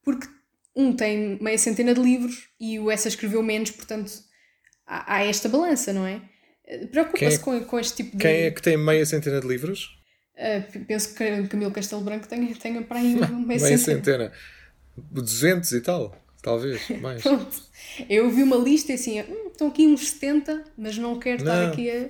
porque 0.03 0.27
um 0.75 0.93
tem 0.93 1.37
meia 1.41 1.57
centena 1.57 1.93
de 1.93 2.01
livros 2.01 2.49
e 2.59 2.79
o 2.79 2.91
essa 2.91 3.07
escreveu 3.07 3.41
menos, 3.41 3.71
portanto 3.71 4.11
há, 4.85 5.15
há 5.15 5.23
esta 5.23 5.49
balança, 5.49 5.91
não 5.91 6.05
é? 6.05 6.21
Eh, 6.65 6.85
preocupa-se 6.87 7.37
é, 7.37 7.39
com, 7.39 7.59
com 7.65 7.79
este 7.79 7.97
tipo 7.97 8.17
de. 8.17 8.21
Quem 8.21 8.41
é 8.43 8.51
que 8.51 8.61
tem 8.61 8.77
meia 8.77 9.05
centena 9.05 9.39
de 9.39 9.47
livros? 9.47 9.95
Uh, 10.35 10.85
penso 10.85 11.15
que 11.15 11.47
Camilo 11.47 11.71
Castelo 11.71 12.01
Branco 12.01 12.27
tenha, 12.27 12.53
tenha 12.55 12.81
para 12.83 12.99
aí 12.99 13.15
meia, 13.15 13.29
meia 13.29 13.59
centena. 13.59 13.77
centena. 13.77 14.31
200 15.11 15.71
e 15.71 15.81
tal, 15.81 16.15
talvez, 16.41 16.89
mais. 17.01 17.21
Pronto. 17.21 17.61
Eu 18.09 18.29
vi 18.29 18.43
uma 18.43 18.57
lista 18.57 18.91
e 18.91 18.95
assim, 18.95 19.21
hum, 19.21 19.49
estão 19.51 19.67
aqui 19.67 19.87
uns 19.87 20.09
70, 20.09 20.63
mas 20.77 20.97
não 20.97 21.19
quero 21.19 21.43
não. 21.43 21.51
estar 21.51 21.71
aqui 21.71 21.89
a. 21.89 22.09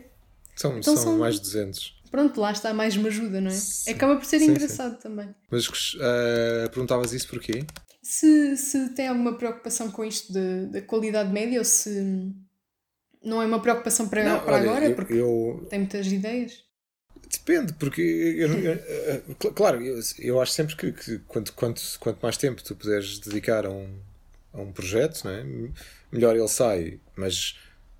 São, 0.55 0.77
então, 0.77 0.95
são, 0.95 1.03
são 1.03 1.17
mais 1.19 1.39
200. 1.39 1.97
Pronto, 2.09 2.39
lá 2.39 2.51
está, 2.51 2.73
mais 2.73 2.95
me 2.95 3.07
ajuda, 3.07 3.41
não 3.41 3.49
é? 3.49 3.53
Sim. 3.53 3.91
Acaba 3.91 4.15
por 4.15 4.25
ser 4.25 4.39
sim, 4.39 4.51
engraçado 4.51 4.95
sim. 4.95 5.01
também. 5.01 5.35
Mas 5.51 5.67
uh, 5.67 6.69
perguntavas 6.71 7.13
isso 7.13 7.27
porquê? 7.27 7.65
Se, 8.01 8.55
se 8.55 8.89
tem 8.93 9.07
alguma 9.07 9.37
preocupação 9.37 9.91
com 9.91 10.05
isto 10.05 10.31
da 10.71 10.81
qualidade 10.81 11.31
média 11.31 11.59
ou 11.59 11.65
se 11.65 12.33
não 13.21 13.41
é 13.41 13.45
uma 13.45 13.61
preocupação 13.61 14.07
para, 14.07 14.23
não, 14.23 14.39
para 14.39 14.55
olha, 14.55 14.69
agora, 14.69 14.85
eu, 14.85 14.95
porque 14.95 15.13
eu... 15.13 15.67
tem 15.69 15.79
muitas 15.79 16.07
ideias. 16.07 16.63
Depende, 17.31 17.73
porque 17.73 18.01
eu, 18.01 18.53
eu, 18.53 19.25
eu, 19.27 19.51
claro, 19.53 19.81
eu, 20.19 20.41
acho 20.41 20.51
sempre 20.53 20.75
que, 20.75 20.91
que 20.93 21.19
quanto, 21.19 21.53
quanto, 21.53 21.81
quanto 21.99 22.19
mais 22.21 22.37
tempo 22.37 22.63
tu 22.63 22.75
puderes 22.75 23.19
dedicar 23.19 23.65
a 23.65 23.69
um, 23.69 23.99
a 24.53 24.61
um 24.61 24.71
projeto, 24.71 25.25
não 25.25 25.31
é? 25.31 25.43
melhor 26.11 26.35
ele 26.35 26.47
sai, 26.47 26.99
mas 27.15 27.57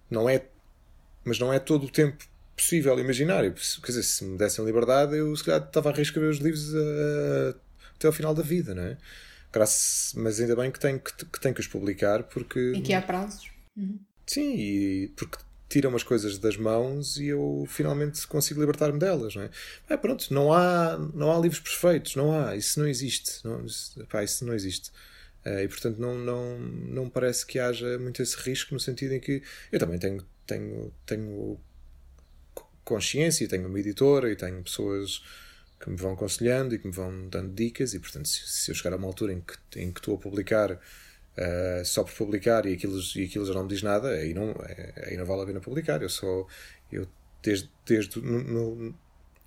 não 0.10 0.30
é, 0.30 0.46
mas 1.26 1.40
não 1.40 1.52
é 1.52 1.60
todo 1.60 1.86
o 1.86 1.90
tempo 1.90 2.24
possível 2.56 2.98
imaginário. 3.00 3.54
Quer 3.54 3.88
dizer, 3.88 4.04
se 4.04 4.24
me 4.24 4.38
dessem 4.38 4.66
liberdade, 4.66 5.18
eu 5.18 5.36
se 5.36 5.44
calhar 5.44 5.62
estava 5.62 5.90
a 5.90 5.94
reescrever 5.94 6.30
os 6.30 6.38
livros 6.38 6.74
a, 6.74 6.80
a, 6.80 7.56
até 7.96 8.08
ao 8.08 8.14
final 8.14 8.34
da 8.34 8.44
vida, 8.44 8.74
não 8.74 8.84
é? 8.84 8.98
Graças, 9.52 10.14
mas 10.16 10.40
ainda 10.40 10.56
bem 10.56 10.72
que 10.72 10.80
tenho 10.80 11.00
que, 11.00 11.14
que, 11.26 11.40
tenho 11.40 11.54
que 11.54 11.62
os 11.62 11.68
publicar 11.68 12.24
porque. 12.24 12.74
E 12.76 12.82
que 12.82 12.94
há 12.94 13.02
prazos. 13.02 13.50
Uhum. 13.76 14.00
Sim, 14.26 14.56
e 14.56 15.08
porque 15.16 15.38
tiram 15.70 15.96
as 15.96 16.04
coisas 16.04 16.38
das 16.38 16.56
mãos 16.58 17.18
e 17.18 17.28
eu 17.28 17.66
finalmente 17.68 18.26
consigo 18.28 18.60
libertar-me 18.60 19.00
delas, 19.00 19.36
não 19.36 19.44
é? 19.44 19.50
é? 19.90 19.98
Pronto, 19.98 20.34
não 20.34 20.54
há, 20.54 20.98
não 21.14 21.32
há 21.32 21.40
livros 21.40 21.60
perfeitos, 21.60 22.16
não 22.16 22.34
há, 22.34 22.56
isso 22.56 22.80
não 22.80 22.88
existe, 22.88 23.44
não, 23.44 23.66
isso, 23.66 24.06
pá, 24.08 24.24
isso 24.24 24.46
não 24.46 24.54
existe. 24.54 24.92
Uh, 25.46 25.60
e 25.64 25.68
portanto 25.68 25.98
não, 25.98 26.18
não, 26.18 26.60
não 26.60 27.10
parece 27.10 27.46
que 27.46 27.60
haja 27.60 27.98
muito 28.00 28.22
esse 28.22 28.36
risco 28.38 28.74
no 28.74 28.80
sentido 28.80 29.14
em 29.14 29.20
que 29.20 29.42
eu 29.72 29.80
também 29.80 30.00
tenho, 30.00 30.26
tenho, 30.46 30.94
tenho 31.06 31.60
consciência, 32.84 33.48
tenho 33.48 33.68
uma 33.68 33.80
editora 33.80 34.32
e 34.32 34.36
tenho 34.36 34.64
pessoas 34.64 35.22
que 35.80 35.90
me 35.90 35.96
vão 35.96 36.14
aconselhando 36.14 36.74
e 36.74 36.80
que 36.80 36.88
me 36.88 36.94
vão 36.94 37.28
dando 37.30 37.54
dicas, 37.54 37.94
e 37.94 38.00
portanto, 38.00 38.28
se, 38.28 38.48
se 38.48 38.72
eu 38.72 38.76
chegar 38.76 38.94
a 38.94 38.98
uma 38.98 39.08
altura 39.08 39.34
em 39.34 39.42
que, 39.42 39.80
em 39.80 39.92
que 39.92 40.00
estou 40.00 40.16
a 40.16 40.18
publicar 40.18 40.80
uh, 41.38 41.86
só 41.86 42.04
por 42.04 42.14
publicar 42.14 42.66
e 42.66 42.74
aquilo, 42.74 43.00
e 43.16 43.26
aquilo 43.26 43.46
já 43.46 43.54
não 43.54 43.64
me 43.64 43.70
diz 43.70 43.82
nada, 43.82 44.10
aí 44.10 44.34
não, 44.34 44.56
aí 45.06 45.16
não 45.16 45.26
vale 45.26 45.44
a 45.44 45.46
pena 45.46 45.60
publicar. 45.60 46.02
Eu 46.02 46.10
só, 46.10 46.46
eu 46.92 47.08
desde, 47.42 47.70
desde 47.86 48.22
no, 48.22 48.44
no, 48.44 48.96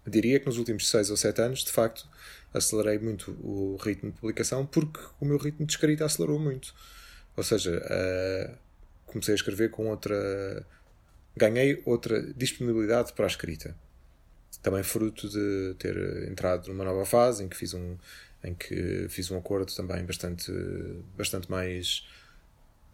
diria 0.06 0.40
que 0.40 0.46
nos 0.46 0.58
últimos 0.58 0.88
6 0.88 1.10
ou 1.10 1.16
7 1.16 1.40
anos, 1.42 1.64
de 1.64 1.72
facto, 1.72 2.08
acelerei 2.52 2.98
muito 2.98 3.32
o 3.42 3.76
ritmo 3.76 4.10
de 4.10 4.18
publicação 4.18 4.66
porque 4.66 5.00
o 5.20 5.24
meu 5.24 5.38
ritmo 5.38 5.66
de 5.66 5.72
escrita 5.72 6.04
acelerou 6.04 6.38
muito. 6.38 6.74
Ou 7.36 7.42
seja, 7.44 7.78
uh, 7.78 8.58
comecei 9.06 9.34
a 9.34 9.36
escrever 9.36 9.70
com 9.70 9.88
outra. 9.88 10.66
ganhei 11.36 11.80
outra 11.84 12.22
disponibilidade 12.34 13.12
para 13.12 13.26
a 13.26 13.28
escrita. 13.28 13.74
Também 14.62 14.82
fruto 14.82 15.28
de 15.28 15.74
ter 15.78 15.96
entrado 16.28 16.68
numa 16.68 16.84
nova 16.84 17.06
fase 17.06 17.44
em 17.44 17.48
que 17.48 17.56
fiz 17.56 17.72
um, 17.72 17.96
em 18.42 18.54
que 18.54 19.06
fiz 19.08 19.30
um 19.30 19.38
acordo 19.38 19.74
também 19.74 20.04
bastante, 20.04 20.50
bastante 21.16 21.50
mais 21.50 22.06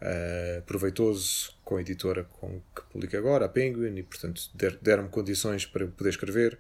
uh, 0.01 0.63
proveitoso 0.63 1.55
com 1.65 1.77
a 1.77 1.81
editora 1.81 2.25
com 2.25 2.61
que 2.75 2.83
publico 2.91 3.17
agora, 3.17 3.47
a 3.47 3.49
Penguin, 3.49 3.97
e 3.97 4.03
portanto 4.03 4.51
deram-me 4.83 5.09
condições 5.09 5.65
para 5.65 5.87
poder 5.87 6.11
escrever, 6.11 6.59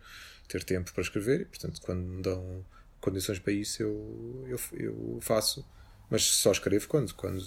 ter 0.49 0.62
tempo 0.62 0.93
para 0.93 1.03
escrever, 1.03 1.43
e 1.43 1.45
portanto 1.47 1.80
quando 1.82 2.01
me 2.01 2.22
dão 2.22 2.64
condições 3.01 3.39
para 3.39 3.53
isso 3.53 3.82
eu, 3.82 4.45
eu, 4.49 4.61
eu 4.78 5.18
faço, 5.20 5.66
mas 6.09 6.22
só 6.24 6.53
escrevo 6.53 6.87
quando, 6.89 7.12
quando 7.14 7.43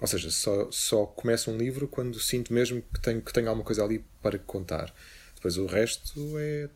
ou 0.00 0.06
seja, 0.06 0.30
só, 0.30 0.70
só 0.70 1.06
começo 1.06 1.50
um 1.50 1.56
livro 1.56 1.88
quando 1.88 2.18
sinto 2.20 2.52
mesmo 2.52 2.82
que 2.92 3.00
tenho, 3.00 3.22
que 3.22 3.32
tenho 3.32 3.48
alguma 3.48 3.64
coisa 3.64 3.82
ali 3.84 4.04
para 4.20 4.38
contar. 4.38 4.94
Depois 5.34 5.56
o 5.56 5.66
resto 5.66 6.38
é, 6.38 6.68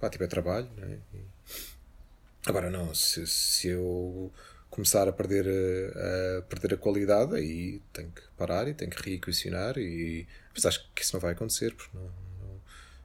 pá, 0.00 0.08
tipo, 0.08 0.24
é 0.24 0.26
trabalho. 0.26 0.68
Né? 0.76 0.98
Agora, 2.46 2.70
não, 2.70 2.94
se, 2.94 3.26
se 3.26 3.68
eu 3.68 4.32
começar 4.70 5.08
a 5.08 5.12
perder 5.12 5.46
a, 5.46 6.38
a, 6.38 6.42
perder 6.42 6.74
a 6.74 6.76
qualidade, 6.76 7.36
aí 7.36 7.80
tenho 7.92 8.10
que 8.10 8.22
parar 8.36 8.68
e 8.68 8.74
tenho 8.74 8.90
que 8.90 9.02
reequacionar. 9.02 9.78
E, 9.78 10.26
mas 10.52 10.66
acho 10.66 10.90
que 10.92 11.02
isso 11.02 11.14
não 11.14 11.20
vai 11.20 11.32
acontecer, 11.32 11.74
porque 11.74 11.96
não, 11.96 12.04
não, 12.04 12.60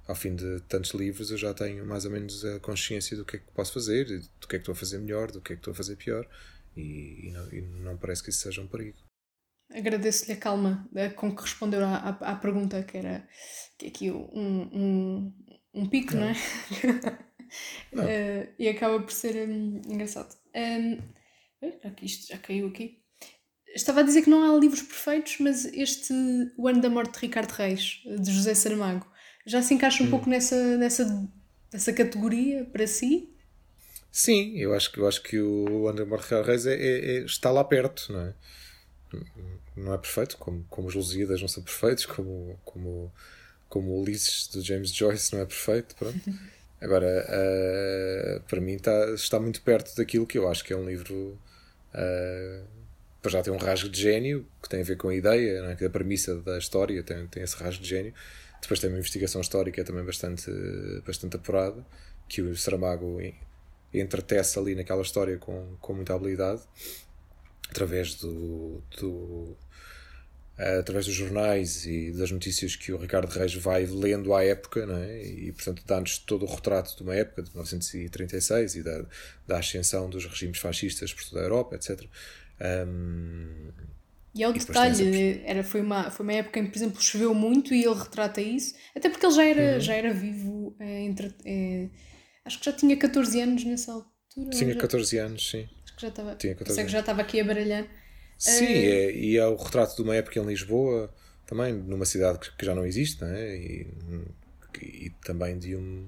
ao 0.08 0.16
fim 0.16 0.36
de 0.36 0.60
tantos 0.62 0.92
livros 0.92 1.32
eu 1.32 1.38
já 1.38 1.54
tenho 1.54 1.86
mais 1.86 2.06
ou 2.06 2.12
menos 2.12 2.44
a 2.44 2.60
consciência 2.60 3.16
do 3.16 3.24
que 3.24 3.38
é 3.38 3.40
que 3.40 3.52
posso 3.54 3.74
fazer, 3.74 4.06
do 4.42 4.48
que 4.48 4.56
é 4.56 4.60
que 4.60 4.64
estou 4.64 4.74
a 4.74 4.76
fazer 4.76 4.98
melhor, 4.98 5.32
do 5.32 5.42
que 5.42 5.54
é 5.54 5.56
que 5.56 5.60
estou 5.62 5.72
a 5.72 5.76
fazer 5.76 5.96
pior. 5.96 6.28
E, 6.76 7.28
e, 7.28 7.32
não, 7.32 7.54
e 7.54 7.62
não 7.62 7.98
parece 7.98 8.24
que 8.24 8.30
isso 8.30 8.40
seja 8.40 8.62
um 8.62 8.68
perigo. 8.68 8.98
Agradeço-lhe 9.72 10.34
a 10.34 10.38
calma 10.38 10.90
eh, 10.96 11.10
com 11.10 11.36
que 11.36 11.44
respondeu 11.44 11.86
à, 11.86 11.96
à, 11.96 12.32
à, 12.32 12.36
pergunta, 12.36 12.82
que 12.82 12.98
era 12.98 13.28
que 13.78 13.88
aqui 13.88 14.10
um, 14.10 14.70
um, 14.74 15.34
um 15.76 15.88
pico, 15.88 16.16
não, 16.16 16.22
não 16.22 16.30
é? 16.30 16.34
Uh, 17.94 18.48
e 18.58 18.68
acaba 18.68 19.00
por 19.00 19.12
ser 19.12 19.48
um, 19.48 19.82
engraçado. 19.88 20.36
Um, 20.56 20.98
que 21.96 22.06
isto 22.06 22.28
já 22.28 22.38
caiu 22.38 22.68
aqui. 22.68 23.00
Estava 23.76 24.00
a 24.00 24.04
dizer 24.04 24.24
que 24.24 24.30
não 24.30 24.44
há 24.44 24.60
livros 24.60 24.82
perfeitos, 24.82 25.38
mas 25.40 25.66
este 25.66 26.14
O 26.58 26.68
Ano 26.68 26.82
da 26.82 26.90
Morte 26.90 27.14
de 27.14 27.20
Ricardo 27.20 27.52
Reis, 27.52 28.02
de 28.06 28.32
José 28.32 28.54
Saramago, 28.54 29.06
já 29.46 29.62
se 29.62 29.74
encaixa 29.74 30.04
um 30.04 30.08
hum. 30.08 30.10
pouco 30.10 30.30
nessa, 30.30 30.78
nessa, 30.78 31.30
nessa 31.72 31.94
categoria 31.94 32.66
para 32.66 32.88
si? 32.88 33.36
Sim, 34.12 34.58
eu 34.58 34.74
acho 34.74 34.92
que, 34.92 35.00
eu 35.00 35.08
acho 35.08 35.22
que 35.22 35.40
o 35.40 35.88
Ano 35.88 36.00
da 36.00 36.06
Morte 36.06 36.24
de 36.24 36.30
Ricardo 36.30 36.48
Reis 36.48 36.66
é, 36.66 36.76
é, 36.76 37.18
é, 37.18 37.26
está 37.26 37.52
lá 37.52 37.64
perto, 37.64 38.12
não 38.12 38.22
é? 38.22 38.34
não 39.76 39.94
é 39.94 39.98
perfeito, 39.98 40.38
como, 40.38 40.64
como 40.70 40.88
os 40.88 40.96
Lusíadas 40.96 41.42
não 41.42 41.48
são 41.48 41.64
perfeitos, 41.64 42.06
como, 42.06 42.60
como, 42.64 43.12
como 43.68 43.92
o 43.92 44.02
Ulisses 44.02 44.48
do 44.48 44.62
James 44.62 44.94
Joyce 44.94 45.34
não 45.34 45.42
é 45.42 45.46
perfeito, 45.46 45.96
pronto. 45.96 46.20
Agora, 46.82 47.26
uh, 47.28 48.42
para 48.42 48.62
mim 48.62 48.74
está, 48.74 49.12
está 49.12 49.40
muito 49.40 49.62
perto 49.62 49.96
daquilo 49.96 50.26
que 50.26 50.38
eu 50.38 50.48
acho 50.50 50.64
que 50.64 50.72
é 50.72 50.78
um 50.78 50.86
livro 50.86 51.38
uh, 51.94 52.66
para 53.22 53.32
já 53.32 53.42
ter 53.42 53.52
um 53.52 53.58
rasgo 53.58 53.90
de 53.90 54.02
gênio, 54.02 54.46
que 54.62 54.70
tem 54.70 54.82
a 54.82 54.84
ver 54.84 54.96
com 54.96 55.10
a 55.10 55.16
ideia, 55.16 55.66
é? 55.66 55.76
que 55.76 55.84
a 55.84 55.90
premissa 55.90 56.36
da 56.42 56.58
história 56.58 57.04
tem, 57.04 57.28
tem 57.28 57.44
esse 57.44 57.56
rasgo 57.56 57.84
de 57.84 57.90
gênio. 57.90 58.14
Depois 58.62 58.80
tem 58.80 58.90
uma 58.90 58.98
investigação 58.98 59.42
histórica 59.42 59.84
também 59.84 60.04
bastante, 60.04 60.52
bastante 61.06 61.36
apurada, 61.36 61.86
que 62.28 62.42
o 62.42 62.56
Saramago 62.56 63.20
entretece 63.94 64.60
ali 64.60 64.76
naquela 64.76 65.02
história 65.02 65.38
com, 65.38 65.76
com 65.80 65.94
muita 65.94 66.14
habilidade 66.14 66.62
através 67.70 68.16
do, 68.16 68.82
do 69.00 69.56
através 70.80 71.06
dos 71.06 71.16
jornais 71.16 71.86
e 71.86 72.12
das 72.12 72.32
notícias 72.32 72.76
que 72.76 72.92
o 72.92 72.98
Ricardo 72.98 73.30
Reis 73.32 73.54
vai 73.56 73.86
lendo 73.86 74.34
à 74.34 74.44
época, 74.44 74.86
não 74.86 74.98
é? 74.98 75.24
e 75.24 75.52
portanto 75.54 75.82
dá-nos 75.86 76.18
todo 76.18 76.46
o 76.46 76.54
retrato 76.54 76.96
de 76.98 77.04
uma 77.04 77.16
época, 77.16 77.44
de 77.44 77.50
1936, 77.52 78.76
e 78.76 78.84
da, 78.84 79.06
da 79.48 79.60
ascensão 79.60 80.10
dos 80.10 80.26
regimes 80.26 80.58
fascistas 80.58 81.14
por 81.14 81.24
toda 81.24 81.42
a 81.42 81.44
Europa, 81.44 81.76
etc. 81.76 82.04
Um, 82.88 83.72
e 84.36 84.44
é 84.44 84.52
detalhe, 84.52 84.96
sempre... 84.96 85.42
era, 85.46 85.64
foi, 85.64 85.82
uma, 85.82 86.12
foi 86.12 86.24
uma 86.24 86.34
época 86.34 86.60
em 86.60 86.66
que, 86.66 86.72
por 86.72 86.78
exemplo, 86.78 87.02
choveu 87.02 87.34
muito 87.34 87.74
e 87.74 87.84
ele 87.84 87.96
retrata 87.96 88.42
isso, 88.42 88.76
até 88.96 89.10
porque 89.10 89.26
ele 89.26 89.34
já 89.34 89.46
era, 89.46 89.74
uhum. 89.74 89.80
já 89.80 89.94
era 89.96 90.14
vivo, 90.14 90.76
é, 90.80 91.02
entre, 91.02 91.34
é, 91.46 91.90
acho 92.46 92.60
que 92.60 92.66
já 92.66 92.74
tinha 92.74 92.96
14 92.98 93.42
anos 93.42 93.64
nessa 93.64 93.94
altura. 93.94 94.50
Tinha 94.52 94.76
14 94.76 95.18
anos, 95.18 95.50
sim 95.50 95.68
que 96.00 96.02
já 96.02 96.08
estava. 96.08 96.36
Tinha 96.36 96.56
14 96.56 96.86
que 96.86 96.92
já 96.92 97.00
estava 97.02 97.22
aqui 97.22 97.40
a 97.40 97.44
baralhar. 97.44 97.86
Sim, 98.40 98.64
uh... 98.64 98.68
é, 98.68 99.12
e 99.12 99.38
é 99.38 99.46
o 99.46 99.56
retrato 99.56 99.96
de 99.98 100.02
uma 100.02 100.16
época 100.16 100.40
em 100.40 100.46
Lisboa, 100.46 101.14
também, 101.46 101.74
numa 101.74 102.06
cidade 102.06 102.40
que, 102.40 102.56
que 102.56 102.66
já 102.66 102.74
não 102.74 102.86
existe, 102.86 103.22
não 103.22 103.28
é? 103.30 103.56
E, 103.58 103.88
e, 104.82 105.10
também 105.24 105.58
de 105.58 105.76
um 105.76 106.08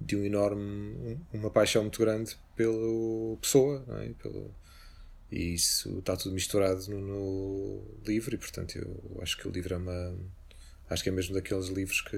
de 0.00 0.16
um 0.16 0.24
enorme 0.24 1.18
uma 1.32 1.50
paixão 1.50 1.82
muito 1.82 2.00
grande 2.00 2.36
pela 2.56 3.36
pessoa 3.40 3.84
não 3.86 3.98
é? 3.98 4.08
pelo 4.14 4.50
e 5.30 5.54
isso 5.54 5.98
está 5.98 6.16
tudo 6.16 6.34
misturado 6.34 6.88
no, 6.88 7.00
no, 7.00 7.84
livro 8.06 8.34
e 8.34 8.38
portanto 8.38 8.76
eu 8.76 9.20
acho 9.20 9.36
que 9.36 9.46
o 9.46 9.50
livro 9.50 9.74
é 9.74 9.76
uma 9.76 10.16
acho 10.88 11.02
que 11.02 11.10
é 11.10 11.12
mesmo 11.12 11.34
daqueles 11.34 11.68
livros 11.68 12.00
que 12.00 12.16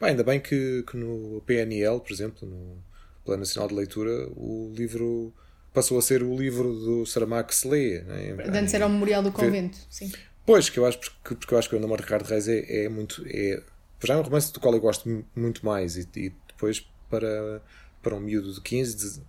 bem, 0.00 0.10
ainda 0.10 0.24
bem 0.24 0.40
que, 0.40 0.82
que 0.84 0.96
no 0.96 1.42
PNL 1.42 2.00
por 2.00 2.10
exemplo 2.10 2.48
no 2.48 2.82
Plano 3.24 3.40
Nacional 3.40 3.68
de 3.68 3.74
Leitura 3.74 4.28
o 4.30 4.72
livro 4.74 5.34
passou 5.72 5.98
a 5.98 6.02
ser 6.02 6.22
o 6.22 6.36
livro 6.36 6.72
do 6.72 7.06
Saramago 7.06 7.48
que 7.48 7.54
se 7.54 7.68
lê. 7.68 8.00
Né? 8.02 8.36
Antes 8.52 8.74
era 8.74 8.86
o 8.86 8.90
Memorial 8.90 9.22
do 9.22 9.32
Convento, 9.32 9.78
sim. 9.88 10.10
Pois, 10.44 10.68
que 10.68 10.78
eu 10.78 10.86
acho, 10.86 10.98
porque, 10.98 11.34
porque 11.34 11.54
eu 11.54 11.58
acho 11.58 11.68
que 11.68 11.76
o 11.76 11.80
Namoro 11.80 12.02
Ricardo 12.02 12.26
Reis 12.26 12.48
é, 12.48 12.84
é 12.84 12.88
muito. 12.88 13.24
É, 13.26 13.62
já 14.02 14.14
é 14.14 14.16
um 14.16 14.22
romance 14.22 14.52
do 14.52 14.58
qual 14.58 14.74
eu 14.74 14.80
gosto 14.80 15.24
muito 15.36 15.64
mais, 15.64 15.96
e, 15.96 16.08
e 16.16 16.32
depois 16.48 16.84
para, 17.08 17.62
para 18.02 18.14
um 18.14 18.20
miúdo 18.20 18.52
de 18.52 18.60
15, 18.60 18.96
de, 18.96 19.22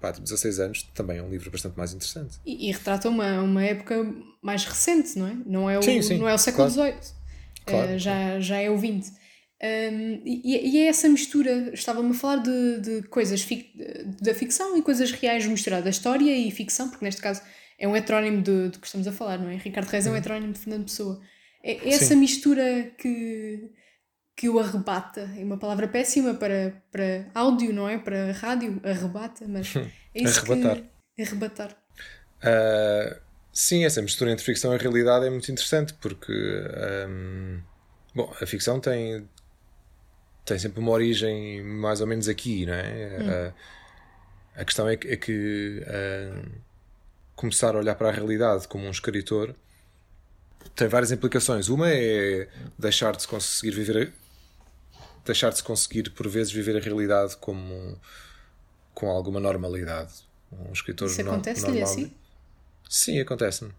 pá, 0.00 0.10
de 0.10 0.20
16 0.20 0.60
anos, 0.60 0.82
também 0.94 1.18
é 1.18 1.22
um 1.22 1.30
livro 1.30 1.50
bastante 1.50 1.78
mais 1.78 1.92
interessante. 1.92 2.38
E, 2.44 2.68
e 2.68 2.72
retrata 2.72 3.08
uma, 3.08 3.40
uma 3.40 3.64
época 3.64 4.04
mais 4.42 4.64
recente, 4.64 5.18
não 5.18 5.26
é? 5.26 5.36
Não 5.46 5.70
é 5.70 5.78
o, 5.78 5.82
sim, 5.82 6.02
sim, 6.02 6.18
não 6.18 6.28
é 6.28 6.34
o 6.34 6.38
século 6.38 6.68
XVIII. 6.68 6.92
Claro. 6.92 7.20
Claro, 7.66 7.94
uh, 7.94 7.98
já, 7.98 8.12
claro. 8.12 8.42
já 8.42 8.56
é 8.58 8.70
o 8.70 8.78
XX. 8.78 9.12
Um, 9.62 10.22
e, 10.24 10.70
e, 10.72 10.78
é 10.78 10.86
essa 10.86 11.06
mistura, 11.06 11.70
estava-me 11.74 12.12
a 12.12 12.14
falar 12.14 12.36
de, 12.36 12.80
de 12.80 13.02
coisas 13.08 13.42
fic, 13.42 13.70
da 14.20 14.32
ficção 14.32 14.76
e 14.76 14.82
coisas 14.82 15.12
reais 15.12 15.44
misturadas, 15.44 15.96
história 15.96 16.34
e 16.34 16.50
ficção, 16.50 16.88
porque 16.88 17.04
neste 17.04 17.20
caso 17.20 17.42
é 17.78 17.86
um 17.86 17.94
heterónimo 17.94 18.42
de 18.42 18.78
que 18.78 18.86
estamos 18.86 19.06
a 19.06 19.12
falar, 19.12 19.38
não 19.38 19.50
é? 19.50 19.56
Ricardo 19.56 19.88
Reis 19.88 20.06
é 20.06 20.08
um 20.08 20.12
uhum. 20.12 20.18
heterónimo 20.18 20.52
de 20.54 20.58
Fernando 20.58 20.84
Pessoa. 20.84 21.20
É, 21.62 21.72
é 21.72 21.88
essa 21.90 22.16
mistura 22.16 22.90
que, 22.96 23.70
que 24.34 24.48
o 24.48 24.58
arrebata, 24.58 25.30
é 25.36 25.44
uma 25.44 25.58
palavra 25.58 25.86
péssima 25.86 26.32
para, 26.32 26.82
para 26.90 27.30
áudio, 27.34 27.72
não 27.72 27.86
é? 27.86 27.98
Para 27.98 28.32
rádio, 28.32 28.80
arrebata, 28.82 29.46
mas 29.46 29.74
é 30.14 30.22
isso 30.22 30.40
Arrebatar. 30.40 30.82
que... 31.16 31.22
Arrebatar. 31.22 31.76
Uh, 32.42 33.20
sim, 33.52 33.84
essa 33.84 34.00
mistura 34.00 34.30
entre 34.30 34.42
ficção 34.42 34.74
e 34.74 34.78
realidade 34.78 35.26
é 35.26 35.30
muito 35.30 35.52
interessante, 35.52 35.92
porque... 35.94 36.32
Um, 37.08 37.60
bom, 38.14 38.34
a 38.40 38.46
ficção 38.46 38.80
tem, 38.80 39.28
tem 40.50 40.58
sempre 40.58 40.80
uma 40.80 40.90
origem 40.90 41.62
mais 41.62 42.00
ou 42.00 42.08
menos 42.08 42.28
aqui, 42.28 42.66
não 42.66 42.74
é? 42.74 43.18
Hum. 43.20 43.52
A, 44.56 44.62
a, 44.62 44.64
questão 44.64 44.88
é 44.88 44.96
que, 44.96 45.06
é 45.06 45.16
que 45.16 45.80
começar 47.36 47.76
a 47.76 47.78
olhar 47.78 47.94
para 47.94 48.08
a 48.08 48.12
realidade 48.12 48.66
como 48.66 48.84
um 48.84 48.90
escritor 48.90 49.54
tem 50.74 50.88
várias 50.88 51.12
implicações. 51.12 51.68
Uma 51.68 51.88
é 51.88 52.48
deixar 52.76 53.14
de 53.14 53.22
se 53.22 53.28
conseguir 53.28 53.70
viver, 53.70 54.12
deixar 55.24 55.50
de 55.50 55.58
se 55.58 55.62
conseguir 55.62 56.10
por 56.10 56.28
vezes 56.28 56.52
viver 56.52 56.76
a 56.76 56.80
realidade 56.80 57.36
como 57.36 57.96
com 58.92 59.08
alguma 59.08 59.38
normalidade. 59.38 60.12
Um 60.50 60.72
escritor 60.72 61.06
Isso 61.06 61.20
acontece-lhe 61.20 61.80
assim? 61.80 62.12
Sim, 62.88 63.20
acontece-me. 63.20 63.70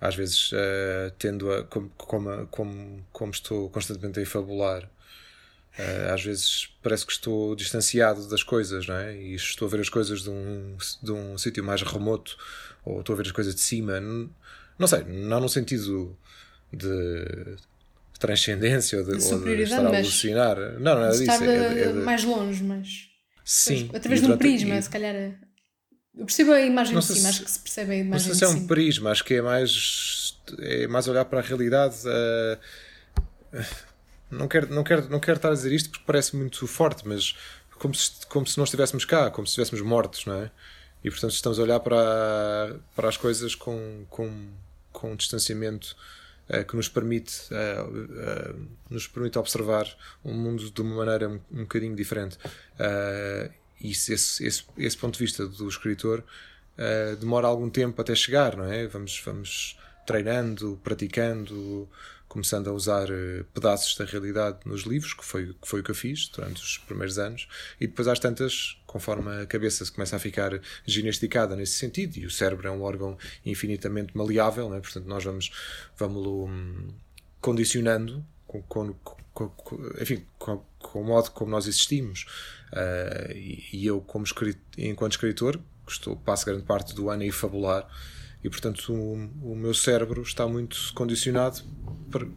Às 0.00 0.14
vezes 0.14 0.50
uh, 0.52 1.12
tendo 1.18 1.52
a 1.52 1.62
como, 1.64 1.90
como, 1.90 2.46
como, 2.46 3.06
como 3.12 3.32
estou 3.32 3.68
constantemente 3.68 4.18
a 4.18 4.24
fabular 4.24 4.88
às 6.12 6.22
vezes 6.22 6.68
parece 6.82 7.04
que 7.06 7.12
estou 7.12 7.54
distanciado 7.54 8.28
das 8.28 8.42
coisas, 8.42 8.86
não 8.86 8.94
é? 8.96 9.16
E 9.16 9.34
estou 9.34 9.66
a 9.66 9.70
ver 9.70 9.80
as 9.80 9.88
coisas 9.88 10.22
de 10.22 10.30
um, 10.30 10.76
de 11.02 11.12
um 11.12 11.36
sítio 11.38 11.62
mais 11.64 11.82
remoto, 11.82 12.36
ou 12.84 13.00
estou 13.00 13.14
a 13.14 13.16
ver 13.16 13.26
as 13.26 13.32
coisas 13.32 13.54
de 13.54 13.60
cima. 13.60 14.00
Não, 14.00 14.30
não 14.78 14.86
sei, 14.86 15.04
não 15.04 15.40
no 15.40 15.48
sentido 15.48 16.16
de 16.72 17.56
transcendência 18.18 18.98
ou 18.98 19.04
de, 19.04 19.18
De 19.18 19.24
ou 19.24 19.40
de 19.40 19.62
estar 19.62 19.84
a 19.84 19.88
alucinar. 19.88 20.56
Não, 20.78 20.94
não 20.96 21.04
é 21.04 21.10
disso. 21.10 21.22
estar 21.22 21.42
É, 21.44 21.56
é- 21.56 21.84
é 21.84 21.92
de- 21.92 21.98
mais 22.00 22.22
longe, 22.24 22.62
mas 22.62 23.08
Sim. 23.44 23.86
pois, 23.88 23.96
através 23.96 24.20
de 24.22 24.30
um 24.30 24.36
prisma, 24.38 24.76
e- 24.76 24.82
se 24.82 24.90
calhar. 24.90 25.14
é- 25.14 25.34
Eu 26.16 26.26
percebo 26.26 26.52
a 26.52 26.60
imagem 26.60 26.92
Não 26.94 27.00
de 27.00 27.06
cima, 27.06 27.20
se- 27.20 27.26
acho 27.28 27.44
que 27.44 27.50
se 27.50 27.58
percebe 27.60 27.92
a 27.92 27.94
Não 27.94 28.00
imagem 28.04 28.24
sei 28.26 28.32
de 28.32 28.38
se 28.38 28.44
é 28.44 28.48
um 28.48 28.66
prisma, 28.66 29.10
acho 29.10 29.24
que 29.24 29.34
é 29.34 29.42
mais 29.42 30.36
é 30.58 30.86
mais 30.88 31.06
olhar 31.08 31.24
para 31.24 31.38
a 31.38 31.42
realidade. 31.42 31.96
eh, 32.06 32.58
não, 34.30 34.48
quero, 34.48 34.72
não, 34.72 34.84
quero, 34.84 35.08
não 35.08 35.20
quero 35.20 35.36
estar 35.36 35.50
a 35.50 35.54
dizer 35.54 35.72
isto 35.72 35.90
porque 35.90 36.04
parece 36.06 36.36
muito 36.36 36.66
forte, 36.66 37.06
mas 37.06 37.34
como 37.78 37.94
se, 37.94 38.26
como 38.26 38.46
se 38.46 38.56
não 38.56 38.64
estivéssemos 38.64 39.04
cá, 39.04 39.30
como 39.30 39.46
se 39.46 39.52
estivéssemos 39.52 39.84
mortos, 39.84 40.26
não 40.26 40.34
é? 40.34 40.50
E 41.02 41.10
portanto 41.10 41.32
estamos 41.32 41.58
a 41.58 41.62
olhar 41.62 41.80
para, 41.80 42.76
para 42.94 43.08
as 43.08 43.16
coisas 43.16 43.54
com, 43.54 44.04
com, 44.08 44.48
com 44.92 45.12
um 45.12 45.16
distanciamento 45.16 45.96
eh, 46.52 46.64
que 46.64 46.74
nos 46.74 46.88
permite, 46.88 47.46
eh, 47.52 47.86
eh, 48.18 48.54
nos 48.90 49.06
permite 49.06 49.38
observar 49.38 49.86
o 50.24 50.32
mundo 50.32 50.68
de 50.68 50.80
uma 50.82 50.96
maneira 50.96 51.28
um, 51.28 51.40
um 51.52 51.62
bocadinho 51.62 51.94
diferente. 51.94 52.36
E 53.80 53.94
se 53.94 54.12
esse, 54.12 54.44
esse, 54.44 54.64
esse 54.76 54.96
ponto 54.96 55.14
de 55.14 55.24
vista 55.24 55.46
do 55.46 55.68
escritor 55.68 56.24
demora 57.18 57.46
algum 57.46 57.70
tempo 57.70 58.00
até 58.00 58.14
chegar, 58.14 58.56
não 58.56 58.64
é? 58.64 58.86
Vamos, 58.86 59.22
vamos 59.24 59.78
treinando, 60.06 60.78
praticando, 60.82 61.88
começando 62.30 62.70
a 62.70 62.72
usar 62.72 63.10
eh, 63.10 63.44
pedaços 63.52 63.96
da 63.96 64.04
realidade 64.04 64.60
nos 64.64 64.82
livros, 64.82 65.12
que 65.12 65.24
foi, 65.24 65.48
que 65.48 65.66
foi 65.66 65.80
o 65.80 65.82
que 65.82 65.90
eu 65.90 65.94
fiz 65.96 66.28
durante 66.28 66.62
os 66.62 66.78
primeiros 66.78 67.18
anos, 67.18 67.48
e 67.80 67.88
depois 67.88 68.06
às 68.06 68.20
tantas, 68.20 68.80
conforme 68.86 69.42
a 69.42 69.46
cabeça 69.46 69.84
se 69.84 69.90
começa 69.90 70.14
a 70.14 70.18
ficar 70.20 70.60
ginasticada 70.86 71.56
nesse 71.56 71.72
sentido, 71.72 72.18
e 72.18 72.24
o 72.24 72.30
cérebro 72.30 72.68
é 72.68 72.70
um 72.70 72.82
órgão 72.82 73.18
infinitamente 73.44 74.16
maleável, 74.16 74.68
não 74.68 74.76
é? 74.76 74.80
portanto 74.80 75.06
nós 75.06 75.24
vamos, 75.24 75.50
vamos-lo 75.98 76.46
hum, 76.46 76.94
condicionando 77.40 78.24
com, 78.46 78.62
com, 78.62 78.94
com, 79.34 79.50
enfim, 80.00 80.24
com, 80.38 80.62
o 80.94 81.04
modo 81.04 81.32
como 81.32 81.50
nós 81.50 81.66
existimos. 81.66 82.26
Ah, 82.72 83.32
e, 83.34 83.64
e 83.72 83.86
eu, 83.86 84.00
como 84.00 84.24
escrit, 84.24 84.60
enquanto 84.78 85.12
escritor, 85.12 85.60
estou, 85.88 86.14
passo 86.14 86.46
grande 86.46 86.62
parte 86.62 86.94
do 86.94 87.10
ano 87.10 87.28
a 87.28 87.32
fabular, 87.32 87.88
e 88.42 88.48
portanto 88.48 88.92
o, 88.92 89.52
o 89.52 89.56
meu 89.56 89.74
cérebro 89.74 90.22
está 90.22 90.46
muito 90.46 90.92
condicionado 90.94 91.62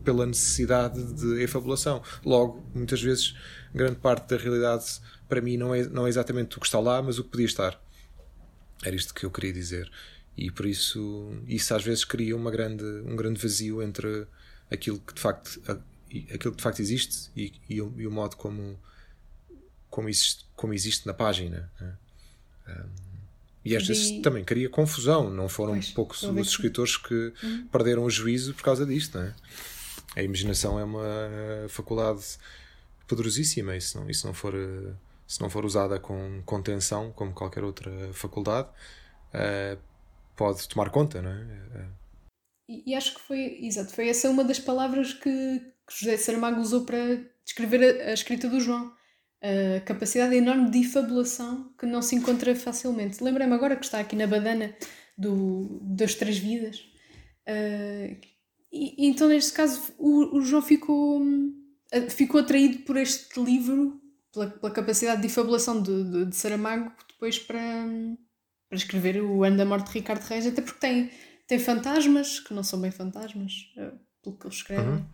pela 0.04 0.26
necessidade 0.26 1.02
de 1.14 1.42
efabulação. 1.42 2.04
Logo, 2.24 2.64
muitas 2.74 3.02
vezes, 3.02 3.36
grande 3.74 3.96
parte 3.96 4.30
da 4.30 4.38
realidade 4.38 4.86
para 5.28 5.42
mim 5.42 5.58
não 5.58 5.74
é, 5.74 5.84
não 5.88 6.06
é 6.06 6.10
exatamente 6.10 6.58
o 6.58 6.60
que 6.60 6.66
está 6.66 6.80
lá, 6.80 7.02
mas 7.02 7.18
o 7.18 7.24
que 7.24 7.30
podia 7.30 7.46
estar. 7.46 7.82
Era 8.84 8.96
isto 8.96 9.14
que 9.14 9.26
eu 9.26 9.32
queria 9.32 9.54
dizer. 9.54 9.92
E 10.38 10.52
por 10.52 10.66
isso, 10.66 11.32
isso 11.48 11.74
às 11.74 11.84
vezes 11.84 12.04
cria 12.04 12.36
uma 12.36 12.52
grande, 12.52 12.84
um 12.84 13.16
grande 13.16 13.40
vazio 13.40 13.82
entre 13.82 14.28
aquilo 14.70 15.00
que 15.00 15.14
de 15.14 15.22
facto, 15.22 15.62
aquilo 15.70 16.52
que 16.52 16.58
de 16.58 16.64
facto 16.64 16.80
existe 16.82 17.32
e, 17.36 17.54
e, 17.70 17.82
o, 17.82 17.94
e 17.98 18.08
o 18.08 18.12
modo 18.12 18.36
como, 18.36 18.80
como, 19.90 20.10
existe, 20.10 20.46
como 20.56 20.74
existe 20.74 21.06
na 21.06 21.14
página. 21.14 21.72
né? 21.80 21.98
Um, 22.68 23.03
e 23.66 23.76
às 23.76 23.88
vezes 23.88 24.10
Vi- 24.10 24.22
também 24.22 24.44
cria 24.44 24.70
confusão. 24.70 25.30
Não 25.30 25.48
foram 25.50 25.74
Pois, 25.74 25.92
poucos 25.92 26.24
os 26.24 26.48
escritores 26.48 26.98
que 26.98 27.34
perderam 27.72 28.04
o 28.04 28.10
juízo 28.10 28.54
por 28.54 28.64
causa 28.64 28.86
disto. 28.86 29.18
Não 29.18 29.26
é? 29.26 29.34
A 30.16 30.22
imaginação 30.24 30.80
é 30.80 30.84
uma 30.84 31.04
faculdade 31.70 32.22
poderosíssima 33.08 33.76
e 33.76 33.82
se 33.82 33.96
não, 33.98 34.10
e 34.10 34.14
se 34.14 34.26
não 34.26 34.34
for 34.34 34.54
eh, 34.56 34.94
se 35.28 35.42
não 35.42 35.50
for 35.50 35.66
usada 35.66 36.00
com 36.00 36.42
contenção 36.46 37.12
como 37.12 37.34
qualquer 37.34 37.64
outra 37.64 37.92
faculdade 38.14 38.70
eh, 39.34 39.78
pode 40.36 40.68
tomar 40.68 40.90
conta 40.90 41.22
não 41.22 41.32
é? 41.32 41.88
E, 42.70 42.92
e 42.92 42.96
acho 42.96 43.16
que 43.16 43.22
foi, 43.22 43.60
exato, 43.62 43.94
foi 43.94 44.08
essa 44.08 44.30
uma 44.30 44.44
das 44.44 44.60
palavras 44.60 45.14
que, 45.14 45.60
que 45.88 45.94
José 46.00 46.16
Saramago 46.18 46.62
usou 46.62 46.86
para 46.86 47.18
descrever 47.44 48.02
a, 48.02 48.10
a 48.12 48.14
escrita 48.14 48.48
do 48.50 48.60
João. 48.60 48.94
Capacidade 49.86 50.36
enorme 50.36 50.70
de 50.70 50.84
fabulação 50.86 51.74
que 51.78 51.86
não 51.86 52.02
se 52.02 52.16
encontra 52.16 52.56
facilmente. 52.56 53.24
Lembrei-me 53.24 53.54
agora 53.54 53.76
que 53.76 53.84
está 53.84 54.00
aqui 54.00 54.16
na 54.16 54.26
badana 54.26 54.74
do, 55.18 55.80
das 55.82 56.16
Três 56.16 56.38
Vidas. 56.38 56.86
Ah, 57.48 58.16
e, 58.72 59.08
então, 59.08 59.28
neste 59.28 59.54
caso, 59.54 59.94
o, 59.98 60.38
o 60.38 60.42
João 60.42 60.62
ficou, 60.62 61.22
ah, 61.94 62.10
ficou 62.10 62.42
atraído 62.42 62.80
por 62.80 62.98
este 62.98 63.40
livro, 63.40 64.02
pela, 64.34 64.48
pela 64.48 64.72
capacidade 64.72 65.22
de 65.22 65.30
fabulação 65.30 65.82
de, 65.82 66.04
de, 66.04 66.26
de 66.26 66.36
Saramago, 66.36 66.92
depois 67.08 67.38
para, 67.38 67.86
para 68.68 68.78
escrever 68.78 69.22
o 69.22 69.44
Ano 69.44 69.58
da 69.58 69.66
Morte 69.66 69.88
de 69.88 70.00
Ricardo 70.00 70.24
Reis, 70.24 70.48
até 70.48 70.62
porque 70.62 70.80
tem, 70.80 71.12
tem 71.48 71.60
fantasmas 71.60 72.40
que 72.40 72.54
não 72.54 72.64
são 72.64 72.82
bem 72.82 72.92
fantasmas, 72.92 73.72
eh, 73.78 73.92
pelo 74.24 74.38
que 74.38 74.48
ele 74.48 74.56
escreve. 74.56 74.90
Uhum. 74.90 75.06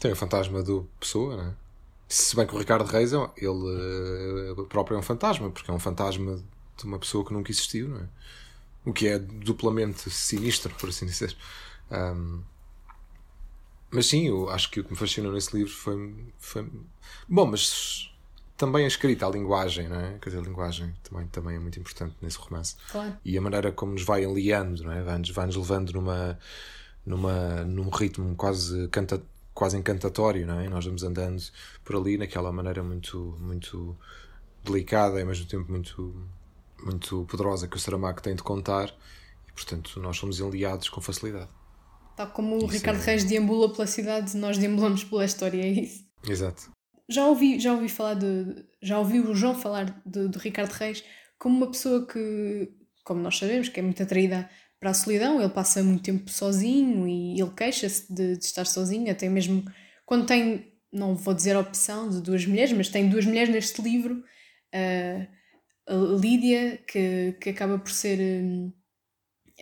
tem 0.00 0.12
o 0.12 0.16
fantasma 0.16 0.62
do 0.62 0.88
Pessoa 1.00 1.36
não 1.36 1.44
é? 1.50 1.63
Se 2.08 2.36
bem 2.36 2.46
que 2.46 2.54
o 2.54 2.58
Ricardo 2.58 2.84
Reis 2.84 3.12
é- 3.12 3.30
ele 3.36 4.52
eh, 4.58 4.64
próprio 4.68 4.96
é 4.96 4.98
um 4.98 5.02
fantasma 5.02 5.50
porque 5.50 5.70
é 5.70 5.74
um 5.74 5.78
fantasma 5.78 6.42
de 6.76 6.84
uma 6.84 6.98
pessoa 6.98 7.24
que 7.24 7.32
nunca 7.32 7.50
existiu 7.50 7.88
não 7.88 7.98
é? 8.00 8.08
o 8.84 8.92
que 8.92 9.08
é 9.08 9.18
duplamente 9.18 10.10
sinistro 10.10 10.74
por 10.74 10.88
assim 10.88 11.06
dizer 11.06 11.36
Ahm, 11.90 12.42
mas 13.90 14.06
sim, 14.06 14.26
eu 14.26 14.50
acho 14.50 14.70
que 14.70 14.80
o 14.80 14.84
que 14.84 14.90
me 14.90 14.96
fascinou 14.96 15.32
nesse 15.32 15.56
livro 15.56 15.72
foi, 15.72 16.14
foi 16.38 16.68
bom, 17.28 17.46
mas 17.46 18.10
também 18.56 18.84
a 18.84 18.88
escrita, 18.88 19.24
a 19.26 19.30
linguagem, 19.30 19.88
não 19.88 20.00
é? 20.00 20.18
Quer 20.20 20.30
dizer, 20.30 20.40
a 20.40 20.44
linguagem 20.44 20.92
também, 21.02 21.26
também 21.28 21.56
é 21.56 21.58
muito 21.60 21.78
importante 21.78 22.16
nesse 22.20 22.36
romance. 22.38 22.74
Claro. 22.90 23.16
E 23.24 23.38
a 23.38 23.40
maneira 23.40 23.70
como 23.70 23.92
nos 23.92 24.02
vai 24.02 24.24
aliando, 24.24 24.82
não 24.82 24.90
é? 24.92 25.02
Vai-nos 25.02 25.30
vai 25.30 25.46
-nos 25.46 25.54
levando 25.56 25.92
numa, 25.92 26.38
numa, 27.06 27.64
num 27.64 27.88
ritmo 27.88 28.34
quase, 28.34 28.88
canta, 28.88 29.22
quase 29.54 29.76
encantatório, 29.78 30.46
não 30.46 30.58
é? 30.60 30.68
Nós 30.68 30.84
vamos 30.84 31.02
andando 31.04 31.40
por 31.84 31.96
ali 31.96 32.18
naquela 32.18 32.52
maneira 32.52 32.82
muito, 32.82 33.36
muito 33.40 33.96
delicada 34.64 35.18
e 35.18 35.22
ao 35.22 35.28
mesmo 35.28 35.46
tempo 35.46 35.70
muito, 35.70 36.28
muito 36.84 37.24
poderosa 37.26 37.68
que 37.68 37.76
o 37.76 37.80
Saramago 37.80 38.20
tem 38.20 38.34
de 38.34 38.42
contar 38.42 38.94
e, 39.48 39.52
portanto, 39.52 40.00
nós 40.00 40.16
somos 40.16 40.40
aliados 40.42 40.88
com 40.88 41.00
facilidade. 41.00 41.50
Tal 42.16 42.28
como 42.28 42.54
o 42.56 42.58
Isso 42.58 42.68
Ricardo 42.68 43.00
é- 43.00 43.04
Reis 43.04 43.24
deambula 43.24 43.72
pela 43.72 43.86
cidade, 43.86 44.36
nós 44.36 44.58
deambulamos 44.58 45.04
pela 45.04 45.24
história, 45.24 45.60
é 45.62 45.68
isso. 45.68 46.04
Exato. 46.26 46.70
Já 47.08 47.26
ouvi, 47.26 47.60
já 47.60 47.72
ouvi 47.74 47.88
falar 47.88 48.14
de. 48.14 48.64
Já 48.80 48.98
ouvi 48.98 49.20
o 49.20 49.34
João 49.34 49.54
falar 49.54 50.00
de, 50.06 50.28
de 50.28 50.38
Ricardo 50.38 50.70
Reis 50.72 51.04
como 51.38 51.56
uma 51.58 51.66
pessoa 51.70 52.06
que, 52.06 52.72
como 53.04 53.20
nós 53.20 53.36
sabemos, 53.36 53.68
que 53.68 53.78
é 53.78 53.82
muito 53.82 54.02
atraída 54.02 54.48
para 54.84 54.90
a 54.90 54.94
solidão. 54.94 55.40
Ele 55.40 55.48
passa 55.48 55.82
muito 55.82 56.02
tempo 56.02 56.30
sozinho 56.30 57.08
e 57.08 57.40
ele 57.40 57.50
queixa-se 57.56 58.12
de, 58.12 58.36
de 58.36 58.44
estar 58.44 58.66
sozinho, 58.66 59.10
até 59.10 59.30
mesmo 59.30 59.64
quando 60.04 60.26
tem, 60.26 60.72
não 60.92 61.14
vou 61.14 61.32
dizer 61.32 61.56
a 61.56 61.60
opção 61.60 62.10
de 62.10 62.20
duas 62.20 62.44
mulheres, 62.44 62.72
mas 62.74 62.90
tem 62.90 63.08
duas 63.08 63.24
mulheres 63.24 63.48
neste 63.48 63.80
livro. 63.80 64.22
ah, 64.74 65.26
a 65.86 65.94
Lídia, 66.20 66.78
que, 66.86 67.34
que 67.40 67.50
acaba 67.50 67.78
por 67.78 67.90
ser. 67.90 68.18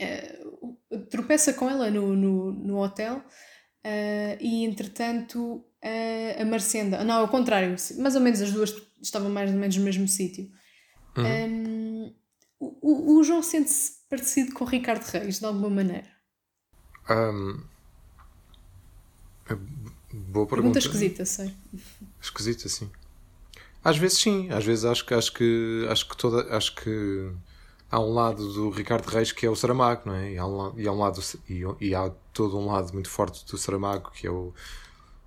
ah, 0.01 0.97
tropeça 1.11 1.53
com 1.55 1.69
ela 1.70 1.90
no, 1.90 2.15
no, 2.16 2.53
no 2.53 2.78
hotel 2.82 3.23
ah, 3.85 4.36
e 4.40 4.65
entretanto 4.65 5.65
a 6.40 6.44
Marcenda, 6.44 7.03
não, 7.03 7.15
ao 7.20 7.28
contrário, 7.28 7.74
mais 7.99 8.15
ou 8.15 8.20
menos 8.20 8.40
as 8.40 8.53
duas 8.53 8.73
estavam 9.01 9.28
mais 9.31 9.51
ou 9.51 9.57
menos 9.57 9.77
no 9.77 9.82
mesmo 9.85 10.07
sítio. 10.07 10.49
Um, 11.49 12.15
o, 12.61 12.66
o- 12.81 13.19
o 13.19 13.24
João 13.24 13.43
sente-se 13.43 14.01
parecido 14.12 14.52
com 14.52 14.64
o 14.64 14.66
Ricardo 14.68 15.02
Reis, 15.05 15.39
de 15.39 15.47
alguma 15.47 15.70
maneira. 15.70 16.06
Ahm, 17.09 17.62
é 19.48 19.55
boa 19.55 20.47
pergunta. 20.47 20.48
Pergunta 20.48 20.78
esquisita, 20.78 21.24
sei. 21.24 21.55
Esquisito, 22.20 22.66
assim. 22.66 22.90
Às 23.82 23.97
vezes 23.97 24.18
sim, 24.18 24.51
às 24.51 24.66
vezes 24.66 24.84
acho 24.84 25.06
que 25.06 25.14
acho 25.14 25.32
que 25.32 25.86
acho 25.90 26.06
que 26.06 26.16
toda 26.16 26.55
acho 26.55 26.74
que 26.74 27.32
há 27.90 27.98
um 27.98 28.12
lado 28.12 28.52
do 28.52 28.68
Ricardo 28.68 29.09
Reis 29.09 29.32
que 29.32 29.47
é 29.47 29.51
o 29.51 29.56
Saramago, 29.56 30.02
não 30.05 30.14
é? 30.14 30.32
E 30.32 30.39
há 30.39 30.47
um, 30.47 30.78
e 30.78 30.86
há 30.86 30.93
um 30.93 30.98
lado 30.98 31.20
e, 31.48 31.62
e 31.80 31.94
há 31.94 32.10
todo 32.34 32.59
um 32.59 32.66
lado 32.66 32.93
muito 32.93 33.09
forte 33.09 33.44
do 33.51 33.56
Saramago 33.56 34.10
que 34.10 34.26
é 34.26 34.30
o 34.30 34.52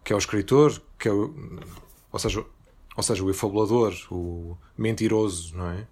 que 0.03 0.14
é 0.14 0.16
o 0.16 0.20
escritor, 0.20 0.80
que 0.99 1.07
é 1.07 1.12
o, 1.12 1.34
ou 2.12 2.20
seja, 2.20 2.45
ou 2.95 3.03
seja, 3.03 3.24
o 3.24 3.30
efabulador, 3.32 3.94
o 4.12 4.56
mentiroso, 4.78 5.57
não 5.57 5.72
é? 5.72 5.88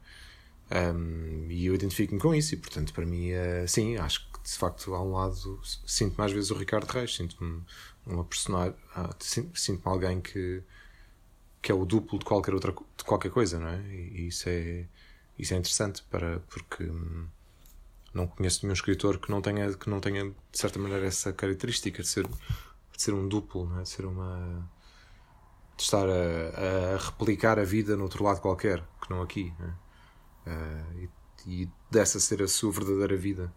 Um, 0.72 1.48
e 1.52 1.66
eu 1.68 1.76
identifico-me 1.76 2.20
com 2.20 2.34
isso 2.34 2.56
e 2.56 2.58
portanto 2.58 2.94
para 2.94 3.06
mim 3.06 3.30
é, 3.30 3.68
sim, 3.68 3.96
acho 3.98 4.28
que 4.32 4.42
de 4.44 4.58
facto 4.58 4.94
há 4.96 5.02
um 5.04 5.12
lado 5.12 5.60
sinto 5.86 6.16
mais 6.18 6.32
vezes 6.32 6.50
o 6.52 6.56
Ricardo 6.56 6.90
Reis, 6.90 7.16
sinto-me 7.16 7.62
uma 8.06 8.24
personagem, 8.24 8.76
ah, 8.96 9.14
sin- 9.20 9.52
sinto-me 9.54 9.92
alguém 9.94 10.20
que 10.22 10.64
que 11.62 11.72
é 11.72 11.76
o 11.76 11.86
duplo 11.86 12.20
de 12.20 12.26
qualquer 12.26 12.54
outra 12.54 12.72
de 12.72 13.04
qualquer 13.04 13.32
coisa, 13.32 13.60
não 13.60 13.68
é? 13.70 13.80
E, 13.94 14.22
e 14.24 14.28
isso 14.28 14.50
é 14.50 14.86
isso 15.38 15.54
é 15.54 15.58
interessante 15.58 16.04
para 16.10 16.40
porque 16.42 16.84
hum, 16.84 17.28
não 18.14 18.28
conheço 18.28 18.62
nenhum 18.64 18.74
escritor 18.74 19.20
que 19.20 19.32
não 19.32 19.42
tenha 19.42 19.74
que 19.76 19.90
não 19.90 20.00
tenha 20.00 20.26
de 20.30 20.36
certa 20.54 20.80
maneira 20.80 21.06
essa 21.08 21.34
característica 21.34 22.02
de 22.04 22.08
ser 22.10 22.28
de 22.28 23.02
ser 23.04 23.14
um 23.14 23.28
duplo, 23.28 23.68
não 23.70 23.80
é? 23.80 23.84
De 23.84 23.90
ser 23.90 24.06
uma 24.06 24.70
de 25.78 25.84
estar 25.84 26.08
a, 26.08 26.94
a 26.96 26.98
replicar 26.98 27.58
a 27.60 27.64
vida 27.64 27.96
no 27.98 28.04
outro 28.04 28.24
lado 28.24 28.42
qualquer, 28.42 28.84
que 29.02 29.10
não 29.10 29.22
aqui, 29.22 29.54
não 29.60 29.68
é? 29.68 29.74
Ah, 30.46 30.86
e, 30.96 31.10
e 31.48 31.70
dessa 31.90 32.20
ser 32.20 32.42
a 32.42 32.48
sua 32.48 32.72
verdadeira 32.72 33.16
vida. 33.16 33.54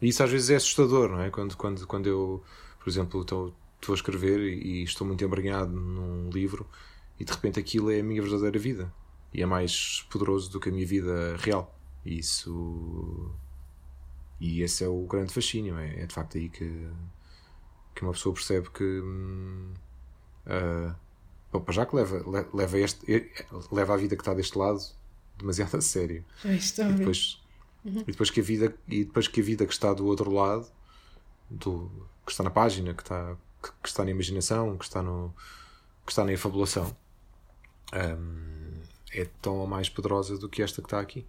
E 0.00 0.08
isso 0.08 0.22
às 0.22 0.30
vezes 0.30 0.50
é 0.50 0.56
assustador, 0.56 1.10
não 1.10 1.20
é? 1.20 1.30
Quando, 1.30 1.56
quando, 1.56 1.86
quando 1.86 2.06
eu, 2.06 2.42
por 2.78 2.88
exemplo, 2.88 3.20
estou 3.22 3.54
a 3.88 3.94
escrever 3.94 4.40
e, 4.40 4.80
e 4.80 4.82
estou 4.82 5.06
muito 5.06 5.24
embranhado 5.24 5.72
num 5.72 6.30
livro 6.30 6.68
e 7.18 7.24
de 7.24 7.32
repente 7.32 7.60
aquilo 7.60 7.90
é 7.90 8.00
a 8.00 8.02
minha 8.02 8.20
verdadeira 8.20 8.58
vida 8.58 8.92
e 9.32 9.42
é 9.42 9.46
mais 9.46 10.06
poderoso 10.10 10.50
do 10.50 10.60
que 10.60 10.68
a 10.68 10.72
minha 10.72 10.86
vida 10.86 11.36
real. 11.38 11.78
E 12.04 12.18
isso. 12.18 13.32
E 14.40 14.62
esse 14.62 14.84
é 14.84 14.88
o 14.88 15.06
grande 15.06 15.32
fascínio. 15.32 15.78
É, 15.78 16.02
é 16.02 16.06
de 16.06 16.14
facto 16.14 16.36
aí 16.36 16.48
que, 16.48 16.88
que 17.94 18.02
uma 18.02 18.12
pessoa 18.12 18.34
percebe 18.34 18.70
que. 18.70 19.00
Uh, 20.46 20.94
já 21.70 21.86
que 21.86 21.96
leva, 21.96 22.48
leva, 22.52 22.78
este, 22.78 23.32
leva 23.70 23.94
a 23.94 23.96
vida 23.96 24.16
que 24.16 24.22
está 24.22 24.34
deste 24.34 24.58
lado 24.58 24.80
demasiado 25.38 25.76
a 25.76 25.80
sério. 25.80 26.24
E 26.44 26.92
depois, 26.94 27.40
uhum. 27.84 28.00
e 28.00 28.04
depois 28.04 28.30
que 28.30 28.40
a 28.40 28.42
vida 28.42 28.74
e 28.88 29.04
depois 29.04 29.28
que 29.28 29.40
a 29.40 29.44
vida 29.44 29.66
que 29.66 29.72
está 29.72 29.92
do 29.92 30.06
outro 30.06 30.30
lado, 30.32 30.66
do, 31.50 31.90
que 32.24 32.32
está 32.32 32.42
na 32.42 32.50
página, 32.50 32.94
que 32.94 33.02
está, 33.02 33.36
que, 33.62 33.70
que 33.82 33.88
está 33.88 34.04
na 34.04 34.10
imaginação, 34.10 34.76
que 34.76 34.84
está, 34.84 35.02
no, 35.02 35.34
que 36.04 36.12
está 36.12 36.24
na 36.24 36.32
efabulação, 36.32 36.96
um, 37.92 38.82
é 39.12 39.24
tão 39.40 39.56
ou 39.56 39.66
mais 39.66 39.88
poderosa 39.88 40.38
do 40.38 40.48
que 40.48 40.62
esta 40.62 40.80
que 40.80 40.86
está 40.86 41.00
aqui. 41.00 41.26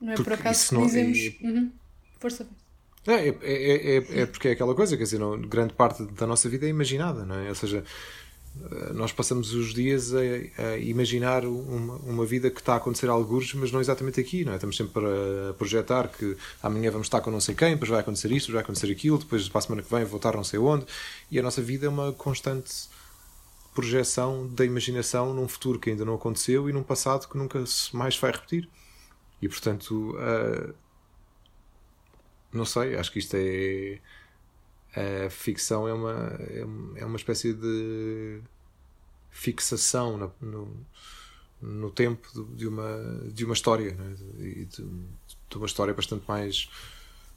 Não 0.00 0.12
é 0.12 0.16
porque 0.16 0.30
por 0.30 0.38
acaso 0.38 0.68
que 0.68 0.74
não, 0.74 0.86
dizemos. 0.86 1.18
É, 1.18 1.46
uhum. 1.46 1.72
Força. 2.18 2.48
É, 3.06 3.14
é, 3.14 3.28
é, 3.28 3.96
é, 3.96 4.20
é, 4.20 4.26
porque 4.26 4.48
é 4.48 4.52
aquela 4.52 4.74
coisa, 4.74 4.96
quer 4.96 5.02
dizer, 5.02 5.18
não, 5.18 5.40
grande 5.40 5.74
parte 5.74 6.04
da 6.04 6.26
nossa 6.26 6.48
vida 6.48 6.66
é 6.66 6.68
imaginada, 6.68 7.24
não 7.24 7.34
é? 7.34 7.48
Ou 7.48 7.54
seja, 7.54 7.84
nós 8.94 9.12
passamos 9.12 9.54
os 9.54 9.72
dias 9.72 10.12
a, 10.14 10.18
a 10.62 10.76
imaginar 10.78 11.44
uma, 11.44 11.96
uma, 11.96 12.26
vida 12.26 12.50
que 12.50 12.60
está 12.60 12.74
a 12.74 12.76
acontecer 12.76 13.08
a 13.08 13.12
algures, 13.12 13.54
mas 13.54 13.72
não 13.72 13.80
exatamente 13.80 14.20
aqui, 14.20 14.44
não 14.44 14.52
é? 14.52 14.56
Estamos 14.56 14.76
sempre 14.76 15.02
a 15.48 15.54
projetar 15.54 16.08
que 16.08 16.36
amanhã 16.62 16.90
vamos 16.90 17.06
estar 17.06 17.20
com 17.20 17.30
não 17.30 17.40
sei 17.40 17.54
quem, 17.54 17.72
depois 17.72 17.90
vai 17.90 18.00
acontecer 18.00 18.30
isto, 18.30 18.52
vai 18.52 18.62
acontecer 18.62 18.90
aquilo, 18.92 19.18
depois 19.18 19.48
para 19.48 19.58
a 19.58 19.62
semana 19.62 19.82
que 19.82 19.90
vem 19.92 20.04
vou 20.04 20.18
estar 20.18 20.34
não 20.36 20.44
sei 20.44 20.58
onde, 20.58 20.84
e 21.30 21.38
a 21.38 21.42
nossa 21.42 21.62
vida 21.62 21.86
é 21.86 21.88
uma 21.88 22.12
constante 22.12 22.88
projeção 23.74 24.46
da 24.48 24.64
imaginação 24.64 25.32
num 25.32 25.48
futuro 25.48 25.78
que 25.78 25.90
ainda 25.90 26.04
não 26.04 26.14
aconteceu 26.14 26.68
e 26.68 26.72
num 26.72 26.82
passado 26.82 27.28
que 27.28 27.38
nunca 27.38 27.64
mais 27.92 28.16
vai 28.18 28.32
repetir. 28.32 28.68
E 29.40 29.48
portanto, 29.48 30.14
uh, 30.16 30.74
não 32.52 32.64
sei, 32.64 32.96
acho 32.96 33.10
que 33.10 33.18
isto 33.18 33.34
é 33.34 33.98
a 34.94 35.30
ficção 35.30 35.88
é 35.88 35.92
uma, 35.92 36.38
é 36.96 37.04
uma 37.04 37.16
espécie 37.16 37.54
de 37.54 38.42
fixação 39.30 40.18
no, 40.18 40.34
no, 40.40 40.86
no 41.60 41.90
tempo 41.90 42.28
de 42.54 42.66
uma, 42.66 43.30
de 43.32 43.44
uma 43.44 43.54
história 43.54 43.94
né? 43.94 44.14
de, 44.14 44.66
de, 44.66 45.56
uma 45.56 45.66
história 45.66 45.94
bastante 45.94 46.24
mais 46.28 46.68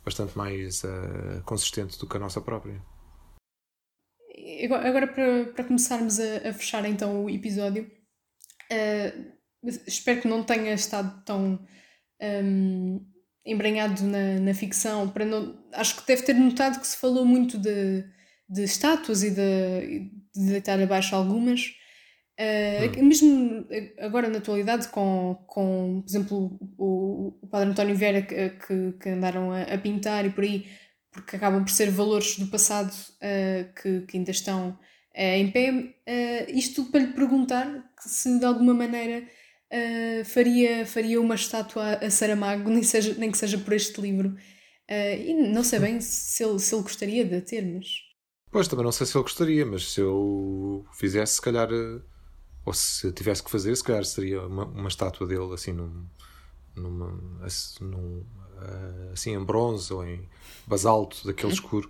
bastante 0.04 0.38
mais 0.38 0.84
uh, 0.84 1.42
consistente 1.46 1.98
do 1.98 2.08
que 2.08 2.18
a 2.18 2.20
nossa 2.20 2.42
própria 2.42 2.82
agora 4.70 5.08
para, 5.08 5.46
para 5.54 5.64
começarmos 5.64 6.20
a, 6.20 6.50
a 6.50 6.54
fechar 6.54 6.86
então 6.86 7.24
o 7.24 7.30
episódio 7.30 7.90
uh, 8.72 9.36
espero 9.88 10.22
que 10.22 10.28
não 10.28 10.44
tenha 10.44 10.74
estado 10.74 11.24
tão 11.24 11.66
um, 12.22 13.15
embranhado 13.46 14.04
na, 14.04 14.40
na 14.40 14.54
ficção, 14.54 15.08
para 15.10 15.24
não, 15.24 15.56
acho 15.74 15.96
que 15.98 16.08
deve 16.08 16.24
ter 16.24 16.34
notado 16.34 16.80
que 16.80 16.88
se 16.88 16.98
falou 16.98 17.26
muito 17.26 17.58
de, 17.58 18.04
de 18.50 18.64
estátuas 18.64 19.22
e 19.22 19.30
de, 19.30 20.10
de 20.36 20.52
deitar 20.52 20.82
abaixo 20.82 21.16
algumas. 21.16 21.74
Uh, 22.40 23.00
hum. 23.00 23.08
Mesmo 23.08 23.68
agora 24.00 24.28
na 24.28 24.40
atualidade, 24.40 24.88
com, 24.90 25.38
com 25.48 26.02
por 26.02 26.10
exemplo, 26.10 26.60
o, 26.78 27.38
o 27.42 27.48
Padre 27.48 27.70
António 27.70 27.96
Vieira 27.96 28.22
que, 28.24 28.50
que, 28.50 28.92
que 29.00 29.10
andaram 29.10 29.52
a, 29.52 29.62
a, 29.62 29.78
pintar 29.78 30.26
e 30.26 30.32
por 30.32 30.44
aí, 30.44 30.66
porque 31.12 31.36
acabam 31.36 31.64
por 31.64 31.72
ser 31.72 31.90
valores 31.92 32.38
do 32.38 32.48
passado 32.48 32.92
uh, 32.92 33.74
que, 33.82 34.02
que 34.02 34.18
ainda 34.18 34.32
estão 34.32 34.72
uh, 34.72 34.78
em 35.14 35.52
pé. 35.52 35.96
isto 36.50 36.82
tudo 36.82 36.92
para 36.92 37.02
lhe 37.02 37.14
perguntar 37.14 37.86
se 38.00 38.38
de 38.40 38.46
alguma 38.46 38.74
maneira 38.74 39.24
uh, 39.76 40.26
faria, 40.26 40.86
faria 40.86 41.20
uma 41.20 41.36
estátua 41.36 41.96
a 41.96 42.10
Saramago, 42.10 42.70
nem, 42.70 42.84
seja, 42.84 43.14
nem 43.18 43.32
que 43.32 43.38
seja 43.38 43.58
por 43.58 43.74
este 43.74 44.00
livro. 44.00 44.30
Uh, 44.90 45.22
e 45.26 45.34
não 45.52 45.64
sei 45.64 45.80
bem 45.80 46.00
se 46.00 46.44
ele, 46.44 46.60
se 46.60 46.74
ele 46.74 46.84
gostaria 46.84 47.26
de 47.26 47.36
a 47.36 47.42
ter, 47.42 47.66
mas. 47.66 47.88
Pois, 48.52 48.68
também 48.68 48.86
não 48.86 48.92
sei 48.92 49.06
se 49.06 49.18
ele 49.18 49.24
gostaria, 49.24 49.66
mas 49.66 49.92
se 49.92 50.00
eu 50.00 50.86
fizesse, 50.94 51.36
se 51.36 51.42
calhar. 51.42 51.70
Eh, 51.72 52.02
ou 52.66 52.74
se 52.74 53.12
tivesse 53.12 53.44
que 53.44 53.52
fazer, 53.52 53.76
se 53.76 53.84
calhar 53.84 54.04
seria 54.06 54.42
uma, 54.42 54.66
uma 54.66 54.88
estátua 54.88 55.28
dele 55.28 55.54
assim 55.54 55.74
num. 55.74 56.08
numa, 56.76 57.12
num 57.82 58.26
assim 59.12 59.36
em 59.36 59.44
bronze 59.44 59.92
ou 59.94 60.06
em 60.06 60.28
basalto 60.66 61.28
daquele 61.28 61.52
escuro. 61.52 61.90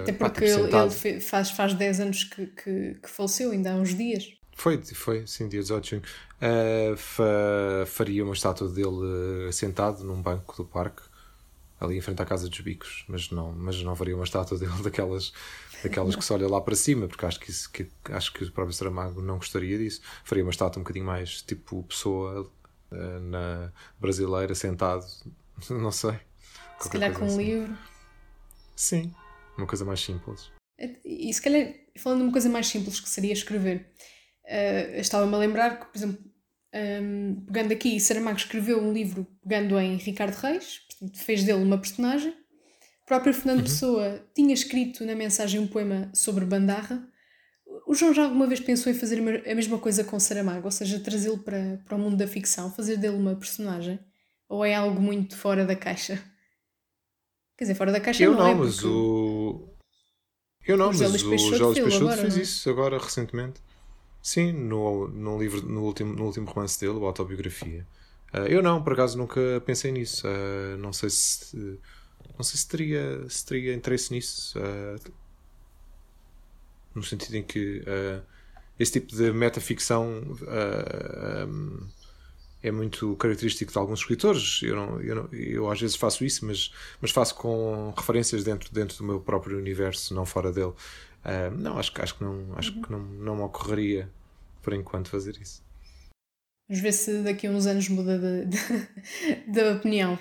Até 0.00 0.12
porque 0.12 0.44
ele, 0.44 0.74
ele, 0.74 1.20
faz, 1.20 1.50
faz 1.50 1.74
10 1.74 2.00
anos 2.00 2.24
que, 2.24 2.46
que, 2.46 2.94
que 2.94 3.08
faleceu, 3.08 3.50
ainda 3.50 3.72
há 3.72 3.76
uns 3.76 3.94
dias. 3.94 4.37
Foi, 4.58 4.76
foi, 4.82 5.24
sim, 5.24 5.48
dia 5.48 5.60
18 5.60 5.84
de 5.84 5.90
junho. 5.90 6.02
Uh, 6.42 6.96
fa 6.96 7.86
faria 7.86 8.24
uma 8.24 8.34
estátua 8.34 8.68
dele 8.68 8.88
uh, 9.48 9.52
sentado 9.52 10.02
num 10.02 10.20
banco 10.20 10.56
do 10.56 10.64
parque, 10.64 11.00
ali 11.80 11.96
em 11.96 12.00
frente 12.00 12.20
à 12.20 12.24
Casa 12.24 12.48
dos 12.48 12.60
Bicos, 12.60 13.04
mas 13.06 13.30
não, 13.30 13.52
mas 13.52 13.80
não 13.84 13.94
faria 13.94 14.16
uma 14.16 14.24
estátua 14.24 14.58
dele 14.58 14.82
daquelas, 14.82 15.32
daquelas 15.80 16.16
que 16.16 16.24
se 16.24 16.32
olha 16.32 16.48
lá 16.48 16.60
para 16.60 16.74
cima, 16.74 17.06
porque 17.06 17.24
acho 17.24 17.38
que, 17.38 17.50
isso, 17.50 17.70
que, 17.70 17.88
acho 18.10 18.32
que 18.32 18.42
o 18.42 18.50
próprio 18.50 18.74
Saramago 18.74 19.22
não 19.22 19.36
gostaria 19.36 19.78
disso. 19.78 20.00
Faria 20.24 20.42
uma 20.42 20.50
estátua 20.50 20.80
um 20.80 20.82
bocadinho 20.82 21.06
mais 21.06 21.40
tipo 21.40 21.84
pessoa 21.84 22.50
uh, 22.90 23.20
na 23.20 23.72
brasileira, 24.00 24.56
sentado, 24.56 25.06
não 25.70 25.92
sei. 25.92 26.18
Se 26.80 26.90
calhar 26.90 27.12
com 27.12 27.26
assim. 27.26 27.34
um 27.34 27.40
livro. 27.40 27.78
Sim, 28.74 29.14
uma 29.56 29.68
coisa 29.68 29.84
mais 29.84 30.00
simples. 30.00 30.50
E 31.04 31.32
se 31.32 31.40
calhar, 31.40 31.72
falando 31.96 32.18
de 32.18 32.24
uma 32.24 32.32
coisa 32.32 32.48
mais 32.48 32.66
simples 32.66 32.98
que 32.98 33.08
seria 33.08 33.32
escrever 33.32 33.88
uh, 34.48 35.00
estava-me 35.00 35.34
a 35.34 35.38
lembrar 35.38 35.78
que, 35.78 35.86
por 35.86 35.96
exemplo, 35.96 36.18
um, 36.74 36.78
ehm, 36.78 37.34
pegando 37.46 37.72
aqui, 37.72 38.00
Saramago 38.00 38.38
escreveu 38.38 38.82
um 38.82 38.92
livro 38.92 39.26
pegando 39.42 39.78
em 39.78 39.96
Ricardo 39.96 40.34
Reis, 40.34 40.80
fez 41.14 41.44
dele 41.44 41.62
uma 41.62 41.78
personagem. 41.78 42.32
O 43.02 43.06
próprio 43.06 43.32
Fernando 43.32 43.58
uhum. 43.58 43.64
Pessoa 43.64 44.22
tinha 44.34 44.52
escrito 44.52 45.04
na 45.04 45.14
mensagem 45.14 45.60
um 45.60 45.66
poema 45.66 46.10
sobre 46.14 46.44
Bandarra. 46.44 47.06
O 47.86 47.94
João 47.94 48.12
já 48.12 48.24
alguma 48.24 48.46
vez 48.46 48.60
pensou 48.60 48.92
em 48.92 48.94
fazer 48.94 49.18
a 49.18 49.54
mesma 49.54 49.78
coisa 49.78 50.04
com 50.04 50.20
Saramago, 50.20 50.66
ou 50.66 50.70
seja, 50.70 51.00
trazê-lo 51.00 51.38
para, 51.38 51.82
para 51.86 51.96
o 51.96 51.98
mundo 51.98 52.16
da 52.16 52.26
ficção, 52.26 52.70
fazer 52.70 52.98
dele 52.98 53.16
uma 53.16 53.34
personagem? 53.34 53.98
Ou 54.46 54.64
é 54.64 54.74
algo 54.74 55.00
muito 55.00 55.36
fora 55.36 55.64
da 55.64 55.74
caixa? 55.74 56.22
Quer 57.56 57.64
dizer, 57.64 57.74
fora 57.74 57.90
da 57.90 58.00
caixa 58.00 58.22
eu 58.22 58.32
não, 58.32 58.38
não 58.38 58.46
é 58.46 58.54
mas 58.54 58.84
o... 58.84 59.68
Eu 60.66 60.76
não, 60.76 60.88
mas 60.88 61.00
o 61.00 61.18
José 61.18 61.28
Peixoto, 61.30 61.74
Peixoto 61.82 62.16
fez 62.18 62.36
é? 62.36 62.42
isso 62.42 62.68
agora 62.68 62.98
recentemente. 62.98 63.60
Sim, 64.22 64.52
no, 64.52 65.08
no, 65.08 65.38
livro, 65.40 65.62
no, 65.62 65.82
último, 65.82 66.14
no 66.14 66.24
último 66.24 66.46
romance 66.46 66.78
dele, 66.78 66.98
a 67.02 67.06
autobiografia. 67.06 67.86
Uh, 68.34 68.46
eu 68.48 68.62
não, 68.62 68.82
por 68.82 68.92
acaso 68.92 69.16
nunca 69.16 69.40
pensei 69.64 69.90
nisso. 69.90 70.26
Uh, 70.26 70.76
não 70.78 70.92
sei 70.92 71.10
se 71.10 71.78
não 72.36 72.44
sei 72.44 72.58
se 72.58 72.68
teria, 72.68 73.28
se 73.28 73.46
teria 73.46 73.74
interesse 73.74 74.12
nisso. 74.12 74.58
Uh, 74.58 75.12
no 76.94 77.02
sentido 77.02 77.36
em 77.36 77.42
que 77.42 77.82
esse 78.78 78.92
tipo 78.92 79.14
de 79.14 79.30
metaficção 79.32 80.22
um, 81.46 81.86
é 82.62 82.70
muito 82.70 83.14
característico 83.16 83.72
de 83.72 83.78
alguns 83.78 84.00
escritores. 84.00 84.60
Eu, 84.62 84.76
não, 84.76 85.00
eu, 85.00 85.14
não, 85.14 85.28
eu 85.32 85.70
às 85.70 85.80
vezes 85.80 85.96
faço 85.96 86.24
isso, 86.24 86.44
mas, 86.44 86.72
mas 87.00 87.10
faço 87.10 87.34
com 87.34 87.92
referências 87.96 88.44
dentro, 88.44 88.72
dentro 88.72 88.98
do 88.98 89.04
meu 89.04 89.20
próprio 89.20 89.58
universo, 89.58 90.14
não 90.14 90.26
fora 90.26 90.52
dele. 90.52 90.72
Uh, 91.24 91.54
não, 91.56 91.78
acho, 91.78 91.92
acho 92.00 92.16
que, 92.16 92.24
não, 92.24 92.54
acho 92.56 92.74
uhum. 92.74 92.82
que 92.82 92.92
não, 92.92 92.98
não 93.00 93.36
me 93.36 93.42
ocorreria 93.42 94.10
por 94.62 94.72
enquanto 94.72 95.08
fazer 95.08 95.36
isso. 95.40 95.62
Vamos 96.68 96.82
ver 96.82 96.92
se 96.92 97.22
daqui 97.22 97.46
a 97.46 97.50
uns 97.50 97.66
anos 97.66 97.88
muda 97.88 98.18
de, 98.18 98.44
de, 98.44 99.52
de 99.52 99.62
opinião. 99.70 100.18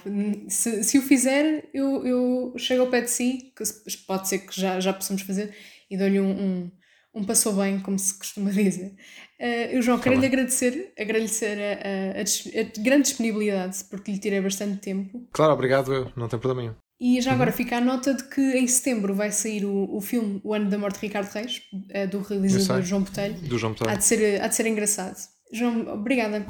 Se, 0.47 0.81
se 0.81 0.97
o 0.97 1.01
fizer, 1.01 1.69
eu, 1.73 2.05
eu 2.05 2.53
chego 2.57 2.83
ao 2.83 2.89
pé 2.89 3.01
de 3.01 3.09
si, 3.09 3.51
que 3.53 3.63
pode 4.07 4.29
ser 4.29 4.39
que 4.39 4.59
já, 4.59 4.79
já 4.79 4.93
possamos 4.93 5.23
fazer, 5.23 5.53
e 5.89 5.97
dou-lhe 5.97 6.21
um, 6.21 6.31
um, 6.31 6.71
um, 7.13 7.23
passou 7.25 7.53
bem, 7.53 7.81
como 7.81 7.99
se 7.99 8.17
costuma 8.17 8.49
dizer. 8.53 8.95
Uh, 9.37 9.81
João, 9.81 9.99
quero-lhe 9.99 10.25
agradecer, 10.25 10.93
agradecer 10.97 11.59
a, 11.59 11.73
a, 11.73 12.21
a, 12.21 12.61
a, 12.61 12.81
grande 12.81 13.09
disponibilidade, 13.09 13.83
porque 13.89 14.13
lhe 14.13 14.19
tirei 14.19 14.39
bastante 14.39 14.77
tempo. 14.77 15.27
Claro, 15.33 15.51
obrigado, 15.51 15.93
eu, 15.93 16.11
não 16.15 16.29
tem 16.29 16.39
problema 16.39 16.61
nenhum. 16.61 16.86
E 16.99 17.21
já 17.21 17.33
agora 17.33 17.51
uhum. 17.51 17.57
fica 17.57 17.77
a 17.77 17.81
nota 17.81 18.13
de 18.13 18.23
que 18.23 18.41
em 18.41 18.67
setembro 18.67 19.13
vai 19.13 19.31
sair 19.31 19.63
o, 19.65 19.95
o 19.95 20.01
filme 20.01 20.41
O 20.43 20.53
Ano 20.53 20.67
da 20.69 20.79
Morte 20.79 20.99
de 20.99 21.07
Ricardo 21.07 21.29
Reis, 21.31 21.61
eh, 21.89 22.07
do 22.07 22.21
realizador 22.21 22.81
João 22.81 23.03
Botelho. 23.03 23.35
Do 23.35 23.57
João 23.57 23.73
Botelho. 23.73 23.91
Há 23.91 23.95
de, 23.95 24.03
ser, 24.03 24.41
há 24.41 24.47
de 24.47 24.55
ser 24.55 24.65
engraçado. 24.65 25.17
João, 25.53 25.87
obrigada. 25.93 26.45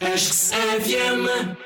Acho 0.00 0.30
que 0.30 1.65